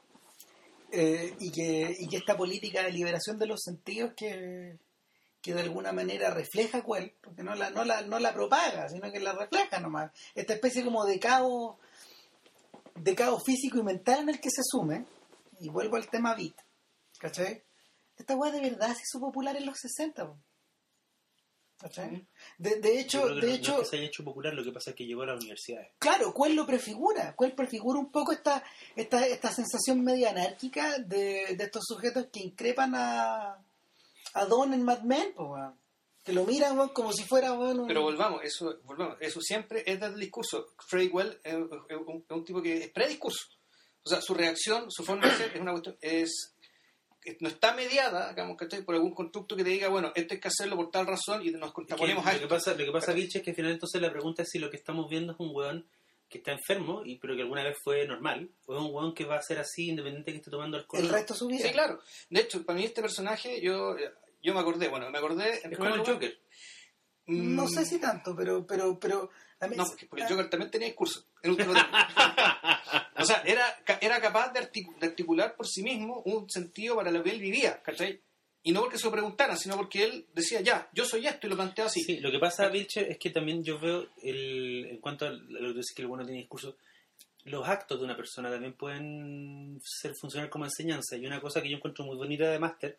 eh, 0.91 1.34
y, 1.39 1.51
que, 1.51 1.95
y 1.99 2.07
que 2.07 2.17
esta 2.17 2.36
política 2.38 2.84
de 2.84 2.91
liberación 2.91 3.38
de 3.38 3.45
los 3.47 3.61
sentidos 3.61 4.13
que, 4.15 4.77
que 5.43 5.53
de 5.53 5.61
alguna 5.61 5.91
manera 5.91 6.31
refleja 6.33 6.81
cuál, 6.83 7.13
porque 7.19 7.43
no 7.43 7.53
la, 7.53 7.69
no, 7.69 7.83
la, 7.83 8.01
no 8.01 8.17
la 8.17 8.33
propaga, 8.33 8.87
sino 8.87 9.11
que 9.11 9.19
la 9.19 9.33
refleja 9.33 9.81
nomás. 9.81 10.09
Esta 10.33 10.53
especie 10.53 10.85
como 10.85 11.05
de 11.05 11.19
caos, 11.19 11.75
de 12.95 13.13
caos 13.13 13.43
físico 13.45 13.77
y 13.77 13.83
mental 13.83 14.21
en 14.21 14.29
el 14.29 14.39
que 14.39 14.49
se 14.49 14.61
sume, 14.63 15.05
y 15.59 15.67
vuelvo 15.67 15.97
al 15.97 16.09
tema 16.09 16.33
beat, 16.33 16.55
¿cachai? 17.19 17.61
Esta 18.15 18.37
weá 18.37 18.53
de 18.53 18.61
verdad 18.61 18.95
se 18.95 19.01
hizo 19.01 19.19
popular 19.19 19.57
en 19.57 19.65
los 19.65 19.77
60. 19.79 20.27
po. 20.27 20.37
¿Cachai? 21.77 22.25
De, 22.57 22.79
de 22.79 22.93
Yo 22.93 22.99
hecho, 23.01 23.21
creo 23.23 23.35
que 23.41 23.41
de 23.41 23.47
no, 23.47 23.47
no 23.47 23.55
hecho, 23.55 23.71
es 23.73 23.79
que 23.79 23.85
se 23.85 23.95
haya 23.97 24.05
hecho 24.05 24.23
popular, 24.23 24.53
lo 24.53 24.63
que 24.63 24.71
pasa 24.71 24.91
es 24.91 24.95
que 24.95 25.05
llegó 25.05 25.23
a 25.23 25.25
las 25.25 25.41
universidades. 25.41 25.91
claro, 25.99 26.33
¿cuál 26.33 26.55
lo 26.55 26.65
prefigura? 26.65 27.35
¿Cuál 27.35 27.53
prefigura 27.53 27.99
un 27.99 28.13
poco 28.13 28.31
esta, 28.31 28.63
esta, 28.95 29.27
esta 29.27 29.51
sensación 29.51 30.01
media 30.05 30.29
anárquica 30.29 30.99
de, 30.99 31.57
de 31.57 31.63
estos 31.65 31.83
sujetos 31.85 32.27
que 32.31 32.39
increpan 32.39 32.93
a, 32.95 33.61
a 34.34 34.45
Don 34.45 34.73
en 34.73 34.84
Mad 34.84 35.01
Men, 35.03 35.34
po, 35.34 35.45
weón? 35.53 35.79
que 36.23 36.31
lo 36.34 36.45
miran 36.45 36.77
weón, 36.77 36.89
como 36.89 37.11
si 37.11 37.23
fuera 37.23 37.53
weón, 37.53 37.81
un- 37.81 37.88
Pero 37.88 38.01
volvamos, 38.01 38.41
eso, 38.43 38.79
volvamos, 38.86 39.17
eso 39.19 39.41
siempre 39.41 39.84
es 39.86 39.99
del 39.99 40.17
discurso. 40.19 40.67
Freddy 40.88 41.09
Well 41.09 41.39
es, 41.43 41.53
es 41.53 41.97
un, 41.97 42.25
es 42.27 42.31
un 42.36 42.45
tipo 42.45 42.61
que 42.61 42.84
es 42.86 42.89
prediscurso. 42.91 43.45
O 44.05 44.09
sea, 44.09 44.21
su 44.21 44.34
reacción, 44.34 44.86
su 44.89 45.03
forma 45.03 45.27
de 45.29 45.36
ser 45.36 45.51
es 45.53 45.61
una 45.61 45.71
cuestión, 45.71 45.97
es, 46.01 46.55
no 47.39 47.47
está 47.49 47.73
mediada, 47.73 48.29
digamos, 48.29 48.57
¿cachai? 48.57 48.84
por 48.84 48.95
algún 48.95 49.13
constructo 49.13 49.55
que 49.55 49.63
te 49.63 49.69
diga, 49.69 49.88
bueno, 49.89 50.11
esto 50.15 50.34
hay 50.34 50.39
que 50.41 50.47
hacerlo 50.49 50.75
por 50.75 50.91
tal 50.91 51.07
razón 51.07 51.41
y 51.45 51.51
nos 51.51 51.61
Es 51.61 51.67
que 51.67 51.73
contraponemos 51.73 52.25
a 52.25 52.34
lo, 52.34 52.38
que 52.39 52.43
esto. 52.45 52.55
pasa, 52.55 52.71
lo 52.73 52.86
que 52.86 52.91
pasa, 52.91 53.13
Vilche, 53.13 53.38
es 53.39 53.43
que 53.45 53.51
al 53.51 53.55
final 53.55 53.71
entonces 53.71 54.01
la 54.01 54.11
pregunta 54.11 54.43
es 54.43 54.49
si 54.49 54.59
lo 54.59 54.69
que 54.69 54.75
estamos 54.77 55.09
viendo 55.09 55.34
es 55.34 55.39
un 55.39 55.51
weón 55.53 55.88
que 56.29 56.39
está 56.39 56.51
enfermo, 56.51 57.03
y 57.05 57.17
pero 57.17 57.36
que 57.36 57.43
alguna 57.43 57.63
vez 57.63 57.77
fue 57.84 58.05
normal, 58.07 58.49
o 58.65 58.75
es 58.75 58.81
un 58.81 58.93
weón 58.93 59.13
que 59.13 59.23
va 59.25 59.36
a 59.38 59.41
ser 59.41 59.59
así 59.59 59.89
independiente 59.89 60.31
que 60.31 60.38
esté 60.39 60.49
tomando 60.51 60.77
alcohol. 60.77 61.01
el 61.01 61.09
resto 61.09 61.34
de 61.34 61.38
su 61.39 61.47
vida. 61.47 61.67
Sí, 61.67 61.71
claro. 61.73 61.99
De 62.29 62.41
hecho, 62.41 62.65
para 62.65 62.77
mí 62.79 62.86
este 62.86 63.01
personaje, 63.01 63.61
yo, 63.61 63.95
yo 64.43 64.53
me 64.53 64.59
acordé, 64.59 64.87
bueno, 64.89 65.09
me 65.09 65.17
acordé 65.17 65.47
en 65.63 65.71
Es 65.73 65.77
primer 65.77 65.77
como 65.77 65.95
el 65.95 66.01
Joker. 66.05 66.39
No 67.25 67.63
Mm, 67.63 67.67
sé 67.69 67.85
si 67.85 67.99
tanto, 67.99 68.35
pero, 68.35 68.67
pero, 68.67 68.99
pero 68.99 69.29
a 69.61 69.67
mí- 69.67 69.77
No, 69.77 69.85
porque, 69.85 70.05
porque 70.07 70.23
el 70.25 70.29
Joker 70.29 70.49
también 70.49 70.69
tenía 70.69 70.87
discurso. 70.87 71.25
en 71.41 71.51
último 71.51 71.73
término. 71.73 71.97
o 73.17 73.25
sea, 73.25 73.41
era, 73.45 73.65
era 74.01 74.19
capaz 74.21 74.51
de, 74.51 74.59
artic- 74.59 74.97
de 74.99 75.07
articular 75.07 75.55
por 75.55 75.67
sí 75.67 75.83
mismo 75.83 76.21
un 76.25 76.49
sentido 76.49 76.95
para 76.97 77.11
lo 77.11 77.23
que 77.23 77.29
él 77.31 77.39
vivía, 77.39 77.81
¿cachai? 77.81 78.21
Y 78.65 78.71
no 78.71 78.81
porque 78.81 78.97
se 78.97 79.05
lo 79.05 79.11
preguntaran, 79.11 79.57
sino 79.57 79.75
porque 79.77 80.03
él 80.03 80.27
decía, 80.33 80.61
ya, 80.61 80.89
yo 80.93 81.03
soy 81.05 81.27
esto 81.27 81.47
y 81.47 81.49
lo 81.49 81.55
plantea 81.57 81.85
así. 81.85 82.01
Sí, 82.01 82.19
lo 82.19 82.31
que 82.31 82.39
pasa, 82.39 82.67
Vilche, 82.69 83.09
es 83.11 83.17
que 83.17 83.29
también 83.29 83.63
yo 83.63 83.77
veo, 83.79 84.07
el, 84.21 84.87
en 84.89 84.97
cuanto 84.99 85.25
a 85.25 85.29
lo 85.31 85.59
que 85.59 85.73
tú 85.73 85.77
dices 85.77 85.93
que 85.95 86.01
el 86.01 86.07
bueno 86.07 86.25
tiene 86.25 86.39
discurso, 86.39 86.77
los 87.45 87.67
actos 87.67 87.99
de 87.99 88.05
una 88.05 88.15
persona 88.15 88.49
también 88.49 88.73
pueden 88.73 89.79
ser 89.83 90.13
funcionar 90.15 90.49
como 90.49 90.63
enseñanza. 90.65 91.17
Y 91.17 91.25
una 91.25 91.41
cosa 91.41 91.61
que 91.61 91.69
yo 91.69 91.75
encuentro 91.77 92.05
muy 92.05 92.15
bonita 92.15 92.49
de 92.49 92.59
Master 92.59 92.97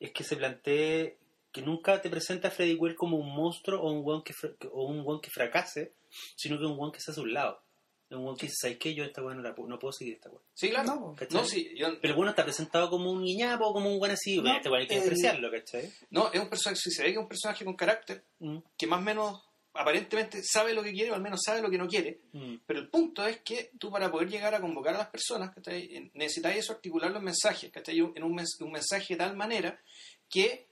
es 0.00 0.10
que 0.12 0.24
se 0.24 0.36
plantee 0.36 1.16
que 1.52 1.62
nunca 1.62 2.00
te 2.02 2.10
presenta 2.10 2.48
a 2.48 2.50
Freddy 2.50 2.74
Well 2.74 2.94
como 2.94 3.16
un 3.16 3.34
monstruo 3.34 3.80
o 3.80 3.90
un 3.90 4.04
weón 4.04 4.22
que, 4.22 4.32
fra- 4.34 4.50
o 4.72 4.86
un 4.86 5.00
weón 5.06 5.20
que 5.20 5.30
fracase, 5.30 5.92
sino 6.36 6.58
que 6.58 6.66
un 6.66 6.78
weón 6.78 6.92
que 6.92 7.00
se 7.00 7.10
hace 7.10 7.20
a 7.20 7.22
un 7.22 7.32
lado. 7.32 7.62
Es 8.10 8.16
un 8.16 8.24
weón 8.24 8.36
que 8.36 8.46
dice, 8.46 8.56
¿sabes 8.60 8.76
qué? 8.78 8.94
Yo 8.94 9.04
esta 9.04 9.22
weón 9.22 9.38
no, 9.38 9.42
la 9.42 9.54
puedo- 9.54 9.68
no 9.68 9.78
puedo 9.78 9.92
seguir 9.92 10.14
esta 10.14 10.28
weón. 10.28 10.42
Sí, 10.54 10.68
claro. 10.70 11.14
No, 11.30 11.44
sí, 11.44 11.72
yo- 11.76 11.98
Pero 12.00 12.12
el 12.12 12.18
weón 12.18 12.26
no 12.26 12.30
está 12.30 12.44
presentado 12.44 12.90
como 12.90 13.10
un 13.10 13.24
guiñapo 13.24 13.66
o 13.66 13.72
como 13.72 13.90
un 13.90 14.00
weón 14.00 14.12
así, 14.12 14.40
No, 14.40 14.54
este 14.54 14.68
hay 14.74 14.86
que 14.86 14.96
despreciarlo, 14.96 15.50
¿cachai? 15.50 15.90
no, 16.10 16.30
es 16.32 16.40
un 16.40 16.48
personaje, 16.50 16.80
si 16.80 16.90
se 16.90 17.02
ve 17.02 17.08
que 17.08 17.14
es 17.14 17.22
un 17.22 17.28
personaje 17.28 17.64
con 17.64 17.74
carácter, 17.74 18.22
Mm. 18.38 18.58
que 18.76 18.86
más 18.86 18.98
o 18.98 19.02
menos 19.02 19.42
aparentemente 19.78 20.42
sabe 20.42 20.72
lo 20.74 20.82
que 20.82 20.92
quiere 20.92 21.10
o 21.10 21.14
al 21.14 21.22
menos 21.22 21.40
sabe 21.44 21.60
lo 21.62 21.70
que 21.70 21.78
no 21.78 21.86
quiere. 21.88 22.20
Mm. 22.32 22.56
Pero 22.66 22.80
el 22.80 22.88
punto 22.88 23.26
es 23.26 23.40
que 23.40 23.70
tú 23.78 23.90
para 23.90 24.10
poder 24.10 24.28
llegar 24.28 24.54
a 24.54 24.60
convocar 24.60 24.94
a 24.94 24.98
las 24.98 25.08
personas, 25.08 25.54
¿cachai? 25.54 26.10
necesitáis 26.14 26.58
eso 26.58 26.72
articular 26.72 27.10
los 27.10 27.22
mensajes, 27.22 27.70
¿cachai? 27.70 27.98
en 27.98 28.22
un, 28.22 28.36
mens- 28.36 28.60
un 28.60 28.72
mensaje 28.72 29.14
de 29.14 29.18
tal 29.18 29.36
manera 29.36 29.80
que 30.28 30.66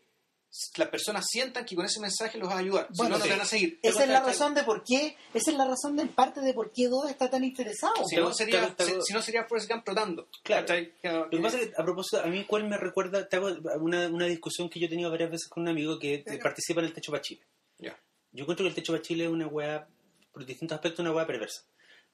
las 0.77 0.87
personas 0.89 1.25
sientan 1.29 1.65
que 1.65 1.75
con 1.75 1.85
ese 1.85 1.99
mensaje 1.99 2.39
los 2.39 2.49
va 2.49 2.55
a 2.55 2.59
ayudar. 2.59 2.87
si 2.93 2.99
Bueno, 2.99 3.15
no, 3.15 3.19
no 3.19 3.25
sí. 3.25 3.29
te 3.29 3.35
van 3.37 3.41
a 3.41 3.45
seguir. 3.45 3.79
Esa 3.83 4.05
es 4.05 4.09
la 4.09 4.21
razón 4.21 4.55
de 4.55 4.63
por 4.63 4.85
qué, 4.85 5.17
esa 5.35 5.51
es 5.51 5.57
la 5.57 5.65
razón 5.67 5.97
de 5.97 6.03
en 6.03 6.09
parte 6.11 6.41
de 6.43 6.55
por 6.55 6.71
qué 6.71 6.87
Doda 6.87 7.11
está 7.11 7.29
tan 7.29 7.43
interesado. 7.43 7.93
Si 8.09 8.15
no, 8.15 8.33
sería, 8.33 8.73
te 8.73 8.85
hago- 8.85 9.03
si 9.03 9.13
no 9.13 9.21
sería 9.21 9.47
Forrest 9.47 9.69
Gump 9.69 9.85
trotando. 9.85 10.29
Claro. 10.45 10.73
Lo 11.03 11.29
que 11.31 11.39
pasa 11.41 11.59
es 11.61 11.67
que, 11.71 11.73
a 11.77 11.83
propósito, 11.83 12.23
a 12.23 12.27
mí 12.27 12.45
cuál 12.45 12.69
me 12.69 12.77
recuerda, 12.77 13.29
te 13.29 13.35
hago 13.35 13.49
una, 13.81 14.07
una 14.07 14.27
discusión 14.27 14.71
que 14.71 14.79
yo 14.79 14.87
he 14.87 14.91
tenido 14.91 15.11
varias 15.11 15.33
veces 15.33 15.49
con 15.49 15.65
un 15.65 15.71
amigo 15.71 15.99
que 15.99 16.25
participa 16.41 16.81
en 16.83 16.87
el 16.87 16.93
Techo 16.93 17.11
para 17.11 17.23
Chile. 17.23 17.43
Ya. 17.79 17.99
Yo 18.35 18.43
encuentro 18.43 18.65
que 18.65 18.69
el 18.69 18.75
Techo 18.75 18.93
para 18.93 19.03
Chile 19.03 19.25
es 19.25 19.31
una 19.31 19.47
weá, 19.47 19.89
por 20.33 20.45
distintos 20.45 20.75
aspectos, 20.77 21.01
una 21.01 21.13
weá 21.13 21.27
perversa. 21.27 21.63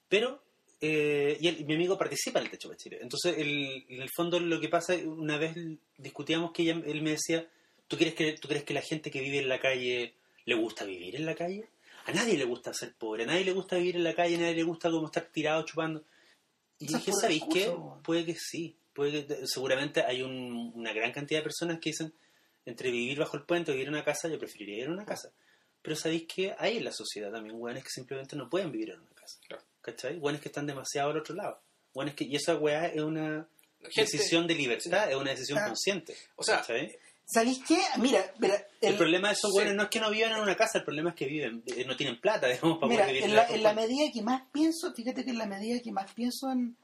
Pero, 0.07 0.41
eh, 0.79 1.37
y, 1.41 1.47
él- 1.47 1.65
mi 1.65 1.73
amigo 1.75 1.97
participa 1.97 2.39
en 2.39 2.45
el 2.45 2.51
Techo 2.51 2.69
para 2.69 2.77
Chile. 2.77 2.99
Entonces, 3.01 3.37
el- 3.37 3.85
en 3.89 4.01
el 4.01 4.09
fondo 4.15 4.39
lo 4.39 4.59
que 4.59 4.69
pasa, 4.69 4.95
una 4.95 5.37
vez 5.37 5.55
discutíamos 5.97 6.51
que 6.51 6.61
ella- 6.63 6.81
él 6.85 7.01
me 7.01 7.11
decía, 7.11 7.47
¿tú, 7.87 7.97
quieres 7.97 8.15
que, 8.15 8.33
¿tú 8.33 8.47
crees 8.47 8.63
que 8.63 8.73
la 8.73 8.81
gente 8.81 9.11
que 9.11 9.19
vive 9.21 9.39
en 9.39 9.49
la 9.49 9.59
calle 9.59 10.13
le 10.45 10.55
gusta 10.55 10.85
vivir 10.85 11.15
en 11.15 11.25
la 11.25 11.35
calle? 11.35 11.67
A 12.05 12.11
nadie 12.13 12.37
le 12.37 12.45
gusta 12.45 12.73
ser 12.73 12.93
pobre, 12.95 13.23
a 13.23 13.27
nadie 13.27 13.45
le 13.45 13.53
gusta 13.53 13.75
vivir 13.77 13.95
en 13.95 14.03
la 14.03 14.15
calle, 14.15 14.35
a 14.35 14.39
nadie 14.39 14.55
le 14.55 14.63
gusta 14.63 14.89
como 14.89 15.05
estar 15.07 15.25
tirado 15.25 15.63
chupando. 15.65 16.03
Y 16.79 16.87
dije, 16.87 17.11
¿sabéis 17.21 17.43
qué? 17.53 17.65
Puede 18.03 18.25
que 18.25 18.35
sí. 18.35 18.75
Puede 18.93 19.25
que, 19.25 19.47
seguramente 19.47 20.01
hay 20.03 20.21
un- 20.23 20.71
una 20.75 20.93
gran 20.93 21.11
cantidad 21.11 21.39
de 21.39 21.43
personas 21.43 21.79
que 21.79 21.91
dicen, 21.91 22.11
entre 22.65 22.89
vivir 22.91 23.19
bajo 23.19 23.37
el 23.37 23.43
puente 23.43 23.71
o 23.71 23.73
vivir 23.73 23.87
en 23.87 23.93
una 23.93 24.03
casa, 24.03 24.27
yo 24.27 24.37
preferiría 24.39 24.79
ir 24.83 24.87
a 24.87 24.91
una 24.91 25.05
casa. 25.05 25.31
Pero 25.81 25.95
sabéis 25.95 26.27
que 26.27 26.53
hay 26.59 26.77
en 26.77 26.85
la 26.85 26.91
sociedad 26.91 27.31
también 27.31 27.55
hueones 27.59 27.83
que 27.83 27.89
simplemente 27.89 28.35
no 28.35 28.49
pueden 28.49 28.71
vivir 28.71 28.91
en 28.91 28.99
una 29.01 29.11
casa. 29.15 29.39
Claro. 29.47 29.63
¿Cachai? 29.81 30.17
Hueones 30.17 30.41
que 30.41 30.49
están 30.49 30.67
demasiado 30.67 31.09
al 31.11 31.17
otro 31.17 31.35
lado. 31.35 31.59
Hueones 31.93 32.15
que, 32.15 32.23
y 32.25 32.35
esa 32.35 32.55
weá 32.55 32.85
es 32.87 33.01
una 33.01 33.47
gente- 33.89 34.01
decisión 34.01 34.45
de 34.47 34.53
libertad, 34.55 35.09
es 35.09 35.15
una 35.15 35.31
decisión 35.31 35.57
Ah. 35.59 35.65
consciente. 35.65 36.15
O 36.35 36.43
sea, 36.43 36.57
¿cachai? 36.57 36.95
¿Sabéis 37.25 37.61
qué? 37.67 37.77
Mira, 37.97 38.31
mira, 38.39 38.55
el, 38.81 38.89
el- 38.91 38.97
problema 38.97 39.29
de 39.29 39.33
esos 39.35 39.51
sí. 39.51 39.57
hueones 39.57 39.75
no 39.75 39.83
es 39.83 39.89
que 39.89 39.99
no 40.01 40.11
vivan 40.11 40.33
en 40.33 40.39
una 40.39 40.55
casa, 40.55 40.79
el 40.79 40.83
problema 40.83 41.11
es 41.11 41.15
que 41.15 41.25
viven, 41.25 41.63
eh, 41.65 41.85
no 41.85 41.95
tienen 41.95 42.19
plata, 42.19 42.47
digamos, 42.47 42.77
para 42.79 42.89
Mira, 42.89 43.03
poder 43.03 43.13
vivir 43.15 43.29
en 43.29 43.35
la, 43.35 43.47
en 43.47 43.63
la 43.63 43.73
medida 43.73 44.11
que 44.13 44.21
más 44.21 44.43
pienso, 44.51 44.93
fíjate 44.93 45.23
que 45.23 45.31
en 45.31 45.37
la 45.37 45.45
medida 45.47 45.79
que 45.81 45.91
más 45.91 46.13
pienso 46.13 46.51
en, 46.51 46.75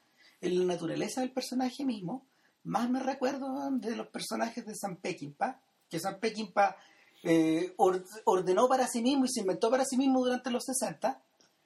en 0.42 0.60
la 0.60 0.74
naturaleza 0.74 1.22
del 1.22 1.32
personaje 1.32 1.84
mismo, 1.86 2.26
más 2.64 2.90
me 2.90 3.00
recuerdo 3.02 3.70
de 3.72 3.96
los 3.96 4.08
personajes 4.08 4.66
de 4.66 4.74
San 4.76 4.96
Peckinpah, 4.98 5.60
que 5.90 6.00
San 6.00 6.20
Peckinpah 6.20 6.76
eh, 7.24 7.74
or- 7.78 8.04
ordenó 8.26 8.68
para 8.68 8.88
sí 8.88 9.02
mismo 9.02 9.26
y 9.26 9.30
se 9.30 9.42
inventó 9.42 9.70
para 9.70 9.86
sí 9.86 9.98
mismo 9.98 10.20
durante 10.24 10.52
los 10.52 10.64
60 10.66 11.22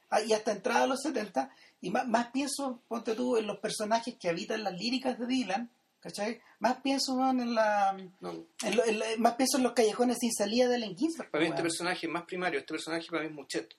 ah, 0.10 0.22
y 0.22 0.34
hasta 0.34 0.52
entrada 0.52 0.84
a 0.84 0.88
los 0.88 1.02
70, 1.02 1.50
y 1.82 1.90
más, 1.90 2.08
más 2.08 2.28
pienso, 2.32 2.80
ponte 2.88 3.16
tú, 3.16 3.38
en 3.38 3.48
los 3.48 3.58
personajes 3.60 4.16
que 4.20 4.30
habitan 4.30 4.64
las 4.64 4.74
líricas 4.74 5.18
de 5.18 5.26
Dylan, 5.26 5.70
¿cachai? 6.00 6.42
Más 6.60 6.78
pienso 6.82 7.14
en 7.30 7.56
la... 7.56 7.98
no, 8.20 8.46
en 8.64 8.76
lo- 8.76 8.86
en 8.86 9.00
la- 9.00 9.06
más 9.18 9.36
pienso 9.36 9.58
en 9.58 9.64
los 9.64 9.74
callejones 9.74 10.18
sin 10.20 10.32
salida 10.34 10.68
de 10.68 10.76
Allen 10.76 10.96
Ginsberg. 10.98 11.32
para 11.32 11.44
mí 11.44 11.50
este 11.50 11.62
personaje 11.62 12.06
es 12.08 12.12
más 12.12 12.24
primario, 12.26 12.60
este 12.60 12.74
personaje 12.74 13.08
para 13.10 13.24
mí 13.24 13.30
es 13.30 13.34
Muchet. 13.36 13.76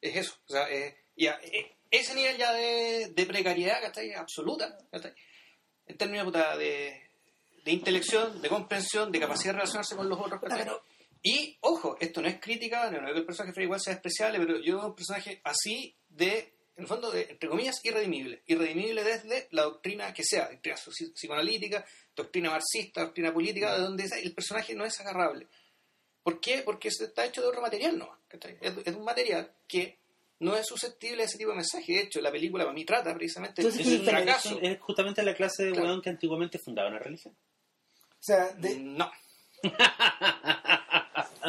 Es 0.00 0.16
eso. 0.16 0.34
O 0.48 0.52
sea, 0.52 0.66
ya, 1.16 1.38
eh, 1.42 1.76
ese 1.90 2.14
nivel 2.14 2.36
ya 2.38 2.52
de, 2.52 3.12
de 3.14 3.26
precariedad, 3.26 3.80
¿cachai? 3.82 4.12
Absoluta, 4.14 4.76
¿cachai? 4.90 5.12
En 5.86 5.96
términos 5.98 6.32
de, 6.32 7.02
de 7.64 7.72
intelección, 7.72 8.40
de 8.40 8.48
comprensión, 8.48 9.10
de 9.12 9.20
capacidad 9.20 9.52
de 9.52 9.58
relacionarse 9.60 9.96
con 9.96 10.08
los 10.08 10.18
otros, 10.18 10.40
pero- 10.40 10.82
Y, 11.22 11.58
ojo, 11.60 11.96
esto 12.00 12.22
no 12.22 12.28
es 12.28 12.40
crítica, 12.40 12.90
no 12.90 13.06
es 13.06 13.12
que 13.12 13.18
el 13.18 13.26
personaje 13.26 13.50
de 13.50 13.54
Freddy 13.54 13.64
igual 13.66 13.80
sea 13.80 13.92
despreciable, 13.92 14.38
pero 14.38 14.58
yo 14.60 14.78
veo 14.78 14.86
un 14.86 14.94
personaje 14.94 15.40
así 15.44 15.94
de, 16.08 16.38
en 16.76 16.82
el 16.84 16.86
fondo, 16.86 17.10
de, 17.10 17.22
entre 17.30 17.48
comillas, 17.48 17.78
irredimible. 17.84 18.42
Irredimible 18.46 19.04
desde 19.04 19.46
la 19.50 19.62
doctrina 19.64 20.14
que 20.14 20.24
sea, 20.24 20.48
doctrina 20.48 20.76
psi- 20.76 21.12
psicoanalítica, 21.12 21.84
doctrina 22.16 22.50
marxista, 22.50 23.02
doctrina 23.02 23.34
política, 23.34 23.74
de 23.76 23.82
donde 23.82 24.08
sea, 24.08 24.18
el 24.18 24.32
personaje 24.34 24.74
no 24.74 24.84
es 24.86 24.98
agarrable. 25.00 25.46
¿Por 26.22 26.40
qué? 26.40 26.62
Porque 26.64 26.88
está 26.88 27.24
hecho 27.26 27.42
de 27.42 27.48
otro 27.48 27.60
material, 27.60 27.98
¿no? 27.98 28.10
¿cachai? 28.28 28.56
Es, 28.60 28.72
es 28.84 28.94
un 28.94 29.04
material 29.04 29.52
que 29.68 29.98
no 30.38 30.56
es 30.56 30.66
susceptible 30.66 31.22
a 31.22 31.26
ese 31.26 31.36
tipo 31.36 31.50
de 31.50 31.56
mensaje. 31.56 31.92
De 31.92 32.00
hecho, 32.00 32.20
la 32.22 32.30
película 32.32 32.64
para 32.64 32.72
mí 32.74 32.84
trata 32.86 33.12
precisamente 33.14 33.60
Entonces, 33.60 33.84
de 33.84 33.90
¿qué 33.92 33.98
un 33.98 34.00
diferencia? 34.06 34.38
fracaso. 34.38 34.58
Es 34.62 34.80
justamente 34.80 35.22
la 35.22 35.34
clase 35.34 35.64
de 35.64 35.72
Claro. 35.72 35.86
hueón 35.86 36.00
que 36.02 36.08
antiguamente 36.10 36.58
fundaba 36.58 36.88
una 36.88 36.98
religión. 36.98 37.34
O 37.34 38.22
sea, 38.22 38.52
de, 38.54 38.78
No. 38.78 39.10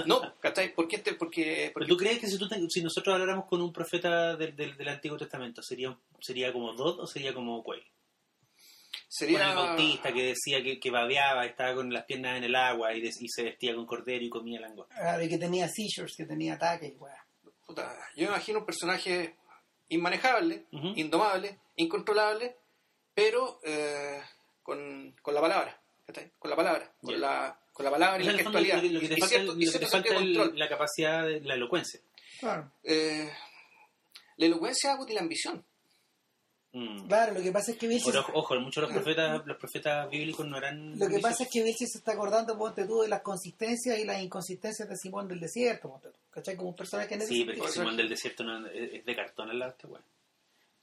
no, 0.05 0.35
¿cachai? 0.39 0.73
¿Por 0.73 0.87
qué? 0.87 0.97
Este- 0.97 1.13
porque, 1.15 1.43
¿Pero 1.43 1.73
porque 1.73 1.87
tú 1.89 1.97
crees 1.97 2.19
que 2.19 2.27
si, 2.27 2.37
tú 2.37 2.47
te- 2.47 2.59
si 2.69 2.81
nosotros 2.83 3.13
habláramos 3.13 3.45
con 3.45 3.61
un 3.61 3.71
profeta 3.73 4.35
del, 4.35 4.55
del, 4.55 4.75
del 4.77 4.87
Antiguo 4.89 5.17
Testamento, 5.17 5.61
¿sería, 5.61 5.95
sería 6.19 6.51
como 6.53 6.73
Dod 6.73 6.99
o 7.01 7.07
sería 7.07 7.33
como 7.33 7.63
Cuey? 7.63 7.81
sería... 9.07 9.39
Con 9.39 9.47
el 9.49 9.55
bautista 9.55 10.13
que 10.13 10.23
decía 10.23 10.63
que, 10.63 10.79
que 10.79 10.89
babeaba, 10.91 11.45
estaba 11.45 11.75
con 11.75 11.91
las 11.91 12.05
piernas 12.05 12.37
en 12.37 12.43
el 12.45 12.55
agua 12.55 12.93
y, 12.93 13.01
de- 13.01 13.11
y 13.19 13.27
se 13.29 13.43
vestía 13.43 13.75
con 13.75 13.85
cordero 13.85 14.23
y 14.23 14.29
comía 14.29 14.59
langosta. 14.59 14.95
Claro, 14.95 15.23
y 15.23 15.29
que 15.29 15.37
tenía 15.37 15.67
seizures, 15.67 16.15
que 16.15 16.25
tenía 16.25 16.53
ataques, 16.53 16.93
weá. 16.99 17.25
Puta, 17.65 17.93
yo 18.15 18.23
me 18.23 18.29
imagino 18.35 18.59
un 18.59 18.65
personaje 18.65 19.35
inmanejable, 19.89 20.65
Ujú. 20.71 20.93
indomable, 20.95 21.59
incontrolable, 21.75 22.55
pero 23.13 23.59
eh, 23.63 24.21
con, 24.63 25.13
con 25.21 25.33
la 25.33 25.41
palabra, 25.41 25.81
¿cachai? 26.05 26.31
Con 26.39 26.49
la 26.49 26.55
palabra, 26.55 26.93
con, 27.01 27.11
Ya. 27.13 27.19
la, 27.19 27.60
con 27.73 27.85
la 27.85 27.91
palabra 27.91 28.21
y 28.21 28.25
la 28.25 28.31
el 28.31 28.37
gestualidad. 28.39 28.83
lo 28.83 28.99
que, 28.99 29.07
que 29.07 29.07
te 29.07 29.13
Y 29.15 29.19
falta, 29.19 29.27
cierto- 29.35 29.53
lo 29.53 29.61
y 29.61 29.71
que 29.71 29.79
te 29.79 29.85
falta 29.87 30.13
control. 30.15 30.59
la 30.59 30.69
capacidad 30.69 31.25
de 31.25 31.41
la 31.41 31.53
elocuencia. 31.55 31.99
Claro. 32.39 32.71
Eh, 32.83 33.29
la 34.37 34.45
elocuencia 34.45 34.95
útil 34.99 35.15
la 35.15 35.21
ambición. 35.21 35.63
Mm. 36.73 37.07
Claro, 37.07 37.33
lo 37.33 37.41
que 37.41 37.51
pasa 37.51 37.71
es 37.71 37.77
que 37.77 37.85
Vilches, 37.87 38.15
ojo, 38.15 38.31
ojo, 38.33 38.55
muchos 38.61 38.81
los 38.83 38.93
profetas, 38.93 39.45
los 39.45 39.57
profetas 39.57 40.09
bíblicos 40.09 40.47
no 40.47 40.57
eran. 40.57 40.97
lo 40.97 41.07
que 41.09 41.19
pasa 41.19 41.43
es 41.43 41.49
que 41.49 41.61
Vilches 41.63 41.91
se 41.91 41.97
está 41.97 42.13
acordando, 42.13 42.57
ponte 42.57 42.85
tú, 42.85 43.01
de 43.01 43.09
las 43.09 43.21
consistencias 43.21 43.99
y 43.99 44.05
las 44.05 44.21
inconsistencias 44.23 44.87
de 44.87 44.95
Simón 44.95 45.27
del 45.27 45.41
Desierto, 45.41 45.89
ponte 45.89 46.07
tú. 46.09 46.17
¿Cachai? 46.29 46.55
Como 46.55 46.69
un 46.69 46.75
personaje 46.77 47.13
ese 47.15 47.27
Sí, 47.27 47.43
pero 47.43 47.65
que. 47.65 47.71
Simón 47.73 47.97
del 47.97 48.07
Desierto 48.07 48.45
no, 48.45 48.65
es 48.67 48.93
es 48.93 49.05
de 49.05 49.15
cartón 49.15 49.49
al 49.49 49.59
lado 49.59 49.71
de 49.71 49.75
este 49.77 49.87
weón. 49.87 50.03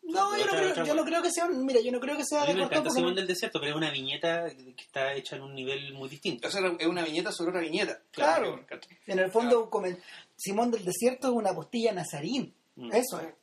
No, 0.08 0.36
yo, 0.36 0.46
no 0.46 0.52
creo, 0.52 0.70
otra 0.70 0.84
yo 0.84 0.94
no 0.94 1.04
creo 1.04 1.22
que 1.22 1.30
sea, 1.30 1.46
mira, 1.48 1.80
yo 1.80 1.92
no 1.92 2.00
creo 2.00 2.16
que 2.16 2.24
sea 2.24 2.46
de 2.46 2.54
me 2.54 2.62
encanta 2.62 2.90
Simón 2.90 3.14
del 3.14 3.26
Desierto, 3.26 3.60
pero 3.60 3.72
es 3.72 3.76
una 3.76 3.90
viñeta 3.90 4.48
que 4.50 4.82
está 4.82 5.12
hecha 5.14 5.36
en 5.36 5.42
un 5.42 5.54
nivel 5.54 5.92
muy 5.94 6.08
distinto. 6.08 6.48
O 6.48 6.50
sea, 6.50 6.60
es 6.78 6.86
una 6.86 7.04
viñeta 7.04 7.30
sobre 7.30 7.50
otra 7.50 7.60
viñeta. 7.60 8.00
Claro. 8.10 8.64
En 9.06 9.18
el 9.18 9.30
fondo, 9.30 9.68
como 9.68 9.86
el- 9.86 10.02
Simón 10.36 10.70
del 10.70 10.84
Desierto 10.84 11.28
es 11.28 11.34
una 11.34 11.52
postilla 11.52 11.92
nazarín. 11.92 12.54
Mm. 12.76 12.92
Eso 12.92 13.20
es. 13.20 13.34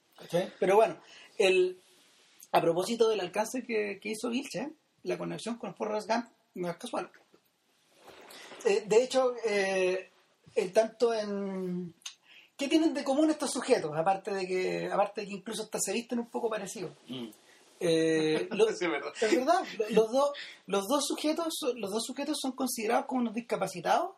Pero 0.59 0.75
bueno, 0.77 0.97
el, 1.37 1.79
a 2.51 2.61
propósito 2.61 3.09
del 3.09 3.19
alcance 3.19 3.63
que, 3.63 3.99
que 4.01 4.09
hizo 4.09 4.29
Vilche, 4.29 4.71
la 5.03 5.17
conexión 5.17 5.57
con 5.57 5.75
Forrest 5.75 6.09
Gump 6.09 6.25
no 6.55 6.69
es 6.69 6.77
casual. 6.77 7.11
Eh, 8.65 8.83
de 8.87 9.03
hecho, 9.03 9.35
eh, 9.45 10.09
el 10.55 10.71
tanto 10.73 11.13
en... 11.13 11.93
¿Qué 12.57 12.67
tienen 12.67 12.93
de 12.93 13.03
común 13.03 13.29
estos 13.29 13.51
sujetos? 13.51 13.91
Aparte 13.95 14.33
de 14.33 14.47
que, 14.47 14.89
aparte 14.91 15.21
de 15.21 15.27
que 15.27 15.33
incluso 15.33 15.63
hasta 15.63 15.79
se 15.79 15.91
visten 15.93 16.19
un 16.19 16.27
poco 16.29 16.49
parecidos. 16.49 16.91
Mm. 17.07 17.27
Eh, 17.79 18.47
Sí, 18.77 18.85
es 18.85 18.91
verdad. 18.91 19.13
es 19.21 19.35
verdad, 19.35 19.63
los 19.89 20.11
dos, 20.11 20.31
los 20.67 20.87
dos 20.87 21.05
sujetos, 21.05 21.53
los 21.75 21.91
dos 21.91 22.03
sujetos 22.05 22.37
son 22.41 22.53
considerados 22.53 23.05
como 23.07 23.21
unos 23.21 23.33
discapacitados 23.33 24.11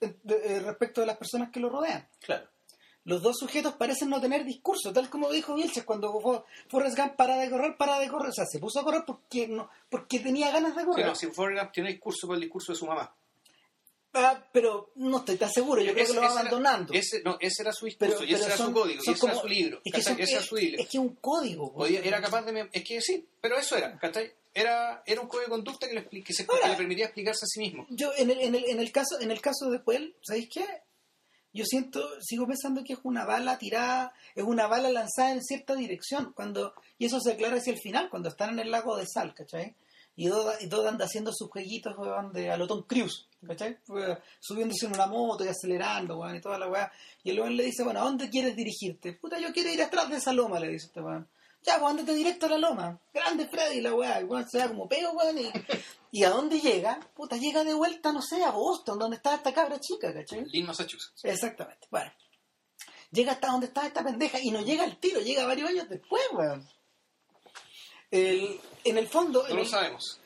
eh, 0.00 0.14
de- 0.22 0.56
eh, 0.56 0.60
respecto 0.60 1.00
de 1.02 1.06
las 1.06 1.16
personas 1.18 1.50
que 1.50 1.60
lo 1.60 1.68
rodean. 1.68 2.06
Claro. 2.20 2.46
Los 3.04 3.22
dos 3.22 3.36
sujetos 3.38 3.74
parecen 3.74 4.10
no 4.10 4.20
tener 4.20 4.44
discurso, 4.44 4.92
tal 4.92 5.08
como 5.08 5.30
dijo 5.30 5.54
Vilches 5.54 5.84
cuando 5.84 6.44
Forrest 6.68 6.98
Gump 6.98 7.14
para 7.14 7.36
de 7.36 7.48
correr, 7.50 7.76
para 7.76 8.00
de 8.00 8.08
correr, 8.08 8.30
o 8.30 8.32
sea, 8.32 8.44
se 8.46 8.58
puso 8.58 8.80
a 8.80 8.84
correr 8.84 9.04
porque 9.06 9.46
no, 9.46 9.68
porque 9.88 10.18
tenía 10.18 10.50
ganas 10.50 10.74
de 10.74 10.84
correr. 10.84 11.06
no, 11.06 11.14
si 11.14 11.28
Forrest 11.28 11.60
Gump 11.62 11.72
tiene 11.72 11.90
discurso 11.90 12.26
por 12.26 12.34
el 12.34 12.42
discurso 12.42 12.72
de 12.72 12.78
su 12.78 12.86
mamá. 12.86 13.14
Ah, 14.18 14.42
pero 14.52 14.90
no 14.96 15.18
estoy 15.18 15.36
tan 15.36 15.50
seguro, 15.50 15.82
yo 15.82 15.92
creo 15.92 16.06
que 16.06 16.12
lo 16.14 16.20
va 16.20 16.26
era- 16.26 16.40
abandonando. 16.40 16.92
Ese, 16.94 17.22
no, 17.22 17.36
ese 17.40 17.62
era 17.62 17.72
su 17.72 17.86
pero, 17.98 18.12
discurso, 18.12 18.24
y 18.24 18.34
ese 18.34 18.42
pero 18.44 18.46
era 18.46 18.56
son- 18.56 18.66
su 18.68 18.72
código, 18.80 19.02
y 19.06 19.10
ese 19.10 19.26
era 19.26 19.34
su 19.36 19.46
libro. 19.48 19.76
Es 19.78 19.82
que, 19.84 19.90
¿cachai? 19.98 20.14
son- 20.14 20.22
ese 20.22 20.32
era 20.32 20.42
su 20.42 20.56
libro. 20.56 20.82
es 20.82 20.88
que 20.88 20.98
un 20.98 21.14
código. 21.16 21.72
Podía- 21.74 22.00
era 22.00 22.20
capaz 22.20 22.42
de... 22.42 22.68
Es 22.72 22.84
que 22.84 23.00
sí, 23.00 23.28
pero 23.40 23.58
eso 23.58 23.76
era, 23.76 23.98
¿cachai? 23.98 24.32
Era, 24.54 25.02
era 25.04 25.20
un 25.20 25.28
código 25.28 25.44
de 25.44 25.50
conducta 25.50 25.86
que 25.86 25.94
le, 25.94 26.08
que 26.24 26.32
se- 26.32 26.46
que 26.46 26.68
le 26.68 26.74
permitía 26.76 27.04
explicarse 27.04 27.44
a 27.44 27.48
sí 27.48 27.60
mismo. 27.60 27.86
Yo, 27.90 28.10
en 28.16 28.30
el, 28.30 28.40
en 28.40 28.54
el, 28.54 28.64
en 28.64 28.80
el 28.80 28.90
caso, 28.90 29.20
en 29.20 29.30
el 29.30 29.40
caso 29.42 29.70
de 29.70 29.78
Puel, 29.80 30.16
¿sabéis 30.22 30.48
qué? 30.52 30.64
Yo 31.52 31.64
siento, 31.64 32.06
sigo 32.20 32.46
pensando 32.46 32.82
que 32.84 32.92
es 32.94 32.98
una 33.02 33.24
bala 33.24 33.58
tirada, 33.58 34.12
es 34.34 34.44
una 34.44 34.66
bala 34.66 34.90
lanzada 34.90 35.32
en 35.32 35.42
cierta 35.42 35.74
dirección, 35.74 36.32
cuando, 36.34 36.74
y 36.98 37.06
eso 37.06 37.18
se 37.20 37.32
aclara 37.32 37.56
hacia 37.56 37.72
el 37.72 37.78
final, 37.80 38.10
cuando 38.10 38.28
están 38.28 38.50
en 38.50 38.58
el 38.58 38.70
lago 38.70 38.96
de 38.96 39.06
sal, 39.06 39.34
¿cachai? 39.34 39.74
Y 40.18 40.28
Doda, 40.28 40.56
y 40.60 40.66
Doda 40.66 40.88
anda 40.88 41.04
haciendo 41.04 41.30
sus 41.32 41.50
jueguitos, 41.50 41.96
weón, 41.98 42.32
de 42.32 42.50
Alotón 42.50 42.84
Cruz, 42.84 43.28
¿cachai? 43.46 43.76
Subiéndose 44.40 44.86
en 44.86 44.94
una 44.94 45.06
moto 45.06 45.44
y 45.44 45.48
acelerando, 45.48 46.18
weón, 46.18 46.36
y 46.36 46.40
toda 46.40 46.58
la 46.58 46.68
weá. 46.68 46.90
Y 47.22 47.30
el 47.30 47.40
weón 47.40 47.54
le 47.54 47.64
dice, 47.64 47.84
bueno, 47.84 48.00
¿a 48.00 48.04
dónde 48.04 48.30
quieres 48.30 48.56
dirigirte? 48.56 49.12
Puta, 49.12 49.38
yo 49.38 49.52
quiero 49.52 49.70
ir 49.70 49.82
atrás 49.82 50.08
de 50.08 50.16
esa 50.16 50.32
loma, 50.32 50.58
le 50.58 50.68
dice 50.68 50.86
este 50.86 51.02
weón. 51.02 51.28
Ya, 51.62 51.78
pues 51.78 51.90
ándate 51.90 52.14
directo 52.14 52.46
a 52.46 52.50
la 52.50 52.58
loma. 52.58 53.00
Grande 53.12 53.46
Freddy, 53.46 53.80
la 53.80 53.92
weá. 53.92 54.18
El 54.18 54.26
weón 54.26 54.48
se 54.48 54.58
da 54.58 54.68
como 54.68 54.88
peo, 54.88 55.12
weón. 55.12 55.36
Y, 55.38 55.50
¿Y 56.12 56.24
a 56.24 56.30
dónde 56.30 56.60
llega? 56.60 56.98
Puta, 57.14 57.36
llega 57.36 57.62
de 57.64 57.74
vuelta, 57.74 58.10
no 58.12 58.22
sé, 58.22 58.42
a 58.42 58.52
Boston, 58.52 58.98
donde 58.98 59.16
está 59.16 59.34
esta 59.34 59.52
cabra 59.52 59.78
chica, 59.80 60.14
¿cachai? 60.14 60.46
Lynn, 60.46 60.66
Massachusetts. 60.66 61.24
Exactamente. 61.24 61.86
Bueno. 61.90 62.10
llega 63.10 63.32
hasta 63.32 63.48
donde 63.48 63.66
está 63.66 63.86
esta 63.86 64.02
pendeja 64.02 64.38
y 64.40 64.50
no 64.50 64.62
llega 64.62 64.84
al 64.84 64.96
tiro, 64.98 65.20
llega 65.20 65.44
varios 65.44 65.68
años 65.68 65.88
después, 65.88 66.22
weón. 66.32 66.66
El- 68.16 68.60
en 68.84 68.98
el 68.98 69.06
fondo, 69.06 69.46
No 69.48 69.54
lo 69.56 69.64
sabemos. 69.64 70.20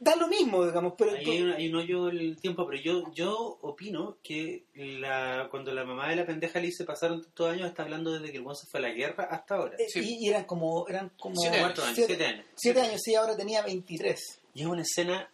da 0.00 0.16
lo 0.16 0.26
mismo, 0.28 0.64
digamos, 0.66 0.94
pero 0.98 1.12
Ahí 1.12 1.24
hay, 1.24 1.42
un, 1.42 1.50
hay 1.52 1.68
un 1.68 1.76
hoyo 1.76 2.08
en 2.10 2.18
el 2.18 2.36
tiempo, 2.40 2.66
pero 2.66 2.80
yo, 2.82 3.12
yo 3.14 3.58
opino 3.62 4.16
que 4.22 4.64
la, 4.74 5.48
cuando 5.50 5.72
la 5.72 5.84
mamá 5.84 6.08
de 6.10 6.16
la 6.16 6.26
pendeja 6.26 6.58
le 6.60 6.66
dice 6.66 6.84
pasaron 6.84 7.22
tantos 7.22 7.48
años, 7.50 7.68
está 7.68 7.82
hablando 7.84 8.12
desde 8.12 8.32
que 8.32 8.38
el 8.38 8.44
se 8.56 8.66
fue 8.66 8.80
a 8.80 8.82
la 8.84 8.90
guerra 8.90 9.24
hasta 9.30 9.56
ahora. 9.56 9.76
eh, 9.78 9.86
Sí. 9.88 10.00
y, 10.00 10.26
y 10.26 10.28
eran 10.30 10.44
como, 10.44 10.86
eran 10.88 11.10
como 11.18 11.36
Siete 11.36 11.58
años, 11.58 11.80
siete, 11.94 12.06
siete 12.06 12.24
años. 12.26 12.46
siete 12.56 12.80
años, 12.80 13.00
sí, 13.04 13.14
ahora 13.14 13.36
tenía 13.36 13.62
23. 13.62 14.20
Y 14.54 14.60
es 14.62 14.66
una 14.66 14.82
escena, 14.82 15.30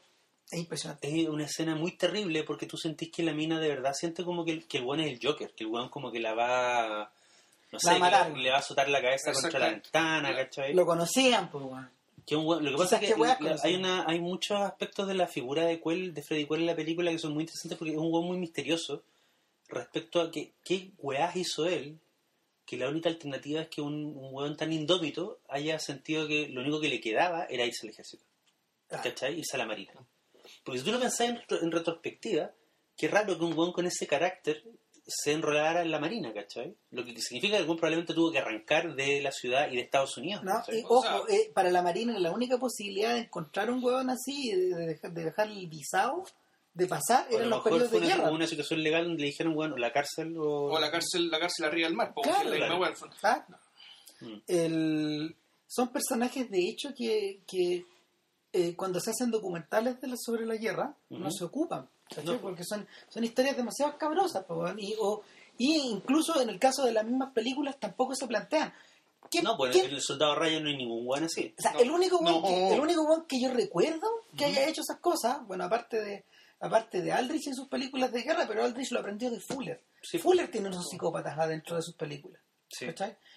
Es 0.51 0.59
impresionante. 0.59 1.09
es 1.23 1.29
una 1.29 1.45
escena 1.45 1.75
muy 1.75 1.93
terrible 1.97 2.43
porque 2.45 2.67
tú 2.67 2.77
sentís 2.77 3.11
que 3.11 3.23
la 3.23 3.33
mina 3.33 3.59
de 3.61 3.69
verdad 3.69 3.93
siente 3.95 4.25
como 4.25 4.45
que 4.45 4.53
el, 4.53 4.67
que 4.67 4.79
el 4.79 4.85
weón 4.85 5.01
es 5.01 5.11
el 5.13 5.21
Joker, 5.27 5.53
que 5.55 5.65
el 5.65 5.71
weón 5.71 5.89
como 5.89 6.11
que 6.13 6.21
la 6.21 6.35
va, 6.35 7.13
no 7.75 7.81
sé, 7.81 7.99
matar. 7.99 8.31
le, 8.33 8.43
le 8.43 8.51
va 8.51 8.57
a 8.57 8.59
azotar 8.61 8.89
la 8.89 9.01
cabeza 9.03 9.33
contra 9.33 9.59
la 9.61 9.69
ventana, 9.71 10.35
¿cachai? 10.35 10.73
Lo 10.75 10.87
conocían, 10.87 11.51
pues, 11.51 11.65
weón. 11.65 11.91
Que 12.27 12.37
un 12.37 12.47
weón- 12.47 12.63
lo 12.65 12.71
que 12.73 12.77
pasa 12.79 12.97
es 12.99 13.13
que 13.15 13.21
la- 13.21 13.59
hay 13.63 13.75
una 13.75 14.05
hay 14.07 14.19
muchos 14.21 14.59
aspectos 14.61 15.07
de 15.09 15.15
la 15.15 15.27
figura 15.27 15.65
de 15.67 15.81
Quell, 15.81 16.15
de 16.15 16.23
Freddy 16.23 16.47
Quell 16.47 16.61
en 16.61 16.67
la 16.67 16.75
película 16.77 17.11
que 17.11 17.19
son 17.19 17.35
muy 17.35 17.43
interesantes 17.43 17.77
porque 17.79 17.93
es 17.93 17.99
un 17.99 18.11
weón 18.13 18.27
muy 18.27 18.39
misterioso 18.39 19.03
respecto 19.69 20.21
a 20.21 20.31
que 20.31 20.53
qué 20.65 20.91
weas 20.99 21.37
hizo 21.37 21.67
él 21.67 21.99
que 22.67 22.79
la 22.79 22.89
única 22.89 23.11
alternativa 23.11 23.61
es 23.61 23.69
que 23.69 23.83
un, 23.83 23.95
un 24.17 24.33
weón 24.35 24.57
tan 24.57 24.73
indómito 24.73 25.39
haya 25.49 25.79
sentido 25.79 26.27
que 26.27 26.49
lo 26.49 26.63
único 26.63 26.81
que 26.81 26.89
le 26.89 26.99
quedaba 27.01 27.45
era 27.51 27.67
irse 27.67 27.87
al 27.87 27.91
ejército 27.93 28.25
Ah. 28.91 29.01
¿cachai? 29.03 29.39
irse 29.39 29.57
a 29.57 29.59
la 29.59 29.67
marina 29.67 29.93
porque 30.63 30.79
si 30.79 30.85
tú 30.87 30.93
lo 30.93 31.01
pensás 31.01 31.21
en 31.29 31.73
retrospectiva 31.73 32.51
qué 32.97 33.09
raro 33.09 33.37
que 33.39 33.45
un 33.45 33.53
weón 33.59 33.73
con 33.73 33.87
ese 33.87 34.07
carácter 34.07 34.63
se 35.07 35.33
enrolara 35.33 35.83
en 35.83 35.91
la 35.91 35.99
marina 35.99 36.33
¿cachai? 36.33 36.75
lo 36.91 37.05
que 37.05 37.21
significa 37.21 37.57
que 37.59 37.65
weón 37.65 37.77
probablemente 37.77 38.15
tuvo 38.15 38.33
que 38.33 38.39
arrancar 38.39 38.95
de 38.95 39.21
la 39.21 39.33
ciudad 39.33 39.71
y 39.71 39.77
de 39.77 39.83
Estados 39.83 40.17
Unidos 40.17 40.43
¿no? 40.45 40.63
ojo, 40.89 41.29
eh, 41.29 41.51
para 41.55 41.71
la 41.71 41.83
Marina 41.83 42.19
la 42.19 42.33
única 42.33 42.57
posibilidad 42.59 43.13
de 43.15 43.21
encontrar 43.21 43.71
un 43.71 43.85
huevón 43.85 44.09
así, 44.11 44.51
de, 44.53 44.75
de 44.75 44.87
dejar, 44.87 45.13
de 45.13 45.25
dejar 45.25 45.49
el 45.49 45.67
visado, 45.69 46.25
de 46.73 46.87
pasar, 46.87 47.27
eran 47.31 47.51
lo 47.51 47.57
los 47.57 47.65
periodos 47.65 47.91
de 47.91 47.99
fue 47.99 48.07
una, 48.07 48.17
guerra. 48.17 48.31
una 48.33 48.47
situación 48.47 48.83
legal 48.83 49.05
donde 49.05 49.21
le 49.21 49.27
dijeron, 49.29 49.55
bueno, 49.55 49.77
la 49.77 49.93
cárcel 49.93 50.37
o... 50.39 50.73
O 50.73 50.81
la 50.81 50.91
cárcel, 50.91 51.31
la 51.31 51.39
cárcel 51.39 51.67
arriba 51.67 51.87
del 51.87 51.97
mar, 51.97 52.13
porque 52.15 52.31
Claro, 52.31 52.51
la 52.51 52.69
misma 52.71 52.93
claro. 52.93 53.13
¿Ah? 53.23 53.47
Mm. 54.21 54.37
El- 54.49 55.37
son 55.69 55.89
personajes 55.93 56.51
de 56.51 56.59
hecho 56.69 56.95
que, 56.97 57.41
que 57.47 57.85
eh, 58.53 58.75
cuando 58.77 59.01
se 59.01 59.11
hacen 59.11 59.31
documentales 59.31 60.01
de 60.01 60.09
la- 60.09 60.17
sobre 60.17 60.47
la 60.47 60.57
guerra 60.57 60.95
no 61.11 61.31
se 61.31 61.45
ocupan. 61.45 61.89
No. 62.25 62.39
porque 62.41 62.65
son, 62.65 62.87
son 63.09 63.25
historias 63.25 63.57
demasiado 63.57 63.97
cabrosas 63.99 64.45
po, 64.45 64.55
weón, 64.57 64.79
y, 64.79 64.95
o, 65.01 65.23
y 65.59 65.77
incluso 65.91 66.41
en 66.41 66.49
el 66.51 66.59
caso 66.59 66.85
de 66.85 66.93
las 66.93 67.05
mismas 67.05 67.33
películas 67.33 67.79
tampoco 67.81 68.15
se 68.15 68.27
plantean 68.27 68.73
¿Qué- 69.31 69.43
No, 69.43 69.57
pues 69.57 69.75
el 69.75 70.01
soldado 70.03 70.35
Ryan 70.35 70.63
no 70.65 70.69
hay 70.69 70.77
ningún 70.77 71.07
weón 71.07 71.25
así. 71.25 71.55
o 71.59 71.63
sea, 71.63 71.73
No, 71.73 71.81
el 71.81 71.91
único 71.91 72.21
no. 72.23 72.43
que, 72.43 72.75
el 72.75 72.81
único 72.81 73.27
que 73.27 73.41
yo 73.41 73.51
recuerdo 73.53 74.07
que 74.37 74.45
haya 74.45 74.69
hecho 74.69 74.83
esas 74.83 75.01
cosas 75.01 75.39
bueno 75.47 75.65
aparte 75.65 76.01
de 76.03 76.25
aparte 76.61 77.01
de 77.03 77.11
Aldrich 77.13 77.47
en 77.49 77.55
sus 77.55 77.69
películas 77.69 78.13
de 78.13 78.23
guerra 78.23 78.45
pero 78.47 78.63
Aldrich 78.63 78.91
lo 78.93 79.01
aprendió 79.01 79.31
de 79.31 79.41
Fuller 79.41 79.83
Sí. 80.03 80.19
Fuller 80.19 80.51
tiene 80.51 80.69
unos 80.69 80.89
psicópatas 80.91 81.39
adentro 81.39 81.77
de 81.77 81.83
sus 81.83 81.95
películas. 81.95 82.43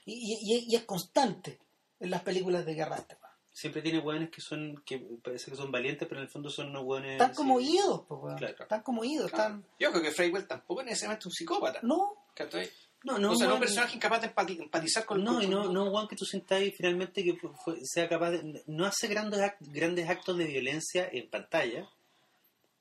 Y, 0.05 0.67
y- 0.69 0.75
es 0.75 0.83
constante 0.83 1.59
en 1.99 2.09
las 2.11 2.21
películas 2.23 2.65
de 2.65 2.73
guerra 2.73 2.97
este. 2.97 3.15
Siempre 3.59 3.81
tiene 3.81 3.97
weones 3.97 4.29
que 4.29 4.39
son, 4.39 4.83
que 4.85 4.99
parece 5.23 5.49
que 5.49 5.57
son 5.57 5.71
valientes, 5.71 6.07
pero 6.07 6.21
en 6.21 6.27
el 6.27 6.31
fondo 6.31 6.47
son 6.51 6.69
unos 6.69 6.83
weones... 6.83 7.13
Están 7.13 7.33
como 7.33 7.59
sí. 7.59 7.73
idos, 7.75 8.03
pues, 8.07 8.21
weón. 8.21 8.37
Claro. 8.37 8.55
Están 8.59 8.83
como 8.83 9.03
idos, 9.03 9.31
Claro. 9.31 9.55
están... 9.55 9.65
Yo 9.79 9.89
creo 9.89 10.03
que 10.03 10.11
Freywell 10.11 10.45
tampoco 10.45 10.81
es 10.81 10.85
necesariamente 10.85 11.27
un 11.27 11.31
psicópata. 11.31 11.79
No, 11.81 12.25
¿cachai? 12.35 12.69
No, 13.03 13.17
no, 13.17 13.31
o 13.31 13.35
sea, 13.35 13.47
no 13.47 13.55
un 13.55 13.59
personaje 13.59 13.95
incapaz 13.95 14.21
de 14.21 14.31
empati- 14.35 14.61
empatizar 14.61 15.05
con 15.05 15.23
No, 15.23 15.35
con- 15.35 15.43
y 15.43 15.47
no, 15.47 15.71
no 15.71 15.85
un 15.85 15.89
weón 15.93 16.07
que 16.07 16.15
tú 16.15 16.23
sintáis 16.25 16.75
finalmente 16.77 17.23
que 17.23 17.35
fue- 17.63 17.79
sea 17.83 18.07
capaz 18.07 18.29
de... 18.31 18.61
No 18.67 18.85
hace 18.85 19.07
grandes, 19.07 19.39
act- 19.39 19.57
grandes 19.59 20.07
actos 20.07 20.37
de 20.37 20.45
violencia 20.45 21.09
en 21.11 21.27
pantalla, 21.27 21.89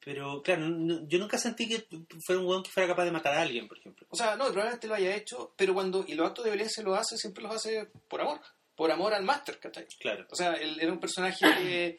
pero 0.05 0.43
claro, 0.43 0.69
no- 0.69 1.09
yo 1.09 1.19
nunca 1.19 1.39
sentí 1.39 1.69
que 1.69 1.87
fuera 2.25 2.41
un 2.41 2.47
weón 2.47 2.63
que 2.63 2.71
fuera 2.71 2.87
capaz 2.89 3.05
de 3.07 3.13
matar 3.13 3.35
a 3.35 3.41
alguien, 3.41 3.67
por 3.67 3.79
ejemplo. 3.79 4.07
O 4.11 4.17
sea, 4.17 4.37
no, 4.37 4.45
probablemente 4.47 4.87
lo 4.89 4.95
haya 4.95 5.17
hecho, 5.17 5.53
pero 5.57 5.75
cuando. 5.75 6.05
Y 6.07 6.15
los 6.15 6.27
actos 6.29 6.45
de 6.45 6.51
violencia 6.51 6.83
lo 6.83 6.95
hace, 6.95 7.17
siempre 7.17 7.43
los 7.43 7.55
hace 7.55 7.87
por 8.09 8.21
amor. 8.21 8.41
Por 8.77 8.91
amor 8.91 9.15
al 9.15 9.25
máster, 9.25 9.59
¿cachai? 9.59 9.87
Claro. 9.99 10.27
O 10.31 10.37
sea, 10.37 10.53
él 10.55 10.79
era 10.81 10.93
un 10.93 11.01
personaje 11.01 11.47
que, 11.59 11.99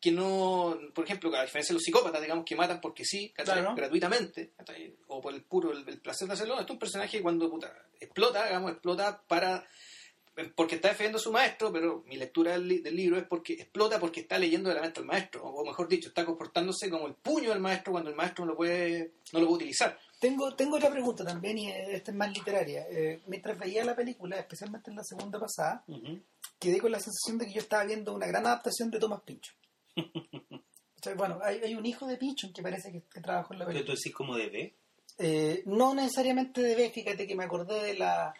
que 0.00 0.10
no. 0.10 0.78
Por 0.94 1.04
ejemplo, 1.04 1.34
a 1.36 1.42
diferencia 1.42 1.72
de 1.72 1.74
los 1.74 1.82
psicópatas, 1.82 2.20
digamos, 2.22 2.44
que 2.44 2.56
matan 2.56 2.80
porque 2.80 3.04
sí, 3.04 3.30
¿cachai? 3.32 3.60
Claro. 3.60 3.74
gratuitamente, 3.76 4.52
¿cachai? 4.56 4.96
o 5.08 5.20
por 5.20 5.34
el 5.34 5.42
puro 5.44 5.72
el, 5.72 5.86
el 5.88 6.00
placer 6.00 6.26
de 6.28 6.34
hacerlo. 6.34 6.54
Este 6.54 6.64
es 6.64 6.70
un 6.70 6.78
personaje 6.78 7.18
que 7.18 7.22
cuando 7.22 7.50
puta, 7.50 7.72
explota, 8.00 8.46
digamos, 8.46 8.72
explota 8.72 9.22
para. 9.28 9.66
Porque 10.56 10.76
está 10.76 10.88
defendiendo 10.88 11.18
a 11.18 11.20
su 11.20 11.30
maestro, 11.30 11.70
pero 11.70 12.04
mi 12.06 12.16
lectura 12.16 12.52
del, 12.52 12.66
li- 12.66 12.78
del 12.80 12.96
libro 12.96 13.18
es 13.18 13.24
porque 13.24 13.52
explota 13.52 14.00
porque 14.00 14.20
está 14.20 14.38
leyendo 14.38 14.70
de 14.70 14.76
la 14.76 14.80
mente 14.80 15.00
al 15.00 15.04
maestro, 15.04 15.44
o 15.44 15.62
mejor 15.62 15.86
dicho, 15.88 16.08
está 16.08 16.24
comportándose 16.24 16.88
como 16.88 17.06
el 17.06 17.14
puño 17.16 17.50
del 17.50 17.60
maestro 17.60 17.92
cuando 17.92 18.08
el 18.08 18.16
maestro 18.16 18.46
no 18.46 18.52
lo 18.52 18.56
puede, 18.56 19.12
no 19.34 19.40
lo 19.40 19.46
puede 19.46 19.56
utilizar. 19.56 19.98
Tengo, 20.22 20.54
tengo 20.54 20.76
otra 20.76 20.90
pregunta 20.90 21.22
también, 21.24 21.58
y 21.58 21.68
eh, 21.68 21.96
esta 21.96 22.12
es 22.12 22.16
más 22.16 22.32
literaria. 22.32 22.86
Eh, 22.88 23.20
mientras 23.26 23.58
veía 23.58 23.84
la 23.84 23.94
película, 23.94 24.38
especialmente 24.38 24.90
en 24.90 24.96
la 24.96 25.04
segunda 25.04 25.38
pasada, 25.38 25.84
Ujú. 25.88 26.18
quedé 26.58 26.78
con 26.80 26.92
la 26.92 26.98
sensación 27.00 27.36
de 27.36 27.46
que 27.46 27.52
yo 27.54 27.60
estaba 27.60 27.84
viendo 27.84 28.14
una 28.14 28.26
gran 28.28 28.46
adaptación 28.46 28.90
de 28.90 28.98
Thomas 28.98 29.20
Pinchon. 29.26 29.54
O 30.94 31.04
sea, 31.04 31.16
bueno, 31.16 31.40
hay, 31.42 31.58
hay 31.58 31.74
un 31.74 31.84
hijo 31.84 32.06
de 32.06 32.16
Pinchon 32.16 32.52
que 32.52 32.62
parece 32.62 32.92
que, 32.92 33.02
que 33.12 33.20
trabajó 33.20 33.52
en 33.54 33.58
la 33.58 33.64
Pero 33.66 33.74
película. 33.78 33.94
tú 33.96 33.98
decís 34.00 34.14
como 34.14 34.36
de 34.36 34.48
B. 34.50 34.76
Eh, 35.18 35.62
no 35.66 35.94
necesariamente 35.94 36.62
de 36.62 36.76
B, 36.76 36.90
fíjate 36.94 37.26
que 37.26 37.34
me 37.34 37.42
acordé 37.42 37.82
de 37.82 37.94
la 37.94 38.32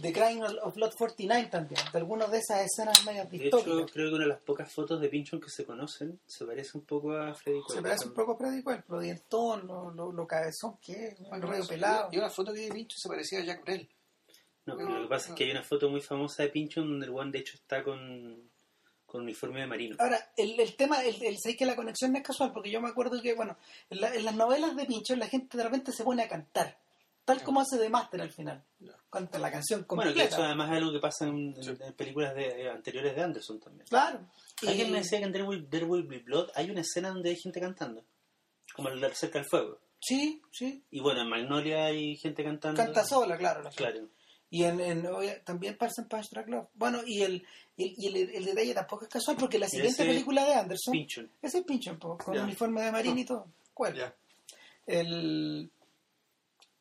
de 0.00 0.12
Crime 0.12 0.42
of 0.62 0.76
Lot 0.76 0.94
49 0.96 1.48
también, 1.50 1.80
de 1.92 1.98
algunas 1.98 2.30
de 2.30 2.38
esas 2.38 2.60
escenas 2.64 3.04
medias 3.04 3.28
De 3.30 3.46
hecho, 3.48 3.62
creo 3.64 3.86
que 4.10 4.14
una 4.14 4.24
de 4.24 4.28
las 4.28 4.40
pocas 4.40 4.72
fotos 4.72 5.00
de 5.00 5.08
Pinchon 5.08 5.40
que 5.40 5.50
se 5.50 5.64
conocen 5.64 6.20
se 6.26 6.44
parece 6.44 6.78
un 6.78 6.84
poco 6.84 7.12
a 7.16 7.34
Freddy 7.34 7.58
Se 7.58 7.64
Krueger. 7.66 7.82
parece 7.82 8.06
un 8.08 8.14
poco 8.14 8.32
a 8.32 8.36
Freddy 8.36 8.62
Krueger, 8.62 8.84
lo 8.88 9.00
dientón, 9.00 9.66
lo, 9.66 9.90
lo, 9.90 10.12
lo 10.12 10.26
cabezón 10.26 10.78
que 10.78 10.92
es, 11.08 11.20
un 11.20 11.42
rollo 11.42 11.66
pelado. 11.66 12.08
Y 12.12 12.18
una 12.18 12.30
foto 12.30 12.52
que 12.52 12.66
he 12.66 12.70
dicho 12.70 12.96
se 12.98 13.08
parecía 13.08 13.40
a 13.40 13.44
Jack 13.44 13.64
Brel. 13.64 13.88
No, 14.66 14.76
pero 14.76 14.88
lo 14.90 15.02
que 15.02 15.08
pasa 15.08 15.30
es 15.30 15.34
que 15.34 15.44
hay 15.44 15.50
una 15.50 15.62
foto 15.62 15.88
muy 15.88 16.00
famosa 16.00 16.42
de 16.42 16.50
Pinchon 16.50 16.86
donde 16.88 17.06
el 17.06 17.12
one 17.12 17.30
de 17.32 17.38
hecho 17.38 17.54
está 17.56 17.82
con, 17.82 18.50
con 19.06 19.22
uniforme 19.22 19.60
de 19.60 19.66
marino. 19.66 19.96
Ahora, 19.98 20.30
el, 20.36 20.60
el 20.60 20.76
tema, 20.76 21.02
el, 21.02 21.20
el, 21.24 21.38
sé 21.38 21.56
que 21.56 21.64
la 21.66 21.74
conexión 21.74 22.12
no 22.12 22.18
es 22.18 22.24
casual, 22.24 22.52
porque 22.52 22.70
yo 22.70 22.80
me 22.80 22.88
acuerdo 22.90 23.20
que, 23.22 23.34
bueno, 23.34 23.56
en, 23.90 24.00
la- 24.02 24.14
en 24.14 24.24
las 24.24 24.34
novelas 24.36 24.76
de 24.76 24.84
Pincho 24.84 25.16
la 25.16 25.26
gente 25.26 25.56
de 25.56 25.64
repente 25.64 25.90
se 25.92 26.04
pone 26.04 26.22
a 26.22 26.28
cantar, 26.28 26.76
tal 27.34 27.42
como 27.44 27.60
hace 27.60 27.76
de 27.76 27.88
Master 27.90 28.20
al 28.22 28.32
final. 28.32 28.64
Canta 29.10 29.38
la 29.38 29.50
canción 29.50 29.84
Bueno, 29.88 30.02
completa. 30.04 30.28
que 30.28 30.34
eso 30.34 30.42
además 30.42 30.70
es 30.70 30.76
algo 30.78 30.92
que 30.92 30.98
pasa 31.00 31.26
en, 31.26 31.54
en- 31.56 31.62
Sí. 31.62 31.70
en 31.80 31.92
películas 31.94 32.34
de, 32.34 32.62
eh, 32.62 32.70
anteriores 32.70 33.14
de 33.14 33.22
Anderson 33.22 33.60
también. 33.60 33.86
Claro. 33.88 34.20
Alguien 34.66 34.88
Y- 34.88 34.90
me 34.90 34.98
decía 34.98 35.18
que 35.18 35.24
en 35.26 35.32
There 35.32 35.44
Will, 35.44 35.68
There 35.68 35.84
Will 35.84 36.04
Be 36.06 36.18
Blood 36.18 36.50
hay 36.54 36.70
una 36.70 36.80
escena 36.80 37.10
donde 37.10 37.30
hay 37.30 37.36
gente 37.36 37.60
cantando, 37.60 38.02
como 38.74 38.88
el 38.88 39.00
de 39.00 39.14
cerca 39.14 39.38
del 39.38 39.48
fuego. 39.48 39.78
Sí, 40.00 40.40
sí. 40.52 40.82
Y 40.90 41.00
bueno, 41.00 41.20
en 41.22 41.28
Magnolia 41.28 41.86
hay 41.86 42.16
gente 42.16 42.42
cantando. 42.44 42.82
Canta 42.82 43.04
sola, 43.04 43.36
claro. 43.36 43.62
la 43.62 43.70
Claro. 43.70 44.08
Y 44.50 44.64
en, 44.64 44.80
en- 44.80 45.06
oye, 45.08 45.42
también 45.44 45.76
pasa 45.76 46.00
en 46.02 46.08
Punch 46.08 46.30
Drunk 46.30 46.48
Love. 46.48 46.68
Bueno, 46.74 47.00
y, 47.06 47.22
el, 47.22 47.44
y, 47.76 47.84
el, 47.84 47.94
y 47.98 48.06
el, 48.22 48.34
el 48.36 48.44
detalle 48.46 48.72
tampoco 48.74 49.04
es 49.04 49.10
casual, 49.10 49.36
porque 49.38 49.58
la 49.58 49.68
siguiente 49.68 50.04
película 50.06 50.44
de 50.46 50.54
Anderson 50.54 50.92
Pinchon. 50.92 51.30
ese 51.42 51.58
es 51.58 51.64
Pinchon, 51.64 51.98
po, 51.98 52.16
con 52.16 52.34
Ya. 52.34 52.44
uniforme 52.44 52.80
de 52.82 52.90
marino 52.92 53.18
y 53.20 53.24
todo. 53.26 53.46
¿Cuál? 53.74 53.94
Ya. 53.94 54.14
el, 54.86 55.70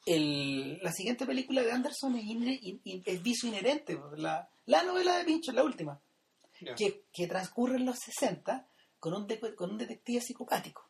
el- 0.08 0.80
la 0.82 0.91
siguiente 0.91 1.26
película 1.26 1.62
de 1.62 1.72
Anderson 1.72 2.16
es, 2.16 2.24
inhe- 2.26 2.60
in- 2.62 2.82
in- 2.86 3.03
es 3.05 3.22
vicio 3.22 3.49
inherente, 3.49 3.99
la, 4.16 4.49
la 4.66 4.84
novela 4.84 5.18
de 5.18 5.26
Pincho, 5.26 5.51
la 5.51 5.64
última, 5.64 5.99
que, 6.76 7.03
que 7.14 7.28
transcurre 7.28 7.76
en 7.76 7.86
los 7.86 7.97
60 7.99 8.66
con 8.99 9.14
un, 9.14 9.28
de- 9.28 9.55
con 9.55 9.70
un 9.72 9.78
detective 9.78 10.22
psicopático. 10.22 10.88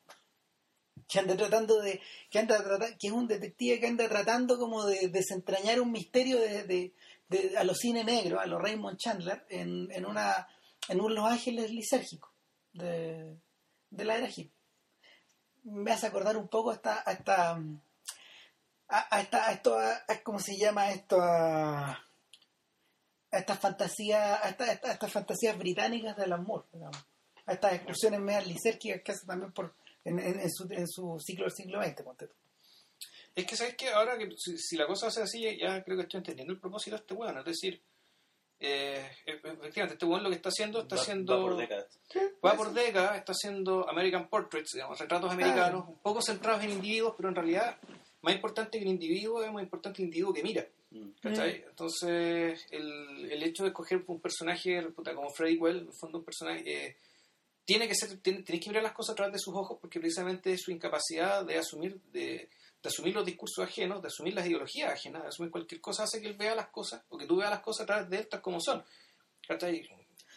Que 1.09 1.19
anda 1.19 1.37
tratando 1.37 1.79
de. 1.81 2.01
Que, 2.29 2.39
anda 2.39 2.57
que 2.99 3.07
es 3.07 3.13
un 3.13 3.27
detective 3.27 3.79
que 3.79 3.87
anda 3.87 4.09
tratando 4.09 4.57
como 4.57 4.85
de 4.85 5.07
desentrañar 5.09 5.79
un 5.79 5.91
misterio 5.91 6.39
de, 6.39 6.63
de- 6.63 6.93
de- 7.29 7.57
a 7.57 7.63
los 7.63 7.77
cine 7.77 8.03
negros, 8.03 8.41
a 8.41 8.45
los 8.45 8.61
Raymond 8.61 8.97
Chandler, 8.97 9.45
en, 9.49 9.89
en 9.91 10.05
una 10.05 10.47
en 10.89 11.01
un 11.01 11.13
Los 11.15 11.25
Ángeles 11.29 11.69
lisérgico 11.71 12.31
de, 12.73 13.35
de 13.89 14.05
la 14.05 14.17
era 14.17 14.29
hip 14.33 14.51
me 15.63 15.91
hace 15.91 16.07
acordar 16.07 16.37
un 16.37 16.47
poco 16.47 16.71
a 16.71 16.75
esta, 16.75 17.03
a 17.05 17.11
esta, 17.11 17.61
a, 18.89 19.15
a 19.15 19.21
esta, 19.21 19.47
a 19.47 19.51
esto, 19.53 19.77
a, 19.77 19.91
a- 20.07 20.23
¿cómo 20.23 20.39
se 20.39 20.57
llama 20.57 20.91
esto? 20.91 21.19
A, 21.21 21.91
a 23.31 23.37
estas 23.37 23.59
fantasías, 23.59 24.39
a, 24.43 24.49
esta- 24.49 24.71
esta- 24.71 24.91
estas 24.93 25.11
fantasías 25.11 25.57
británicas 25.57 26.15
del 26.17 26.31
amor, 26.33 26.65
digamos. 26.71 26.97
A 27.45 27.53
estas 27.53 27.73
excursiones 27.73 28.19
medias 28.19 28.47
lisérgicas 28.47 29.01
que 29.03 29.11
hace 29.11 29.25
también 29.25 29.51
por, 29.51 29.73
en, 30.05 30.19
en- 30.19 30.39
en 30.39 30.51
su, 30.51 30.67
en 30.71 30.87
su 30.87 31.19
ciclo 31.19 31.45
del 31.45 31.53
siglo 31.53 31.83
XX, 31.83 32.01
ponte 32.03 32.27
tú. 32.27 32.33
Es 33.35 33.45
que, 33.45 33.55
¿sabes 33.55 33.75
qué? 33.75 33.89
Ahora 33.89 34.17
que 34.17 34.29
si, 34.37 34.57
si 34.57 34.77
la 34.77 34.87
cosa 34.87 35.07
es 35.07 35.17
así, 35.19 35.43
ya 35.59 35.83
creo 35.83 35.95
que 35.97 36.03
estoy 36.03 36.17
entendiendo 36.19 36.53
el 36.53 36.59
propósito 36.59 36.95
de 36.95 37.01
este 37.01 37.13
weón. 37.13 37.37
Es 37.37 37.45
decir, 37.45 37.79
eh, 38.59 39.07
efectivamente, 39.27 39.93
este 39.93 40.05
weón 40.05 40.23
lo 40.23 40.29
que 40.29 40.37
está 40.37 40.49
haciendo, 40.49 40.81
está 40.81 40.95
Va- 40.95 41.01
haciendo... 41.03 41.35
va 41.37 41.41
por 41.43 41.57
décadas. 41.57 41.99
va 42.43 42.53
por 42.55 42.73
décadas, 42.73 43.17
está 43.17 43.33
haciendo 43.33 43.87
American 43.87 44.27
Portraits, 44.27 44.71
digamos, 44.73 44.97
retratos 44.97 45.31
americanos, 45.31 45.85
un 45.87 45.99
poco 45.99 46.21
centrados 46.23 46.63
en 46.63 46.71
individuos, 46.71 47.13
pero 47.15 47.29
en 47.29 47.35
realidad, 47.35 47.77
más 48.27 48.35
importante 48.35 48.77
que 48.77 48.83
el 48.83 48.91
individuo, 48.91 49.43
es 49.43 49.51
más 49.51 49.63
importante 49.63 50.01
el 50.01 50.05
individuo 50.07 50.33
que 50.33 50.43
mira. 50.43 50.67
Mm. 50.91 51.09
¿Cachai? 51.21 51.63
Entonces, 51.67 52.65
el, 52.71 53.29
el 53.31 53.43
hecho 53.43 53.63
de 53.63 53.69
escoger 53.69 54.03
un 54.07 54.19
personaje 54.21 54.81
puta, 54.95 55.13
como 55.15 55.29
Freddy 55.31 55.57
Well, 55.57 55.77
en 55.79 55.87
el 55.87 55.93
fondo 55.93 56.19
un 56.19 56.23
personaje, 56.25 56.61
eh, 56.65 56.95
tiene 57.65 57.87
que 57.87 57.95
ser, 57.95 58.17
tiene, 58.19 58.43
tienes 58.43 58.63
que 58.63 58.69
mirar 58.69 58.83
las 58.83 58.93
cosas 58.93 59.13
a 59.13 59.15
través 59.15 59.33
de 59.33 59.39
sus 59.39 59.53
ojos 59.53 59.77
porque 59.81 59.99
precisamente 59.99 60.53
es 60.53 60.61
su 60.61 60.71
incapacidad 60.71 61.45
de 61.45 61.57
asumir, 61.57 61.99
de, 62.13 62.21
de 62.81 62.87
asumir 62.89 63.13
los 63.13 63.25
discursos 63.25 63.63
ajenos, 63.65 64.01
de 64.01 64.07
asumir 64.07 64.33
las 64.33 64.45
ideologías 64.47 64.91
ajenas, 64.93 65.23
de 65.23 65.27
asumir 65.29 65.51
cualquier 65.51 65.81
cosa, 65.81 66.03
hace 66.03 66.21
que 66.21 66.27
él 66.27 66.37
vea 66.37 66.55
las 66.55 66.67
cosas, 66.69 67.01
o 67.09 67.17
que 67.17 67.25
tú 67.25 67.35
veas 67.37 67.49
las 67.51 67.59
cosas 67.61 67.83
a 67.83 67.87
través 67.87 68.09
de 68.09 68.17
estas 68.19 68.39
como 68.41 68.59
son. 68.61 68.83
¿Cachai? 69.47 69.87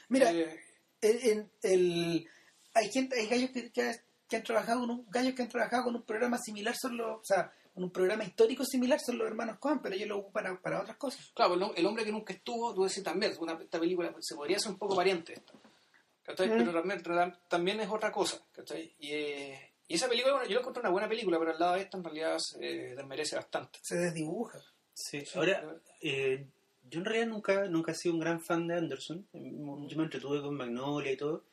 Mira, 0.09 0.33
Eh, 0.33 0.61
el, 1.01 1.17
el- 1.31 1.51
el- 1.63 2.29
hay 2.75 2.91
gente, 2.91 3.19
hay 3.21 3.27
gallos 3.29 3.51
que, 3.51 3.71
que- 3.71 4.01
que 4.29 4.37
han 4.37 4.43
trabajado 4.45 4.81
con 4.81 4.91
un, 4.91 5.07
gallos 5.11 5.35
que 5.35 5.43
han 5.43 5.49
trabajado 5.49 5.85
con 5.85 5.97
un 5.97 6.03
programa 6.03 6.39
similar 6.39 6.75
son 6.81 6.97
los, 6.97 7.19
o 7.21 7.25
sea, 7.25 7.53
con 7.73 7.85
un 7.85 7.91
programa 7.91 8.25
histórico 8.25 8.65
similar 8.65 8.99
son 9.01 9.19
los 9.19 9.27
hermanos 9.27 9.59
Cohen, 9.59 9.81
pero 9.81 9.95
ellos 9.95 10.09
lo 10.09 10.19
ocupan 10.19 10.45
para, 10.45 10.61
para 10.61 10.81
otras 10.81 10.97
cosas. 10.97 11.31
Claro, 11.35 11.55
el, 11.55 11.63
el 11.77 11.87
hombre 11.87 12.05
que 12.05 12.13
nunca 12.13 12.33
estuvo, 12.33 12.75
tú 12.75 12.85
decís 12.85 13.03
también, 13.03 13.33
una, 13.39 13.55
esta 13.55 13.79
película 13.79 14.15
se 14.21 14.35
podría 14.35 14.57
hacer 14.57 14.73
un 14.73 14.79
poco 14.79 14.97
variante 14.97 15.35
esta. 15.35 15.53
¿cachai? 16.23 16.49
Mm. 16.49 16.59
Pero 16.59 16.73
también, 16.73 17.03
también 17.49 17.81
es 17.81 17.89
otra 17.89 18.11
cosa. 18.11 18.45
¿cachai? 18.53 18.95
Y, 18.99 19.13
eh, 19.13 19.73
y 19.89 19.95
esa 19.95 20.09
película, 20.09 20.35
bueno, 20.35 20.49
yo 20.49 20.55
la 20.55 20.61
encontré 20.61 20.81
una 20.81 20.91
buena 20.91 21.09
película, 21.09 21.39
pero 21.39 21.51
al 21.51 21.59
lado 21.59 21.75
de 21.75 21.81
esta 21.81 21.97
en 21.97 22.05
realidad 22.05 22.39
se 22.39 22.59
desmerece 22.59 23.37
bastante. 23.37 23.79
Se 23.83 23.97
desdibuja. 23.97 24.61
Sí, 24.95 25.25
ahora, 25.35 25.77
eh, 26.01 26.47
yo 26.89 26.99
en 26.99 27.05
realidad 27.05 27.27
nunca, 27.27 27.65
nunca 27.67 27.93
he 27.93 27.95
sido 27.95 28.15
un 28.15 28.21
gran 28.21 28.41
fan 28.41 28.67
de 28.69 28.77
Anderson. 28.77 29.27
Yo 29.33 29.97
me 29.97 30.05
entretuve 30.05 30.43
con 30.43 30.55
Magnolia 30.55 31.13
y 31.13 31.17
todo. 31.17 31.45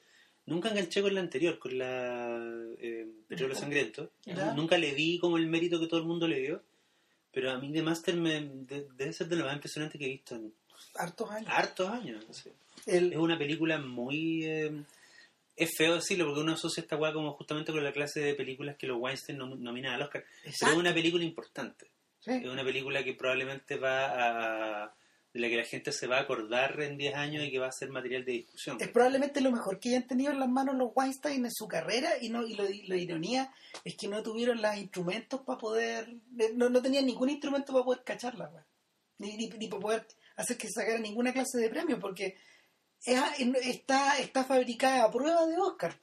Nunca 0.48 0.70
enganché 0.70 1.02
con 1.02 1.14
la 1.14 1.20
anterior, 1.22 1.60
con 1.60 1.78
la 1.78 2.40
eh, 2.80 3.06
Petróleo 3.28 3.56
Sangriento. 3.56 4.12
Ya. 4.26 4.54
Nunca 4.54 4.78
le 4.78 4.94
di 4.96 5.20
como 5.20 5.38
el 5.38 5.48
mérito 5.48 5.80
que 5.80 5.88
todo 5.88 6.00
el 6.00 6.06
mundo 6.08 6.28
le 6.28 6.40
dio. 6.42 6.64
Pero 7.32 7.52
a 7.52 7.60
mí 7.60 7.72
The 7.72 7.84
Master 7.84 8.16
me, 8.16 8.42
de- 8.42 8.88
debe 8.96 9.14
ser 9.14 9.28
de 9.28 9.36
lo 9.36 9.46
más 9.46 9.54
impresionante 9.54 9.98
que 10.00 10.06
he 10.06 10.10
visto 10.10 10.36
en 10.36 10.54
Hartos 10.96 11.30
años. 11.32 11.50
hartos 11.52 11.90
años. 11.90 12.26
sí. 12.32 12.50
El- 12.86 13.12
Es 13.14 13.20
una 13.20 13.38
película 13.38 13.78
muy... 13.78 14.44
eh, 14.46 14.72
es 15.56 15.72
feo 15.76 15.96
decirlo 15.96 16.26
porque 16.26 16.42
uno 16.42 16.54
asocia 16.54 16.82
esta 16.82 16.96
weá 16.98 17.12
como 17.14 17.34
justamente 17.34 17.72
con 17.72 17.84
la 17.84 17.92
clase 17.92 18.20
de 18.22 18.34
películas 18.36 18.76
que 18.78 18.88
los 18.88 18.98
Weinstein 19.00 19.38
nom- 19.40 19.58
nominan 19.58 19.94
al 19.96 20.04
Oscar. 20.04 20.24
Pero 20.44 20.72
es 20.72 20.78
una 20.78 20.94
película 20.94 21.24
importante. 21.24 21.88
Sí. 22.20 22.32
Es 22.32 22.46
una 22.48 22.64
película 22.64 23.04
que 23.04 23.14
probablemente 23.16 23.76
va 23.78 24.84
a... 24.86 24.96
la 25.40 25.50
que 25.50 25.58
la 25.58 25.64
gente 25.66 25.92
se 25.92 26.08
va 26.08 26.18
a 26.18 26.22
acordar 26.22 26.80
en 26.82 26.98
10 26.98 27.16
años 27.16 27.44
y 27.44 27.52
que 27.52 27.60
va 27.60 27.68
a 27.68 27.72
ser 27.72 27.90
material 27.90 28.26
de 28.26 28.32
discusión. 28.34 28.78
Es 28.80 28.88
probablemente 28.90 29.42
lo 29.42 29.52
mejor 29.52 29.80
que 29.80 29.90
hayan 29.90 30.08
tenido 30.08 30.32
en 30.32 30.40
las 30.40 30.50
manos 30.50 30.76
los 30.76 30.92
Weinstein 30.96 31.46
en 31.46 31.52
su 31.52 31.68
carrera 31.68 32.10
y 32.22 32.30
no 32.30 32.46
y 32.46 32.56
lo, 32.56 32.64
la 32.88 32.98
ironía 32.98 33.52
es 33.84 33.96
que 33.96 34.08
no 34.08 34.24
tuvieron 34.24 34.62
los 34.62 34.76
instrumentos 34.78 35.42
para 35.42 35.58
poder 35.60 36.14
no, 36.56 36.70
no 36.70 36.82
tenían 36.82 37.06
ningún 37.06 37.30
instrumento 37.30 37.74
para 37.74 37.86
poder 37.86 38.04
cacharla 38.04 38.66
ni, 39.20 39.36
ni 39.38 39.68
para 39.68 39.82
poder 39.82 40.08
hacer 40.36 40.58
que 40.58 40.68
sacara 40.70 41.00
ninguna 41.00 41.34
clase 41.34 41.58
de 41.60 41.70
premio 41.70 42.00
porque 42.00 42.36
es- 43.04 43.22
está 43.66 44.18
está 44.20 44.44
fabricada 44.44 45.04
a 45.06 45.12
prueba 45.12 45.46
de 45.46 45.58
Oscar 45.58 45.96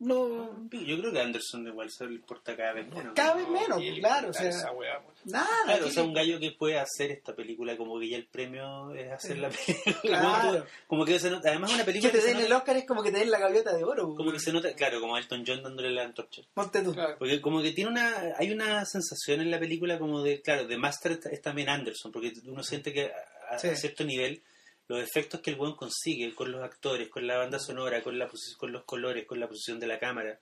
no 0.00 0.68
Yo 0.70 0.98
creo 0.98 1.12
que 1.12 1.18
a 1.20 1.24
Anderson 1.24 1.66
igual 1.66 1.90
se 1.90 2.06
le 2.06 2.14
importa 2.14 2.56
cada 2.56 2.72
vez 2.72 2.86
menos. 2.88 3.12
cada 3.14 3.34
vez 3.34 3.48
menos 3.48 3.82
claro 3.98 4.28
o 4.28 4.30
esa 4.30 4.52
sea 4.52 4.72
weá, 4.72 5.00
pues. 5.02 5.18
nada 5.26 5.48
Claro, 5.64 5.86
o 5.86 5.90
sea, 5.90 6.02
un 6.04 6.14
gallo 6.14 6.38
que 6.38 6.52
puede 6.52 6.78
hacer 6.78 7.10
esta 7.10 7.34
película, 7.34 7.76
como 7.76 7.98
que 7.98 8.08
ya 8.08 8.16
el 8.16 8.26
premio 8.26 8.92
es 8.94 9.10
hacer 9.10 9.38
la 9.38 9.48
película. 9.66 10.20
Claro. 10.20 10.66
Como 10.86 11.04
que 11.04 11.18
se 11.18 11.30
nota, 11.30 11.48
además 11.50 11.70
es 11.70 11.74
una 11.76 11.84
que 11.84 11.90
película 11.92 12.12
te 12.12 12.18
que 12.18 12.22
se 12.22 12.34
den 12.34 12.44
el 12.46 12.52
Oscar 12.52 12.76
es 12.76 12.86
como 12.86 13.02
que 13.02 13.10
te 13.10 13.18
den 13.18 13.30
la 13.30 13.38
gaviota 13.38 13.76
de 13.76 13.84
oro 13.84 14.14
como 14.14 14.30
que 14.32 14.38
se 14.40 14.52
nota, 14.52 14.72
claro, 14.74 15.00
como 15.00 15.16
Elton 15.18 15.44
John 15.46 15.62
dándole 15.62 15.90
la 15.90 16.04
antorcha. 16.04 16.42
ponte 16.54 16.82
tú 16.82 16.94
Claro. 16.94 17.16
Porque 17.18 17.40
como 17.40 17.60
que 17.62 17.72
tiene 17.72 17.90
una, 17.90 18.34
hay 18.38 18.52
una 18.52 18.84
sensación 18.84 19.40
en 19.40 19.50
la 19.50 19.58
película 19.58 19.98
como 19.98 20.22
de, 20.22 20.40
claro, 20.42 20.66
de 20.66 20.76
Master 20.78 21.12
es- 21.12 21.26
es 21.26 21.42
también 21.42 21.68
Anderson, 21.68 22.12
porque 22.12 22.32
uno 22.46 22.62
siente 22.62 22.92
que 22.92 23.10
a, 23.50 23.54
a 23.54 23.58
Sí. 23.58 23.74
cierto 23.76 24.04
nivel 24.04 24.42
los 24.88 25.00
efectos 25.00 25.40
que 25.40 25.50
el 25.50 25.56
buen 25.56 25.74
consigue 25.74 26.34
con 26.34 26.50
los 26.50 26.62
actores, 26.62 27.08
con 27.08 27.26
la 27.26 27.36
banda 27.38 27.58
sonora, 27.58 28.02
con 28.02 28.18
la 28.18 28.28
con 28.58 28.72
los 28.72 28.84
colores, 28.84 29.26
con 29.26 29.38
la 29.38 29.46
posición 29.48 29.78
de 29.78 29.86
la 29.86 29.98
cámara, 29.98 30.40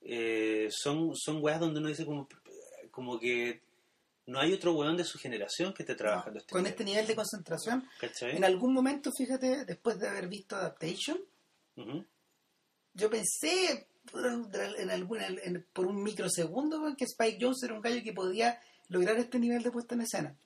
eh, 0.00 0.68
son, 0.70 1.14
son 1.14 1.42
weas 1.42 1.60
donde 1.60 1.78
uno 1.80 1.88
dice 1.88 2.04
como, 2.04 2.28
como 2.90 3.20
que 3.20 3.60
no 4.26 4.40
hay 4.40 4.52
otro 4.52 4.72
weón 4.74 4.96
de 4.96 5.04
su 5.04 5.18
generación 5.18 5.72
que 5.74 5.82
esté 5.82 5.94
trabajando 5.94 6.34
No, 6.34 6.38
este 6.40 6.52
con 6.52 6.62
nivel, 6.62 6.72
este 6.72 6.84
nivel 6.84 7.06
de 7.06 7.14
concentración 7.16 7.88
¿cachai? 8.00 8.36
En 8.36 8.44
algún 8.44 8.72
momento, 8.72 9.10
fíjate, 9.16 9.64
después 9.64 9.98
de 9.98 10.08
haber 10.08 10.28
visto 10.28 10.56
Adaptation, 10.56 11.18
yo 12.94 13.10
pensé 13.10 13.86
por, 14.10 14.26
en 14.26 14.90
alguna, 14.90 15.26
en- 15.26 15.66
por 15.72 15.86
un 15.86 16.02
microsegundo 16.02 16.94
que 16.96 17.04
Spike 17.04 17.38
Jones 17.40 17.62
era 17.62 17.74
un 17.74 17.80
gallo 17.80 18.02
que 18.02 18.12
podía 18.12 18.60
lograr 18.88 19.16
este 19.18 19.38
nivel 19.38 19.62
de 19.62 19.70
puesta 19.70 19.94
en 19.94 20.02
escena. 20.02 20.36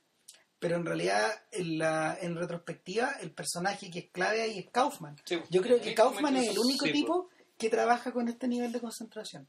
Pero 0.67 0.81
en 0.81 0.85
realidad, 0.85 1.31
en, 1.53 1.79
la, 1.79 2.19
en 2.21 2.35
retrospectiva, 2.35 3.19
el 3.21 3.31
personaje 3.31 3.89
que 3.89 4.01
es 4.01 4.11
clave 4.11 4.43
ahí 4.43 4.59
es 4.59 4.69
Kaufman. 4.69 5.17
Sí, 5.25 5.39
Yo 5.49 5.63
creo 5.63 5.81
que 5.81 5.95
Kaufman 5.95 6.35
es 6.39 6.49
el 6.49 6.59
único 6.59 6.87
sí, 6.87 6.93
tipo 6.93 7.29
que 7.57 7.71
trabaja 7.71 8.11
con 8.11 8.29
este 8.29 8.49
nivel 8.49 8.73
de 8.73 8.81
concentración. 8.81 9.47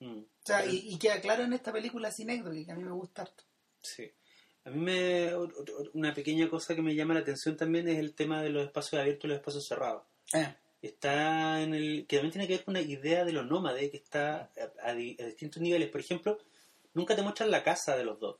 Mm. 0.00 0.18
O 0.18 0.44
sea, 0.44 0.66
y, 0.66 0.92
y 0.92 0.98
queda 0.98 1.22
claro 1.22 1.44
en 1.44 1.54
esta 1.54 1.72
película 1.72 2.12
Cinécdoque, 2.12 2.66
que 2.66 2.70
a 2.70 2.74
mí 2.74 2.84
me 2.84 2.92
gusta 2.92 3.22
harto. 3.22 3.44
Sí. 3.80 4.12
A 4.66 4.68
mí 4.68 4.78
me, 4.78 5.30
una 5.94 6.12
pequeña 6.12 6.50
cosa 6.50 6.74
que 6.74 6.82
me 6.82 6.94
llama 6.94 7.14
la 7.14 7.20
atención 7.20 7.56
también 7.56 7.88
es 7.88 7.98
el 7.98 8.12
tema 8.12 8.42
de 8.42 8.50
los 8.50 8.66
espacios 8.66 9.00
abiertos 9.00 9.24
y 9.24 9.28
los 9.28 9.38
espacios 9.38 9.66
cerrados. 9.66 10.02
Ah, 10.34 10.54
está 10.82 11.62
en 11.62 11.72
el 11.72 12.06
que 12.06 12.16
también 12.16 12.32
tiene 12.32 12.46
que 12.46 12.56
ver 12.56 12.64
con 12.66 12.72
una 12.76 12.82
idea 12.82 13.24
de 13.24 13.32
los 13.32 13.46
nómades 13.46 13.90
que 13.90 13.96
está 13.96 14.50
a, 14.82 14.90
a 14.90 14.94
distintos 14.94 15.62
niveles 15.62 15.90
por 15.90 16.00
ejemplo 16.00 16.38
nunca 16.94 17.14
te 17.14 17.20
muestran 17.20 17.50
la 17.50 17.62
casa 17.62 17.98
de 17.98 18.04
los 18.04 18.18
dos 18.18 18.38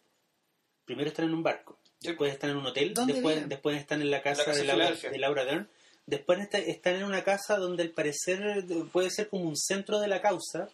primero 0.90 1.08
están 1.08 1.26
en 1.26 1.34
un 1.34 1.42
barco 1.42 1.78
Sí. 2.00 2.08
después 2.08 2.32
están 2.32 2.50
en 2.50 2.56
un 2.56 2.66
hotel 2.66 2.94
¿Dónde 2.94 3.12
después 3.14 3.34
viven? 3.36 3.48
después 3.48 3.76
están 3.78 4.00
en 4.02 4.10
la 4.10 4.22
casa, 4.22 4.44
casa 4.44 4.58
de, 4.58 4.64
Laura, 4.64 4.90
de 4.90 5.18
Laura 5.18 5.44
Dern 5.44 5.68
después 6.06 6.40
está- 6.40 6.58
están 6.58 6.94
en 6.96 7.04
una 7.04 7.22
casa 7.24 7.56
donde 7.58 7.82
al 7.82 7.90
parecer 7.90 8.64
de- 8.64 8.84
puede 8.84 9.10
ser 9.10 9.28
como 9.28 9.44
un 9.44 9.56
centro 9.56 10.00
de 10.00 10.08
la 10.08 10.20
causa 10.22 10.68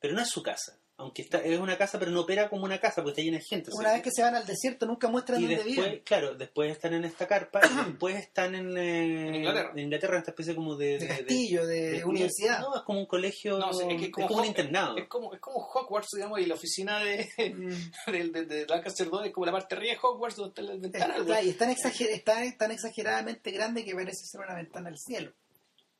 pero 0.00 0.14
no 0.14 0.22
es 0.22 0.28
su 0.28 0.42
casa 0.42 0.76
aunque 1.00 1.22
está, 1.22 1.38
es 1.38 1.58
una 1.58 1.76
casa 1.76 1.98
pero 1.98 2.10
no 2.10 2.20
opera 2.20 2.48
como 2.48 2.64
una 2.64 2.78
casa 2.78 3.02
porque 3.02 3.20
está 3.20 3.22
llena 3.22 3.38
de 3.38 3.44
gente 3.44 3.70
una 3.72 3.92
vez 3.92 4.02
que 4.02 4.10
se 4.10 4.22
van 4.22 4.34
al 4.34 4.46
desierto, 4.46 4.86
nunca 4.86 5.08
muestran 5.08 5.40
y 5.40 5.44
dónde 5.46 5.56
después, 5.64 5.76
viven. 5.86 6.02
claro, 6.04 6.34
después 6.34 6.70
están 6.70 6.94
en 6.94 7.04
esta 7.04 7.26
carpa 7.26 7.60
y 7.84 7.88
después 7.90 8.16
están 8.16 8.54
en, 8.54 8.76
eh, 8.76 9.28
En 9.28 9.34
Inglaterra. 9.36 9.70
en 9.72 9.78
Inglaterra, 9.80 10.14
en 10.14 10.18
esta 10.20 10.30
especie 10.30 10.54
como 10.54 10.76
de, 10.76 10.86
De 10.86 10.98
de- 10.98 11.06
de- 11.06 11.08
castillo, 11.08 11.66
de, 11.66 11.90
de- 11.90 12.04
universidad. 12.04 12.60
No, 12.60 12.76
es 12.76 12.82
como 12.82 13.00
un 13.00 13.06
colegio, 13.06 13.58
No, 13.58 13.70
es 13.70 13.78
que 13.78 14.04
es 14.06 14.10
como 14.12 14.28
como, 14.28 14.40
un 14.40 14.46
internado. 14.46 14.96
Es 14.96 15.08
como, 15.08 15.34
es 15.34 15.40
como 15.40 15.58
Hogwarts, 15.58 16.08
digamos, 16.14 16.38
y 16.40 16.46
la 16.46 16.54
oficina 16.54 16.98
de, 17.00 17.28
Mm. 17.38 18.10
de, 18.12 18.28
de, 18.30 18.44
de 18.46 18.66
Lancaster 18.66 19.08
2 19.08 19.26
es 19.26 19.32
como 19.32 19.46
la 19.46 19.52
parte 19.52 19.74
arriba 19.74 19.92
de 19.94 19.98
Hogwarts 20.02 20.36
donde 20.36 20.50
está 20.50 20.62
la 20.62 20.80
ventana. 20.80 21.16
Es, 21.16 21.22
claro, 21.24 21.46
y 21.46 21.48
es 21.50 21.56
tan, 21.58 21.70
exager- 21.74 22.56
tan 22.58 22.70
exageradamente 22.70 23.50
grande 23.50 23.84
que 23.84 23.94
parece 23.94 24.24
ser 24.24 24.40
una 24.40 24.54
ventana 24.54 24.88
al 24.88 24.98
cielo. 24.98 25.32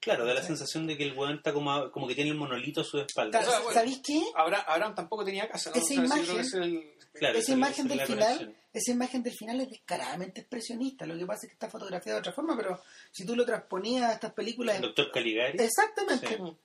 Claro, 0.01 0.25
da 0.25 0.33
la 0.35 0.41
Sí. 0.41 0.47
sensación 0.49 0.87
de 0.87 0.97
que 0.97 1.05
el 1.05 1.13
weón 1.17 1.37
está 1.37 1.53
como, 1.53 1.91
como 1.91 2.09
que 2.09 2.15
tiene 2.15 2.31
el 2.31 2.37
monolito 2.37 2.81
a 2.81 2.85
su 2.85 2.99
espalda. 3.01 3.39
Claro, 3.39 3.49
O 3.49 3.51
sea, 3.51 3.61
bueno, 3.61 3.75
¿Sabéis 3.79 4.01
qué? 4.03 4.23
Abraham, 4.35 4.65
Abraham 4.67 4.95
tampoco 4.95 5.25
tenía 5.25 5.49
casa, 5.49 5.71
¿no? 5.71 5.77
Esa 5.77 5.85
O 5.85 5.87
sea, 5.87 5.97
sí, 5.97 6.03
imagen- 6.07 6.25
creo 6.25 6.35
que 6.37 6.41
es 6.43 6.55
el- 6.55 6.95
Claro, 7.13 7.35
esa 7.39 7.43
esa- 7.43 7.53
imagen 7.53 7.89
del 7.89 8.01
final, 8.03 8.19
conexión. 8.39 8.57
esa 8.73 8.91
imagen 8.93 9.23
del 9.23 9.33
final 9.35 9.61
es 9.61 9.69
descaradamente 9.71 10.41
expresionista. 10.41 11.05
Lo 11.07 11.19
que 11.19 11.27
pasa 11.27 11.41
es 11.43 11.49
que 11.51 11.55
está 11.55 11.69
fotografiada 11.69 12.17
de 12.17 12.21
otra 12.21 12.33
forma, 12.33 12.57
pero 12.57 12.81
si 13.11 13.27
tú 13.27 13.35
lo 13.37 13.45
transponías 13.45 14.05
a 14.11 14.13
estas 14.15 14.33
películas, 14.33 14.77
El 14.77 14.83
doctor 14.83 15.11
Caligari. 15.13 15.59
exactamente. 15.63 16.29
Sí. 16.29 16.35
O 16.41 16.57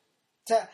sea, 0.45 0.69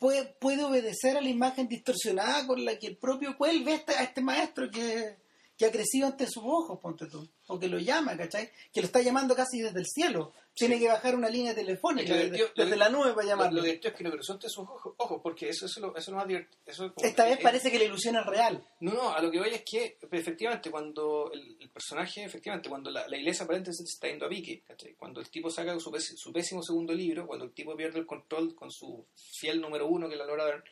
puede, 0.00 0.24
puede 0.26 0.64
obedecer 0.64 1.16
a 1.16 1.20
la 1.20 1.28
imagen 1.28 1.68
distorsionada 1.68 2.46
con 2.46 2.64
la 2.64 2.76
que 2.78 2.88
el 2.88 2.96
propio 2.98 3.36
Cuel 3.38 3.62
ve 3.64 3.72
a 3.72 3.76
este, 3.76 3.94
a 3.94 4.02
este 4.02 4.20
maestro 4.20 4.68
que, 4.70 5.16
que 5.62 5.68
ha 5.68 5.72
crecido 5.72 6.08
ante 6.08 6.26
sus 6.26 6.42
ojos, 6.44 6.78
ponte 6.80 7.06
tú, 7.06 7.26
o 7.46 7.58
que 7.58 7.68
lo 7.68 7.78
llama, 7.78 8.16
¿cachai? 8.16 8.50
Que 8.72 8.80
lo 8.80 8.86
está 8.86 9.00
llamando 9.00 9.34
casi 9.36 9.60
desde 9.60 9.78
el 9.78 9.86
cielo. 9.86 10.32
Tiene 10.54 10.78
que 10.78 10.86
bajar 10.88 11.14
una 11.14 11.30
línea 11.30 11.54
telefónica 11.54 12.12
Lo 12.14 12.28
desde, 12.28 12.50
lo 12.54 12.76
la 12.76 12.88
nube 12.90 13.12
para 13.14 13.22
Lo, 13.22 13.28
llamarlo. 13.28 13.56
lo 13.58 13.62
divertido 13.62 13.90
es 13.92 13.96
que 13.96 14.04
no 14.04 14.10
pero 14.10 14.22
son 14.22 14.38
sus 14.42 14.58
ojos, 14.58 14.94
ojos, 14.98 15.20
porque 15.22 15.48
eso, 15.48 15.64
eso, 15.64 15.78
es 15.78 15.82
lo, 15.82 15.88
eso 15.92 15.98
es 16.00 16.08
lo 16.08 16.16
más 16.16 16.26
divertido. 16.28 16.92
Esta 16.98 17.24
vez 17.24 17.38
parece 17.40 17.70
que 17.70 17.78
la 17.78 17.84
ilusión 17.84 18.16
es 18.16 18.26
real. 18.26 18.62
No, 18.80 18.92
no, 18.92 19.14
a 19.14 19.22
lo 19.22 19.30
que 19.30 19.38
voy 19.38 19.48
es 19.50 19.62
que 19.64 19.96
efectivamente 20.10 20.70
cuando 20.70 21.30
el, 21.32 21.56
el 21.58 21.70
personaje, 21.70 22.24
efectivamente, 22.24 22.68
cuando 22.68 22.90
la, 22.90 23.08
la 23.08 23.16
iglesia 23.16 23.44
aparentemente 23.44 23.82
se 23.82 23.84
está 23.94 24.08
yendo 24.08 24.26
a 24.26 24.28
pique, 24.28 24.62
¿cachai? 24.66 24.94
cuando 24.94 25.20
el 25.20 25.30
tipo 25.30 25.48
saca 25.48 25.78
su, 25.80 25.90
pés- 25.90 26.16
su 26.16 26.32
pésimo 26.32 26.62
segundo 26.62 26.92
libro, 26.92 27.26
cuando 27.26 27.44
el 27.46 27.52
tipo 27.52 27.74
pierde 27.74 28.00
el 28.00 28.06
control 28.06 28.54
con 28.54 28.70
su 28.70 29.06
fiel 29.40 29.58
número 29.60 29.86
uno 29.86 30.06
que 30.08 30.14
es 30.14 30.18
la 30.18 30.26
Laura 30.26 30.44
Dern, 30.44 30.64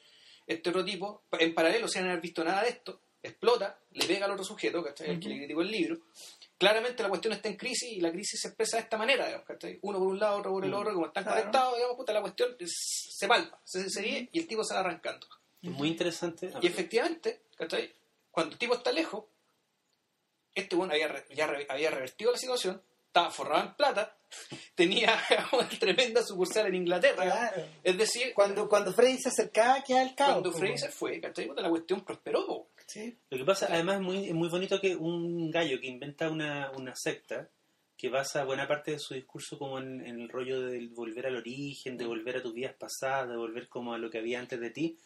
este 0.46 0.68
otro 0.70 0.84
tipo, 0.84 1.22
en 1.38 1.54
paralelo, 1.54 1.86
sin 1.88 2.02
haber 2.04 2.20
visto 2.20 2.42
nada 2.44 2.64
de 2.64 2.70
esto, 2.70 3.00
explota, 3.22 3.78
le 3.92 4.06
pega 4.06 4.26
al 4.26 4.32
otro 4.32 4.44
sujeto, 4.44 4.82
¿cachai? 4.82 5.10
El 5.10 5.20
que 5.20 5.28
le 5.28 5.36
criticó 5.38 5.62
el 5.62 5.70
libro. 5.70 5.98
Claramente 6.58 7.02
la 7.02 7.08
cuestión 7.08 7.32
está 7.32 7.48
en 7.48 7.56
crisis 7.56 7.90
y 7.92 8.00
la 8.00 8.10
crisis 8.12 8.40
se 8.40 8.48
expresa 8.48 8.76
de 8.76 8.82
esta 8.82 8.98
manera, 8.98 9.26
digamos, 9.26 9.46
¿cachai? 9.46 9.78
Uno 9.82 9.98
por 9.98 10.08
un 10.08 10.18
lado, 10.18 10.38
otro 10.38 10.50
por 10.52 10.64
el 10.64 10.74
otro, 10.74 10.92
como 10.94 11.06
están 11.06 11.24
Claro. 11.24 11.38
conectados, 11.38 11.74
digamos, 11.76 11.96
puta, 11.96 12.12
la 12.12 12.20
cuestión 12.20 12.56
es- 12.58 13.14
se 13.16 13.26
palpa, 13.28 13.60
se, 13.64 13.88
se 13.90 14.28
y 14.30 14.38
el 14.38 14.46
tipo 14.46 14.62
se 14.64 14.74
va 14.74 14.80
arrancando. 14.80 15.26
Es 15.62 15.70
muy 15.70 15.88
interesante. 15.88 16.50
Y 16.60 16.66
efectivamente, 16.66 17.42
¿cachai? 17.56 17.92
Cuando 18.30 18.52
el 18.52 18.58
tipo 18.58 18.74
está 18.74 18.92
lejos, 18.92 19.24
este 20.54 20.76
bueno 20.76 20.92
había, 20.92 21.24
ya 21.34 21.46
re- 21.46 21.66
había 21.68 21.90
revertido 21.90 22.32
la 22.32 22.38
situación, 22.38 22.82
estaba 23.06 23.30
forrado 23.30 23.64
en 23.68 23.74
plata, 23.74 24.16
tenía 24.74 25.18
una 25.52 25.68
tremenda 25.68 26.22
sucursal 26.22 26.66
en 26.66 26.74
Inglaterra. 26.76 27.22
Claro. 27.24 27.66
Es 27.82 27.96
decir, 27.98 28.32
Cuando, 28.34 28.68
cuando 28.68 28.92
Freddy 28.92 29.18
se 29.18 29.28
acercaba, 29.30 29.82
queda 29.82 30.02
al 30.02 30.14
cabo. 30.14 30.32
cuando 30.42 30.52
Frey 30.52 30.76
se 30.78 30.90
fue, 30.90 31.20
¿cachai? 31.20 31.50
La 31.56 31.68
cuestión 31.68 32.04
prosperó. 32.04 32.68
Sí. 32.92 33.16
Lo 33.30 33.38
que 33.38 33.44
pasa, 33.44 33.68
además, 33.70 33.96
es 33.96 34.02
muy, 34.02 34.28
es 34.28 34.34
muy 34.34 34.48
bonito 34.48 34.80
que 34.80 34.96
un 34.96 35.50
gallo 35.50 35.78
que 35.80 35.86
inventa 35.86 36.28
una, 36.30 36.70
una 36.76 36.92
secta 36.96 37.48
que 37.96 38.08
basa 38.08 38.44
buena 38.44 38.66
parte 38.66 38.92
de 38.92 38.98
su 38.98 39.14
discurso 39.14 39.58
como 39.58 39.78
en, 39.78 40.00
en 40.04 40.20
el 40.20 40.28
rollo 40.28 40.60
de 40.62 40.88
volver 40.88 41.26
al 41.26 41.36
origen, 41.36 41.96
de 41.98 42.06
volver 42.06 42.38
a 42.38 42.42
tus 42.42 42.54
vidas 42.54 42.74
pasadas, 42.74 43.28
de 43.28 43.36
volver 43.36 43.68
como 43.68 43.92
a 43.94 43.98
lo 43.98 44.10
que 44.10 44.18
había 44.18 44.40
antes 44.40 44.58
de 44.58 44.70
ti, 44.70 44.96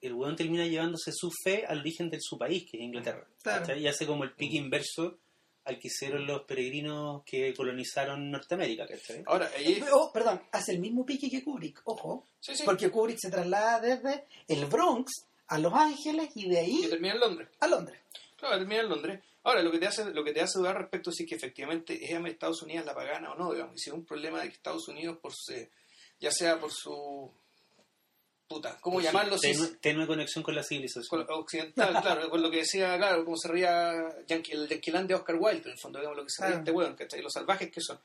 el 0.00 0.14
weón 0.14 0.36
termina 0.36 0.64
llevándose 0.64 1.10
su 1.12 1.30
fe 1.44 1.66
al 1.66 1.80
origen 1.80 2.08
de 2.08 2.18
su 2.20 2.38
país, 2.38 2.64
que 2.70 2.76
es 2.78 2.84
Inglaterra. 2.84 3.26
Claro. 3.42 3.60
¿cachai? 3.62 3.82
Y 3.82 3.88
hace 3.88 4.06
como 4.06 4.22
el 4.24 4.32
pique 4.32 4.56
inverso 4.56 5.18
al 5.64 5.78
que 5.78 5.88
hicieron 5.88 6.26
los 6.26 6.42
peregrinos 6.44 7.22
que 7.24 7.52
colonizaron 7.52 8.30
Norteamérica. 8.30 8.86
¿cachai? 8.86 9.22
Ahora, 9.26 9.50
ahí... 9.56 9.82
Oh, 9.92 10.10
perdón, 10.12 10.40
hace 10.52 10.72
el 10.72 10.78
mismo 10.78 11.04
pique 11.04 11.28
que 11.28 11.42
Kubrick, 11.44 11.82
ojo, 11.84 12.24
Sí, 12.40 12.54
sí. 12.54 12.62
porque 12.64 12.88
Kubrick 12.88 13.18
se 13.20 13.30
traslada 13.30 13.80
desde 13.80 14.24
el 14.46 14.64
Bronx 14.66 15.26
a 15.48 15.58
Los 15.58 15.72
Ángeles 15.74 16.30
y 16.34 16.48
de 16.48 16.54
Y 16.64 16.82
ahí 16.84 16.90
termina 16.90 17.14
en 17.14 17.20
Londres. 17.20 17.48
a 17.60 17.66
Londres. 17.66 18.00
Claro, 18.36 18.58
termina 18.58 18.82
en 18.82 18.88
Londres. 18.88 19.22
Ahora, 19.44 19.62
lo 19.62 19.70
que 19.70 19.78
te 19.78 19.86
hace, 19.86 20.04
lo 20.12 20.22
que 20.24 20.32
te 20.32 20.40
hace 20.42 20.58
dudar 20.58 20.76
respecto 20.76 21.10
a 21.10 21.12
si 21.12 21.22
es 21.24 21.28
que 21.28 21.34
efectivamente 21.36 21.94
es 22.04 22.10
Estados 22.26 22.62
Unidos 22.62 22.84
la 22.86 22.94
pagana 22.94 23.32
o 23.32 23.34
no, 23.36 23.52
digamos. 23.52 23.74
Y 23.76 23.78
si 23.78 23.90
es 23.90 23.94
un 23.94 24.04
problema 24.04 24.40
de 24.42 24.48
que 24.48 24.54
Estados 24.54 24.86
Unidos, 24.88 25.18
por 25.20 25.32
su- 25.34 25.66
ya 26.20 26.30
sea 26.30 26.58
por 26.60 26.70
su... 26.72 27.32
Puta, 28.46 28.78
¿cómo 28.80 29.00
llamarlo? 29.00 29.36
Si- 29.38 29.52
Tenue, 29.52 29.68
tenue 29.80 30.06
conexión 30.06 30.42
con 30.42 30.54
la 30.54 30.62
con 30.62 30.68
civilización. 30.68 31.26
lo 31.26 31.38
occidental, 31.38 31.98
claro, 32.02 32.30
con 32.30 32.40
lo 32.42 32.50
que 32.50 32.58
decía, 32.58 32.96
claro, 32.96 33.24
como 33.24 33.36
se 33.36 33.48
ría 33.48 33.92
Yankee, 34.26 34.52
el 34.52 34.66
Yanquilán 34.68 35.06
de 35.06 35.14
Oscar 35.14 35.36
Wilde, 35.38 35.64
en 35.66 35.72
el 35.72 35.78
fondo, 35.78 35.98
digamos, 35.98 36.16
lo 36.18 36.24
que 36.24 36.30
se 36.30 36.46
ría 36.46 36.56
este 36.56 36.70
weón, 36.70 36.94
¿cachai? 36.94 37.20
Los 37.20 37.32
salvajes 37.32 37.70
que 37.70 37.80
son. 37.82 38.00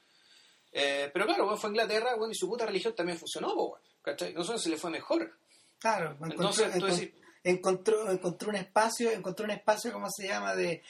Eh, 0.74 1.10
pero 1.14 1.26
claro, 1.26 1.46
weón, 1.46 1.58
fue 1.58 1.70
a 1.70 1.72
Inglaterra, 1.72 2.16
weón, 2.16 2.32
y 2.32 2.36
su 2.36 2.48
puta 2.50 2.66
religión 2.66 2.94
también 2.94 3.18
funcionó, 3.18 3.56
¿cachai? 4.02 4.34
No 4.34 4.44
sé 4.44 4.58
si 4.60 4.70
le 4.70 4.78
fue 4.78 4.92
mejor. 4.92 5.34
Claro, 5.80 6.18
Entonces, 6.22 6.74
decís- 6.74 7.14
encontró, 7.44 8.10
encontró 8.12 8.50
un 8.50 8.56
espacio, 8.56 9.12
encontró 9.12 9.46
un 9.46 9.52
espacio, 9.52 9.92
¿cómo 9.92 10.08
se 10.10 10.28
llama? 10.28 10.56
de 10.56 10.82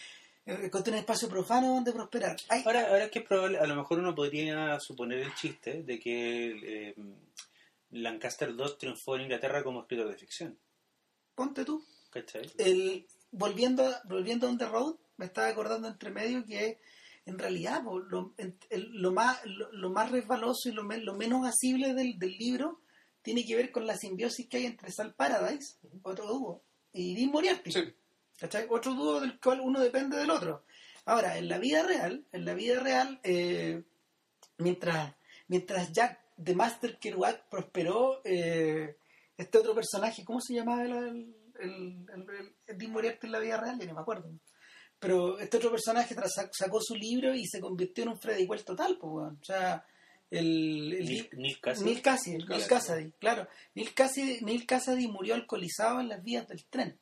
Encontró 0.45 0.91
un 0.91 0.99
espacio 0.99 1.29
profano 1.29 1.67
donde 1.73 1.93
prosperar. 1.93 2.35
Ay, 2.49 2.63
Ahora, 2.65 2.87
ahora 2.89 3.05
es 3.05 3.11
que 3.11 3.19
es 3.19 3.25
probable, 3.25 3.59
a 3.59 3.65
lo 3.65 3.75
mejor 3.75 3.99
uno 3.99 4.13
podría 4.13 4.77
suponer 4.81 5.19
el 5.19 5.33
chiste 5.35 5.83
de 5.83 5.99
que 5.99 6.89
eh, 6.89 6.95
Lancaster 7.91 8.49
II 8.49 8.65
triunfó 8.77 9.15
en 9.15 9.21
Inglaterra 9.23 9.63
como 9.63 9.81
escritor 9.81 10.09
de 10.09 10.17
ficción. 10.17 10.57
ponte 11.35 11.63
tú. 11.63 11.83
¿Cachai? 12.09 12.51
el, 12.57 13.07
volviendo, 13.31 13.87
a- 13.87 14.01
volviendo 14.05 14.45
a 14.47 14.49
On 14.51 14.57
the 14.57 14.67
Road, 14.67 14.95
me 15.17 15.25
estaba 15.25 15.47
acordando 15.47 15.87
entre 15.87 16.11
medio 16.11 16.45
que 16.45 16.77
en 17.25 17.39
realidad 17.39 17.81
po, 17.83 17.99
lo, 17.99 18.33
en- 18.37 18.57
el- 18.69 18.91
lo 19.01 19.11
más, 19.13 19.39
lo, 19.45 19.71
lo 19.71 19.89
más 19.91 20.11
resbaloso 20.11 20.67
y 20.69 20.73
lo, 20.73 20.83
lo 20.83 21.13
menos 21.15 21.47
asible 21.47 21.93
del, 21.93 22.19
del 22.19 22.37
libro 22.37 22.81
tiene 23.23 23.43
que 23.45 23.55
ver 23.55 23.71
con 23.71 23.87
la 23.87 23.97
simbiosis 23.97 24.47
que 24.47 24.57
hay 24.57 24.65
entre 24.67 24.91
Sal 24.91 25.15
Paradise, 25.15 25.77
otro 26.03 26.27
dúo, 26.27 26.63
y 26.91 27.15
Dean 27.15 27.31
Moriarty. 27.31 27.71
Sí. 27.71 27.93
¿cachai? 28.37 28.67
Otro 28.69 28.93
dúo 28.93 29.19
del 29.21 29.39
cual 29.39 29.61
uno 29.61 29.79
depende 29.79 30.17
del 30.17 30.29
otro. 30.29 30.65
Ahora, 31.05 31.37
en 31.37 31.47
la 31.47 31.57
vida 31.57 31.83
real, 31.83 32.25
en 32.31 32.45
la 32.45 32.53
vida 32.53 32.79
real, 32.79 33.19
eh, 33.23 33.83
mientras, 34.57 35.15
mientras 35.47 35.91
Jack 35.91 36.19
de 36.37 36.55
Master 36.55 36.97
Kerouac 36.99 37.47
prosperó, 37.49 38.21
eh, 38.25 38.97
este 39.37 39.57
otro 39.57 39.73
personaje, 39.73 40.23
¿cómo 40.23 40.39
se 40.41 40.53
llamaba 40.53 40.83
el, 40.83 40.91
el, 40.93 41.33
el, 41.59 42.29
el- 42.29 42.55
el 42.67 42.77
Dean 42.77 42.91
Moriarty 42.91 43.27
en 43.27 43.31
la 43.31 43.39
vida 43.39 43.57
real? 43.57 43.79
Ya 43.79 43.85
no 43.87 43.93
me 43.95 44.01
acuerdo. 44.01 44.29
Pero 44.99 45.37
este 45.39 45.57
otro 45.57 45.71
personaje 45.71 46.15
sacó 46.51 46.79
su 46.81 46.95
libro 46.95 47.33
y 47.35 47.45
se 47.45 47.59
convirtió 47.59 48.03
en 48.03 48.11
un 48.11 48.19
Freddy 48.19 48.45
Well 48.45 48.63
total, 48.63 48.97
pues. 48.99 49.33
O 49.41 49.43
sea, 49.43 49.85
el, 50.39 50.93
el- 50.93 51.05
Neil, 51.05 51.29
Neil 51.33 51.59
Cassidy. 51.59 51.85
Neil 51.89 52.01
Cassidy, 52.01 52.37
Neil 52.37 52.47
Cassidy. 52.47 52.67
Cassidy, 52.69 53.11
claro. 53.19 53.47
Neil 53.75 53.93
Cassidy, 53.93 54.41
Neil 54.41 54.65
Cassidy 54.65 55.07
murió 55.07 55.35
alcoholizado 55.35 55.99
en 55.99 56.09
las 56.09 56.23
vías 56.23 56.47
del 56.47 56.65
tren. 56.65 56.99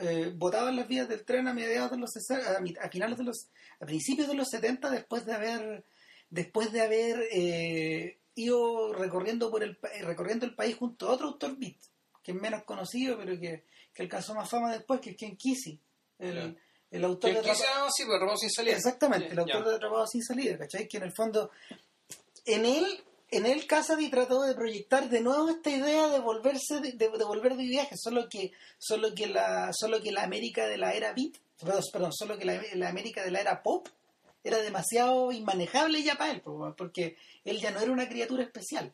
Eh, 0.00 0.32
botado 0.36 0.68
en 0.68 0.76
las 0.76 0.86
vías 0.86 1.08
del 1.08 1.24
tren 1.24 1.48
a 1.48 1.54
mediados 1.54 1.90
de 1.90 1.96
los 1.98 2.10
60, 2.12 2.62
a, 2.84 2.88
finales 2.88 3.18
de 3.18 3.24
los, 3.24 3.48
a 3.80 3.84
principios 3.86 4.28
de 4.28 4.34
los 4.34 4.48
70, 4.48 4.90
después 4.90 5.26
de 5.26 5.32
haber, 5.34 5.84
después 6.30 6.70
de 6.70 6.82
haber 6.82 7.20
eh, 7.32 8.18
ido 8.36 8.92
recorriendo 8.92 9.50
por 9.50 9.64
el 9.64 9.76
pa- 9.76 9.88
recorriendo 10.02 10.46
el 10.46 10.54
país 10.54 10.76
junto 10.76 11.08
a 11.08 11.12
otro 11.14 11.26
autor 11.26 11.56
beat, 11.58 11.78
que 12.22 12.30
es 12.30 12.40
menos 12.40 12.62
conocido, 12.62 13.18
pero 13.18 13.40
que, 13.40 13.64
que 13.92 14.02
alcanzó 14.02 14.34
más 14.36 14.48
fama 14.48 14.72
después, 14.72 15.00
que 15.00 15.10
es 15.10 15.16
Ken 15.16 15.36
Kesey, 15.36 15.80
el, 16.20 16.56
el 16.92 17.04
autor 17.04 17.30
Que 17.30 17.34
de 17.34 17.40
Atrapa- 17.42 17.54
quizá 17.56 17.66
sí, 17.96 18.04
pero 18.04 18.14
Atrapado 18.16 18.38
sin 18.38 18.50
salida. 18.50 18.76
Exactamente, 18.76 19.32
el 19.32 19.38
autor 19.40 19.68
de 19.68 19.74
Atrapado 19.74 20.06
sin 20.06 20.22
salida, 20.22 20.56
¿cachai? 20.58 20.86
Que 20.86 20.98
en 20.98 21.02
el 21.02 21.12
fondo, 21.12 21.50
en 22.48 22.64
él, 22.64 22.84
en 23.30 23.46
él 23.46 23.66
Casady 23.66 24.08
trató 24.08 24.42
de 24.42 24.54
proyectar 24.54 25.08
de 25.08 25.20
nuevo 25.20 25.50
esta 25.50 25.70
idea 25.70 26.08
de 26.08 26.18
volverse, 26.18 26.80
de, 26.80 27.08
volver 27.08 27.56
de 27.56 27.64
viaje, 27.64 27.96
solo 27.96 28.28
que, 28.28 28.52
solo 28.78 29.14
que 29.14 29.26
la, 29.26 29.72
solo 29.72 30.00
que 30.00 30.12
la 30.12 30.22
América 30.22 30.66
de 30.66 30.78
la 30.78 30.94
era 30.94 31.12
beat, 31.12 31.34
perdón, 31.60 32.12
solo 32.12 32.38
que 32.38 32.44
la, 32.44 32.60
la 32.74 32.88
América 32.88 33.22
de 33.22 33.30
la 33.30 33.40
era 33.40 33.62
pop 33.62 33.88
era 34.42 34.58
demasiado 34.58 35.30
inmanejable 35.30 36.02
ya 36.02 36.16
para 36.16 36.32
él, 36.32 36.40
po, 36.40 36.74
porque 36.76 37.16
él 37.44 37.60
ya 37.60 37.70
no 37.70 37.80
era 37.80 37.92
una 37.92 38.08
criatura 38.08 38.42
especial, 38.42 38.92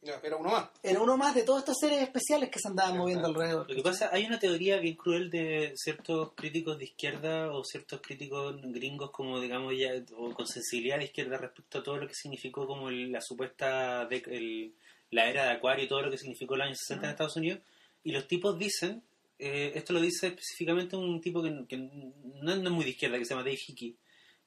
Ya, 0.00 0.20
era 0.22 0.36
uno 0.36 0.50
más. 0.50 0.70
era 0.82 1.00
uno 1.00 1.16
más 1.16 1.34
de 1.34 1.42
todos 1.42 1.58
estos 1.58 1.76
seres 1.80 2.00
especiales 2.02 2.50
que 2.50 2.60
se 2.60 2.68
andaban 2.68 2.96
moviendo 2.96 3.26
alrededor. 3.26 3.68
Lo 3.68 3.74
que 3.74 3.82
pasa, 3.82 4.10
hay 4.12 4.24
una 4.26 4.38
teoría 4.38 4.78
bien 4.78 4.94
cruel 4.94 5.28
de 5.28 5.72
ciertos 5.74 6.32
críticos 6.34 6.78
de 6.78 6.84
izquierda 6.84 7.50
o 7.52 7.64
ciertos 7.64 8.00
críticos 8.00 8.54
gringos 8.62 9.10
como 9.10 9.40
digamos 9.40 9.74
ya 9.76 9.90
o 10.16 10.32
con 10.32 10.46
sensibilidad 10.46 10.98
de 10.98 11.04
izquierda 11.06 11.36
respecto 11.36 11.78
a 11.78 11.82
todo 11.82 11.96
lo 11.96 12.06
que 12.06 12.14
significó 12.14 12.64
como 12.66 12.88
el- 12.90 13.10
la 13.10 13.20
supuesta 13.20 14.08
dec- 14.08 14.28
el- 14.28 14.72
la 15.10 15.28
era 15.28 15.46
de 15.46 15.50
Acuario 15.52 15.84
y 15.84 15.88
todo 15.88 16.02
lo 16.02 16.10
que 16.12 16.18
significó 16.18 16.54
el 16.54 16.60
año 16.62 16.74
60 16.76 17.06
en 17.06 17.10
Estados 17.10 17.36
Unidos 17.36 17.60
y 18.04 18.12
los 18.12 18.28
tipos 18.28 18.56
dicen 18.58 19.02
eh, 19.40 19.72
esto 19.76 19.92
lo 19.92 20.00
dice 20.00 20.28
específicamente 20.28 20.96
un 20.96 21.20
tipo 21.20 21.42
que, 21.42 21.64
que 21.68 21.76
no, 21.76 22.52
es- 22.52 22.58
no 22.58 22.68
es 22.68 22.70
muy 22.70 22.84
de 22.84 22.90
izquierda 22.90 23.18
que 23.18 23.24
se 23.24 23.30
llama 23.34 23.42
Dave 23.44 23.58
Hickey 23.66 23.96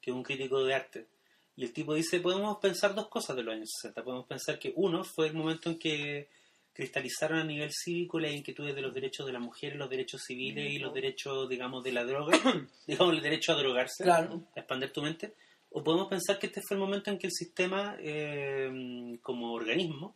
que 0.01 0.11
es 0.11 0.15
un 0.15 0.23
crítico 0.23 0.63
de 0.63 0.73
arte 0.73 1.07
y 1.55 1.63
el 1.63 1.73
tipo 1.73 1.93
dice 1.93 2.19
podemos 2.19 2.57
pensar 2.59 2.95
dos 2.95 3.07
cosas 3.09 3.35
de 3.35 3.43
los 3.43 3.53
años 3.53 3.69
60 3.81 4.03
podemos 4.03 4.25
pensar 4.25 4.57
que 4.59 4.73
uno 4.75 5.03
fue 5.03 5.27
el 5.27 5.33
momento 5.33 5.69
en 5.69 5.77
que 5.77 6.29
cristalizaron 6.73 7.39
a 7.39 7.43
nivel 7.43 7.69
cívico 7.71 8.19
las 8.19 8.31
inquietudes 8.31 8.73
de 8.73 8.81
los 8.81 8.93
derechos 8.93 9.25
de 9.25 9.33
la 9.33 9.39
mujer, 9.39 9.75
los 9.75 9.89
derechos 9.89 10.21
civiles 10.25 10.71
y 10.71 10.79
los 10.79 10.93
derechos, 10.93 11.49
digamos, 11.49 11.83
de 11.83 11.91
la 11.91 12.05
droga, 12.05 12.31
digamos, 12.87 13.13
el 13.13 13.21
derecho 13.21 13.51
a 13.51 13.55
drogarse, 13.57 14.03
Claro. 14.05 14.47
a 14.55 14.59
expandir 14.61 14.91
tu 14.93 15.01
mente. 15.01 15.33
O 15.69 15.83
podemos 15.83 16.07
pensar 16.07 16.39
que 16.39 16.47
este 16.47 16.61
fue 16.61 16.75
el 16.75 16.81
momento 16.81 17.11
en 17.11 17.17
que 17.17 17.27
el 17.27 17.33
sistema, 17.33 17.97
eh, 17.99 19.17
como 19.21 19.53
organismo, 19.53 20.15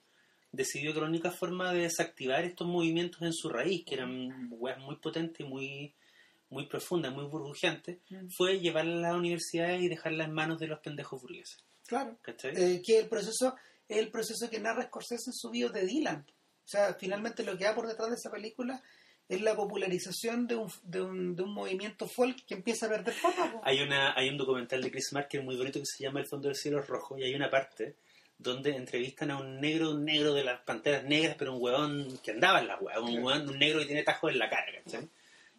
decidió 0.51 0.93
que 0.93 1.01
la 1.01 1.07
única 1.07 1.29
forma 1.29 1.73
de 1.73 1.81
desactivar 1.81 2.45
estos 2.45 2.67
movimientos 2.67 3.21
en 3.21 3.33
su 3.33 3.49
raíz, 3.49 3.83
que 3.85 3.95
eran 3.95 4.47
weas 4.51 4.79
muy 4.79 4.95
potentes 4.95 5.41
y 5.41 5.43
muy, 5.49 5.93
muy 6.55 6.65
profundas, 6.67 7.13
muy 7.13 7.25
burbujeantes, 7.25 7.97
Mm. 8.09 8.27
fue 8.35 8.59
llevarlas 8.59 8.97
a 8.97 9.01
las 9.09 9.15
universidades 9.15 9.81
y 9.81 9.87
dejarlas 9.89 10.27
en 10.27 10.33
manos 10.33 10.57
de 10.59 10.67
los 10.67 10.79
pendejos 10.79 11.21
burgueses. 11.21 11.57
Claro. 11.85 12.17
Eh, 12.43 12.81
que 12.83 12.97
el 12.99 13.07
proceso 13.07 13.55
es 13.87 13.97
el 13.97 14.09
proceso 14.09 14.49
que 14.49 14.59
narra 14.59 14.83
Scorsese 14.87 15.29
en 15.29 15.33
su 15.33 15.49
video 15.51 15.69
de 15.69 15.85
Dylan. 15.85 16.25
O 16.27 16.67
sea, 16.67 16.95
finalmente 16.95 17.43
lo 17.43 17.55
que 17.57 17.65
va 17.65 17.75
por 17.75 17.87
detrás 17.87 18.09
de 18.09 18.15
esa 18.15 18.31
película 18.31 18.81
es 19.29 19.41
la 19.41 19.55
popularización 19.55 20.47
de 20.47 20.55
un, 20.55 20.71
de 20.83 21.01
un, 21.01 21.35
de 21.35 21.43
un 21.43 21.53
movimiento 21.53 22.07
folk 22.07 22.45
que 22.47 22.55
empieza 22.55 22.85
a 22.85 22.89
perder 22.89 23.13
forma. 23.13 23.61
Hay, 23.63 23.81
una, 23.81 24.13
hay 24.17 24.29
un 24.29 24.37
documental 24.37 24.81
de 24.81 24.89
Chris 24.91 25.13
Marker 25.13 25.43
muy 25.43 25.55
bonito 25.57 25.79
que 25.79 25.85
se 25.85 26.03
llama 26.03 26.19
El 26.21 26.27
fondo 26.27 26.47
del 26.47 26.55
cielo 26.55 26.81
rojo 26.81 27.17
y 27.17 27.23
hay 27.23 27.35
una 27.35 27.49
parte 27.49 27.95
donde 28.37 28.75
entrevistan 28.75 29.31
a 29.31 29.37
un 29.39 29.61
negro, 29.61 29.91
un 29.91 30.03
negro 30.05 30.33
de 30.33 30.43
las 30.43 30.61
panteras 30.61 31.03
negras, 31.05 31.35
pero 31.37 31.53
un 31.53 31.61
huevón 31.61 32.19
que 32.23 32.31
andaba 32.31 32.59
en 32.59 32.67
la 32.67 32.77
hueá, 32.79 32.99
un 32.99 33.15
huevón, 33.23 33.47
un 33.49 33.57
negro 33.59 33.79
que 33.79 33.85
tiene 33.85 34.03
tajos 34.03 34.31
en 34.31 34.39
la 34.39 34.49
cara, 34.49 34.71
¿cachai? 34.83 35.07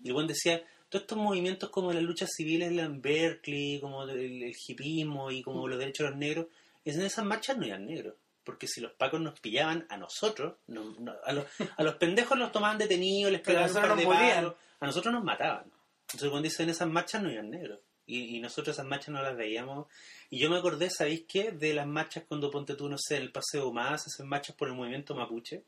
Y 0.02 0.08
el 0.08 0.12
huevón 0.14 0.26
decía, 0.28 0.62
todos 0.88 1.02
estos 1.02 1.18
movimientos 1.18 1.70
como 1.70 1.92
las 1.92 2.02
luchas 2.02 2.30
civiles 2.36 2.70
en 2.72 3.00
Berkeley, 3.02 3.80
como 3.80 4.04
el, 4.04 4.10
el 4.42 4.54
hipismo 4.66 5.30
y 5.30 5.42
como 5.42 5.66
los 5.68 5.78
derechos 5.78 6.04
de 6.06 6.10
los 6.10 6.18
negros, 6.18 6.46
en 6.84 7.02
esas 7.02 7.24
marchas 7.24 7.56
no 7.58 7.64
eran 7.66 7.86
negros. 7.86 8.14
Porque 8.44 8.68
si 8.68 8.80
los 8.80 8.92
pacos 8.92 9.20
nos 9.20 9.40
pillaban 9.40 9.86
a 9.88 9.96
nosotros, 9.96 10.54
no- 10.68 10.94
no- 11.00 11.14
a, 11.24 11.32
los, 11.32 11.44
a 11.76 11.82
los 11.82 11.96
pendejos 11.96 12.38
los 12.38 12.52
tomaban 12.52 12.78
detenidos, 12.78 13.32
les 13.32 13.40
pegaban 13.40 13.68
un 13.68 13.74
par 13.74 13.96
de 13.96 14.04
palos, 14.06 14.54
a 14.78 14.86
nosotros 14.86 15.12
nos 15.12 15.24
mataban. 15.24 15.64
Entonces 16.02 16.30
cuando 16.30 16.44
dicen 16.48 16.68
esas 16.70 16.88
marchas 16.88 17.20
no 17.22 17.28
eran 17.28 17.50
negros. 17.50 17.80
Y, 18.08 18.36
y 18.36 18.40
nosotros 18.40 18.76
esas 18.76 18.86
marchas 18.86 19.08
no 19.08 19.20
las 19.20 19.36
veíamos. 19.36 19.88
Y 20.30 20.38
yo 20.38 20.48
me 20.48 20.58
acordé, 20.58 20.90
¿sabéis 20.90 21.24
qué? 21.26 21.50
De 21.50 21.74
las 21.74 21.88
marchas 21.88 22.22
cuando 22.28 22.48
ponte 22.52 22.76
tú, 22.76 22.88
no 22.88 22.96
sé, 22.98 23.16
en 23.16 23.22
el 23.24 23.32
Paseo 23.32 23.72
Más, 23.72 24.06
hacen 24.06 24.28
marchas 24.28 24.54
por 24.54 24.68
el 24.68 24.74
movimiento 24.74 25.16
mapuche. 25.16 25.64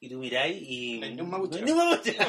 Y 0.00 0.08
tú 0.08 0.16
miráis 0.18 0.56
y... 0.66 0.98
No 0.98 1.04
hay 1.06 1.14
ni 1.14 1.20
un 1.20 1.28
mapuche. 1.30 1.60
No 1.60 1.66
hay 1.66 1.72
ni 1.74 1.78
un 1.78 1.90
mapuche. 1.90 2.16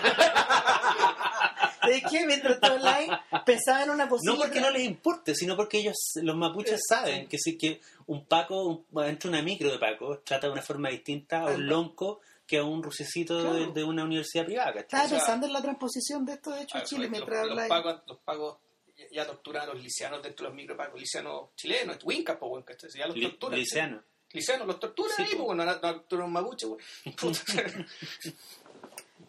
Es 1.83 2.03
que 2.09 2.25
mientras 2.25 2.59
todo 2.59 2.75
online 2.75 3.07
pensaba 3.45 3.83
en 3.83 3.89
una 3.91 4.07
posible... 4.09 4.33
No 4.35 4.39
porque 4.41 4.61
no 4.61 4.69
les 4.71 4.83
importe, 4.83 5.35
sino 5.35 5.55
porque 5.55 5.77
ellos, 5.79 5.95
los 6.21 6.35
mapuches, 6.35 6.81
saben 6.87 7.27
que 7.27 7.37
si 7.37 7.57
que 7.57 7.81
un 8.07 8.25
Paco, 8.25 8.63
un, 8.91 9.03
entre 9.05 9.29
una 9.29 9.41
micro 9.41 9.71
de 9.71 9.79
Paco, 9.79 10.19
trata 10.19 10.47
de 10.47 10.53
una 10.53 10.61
forma 10.61 10.89
distinta 10.89 11.41
a 11.41 11.45
un 11.47 11.67
lonco 11.67 12.21
que 12.45 12.59
a 12.59 12.63
un 12.63 12.81
rusecito 12.81 13.37
de, 13.43 13.49
Claro. 13.57 13.71
de 13.73 13.83
una 13.83 14.03
universidad 14.05 14.45
privada, 14.45 14.67
¿cachai? 14.73 14.83
Estaba 14.83 15.03
O 15.05 15.07
sea, 15.09 15.17
pensando 15.19 15.47
en 15.47 15.53
la 15.53 15.61
transposición 15.61 16.25
de 16.25 16.33
esto, 16.33 16.51
de 16.51 16.61
hecho, 16.61 16.77
a 16.77 16.83
Chile, 16.83 17.01
los- 17.03 17.11
mientras 17.11 17.41
los, 17.41 17.49
habláis. 17.51 17.69
pagos, 17.69 18.01
los 18.07 18.17
pagos 18.19 18.57
ya, 19.11 19.25
torturan 19.27 19.63
a 19.63 19.73
los 19.73 19.83
lisianos 19.83 20.23
dentro 20.23 20.45
de 20.45 20.49
los 20.49 20.55
micropagos. 20.55 20.99
Lisianos 20.99 21.49
chilenos, 21.55 21.97
Winca, 22.03 22.39
pues, 22.39 22.63
¿cachai? 22.65 22.89
Si 22.89 22.97
Ya 22.99 23.07
los 23.07 23.15
Li- 23.17 23.23
torturan. 23.29 23.59
Lisiano. 23.59 24.01
Lisianos 24.31 24.65
los 24.67 24.79
torturan 24.79 25.11
Sí, 25.17 25.21
ahí, 25.23 25.29
po. 25.31 25.45
pues, 25.45 25.45
bueno, 25.57 25.65
no, 25.65 25.71
no 25.73 25.79
torturan 25.79 26.25
un 26.27 26.33
mapuche, 26.33 26.67
pues. 26.67 27.15
Puta. 27.17 27.41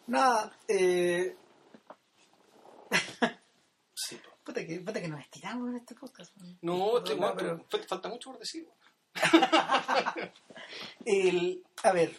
Nada, 0.07 0.51
eh, 0.67 1.35
Puta 4.43 4.65
que, 4.65 4.79
puta 4.79 4.99
que 5.01 5.07
nos 5.07 5.19
estiramos 5.21 5.69
en 5.69 5.75
este 5.75 5.93
podcast. 5.93 6.35
No, 6.61 6.97
este, 6.97 7.15
No, 7.15 7.35
pero- 7.35 7.65
falta 7.87 8.09
mucho 8.09 8.31
por 8.31 8.39
decir. 8.39 8.67
El, 11.05 11.63
a 11.83 11.91
ver, 11.91 12.11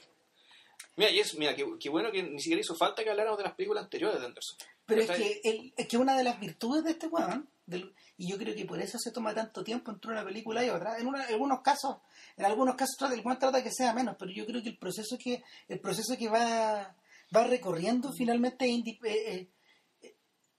Mira, 0.96 1.10
y 1.12 1.20
es, 1.20 1.34
mira, 1.38 1.54
qué, 1.56 1.64
qué 1.80 1.88
bueno 1.88 2.10
que 2.12 2.22
ni 2.22 2.40
siquiera 2.40 2.60
hizo 2.60 2.74
falta 2.74 3.02
que 3.02 3.10
habláramos 3.10 3.38
de 3.38 3.44
las 3.44 3.54
películas 3.54 3.84
anteriores 3.84 4.20
de 4.20 4.26
Anderson. 4.26 4.58
pero 4.84 5.00
es 5.00 5.10
que, 5.10 5.40
el, 5.44 5.72
es 5.76 5.88
que 5.88 5.96
una 5.96 6.16
de 6.16 6.24
las 6.24 6.38
virtudes 6.38 6.84
de 6.84 6.90
este 6.90 7.06
weón, 7.06 7.48
del- 7.64 7.94
y 8.18 8.28
yo 8.28 8.36
creo 8.36 8.54
que 8.54 8.66
por 8.66 8.80
eso 8.82 8.98
se 8.98 9.10
toma 9.12 9.32
tanto 9.34 9.64
tiempo 9.64 9.90
entre 9.92 10.10
una 10.10 10.24
película 10.24 10.62
y 10.64 10.68
otra, 10.68 10.98
en, 10.98 11.06
una- 11.06 11.24
en 11.26 11.32
algunos 11.32 11.62
casos, 11.62 11.96
en 12.36 12.44
algunos 12.44 12.74
casos 12.74 12.96
trata- 12.98 13.14
el 13.14 13.20
weón 13.24 13.38
trata 13.38 13.62
que 13.62 13.72
sea 13.72 13.94
menos, 13.94 14.16
pero 14.18 14.30
yo 14.30 14.44
creo 14.44 14.62
que 14.62 14.68
el 14.70 14.78
proceso 14.78 15.16
que, 15.16 15.42
el 15.68 15.80
proceso 15.80 16.16
que 16.18 16.28
va, 16.28 16.94
va 17.34 17.44
recorriendo 17.44 18.12
finalmente 18.12 18.66
es, 18.66 18.70
indi- 18.72 18.98
eh, 19.04 19.34
eh, 19.34 19.48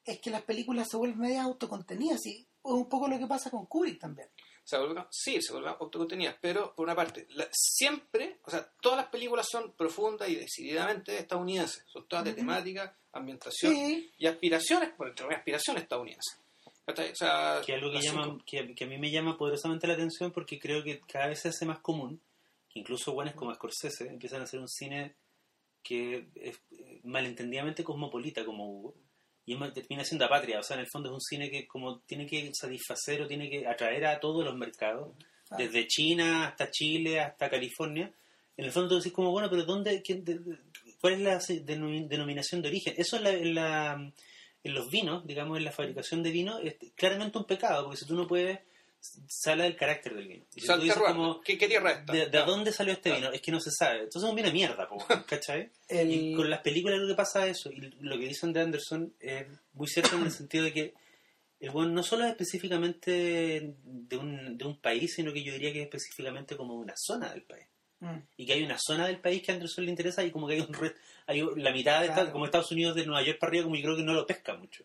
es 0.06 0.20
que 0.20 0.30
las 0.30 0.42
películas 0.44 0.88
se 0.90 0.98
vuelven 0.98 1.20
medias 1.20 1.46
autocontenidas, 1.46 2.26
y 2.26 2.40
es 2.42 2.48
un 2.64 2.90
poco 2.90 3.08
lo 3.08 3.18
que 3.20 3.28
pasa 3.28 3.50
con 3.52 3.66
Kubrick 3.66 4.00
también. 4.00 4.28
Se 4.64 4.78
vuelven, 4.78 5.04
sí, 5.10 5.42
se 5.42 5.54
vuelven 5.54 5.74
autocontenidas, 5.80 6.36
pero 6.40 6.74
por 6.76 6.86
una 6.86 6.96
parte, 6.96 7.26
la- 7.32 7.48
siempre, 7.52 8.40
o 8.44 8.52
sea, 8.52 8.64
todas 8.82 8.98
las 8.98 9.08
películas 9.08 9.48
son 9.50 9.74
profundas 9.74 10.30
y 10.30 10.36
decididamente 10.36 11.18
estadounidenses. 11.18 11.84
Son 11.88 12.08
todas 12.08 12.26
de 12.26 12.34
temática, 12.34 12.96
ambientación 13.12 13.74
Sí, 13.74 14.12
y 14.18 14.28
aspiraciones, 14.28 14.90
por 14.92 15.10
entre 15.10 15.26
aspiraciones 15.36 15.84
estadounidenses. 15.84 16.38
O 16.88 16.94
sea, 17.16 17.62
que 17.66 17.74
es 17.74 17.82
algo 17.82 17.92
que, 17.92 18.02
llama, 18.02 18.38
que, 18.46 18.76
que 18.76 18.84
a 18.84 18.88
mí 18.88 18.98
me 18.98 19.12
llama 19.12 19.38
poderosamente 19.38 19.88
la 19.88 19.94
atención 19.94 20.32
porque 20.32 20.60
creo 20.60 20.84
que 20.84 21.00
cada 21.02 21.28
vez 21.28 21.40
se 21.42 21.50
hace 21.50 21.66
más 21.66 21.80
común 21.80 22.22
que 22.70 22.80
incluso 22.80 23.14
buenos 23.14 23.34
como 23.36 23.54
Scorsese 23.54 24.08
empiezan 24.08 24.42
a 24.42 24.44
hacer 24.46 24.60
un 24.60 24.68
cine 24.68 25.16
que 25.84 26.28
es 26.36 26.60
eh, 26.72 27.00
malentendidamente 27.04 27.84
cosmopolita 27.84 28.44
como 28.46 28.66
Hugo 28.70 28.96
y 29.46 29.54
es 29.54 29.74
termina 29.74 30.04
siendo 30.04 30.26
apatria, 30.26 30.60
o 30.60 30.64
sea, 30.64 30.76
en 30.76 30.82
el 30.82 30.90
fondo 30.90 31.10
es 31.10 31.14
un 31.14 31.22
cine 31.22 31.50
que 31.50 31.66
como 31.68 32.00
tiene 32.02 32.26
que 32.28 32.52
satisfacer 32.54 33.22
o 33.22 33.28
tiene 33.28 33.50
que 33.50 33.66
atraer 33.68 34.06
a 34.06 34.20
todos 34.20 34.44
los 34.46 34.56
mercados, 34.56 35.16
Ah. 35.50 35.56
desde 35.58 35.86
China 35.88 36.48
hasta 36.48 36.70
Chile 36.72 37.20
hasta 37.20 37.50
California. 37.50 38.10
En 38.56 38.66
el 38.66 38.72
fondo 38.72 38.90
tú 38.90 38.96
decís 38.98 39.12
como, 39.12 39.32
bueno, 39.32 39.50
pero 39.50 39.64
¿dónde, 39.66 40.02
de- 40.08 40.40
de- 40.40 40.58
¿cuál 41.02 41.14
es 41.14 41.20
la 41.20 41.40
denominación 41.66 42.62
de 42.62 42.70
origen? 42.70 42.94
Eso 42.98 43.18
en, 43.18 43.24
la, 43.24 43.30
en, 43.32 43.56
la- 43.56 44.12
en 44.64 44.74
los 44.74 44.90
vinos, 44.90 45.26
digamos, 45.26 45.58
en 45.58 45.66
la 45.66 45.72
fabricación 45.72 46.22
de 46.24 46.32
vino, 46.32 46.60
es 46.60 46.76
claramente 46.96 47.38
un 47.38 47.46
pecado, 47.46 47.84
porque 47.86 47.98
si 47.98 48.06
tú 48.06 48.16
no 48.16 48.28
puedes, 48.28 48.60
sale 49.28 49.64
del 49.64 49.76
carácter 49.76 50.14
del 50.16 50.28
vino. 50.28 50.46
Y 50.56 50.62
si 50.62 50.66
o 50.66 50.68
sea, 50.68 50.76
tú 50.76 50.82
el 50.82 50.88
dices 50.88 51.02
terroir, 51.02 51.16
como, 51.18 51.42
¿qué, 51.42 51.58
qué 51.58 51.68
tierra 51.68 51.92
está? 51.92 52.14
¿de, 52.14 52.20
de 52.20 52.30
Claro. 52.30 52.52
dónde 52.52 52.72
salió 52.72 52.94
este 52.94 53.10
Claro. 53.10 53.22
vino? 53.22 53.34
Es 53.34 53.42
que 53.42 53.52
no 53.52 53.60
se 53.60 53.72
sabe. 53.72 53.96
Entonces 54.04 54.24
es 54.24 54.30
un 54.30 54.36
vino 54.36 54.48
de 54.48 54.54
mierda, 54.54 54.88
po, 54.88 54.98
¿cachai? 55.28 55.70
el, 55.88 56.12
Y 56.12 56.36
con 56.36 56.50
las 56.50 56.62
películas 56.62 57.00
lo 57.00 57.08
que 57.08 57.16
pasa 57.16 57.48
es 57.48 57.58
eso, 57.60 57.72
y 57.72 57.80
lo 58.00 58.18
que 58.20 58.28
dicen 58.28 58.54
de 58.54 58.62
Anderson 58.62 59.14
es 59.20 59.48
muy 59.74 59.88
cierto 59.88 60.16
en 60.18 60.24
el 60.24 60.32
sentido 60.32 60.64
de 60.66 60.74
que 60.74 60.94
el 61.60 61.70
buen 61.72 61.94
no 61.94 62.02
solo 62.04 62.24
es 62.26 62.32
específicamente 62.32 63.76
de 63.84 64.18
un, 64.18 64.58
de 64.58 64.66
un 64.66 64.78
país, 64.80 65.14
sino 65.16 65.32
que 65.34 65.44
yo 65.44 65.54
diría 65.54 65.72
que 65.72 65.80
es 65.82 65.86
específicamente 65.86 66.56
como 66.58 66.74
de 66.76 66.80
una 66.82 66.94
zona 66.98 67.32
del 67.32 67.44
país. 67.44 67.66
Mm. 68.00 68.18
Y 68.38 68.46
que 68.48 68.54
hay 68.54 68.64
una 68.64 68.78
zona 68.80 69.06
del 69.08 69.20
país 69.20 69.44
que 69.44 69.52
a 69.52 69.56
Anderson 69.56 69.86
le 69.86 69.92
interesa 69.92 70.24
y 70.24 70.32
como 70.32 70.48
que 70.48 70.56
hay, 70.56 70.62
un 70.62 70.74
re- 70.74 70.96
hay 71.28 71.44
la 71.58 71.72
mitad 71.72 72.02
de 72.02 72.08
Claro. 72.08 72.22
esta- 72.22 72.32
como 72.32 72.46
Estados 72.46 72.72
Unidos 72.72 72.96
de 72.96 73.06
Nueva 73.06 73.24
York 73.24 73.38
para 73.40 73.50
arriba, 73.50 73.64
como 73.66 73.76
yo 73.76 73.84
creo 73.84 73.96
que 73.98 74.04
no 74.04 74.14
lo 74.14 74.26
pesca 74.26 74.56
mucho. 74.56 74.84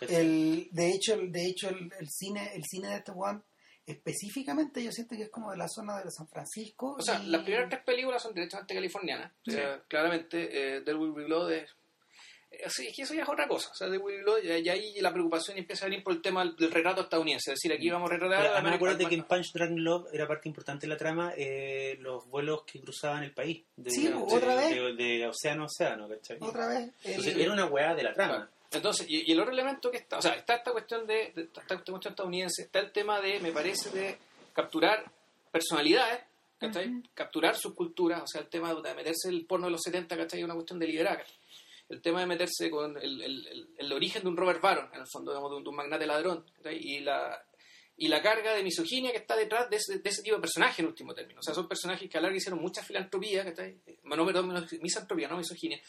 El, 0.00 0.68
de 0.72 0.90
hecho, 0.90 1.14
el, 1.14 1.32
de 1.32 1.46
hecho 1.46 1.68
el, 1.68 1.90
el 1.98 2.08
cine 2.10 2.50
el 2.54 2.62
cine 2.64 2.88
de 2.88 2.96
este 2.96 3.12
one 3.14 3.40
específicamente 3.86 4.82
yo 4.82 4.90
siento 4.92 5.14
que 5.16 5.22
es 5.22 5.30
como 5.30 5.50
de 5.52 5.56
la 5.58 5.68
zona 5.68 6.02
de 6.02 6.10
San 6.10 6.28
Francisco. 6.28 6.96
O 6.98 7.02
sea, 7.02 7.20
y- 7.22 7.28
las 7.28 7.42
primeras 7.42 7.68
tres 7.70 7.82
películas 7.84 8.22
son 8.22 8.34
directamente 8.34 8.74
californianas. 8.74 9.32
O 9.46 9.50
sea, 9.50 9.80
claramente, 9.88 10.76
eh, 10.76 10.80
There 10.82 10.98
Will 10.98 11.12
Be 11.12 11.24
Blood 11.24 11.52
es... 11.52 11.70
eh, 12.50 12.68
Sí, 12.68 12.88
es 12.88 12.96
que 12.96 13.02
eso 13.02 13.14
ya 13.14 13.22
es 13.22 13.28
otra 13.28 13.46
cosa. 13.46 13.70
O 13.70 13.74
sea, 13.74 13.86
There 13.88 14.02
Will 14.02 14.16
Be 14.16 14.22
Blood, 14.24 14.42
ya, 14.42 14.58
ya 14.58 14.72
ahí 14.72 15.00
la 15.00 15.12
preocupación 15.12 15.56
empieza 15.56 15.84
a 15.84 15.88
venir 15.88 16.02
por 16.02 16.12
el 16.14 16.20
tema 16.20 16.44
del, 16.44 16.56
del 16.56 16.72
retrato 16.72 17.02
estadounidense. 17.02 17.52
Es 17.52 17.60
decir, 17.62 17.72
aquí 17.72 17.88
vamos 17.88 18.10
a 18.10 18.14
retratar... 18.14 18.38
Pero 18.42 18.56
a 18.56 18.62
la 18.62 18.74
acuérdate 18.74 19.06
que 19.06 19.14
en 19.14 19.22
Punch 19.24 19.52
Drunk 19.52 19.78
Love 19.78 20.08
era 20.12 20.26
parte 20.26 20.48
importante 20.48 20.86
de 20.86 20.92
la 20.92 20.96
trama 20.96 21.32
eh, 21.36 21.96
los 22.00 22.26
vuelos 22.28 22.64
que 22.64 22.80
cruzaban 22.80 23.22
el 23.22 23.32
país. 23.32 23.64
De, 23.76 23.90
Sí, 23.92 24.08
de- 24.08 24.14
otra 24.14 24.56
vez. 24.56 24.74
De, 24.74 24.94
de 24.94 25.26
océano 25.28 25.62
a 25.62 25.66
océano, 25.66 26.08
¿cachai? 26.08 26.38
otra 26.40 26.66
vez 26.66 26.78
el- 27.04 27.10
Entonces, 27.12 27.36
era 27.36 27.52
una 27.52 27.66
weá 27.66 27.94
de 27.94 28.02
la 28.02 28.12
trama. 28.12 28.34
Claro. 28.34 28.50
Entonces, 28.76 29.06
y, 29.08 29.28
y 29.28 29.32
el 29.32 29.40
otro 29.40 29.52
elemento 29.52 29.90
que 29.90 29.98
está, 29.98 30.18
o 30.18 30.22
sea, 30.22 30.32
está 30.34 30.54
esta 30.56 30.72
cuestión 30.72 31.06
de, 31.06 31.32
de- 31.34 31.42
está 31.42 31.60
esta 31.62 31.76
cuestión 31.76 32.12
estadounidense, 32.12 32.62
está 32.62 32.78
el 32.80 32.92
tema 32.92 33.20
de, 33.20 33.40
me 33.40 33.52
parece, 33.52 33.90
de 33.90 34.18
capturar 34.52 35.10
personalidades, 35.50 36.20
¿cachai? 36.58 36.88
Ujú. 36.88 37.02
Capturar 37.14 37.56
subculturas, 37.56 38.22
o 38.22 38.26
sea, 38.26 38.40
el 38.42 38.48
tema 38.48 38.74
de 38.74 38.94
meterse 38.94 39.28
el 39.28 39.46
porno 39.46 39.66
de 39.66 39.72
los 39.72 39.82
70, 39.82 40.16
¿cachai? 40.16 40.40
Es 40.40 40.44
una 40.44 40.54
cuestión 40.54 40.78
de 40.78 40.86
liderazgo. 40.86 41.24
El 41.88 42.00
tema 42.02 42.20
de 42.20 42.26
meterse 42.26 42.68
con 42.70 42.96
el, 42.96 43.22
el- 43.22 43.46
el- 43.46 43.68
el 43.78 43.92
origen 43.92 44.22
de 44.22 44.28
un 44.28 44.36
Robert 44.36 44.60
Baron, 44.60 44.88
en 44.92 45.00
el 45.00 45.06
fondo, 45.06 45.30
digamos, 45.30 45.50
de 45.50 45.56
un, 45.58 45.62
de 45.64 45.70
un 45.70 45.76
magnate 45.76 46.06
ladrón, 46.06 46.44
¿cachai? 46.56 46.76
Y 46.78 47.00
la, 47.00 47.42
y 47.96 48.08
la 48.08 48.20
carga 48.20 48.52
de 48.54 48.62
misoginia 48.62 49.10
que 49.12 49.18
está 49.18 49.36
detrás 49.36 49.70
de 49.70 49.76
ese, 49.76 49.98
de 50.00 50.10
ese 50.10 50.22
tipo 50.22 50.34
de 50.36 50.42
personajes 50.42 50.78
en 50.80 50.86
último 50.86 51.14
término. 51.14 51.40
O 51.40 51.42
sea, 51.42 51.54
son 51.54 51.68
personajes 51.68 52.10
que 52.10 52.18
a 52.18 52.20
larga 52.20 52.36
hicieron 52.36 52.60
mucha 52.60 52.82
filantropía, 52.82 53.44
¿cachai? 53.44 53.78
Eh, 53.86 53.98
No, 54.04 54.26
perdón, 54.26 54.66
misantropía, 54.82 55.28
no 55.28 55.38
misoginia. 55.38 55.80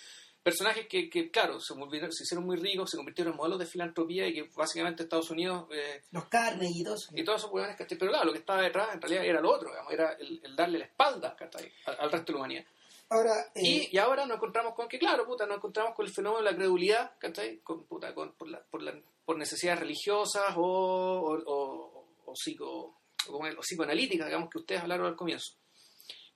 Personajes 0.48 0.88
que, 0.88 1.10
que, 1.10 1.30
claro, 1.30 1.60
se, 1.60 1.74
volvieron- 1.74 2.12
se 2.12 2.24
hicieron 2.24 2.46
muy 2.46 2.56
ricos, 2.56 2.90
se 2.90 2.96
convirtieron 2.96 3.34
en 3.34 3.38
modelos 3.38 3.60
de 3.60 3.66
filantropía 3.66 4.28
y 4.28 4.34
que 4.34 4.50
básicamente 4.56 5.04
Estados 5.04 5.30
Unidos 5.30 5.68
eh, 5.74 6.04
los 6.12 6.26
carnes 6.30 6.72
y 6.74 6.84
todo 6.86 6.96
eso. 6.96 7.12
y 7.14 7.24
todos 7.26 7.40
esos 7.42 7.52
hueones, 7.52 7.76
¿cachai? 7.76 7.98
Pero 7.98 8.12
claro, 8.12 8.26
lo 8.28 8.32
que 8.32 8.40
estaba 8.40 8.62
detrás 8.62 8.94
en 8.94 9.02
realidad 9.02 9.26
era 9.26 9.42
lo 9.42 9.52
otro, 9.52 9.70
digamos, 9.70 9.92
era 9.92 10.14
el, 10.14 10.40
el 10.44 10.56
darle 10.56 10.80
la 10.80 10.86
espalda, 10.86 11.36
¿cachai? 11.36 11.70
Al, 11.86 11.98
al 12.00 12.12
resto 12.12 12.28
de 12.28 12.32
la 12.34 12.38
humanidad. 12.40 12.66
Ahora, 13.10 13.34
eh, 13.56 13.62
Y, 13.62 13.90
y 13.92 13.98
ahora 13.98 14.26
nos 14.26 14.36
encontramos 14.38 14.74
con 14.74 14.88
que, 14.88 14.98
claro, 15.00 15.26
puta, 15.26 15.46
nos 15.46 15.58
encontramos 15.58 15.94
con 15.96 16.06
el 16.06 16.14
fenómeno 16.14 16.44
de 16.46 16.52
la 16.52 16.58
credulidad, 16.58 17.12
¿cachai? 17.20 17.60
Con, 17.60 17.84
puta, 17.86 18.14
con, 18.14 18.32
por, 18.34 18.48
la, 18.50 18.62
por, 18.62 18.82
la- 18.82 19.00
por 19.26 19.38
necesidades 19.38 19.80
religiosas 19.82 20.54
o, 20.56 20.62
o, 20.62 21.44
o, 21.46 22.08
o 22.26 22.36
psico, 22.36 23.00
o 23.30 23.40
psicoanalíticas, 23.62 24.28
digamos, 24.28 24.50
que 24.50 24.60
ustedes 24.60 24.82
hablaron 24.82 25.08
al 25.08 25.16
comienzo. 25.18 25.56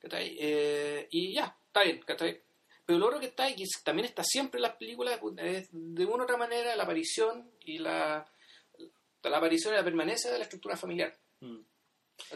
¿cachai? 0.00 0.36
Eh, 0.38 1.08
y 1.10 1.34
ya, 1.34 1.56
está 1.66 1.82
bien, 1.84 2.00
¿cachai? 2.06 2.40
Pero 2.84 2.98
lo 2.98 3.06
otro 3.06 3.20
que 3.20 3.26
está 3.26 3.48
y 3.48 3.54
que 3.54 3.64
también 3.84 4.06
está 4.06 4.22
siempre 4.24 4.58
en 4.58 4.62
las 4.62 4.76
películas 4.76 5.20
es 5.38 5.68
de 5.70 6.04
una 6.04 6.22
u 6.22 6.22
otra 6.24 6.36
manera 6.36 6.74
la 6.76 6.82
aparición 6.82 7.50
y 7.64 7.78
la, 7.78 8.26
la 9.22 9.36
aparición 9.38 9.74
y 9.74 9.76
la 9.76 9.84
permanencia 9.84 10.30
de 10.30 10.38
la 10.38 10.44
estructura 10.44 10.76
familiar. 10.76 11.14
Mm. 11.40 11.58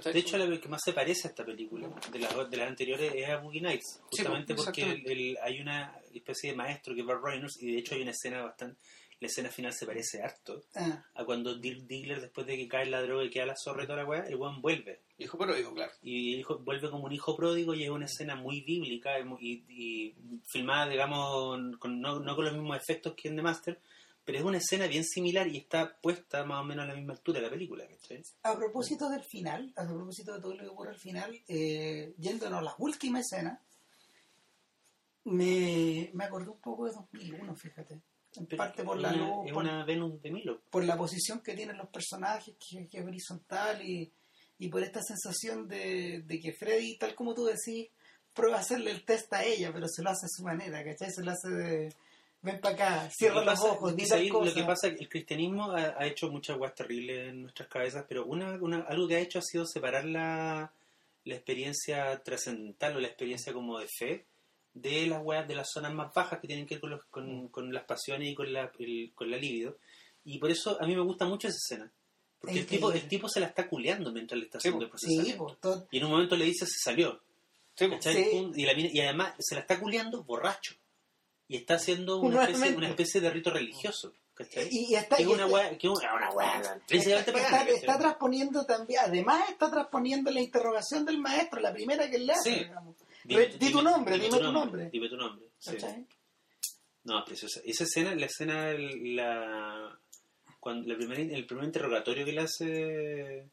De 0.02 0.18
hecho, 0.18 0.39
lo 0.39 0.60
que 0.60 0.68
más 0.68 0.81
se 0.85 0.93
parece 0.93 1.28
a 1.28 1.31
esta 1.31 1.44
película, 1.44 1.89
de 2.10 2.18
las, 2.18 2.51
de 2.51 2.56
las 2.56 2.68
anteriores, 2.68 3.12
es 3.14 3.28
a 3.28 3.36
Boogie 3.36 3.60
Nights. 3.60 4.01
Justamente 4.10 4.55
porque 4.55 4.82
el- 4.82 5.10
el- 5.10 5.39
hay 5.43 5.60
una 5.60 6.01
especie 6.12 6.51
de 6.51 6.56
maestro 6.56 6.94
que 6.94 7.01
es 7.02 7.06
Burt 7.06 7.23
Reynolds, 7.23 7.60
y 7.62 7.73
de 7.73 7.78
hecho 7.78 7.94
hay 7.94 8.02
una 8.02 8.10
escena 8.12 8.43
bastante. 8.43 8.81
La 9.18 9.28
escena 9.28 9.48
final 9.48 9.72
se 9.72 9.86
parece 9.86 10.22
harto 10.22 10.62
ah, 10.74 11.02
a 11.14 11.24
cuando 11.24 11.55
Dirk 11.55 11.86
Diggler, 11.86 12.20
después 12.20 12.47
de 12.47 12.56
que 12.59 12.68
cae 12.68 12.84
la 12.86 13.01
droga 13.01 13.24
y 13.24 13.30
queda 13.30 13.47
la 13.47 13.56
zorra 13.56 13.84
y 13.84 13.86
toda 13.86 14.02
la 14.02 14.06
weá, 14.09 14.26
el 14.26 14.36
weón 14.36 14.60
vuelve. 14.60 15.01
Hijo, 15.16 15.38
pero 15.38 15.55
digo, 15.55 15.72
claro. 15.72 15.93
Y 16.02 16.34
el 16.34 16.40
hijo, 16.40 16.59
vuelve 16.59 16.90
como 16.90 17.05
un 17.05 17.12
hijo 17.12 17.34
pródigo 17.34 17.72
y 17.74 17.84
es 17.84 17.88
una 17.90 18.05
escena 18.05 18.36
muy 18.36 18.60
bíblica 18.60 19.14
y, 19.40 20.14
filmada, 20.44 20.90
digamos, 20.90 21.78
con- 21.78 22.01
no, 22.01 22.20
no 22.20 22.36
con 22.36 22.44
los 22.44 22.52
mismos 22.52 22.76
efectos 22.76 23.14
que 23.14 23.28
en 23.28 23.36
The 23.36 23.43
Master, 23.43 23.80
pero 24.22 24.38
es 24.38 24.44
una 24.44 24.59
escena 24.59 24.86
bien 24.86 25.05
similar 25.05 25.47
y 25.48 25.56
está 25.56 25.97
puesta 26.02 26.44
más 26.44 26.60
o 26.60 26.64
menos 26.64 26.84
a 26.84 26.88
la 26.88 26.94
misma 26.94 27.14
altura 27.14 27.38
de 27.40 27.47
la 27.47 27.51
película. 27.51 27.84
a 28.43 28.55
propósito 28.55 29.09
del 29.09 29.22
final, 29.24 29.72
a 29.76 29.86
propósito 29.86 30.34
de 30.34 30.40
todo 30.43 30.52
lo 30.55 30.62
que 30.62 30.68
ocurre 30.68 30.90
al 30.90 30.98
final, 30.98 31.40
eh, 31.48 32.12
yéndonos 32.18 32.59
a 32.59 32.62
la 32.62 32.74
última 32.78 33.20
escena, 33.20 33.62
me, 35.24 36.10
me 36.12 36.24
acordé 36.24 36.51
un 36.51 36.60
poco 36.60 36.84
de 36.86 36.93
2001, 36.93 37.56
fíjate. 37.56 38.01
En 38.38 38.46
Pero 38.46 38.58
parte 38.58 38.84
por 38.84 38.98
la 39.00 39.12
luz, 39.12 39.46
Es 39.46 39.52
por, 39.52 39.62
una 39.64 39.84
Venus 39.84 40.20
de 40.22 40.30
Milo. 40.30 40.60
por 40.70 40.84
la 40.84 40.96
posición 40.96 41.40
que 41.40 41.54
tienen 41.54 41.76
los 41.78 41.88
personajes, 41.88 42.54
que, 42.58 42.86
que 42.88 42.98
es 42.98 43.04
horizontal, 43.06 43.82
y, 43.82 44.10
y 44.58 44.68
por 44.68 44.82
esta 44.82 45.00
sensación 45.02 45.66
de, 45.68 46.22
de 46.26 46.40
que 46.40 46.52
Freddy, 46.52 46.96
tal 46.98 47.14
como 47.14 47.34
tú 47.34 47.44
decís, 47.46 47.88
prueba 48.34 48.56
a 48.58 48.60
hacerle 48.60 48.90
el 48.90 49.04
test 49.04 49.32
a 49.32 49.44
ella, 49.44 49.70
pero 49.72 49.86
se 49.88 50.02
lo 50.02 50.10
hace 50.10 50.26
a 50.26 50.28
su 50.28 50.42
manera, 50.42 50.84
¿cachai? 50.84 51.10
Se 51.10 51.22
lo 51.22 51.30
hace 51.30 51.48
de, 51.48 51.94
ven 52.42 52.60
para 52.60 52.74
acá, 52.74 53.10
cierra 53.10 53.36
los 53.36 53.44
pasa- 53.46 53.64
ojos, 53.72 53.96
di 53.96 54.02
dice 54.02 54.14
ahí, 54.14 54.28
cosa. 54.28 54.50
Lo 54.50 54.54
que 54.54 54.62
pasa 54.64 54.88
es 54.88 54.94
que 54.96 55.04
el 55.04 55.08
cristianismo 55.08 55.70
ha, 55.72 55.94
ha 55.98 56.06
hecho 56.06 56.30
muchas 56.30 56.56
guas 56.58 56.74
terribles 56.74 57.28
en 57.30 57.42
nuestras 57.42 57.68
cabezas, 57.68 58.04
pero 58.08 58.26
una, 58.26 58.50
una- 58.60 58.82
algo 58.82 59.08
que 59.08 59.16
ha 59.16 59.20
hecho 59.20 59.38
ha 59.38 59.42
sido 59.42 59.64
separar 59.66 60.04
la, 60.04 60.70
la 61.24 61.34
experiencia 61.34 62.22
trascendental 62.22 62.96
o 62.96 63.00
la 63.00 63.08
experiencia 63.08 63.52
como 63.52 63.78
de 63.78 63.88
fe 63.88 64.24
de 64.81 65.07
las 65.07 65.23
weas 65.24 65.48
de 65.48 65.55
las 65.55 65.69
zonas 65.73 65.93
más 65.94 66.12
bajas 66.12 66.39
que 66.40 66.47
tienen 66.47 66.66
que 66.66 66.74
ver 66.77 66.81
con, 66.81 66.90
los- 66.90 67.01
Mm. 67.01 67.11
con, 67.11 67.48
con 67.48 67.73
las 67.73 67.85
pasiones 67.85 68.28
y 68.28 68.35
con 68.35 68.53
la, 68.53 68.70
el- 68.78 69.12
con 69.15 69.31
la 69.31 69.36
libido. 69.36 69.77
Y 70.24 70.39
por 70.39 70.51
eso 70.51 70.77
a 70.81 70.86
mí 70.86 70.94
me 70.94 71.03
gusta 71.03 71.24
mucho 71.24 71.48
esa 71.48 71.57
escena. 71.57 71.90
Porque 72.40 72.59
el 72.61 72.66
tipo, 72.66 72.93
el 72.93 73.09
tipo 73.09 73.28
se 73.28 73.40
la 73.40 73.47
está 73.47 73.69
culeando 73.69 74.12
mientras 74.12 74.39
le 74.39 74.44
está 74.47 74.61
Sí, 74.61 74.69
haciendo 74.69 74.85
el. 74.85 74.90
Sí, 74.98 75.07
procesamiento. 75.07 75.44
pues, 75.44 75.59
todo- 75.61 75.89
Y 75.90 75.98
en 75.98 76.05
un 76.05 76.11
momento 76.11 76.36
le 76.36 76.44
dice 76.44 76.66
se 76.66 76.78
salió. 76.82 77.20
Sí. 77.74 77.86
Sí. 78.01 78.51
Y, 78.55 78.65
la 78.66 78.73
y 78.74 79.01
además 79.01 79.35
se 79.39 79.55
la 79.55 79.62
está 79.62 79.78
culeando 79.81 80.23
borracho. 80.24 80.74
Y 81.48 81.57
está 81.57 81.74
haciendo 81.74 82.19
una 82.19 82.44
especie, 82.44 82.77
una 82.77 82.89
especie 82.89 83.20
de 83.20 83.31
rito 83.31 83.51
religioso. 83.51 84.12
¿cachai? 84.35 84.69
y, 84.70 84.93
y 84.93 84.94
está, 84.97 85.16
Que 85.16 85.23
es 85.23 85.28
y 85.31 85.32
una 85.32 85.44
está- 85.47 85.55
weá, 85.55 85.78
que 85.78 85.86
es 85.86 85.93
una 85.94 86.15
una 86.15 86.31
weá 86.32 86.78
está, 86.90 87.65
está- 87.70 87.98
transponiendo 87.98 88.66
también, 88.66 89.01
además 89.03 89.48
está 89.48 89.70
transponiendo 89.70 90.31
la 90.31 90.43
interrogación 90.43 91.07
del 91.07 91.16
maestro, 91.19 91.59
la 91.61 91.73
primera 91.73 92.11
que 92.11 92.19
le 92.19 92.32
hace, 92.35 92.53
Sí. 92.53 92.59
digamos. 92.65 92.94
Dime- 93.27 93.47
di 93.59 93.70
tu 93.73 93.82
nombre, 93.82 94.19
dime 94.19 94.39
tu 94.39 94.53
nombre. 94.53 94.90
Dime 94.90 95.09
tu 95.09 95.16
nombre. 95.16 95.47
sí. 95.59 95.77
No, 97.05 97.20
es 97.20 97.24
preciosa. 97.24 97.61
Esa 97.65 97.85
escena, 97.85 98.15
la 98.16 98.27
escena, 98.27 98.73
la... 98.77 99.97
cuando 100.59 100.90
el 100.90 100.97
primer, 100.98 101.20
el 101.20 101.47
primer 101.47 101.65
interrogatorio 101.66 102.24
que 102.24 102.32
le 102.32 102.40
hace 102.40 103.48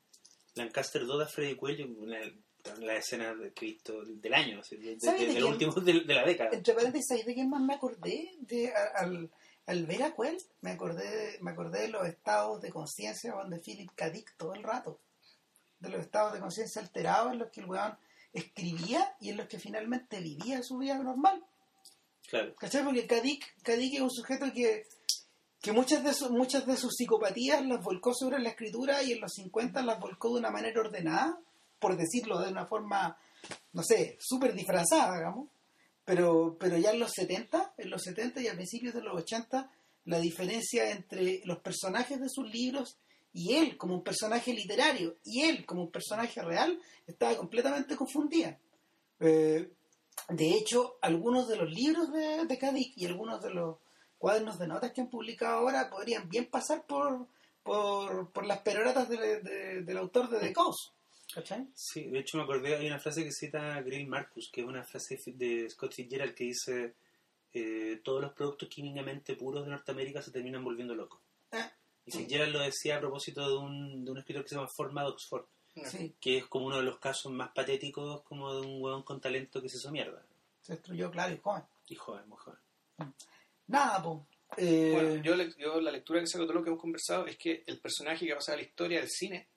Lancaster 0.55 1.05
Dodd 1.05 1.21
a 1.21 1.27
Freddy 1.27 1.55
Cuello, 1.55 1.85
una 1.97 2.17
la 2.79 2.95
escena 2.95 3.35
que 3.53 3.65
he 3.65 3.69
visto 3.73 4.01
del 4.05 4.33
año, 4.33 4.61
así, 4.61 4.77
de, 4.77 4.95
de, 4.95 4.99
¿Sabes 5.01 5.19
de 5.19 5.25
de, 5.27 5.31
quién? 5.33 5.43
los 5.43 5.51
últimos 5.51 5.85
de, 5.85 5.99
de 5.99 6.13
la 6.15 6.25
década. 6.25 6.49
Entre 6.53 6.73
paréntesis, 6.73 7.07
¿sabes 7.09 7.25
de 7.25 7.33
quién 7.35 7.49
más 7.49 7.61
me 7.61 7.75
acordé? 7.75 8.31
De, 8.39 8.73
al, 8.95 9.29
al 9.67 9.85
ver 9.85 10.01
a 10.03 10.15
Quell, 10.15 10.37
me 10.61 10.71
acordé, 10.71 11.37
me 11.41 11.51
acordé 11.51 11.81
de 11.81 11.87
los 11.89 12.07
estados 12.07 12.61
de 12.61 12.69
conciencia 12.71 13.35
de 13.47 13.59
Philip 13.59 13.91
K. 13.93 14.09
Dick 14.09 14.35
todo 14.37 14.53
el 14.55 14.63
rato. 14.63 14.99
De 15.79 15.89
los 15.89 15.99
estados 15.99 16.33
de 16.33 16.39
conciencia 16.39 16.81
alterados 16.81 17.33
en 17.33 17.39
los 17.39 17.51
que 17.51 17.59
el 17.59 17.67
weón 17.67 17.95
escribía 18.33 19.15
y 19.19 19.29
en 19.29 19.37
los 19.37 19.47
que 19.47 19.59
finalmente 19.59 20.19
vivía 20.19 20.61
su 20.63 20.77
vida 20.77 20.97
normal. 20.97 21.43
Claro. 22.27 22.55
¿Cachai? 22.55 22.83
Porque 22.83 23.05
Kadik, 23.05 23.61
Kadik 23.61 23.95
es 23.95 24.01
un 24.01 24.11
sujeto 24.11 24.51
que, 24.53 24.83
que 25.61 25.71
muchas, 25.71 26.03
de 26.03 26.13
sus, 26.13 26.31
muchas 26.31 26.65
de 26.65 26.75
sus 26.75 26.93
psicopatías 26.95 27.65
las 27.65 27.83
volcó 27.83 28.13
sobre 28.13 28.39
la 28.39 28.49
escritura 28.49 29.03
y 29.03 29.11
en 29.13 29.21
los 29.21 29.33
50 29.33 29.83
las 29.83 29.99
volcó 29.99 30.33
de 30.33 30.39
una 30.39 30.49
manera 30.49 30.81
ordenada, 30.81 31.39
por 31.79 31.95
decirlo 31.95 32.39
de 32.39 32.49
una 32.49 32.65
forma, 32.65 33.17
no 33.71 33.83
sé, 33.83 34.17
súper 34.19 34.53
disfrazada, 34.53 35.15
digamos. 35.15 35.49
Pero, 36.05 36.57
pero 36.59 36.77
ya 36.77 36.91
en 36.91 36.99
los 36.99 37.11
70, 37.11 37.75
en 37.77 37.89
los 37.89 38.01
70 38.01 38.41
y 38.41 38.47
a 38.47 38.55
principios 38.55 38.93
de 38.93 39.03
los 39.03 39.15
80, 39.15 39.71
la 40.05 40.19
diferencia 40.19 40.89
entre 40.89 41.41
los 41.45 41.59
personajes 41.59 42.19
de 42.19 42.27
sus 42.29 42.49
libros 42.49 42.97
y 43.33 43.55
él 43.55 43.77
como 43.77 43.95
un 43.95 44.03
personaje 44.03 44.53
literario 44.53 45.17
y 45.25 45.41
él 45.41 45.65
como 45.65 45.81
un 45.83 45.91
personaje 45.91 46.41
real 46.41 46.79
estaba 47.07 47.35
completamente 47.35 47.95
confundida. 47.95 48.57
Eh, 49.19 49.69
de 50.29 50.53
hecho, 50.53 50.97
algunos 51.01 51.47
de 51.47 51.55
los 51.57 51.69
libros 51.71 52.11
de, 52.13 52.45
de 52.45 52.57
y 52.95 53.05
algunos 53.05 53.41
de 53.41 53.49
los 53.53 53.77
cuadernos 54.17 54.57
de 54.59 54.67
notas 54.67 54.91
que 54.91 55.01
han 55.01 55.09
publicado 55.09 55.57
ahora 55.57 55.89
podrían 55.89 56.29
bien 56.29 56.45
pasar 56.45 56.85
por, 56.85 57.27
por, 57.63 58.31
por 58.31 58.45
las 58.45 58.59
peroratas 58.59 59.09
de- 59.09 59.41
de- 59.41 59.81
del 59.81 59.97
autor 59.97 60.29
de 60.29 60.39
The. 60.39 60.53
¿Cachai? 61.33 61.67
Sí, 61.73 62.03
de 62.09 62.19
hecho 62.19 62.37
me 62.37 62.43
acordé, 62.43 62.75
hay 62.75 62.85
una 62.87 62.99
frase 62.99 63.23
que 63.23 63.31
cita 63.31 63.81
Gray 63.81 64.05
Marcus, 64.05 64.49
que 64.53 64.61
es 64.61 64.67
una 64.67 64.83
frase 64.83 65.17
de 65.25 65.67
Scott 65.69 65.93
Fitzgerald 65.93 66.35
que 66.35 66.43
dice 66.43 66.93
eh, 67.53 68.01
todos 68.03 68.21
los 68.21 68.33
productos 68.33 68.69
químicamente 68.69 69.35
puros 69.35 69.63
de 69.65 69.71
Norteamérica 69.71 70.21
se 70.21 70.31
terminan 70.31 70.63
volviendo 70.63 70.93
locos. 70.95 71.19
Y 72.05 72.11
Fitzgerald 72.11 72.53
lo 72.53 72.59
decía 72.59 72.97
a 72.97 72.99
propósito 72.99 73.47
de 73.47 73.55
un, 73.57 74.03
de 74.05 74.11
un 74.11 74.17
escritor 74.17 74.43
que 74.43 74.49
se 74.49 74.55
llama 74.55 74.67
Forma 74.75 75.05
Oxford, 75.07 75.45
sí, 75.85 76.13
que 76.19 76.37
es 76.37 76.45
como 76.47 76.67
uno 76.67 76.77
de 76.77 76.83
los 76.83 76.99
casos 76.99 77.31
más 77.31 77.51
patéticos 77.53 78.21
como 78.23 78.53
de 78.53 78.61
un 78.67 78.81
huevón 78.81 79.03
con 79.03 79.21
talento 79.21 79.61
que 79.61 79.69
se 79.69 79.77
hizo 79.77 79.91
mierda. 79.91 80.21
se 80.61 80.73
destruyó, 80.73 81.09
claro, 81.11 81.33
y 81.33 81.37
joven. 81.37 81.63
Y 81.87 81.95
joven, 81.95 82.27
muy 82.27 82.37
joven. 82.37 82.59
Nada, 83.67 84.01
pues. 84.03 84.19
Eh, 84.57 84.91
Bueno, 84.93 85.15
yo, 85.23 85.35
le- 85.35 85.53
yo 85.57 85.81
la 85.81 85.91
lectura 85.91 86.19
que 86.19 86.27
saco 86.27 86.43
de 86.43 86.47
todo 86.47 86.59
lo 86.59 86.63
que 86.63 86.69
hemos 86.69 86.81
conversado 86.81 87.25
es 87.25 87.37
que 87.37 87.63
el 87.65 87.79
personaje 87.79 88.25
que 88.25 88.31
va 88.33 88.37
a 88.37 88.39
pasar 88.39 88.53
a 88.55 88.57
la 88.57 88.63
historia 88.63 88.99
del 88.99 89.09
cine 89.09 89.47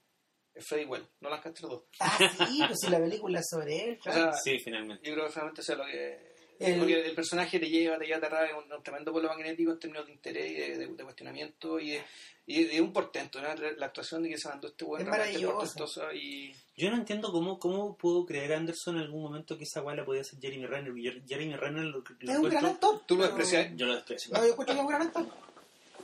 es 0.55 0.65
Freddy 0.67 0.87
Well, 0.87 1.07
no 1.21 1.29
Lancaster 1.29 1.69
2. 1.69 1.83
Ah, 2.01 2.19
sí, 2.49 2.63
pues 2.67 2.79
si 2.81 2.89
la 2.91 2.99
película 2.99 3.41
es 3.41 3.47
sobre 3.51 3.77
él, 3.91 3.97
O 4.01 4.03
claro. 4.05 4.33
sea, 4.33 4.41
Sí, 4.43 4.59
finalmente. 4.59 5.07
yo 5.07 5.15
creo 5.15 5.27
que 5.27 5.33
realmente 5.35 5.63
sea 5.63 5.77
lo 5.77 5.85
que... 5.85 6.26
El- 6.59 6.79
Porque 6.79 7.07
el 7.07 7.15
personaje 7.15 7.59
te 7.61 7.69
lleva, 7.69 7.99
te 7.99 8.05
lleva 8.07 8.17
a 8.17 8.19
aterrar 8.19 8.51
en 8.51 8.57
un, 8.57 8.73
un 8.73 8.83
tremendo 8.83 9.13
polo 9.13 9.29
magnético 9.29 9.73
en 9.73 9.79
términos 9.79 10.07
de 10.07 10.13
interés 10.13 10.51
y 10.51 10.55
de, 10.55 10.79
de- 10.79 10.87
de 10.87 11.05
cuestionamiento 11.05 11.79
y 11.79 11.91
de, 11.91 12.03
y 12.47 12.65
de 12.65 12.81
un 12.81 12.93
portento. 12.93 13.41
¿no? 13.43 13.49
La 13.77 13.87
actuación 13.87 14.23
de 14.23 14.31
que 14.31 14.39
se 14.39 14.49
mandó 14.49 14.69
este 14.69 14.85
buen 14.85 15.03
Es 15.03 15.09
portentosa 15.45 16.15
y 16.15 16.55
Yo 16.77 16.91
no 16.91 16.97
entiendo 16.97 17.31
cómo, 17.33 17.59
cómo 17.59 17.97
pudo 17.97 18.25
creer 18.25 18.55
Anderson 18.55 18.97
en 18.97 19.03
algún 19.03 19.23
momento 19.23 19.59
que 19.59 19.65
esa 19.65 19.83
weá 19.83 19.97
la 19.97 20.05
podía 20.05 20.23
hacer 20.23 20.39
Jeremy 20.41 20.67
Renner. 20.67 20.93
Jer- 20.95 21.23
Jeremy 21.29 21.57
Renner 21.57 21.85
lo, 21.85 21.99
lo 22.21 22.33
es 22.33 22.39
un 22.39 22.49
gran 22.49 22.65
actor. 22.67 23.03
¿Tú 23.07 23.17
lo 23.17 23.25
desprecias? 23.25 23.73
Yo 23.77 23.87
lo 23.87 23.95
desprecio. 23.95 24.33
No, 24.33 24.41
yo 24.45 24.53
encuentro 24.53 24.75
que 24.75 24.81
es 24.81 24.85
un 24.85 24.91
gran 24.91 25.03
actor. 25.03 25.27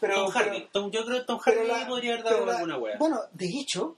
Pero, 0.02 0.24
Tom 0.24 0.30
Hardy. 0.32 0.50
pero- 0.58 0.68
Tom- 0.72 0.90
yo 0.90 1.04
creo 1.06 1.18
que 1.20 1.24
Tom 1.24 1.38
Hardy 1.38 1.66
la- 1.66 1.86
podría 1.86 2.12
haber 2.12 2.24
dado 2.24 2.44
la- 2.46 2.52
alguna 2.56 2.76
weá. 2.78 2.98
Bueno, 2.98 3.20
de 3.32 3.46
hecho, 3.46 3.96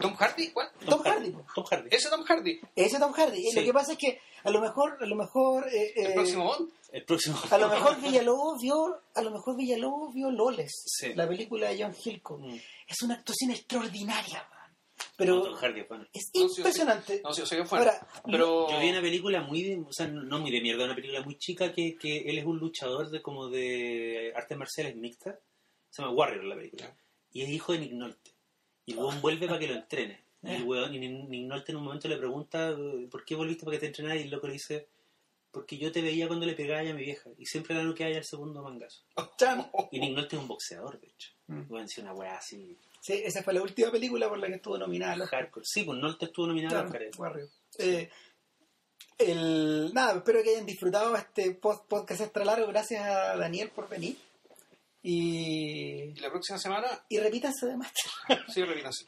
Tom 0.00 0.14
Hardy, 0.14 0.50
¿cuál? 0.52 0.68
Tom 0.88 1.02
Hardy. 1.02 1.34
Tom 1.54 1.64
Hardy. 1.70 1.88
Ese 1.90 2.08
Tom 2.08 2.22
Hardy, 2.24 2.60
Ese 2.76 2.98
Tom 2.98 3.12
Hardy. 3.12 3.38
Y 3.46 3.50
Sí. 3.50 3.56
Lo 3.60 3.64
que 3.66 3.72
pasa 3.72 3.92
es 3.92 3.98
que 3.98 4.20
a 4.44 4.50
lo 4.50 4.60
mejor, 4.60 4.96
a 5.00 5.06
lo 5.06 5.16
mejor, 5.16 5.68
eh, 5.68 5.92
el 5.96 6.06
eh, 6.06 6.14
próximo 6.14 6.44
Bond. 6.44 6.70
El 6.90 7.04
próximo. 7.04 7.36
a 7.50 7.58
lo 7.58 7.68
mejor 7.68 8.00
Villalobos 8.00 8.62
vio, 8.62 9.00
a 9.14 9.20
lo 9.20 9.30
mejor 9.30 9.56
Villalobos 9.56 10.14
vio 10.14 10.30
Loles, 10.30 10.72
Sí. 10.86 11.12
la 11.14 11.28
película 11.28 11.68
de 11.68 11.82
John 11.82 11.94
Hillcoat. 12.02 12.40
Mm. 12.40 12.54
Es 12.88 13.02
una 13.02 13.14
actuación 13.14 13.50
extraordinaria, 13.50 14.46
man. 14.50 14.57
Pero 15.18 15.52
Hardy 15.56 15.80
es 15.80 15.88
bueno. 15.88 16.06
es 16.12 16.30
No, 16.32 16.48
sí, 16.48 16.54
sí. 16.54 16.60
impresionante. 16.60 17.20
No 17.24 17.32
sé, 17.32 17.42
o 17.42 17.46
sea 17.46 17.58
que 17.58 17.64
fue. 17.64 17.80
Ahora, 17.80 18.06
pero 18.24 18.70
Yo 18.70 18.78
vi 18.78 18.90
una 18.90 19.00
película 19.00 19.40
muy 19.42 19.64
de, 19.64 19.76
o 19.76 19.92
sea, 19.92 20.06
no 20.06 20.38
muy 20.38 20.52
de 20.52 20.60
mierda, 20.60 20.84
una 20.84 20.94
película 20.94 21.22
muy 21.22 21.36
chica 21.36 21.72
que, 21.72 21.96
que 21.96 22.18
él 22.30 22.38
es 22.38 22.44
un 22.44 22.58
luchador 22.58 23.10
de 23.10 23.20
como 23.20 23.48
de 23.48 24.32
artes 24.36 24.56
marciales 24.56 24.94
mixtas. 24.94 25.36
Se 25.90 26.02
llama 26.02 26.14
Warrior 26.14 26.44
la 26.44 26.54
película. 26.54 26.84
Ya. 26.84 26.96
Y 27.32 27.42
es 27.42 27.48
hijo 27.48 27.72
de 27.72 27.80
Nick 27.80 27.92
Nolte. 27.92 28.30
Y 28.86 28.94
weón 28.94 29.20
vuelve 29.20 29.48
para 29.48 29.58
que 29.58 29.66
lo 29.66 29.74
entrene. 29.74 30.22
Y 30.40 30.52
el 30.52 30.62
weón, 30.62 30.94
y 30.94 31.00
Nick 31.00 31.46
Nolte 31.46 31.72
en 31.72 31.78
un 31.78 31.84
momento 31.84 32.06
le 32.06 32.16
pregunta 32.16 32.70
eh, 32.70 33.08
¿por 33.10 33.24
qué 33.24 33.34
volviste 33.34 33.64
para 33.64 33.76
que 33.76 33.80
te 33.80 33.86
entrenara? 33.86 34.16
Y 34.16 34.22
el 34.22 34.30
loco 34.30 34.46
le 34.46 34.52
dice 34.52 34.88
porque 35.50 35.78
yo 35.78 35.90
te 35.90 36.00
veía 36.00 36.28
cuando 36.28 36.46
le 36.46 36.54
pegaba 36.54 36.80
a 36.80 36.94
mi 36.94 37.02
vieja. 37.04 37.28
Y 37.38 37.46
siempre 37.46 37.74
la 37.74 37.94
que 37.94 38.04
haya 38.04 38.18
el 38.18 38.24
segundo 38.24 38.62
mangazo. 38.62 39.02
Chan. 39.36 39.68
Y 39.90 39.98
Nick 39.98 40.14
Nolte 40.14 40.36
es 40.36 40.42
un 40.42 40.48
boxeador, 40.48 41.00
de 41.00 41.08
hecho. 41.08 41.32
Mm. 41.48 41.66
Bueno, 41.66 41.88
sí, 41.88 42.00
una 42.00 42.14
weá 42.14 42.36
así. 42.36 42.78
Sí, 43.08 43.22
esa 43.24 43.42
fue 43.42 43.54
la 43.54 43.62
última 43.62 43.90
película 43.90 44.28
por 44.28 44.38
la 44.38 44.48
que 44.48 44.56
estuvo 44.56 44.76
nominada 44.76 45.14
al 45.14 45.22
Oscar. 45.22 45.44
Hardcore. 45.44 45.64
Sí, 45.66 45.82
pues 45.84 45.98
Nolte 45.98 46.26
estuvo 46.26 46.46
nominado 46.46 46.90
Claro, 46.90 47.06
a. 47.16 47.18
Warrior. 47.18 47.48
Eh, 47.78 48.10
el, 49.16 49.90
nada, 49.94 50.16
espero 50.18 50.42
que 50.42 50.50
hayan 50.50 50.66
disfrutado 50.66 51.16
este 51.16 51.52
podcast 51.52 52.20
extra 52.20 52.44
largo. 52.44 52.66
Gracias 52.66 53.02
a 53.02 53.36
Daniel 53.36 53.70
por 53.70 53.88
venir. 53.88 54.16
Y, 55.02 56.10
y 56.10 56.14
la 56.16 56.28
próxima 56.30 56.58
semana, 56.58 56.86
y 57.08 57.18
repítanse 57.18 57.64
de 57.66 57.76
más. 57.78 57.90
sí, 58.52 58.62
repítanse. 58.62 59.06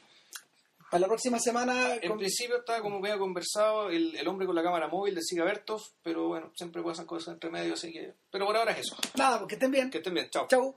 Para 0.89 1.01
la 1.01 1.07
próxima 1.07 1.37
semana. 1.39 1.95
En 2.01 2.09
con- 2.09 2.17
principio 2.17 2.57
estaba 2.57 2.81
como 2.81 2.97
había 2.97 3.17
conversado 3.19 3.89
el, 3.91 4.15
el 4.15 4.27
hombre 4.27 4.47
con 4.47 4.55
la 4.55 4.63
cámara 4.63 4.87
móvil 4.87 5.13
de 5.15 5.21
Siga 5.21 5.45
Bertov, 5.45 5.81
pero 6.01 6.27
bueno, 6.27 6.51
siempre 6.55 6.81
pasan 6.81 7.05
cosas 7.05 7.35
entre 7.35 7.49
medio, 7.51 7.75
así 7.75 7.91
que. 7.93 8.13
Pero 8.31 8.45
por 8.47 8.57
ahora 8.57 8.71
es 8.71 8.79
eso. 8.79 8.97
Nada, 9.15 9.37
porque 9.39 9.55
estén 9.55 9.69
bien. 9.71 9.89
Que 9.91 9.99
estén 9.99 10.13
bien, 10.15 10.29
chao. 10.31 10.47
Chau. 10.49 10.75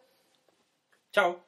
Chao. 1.13 1.45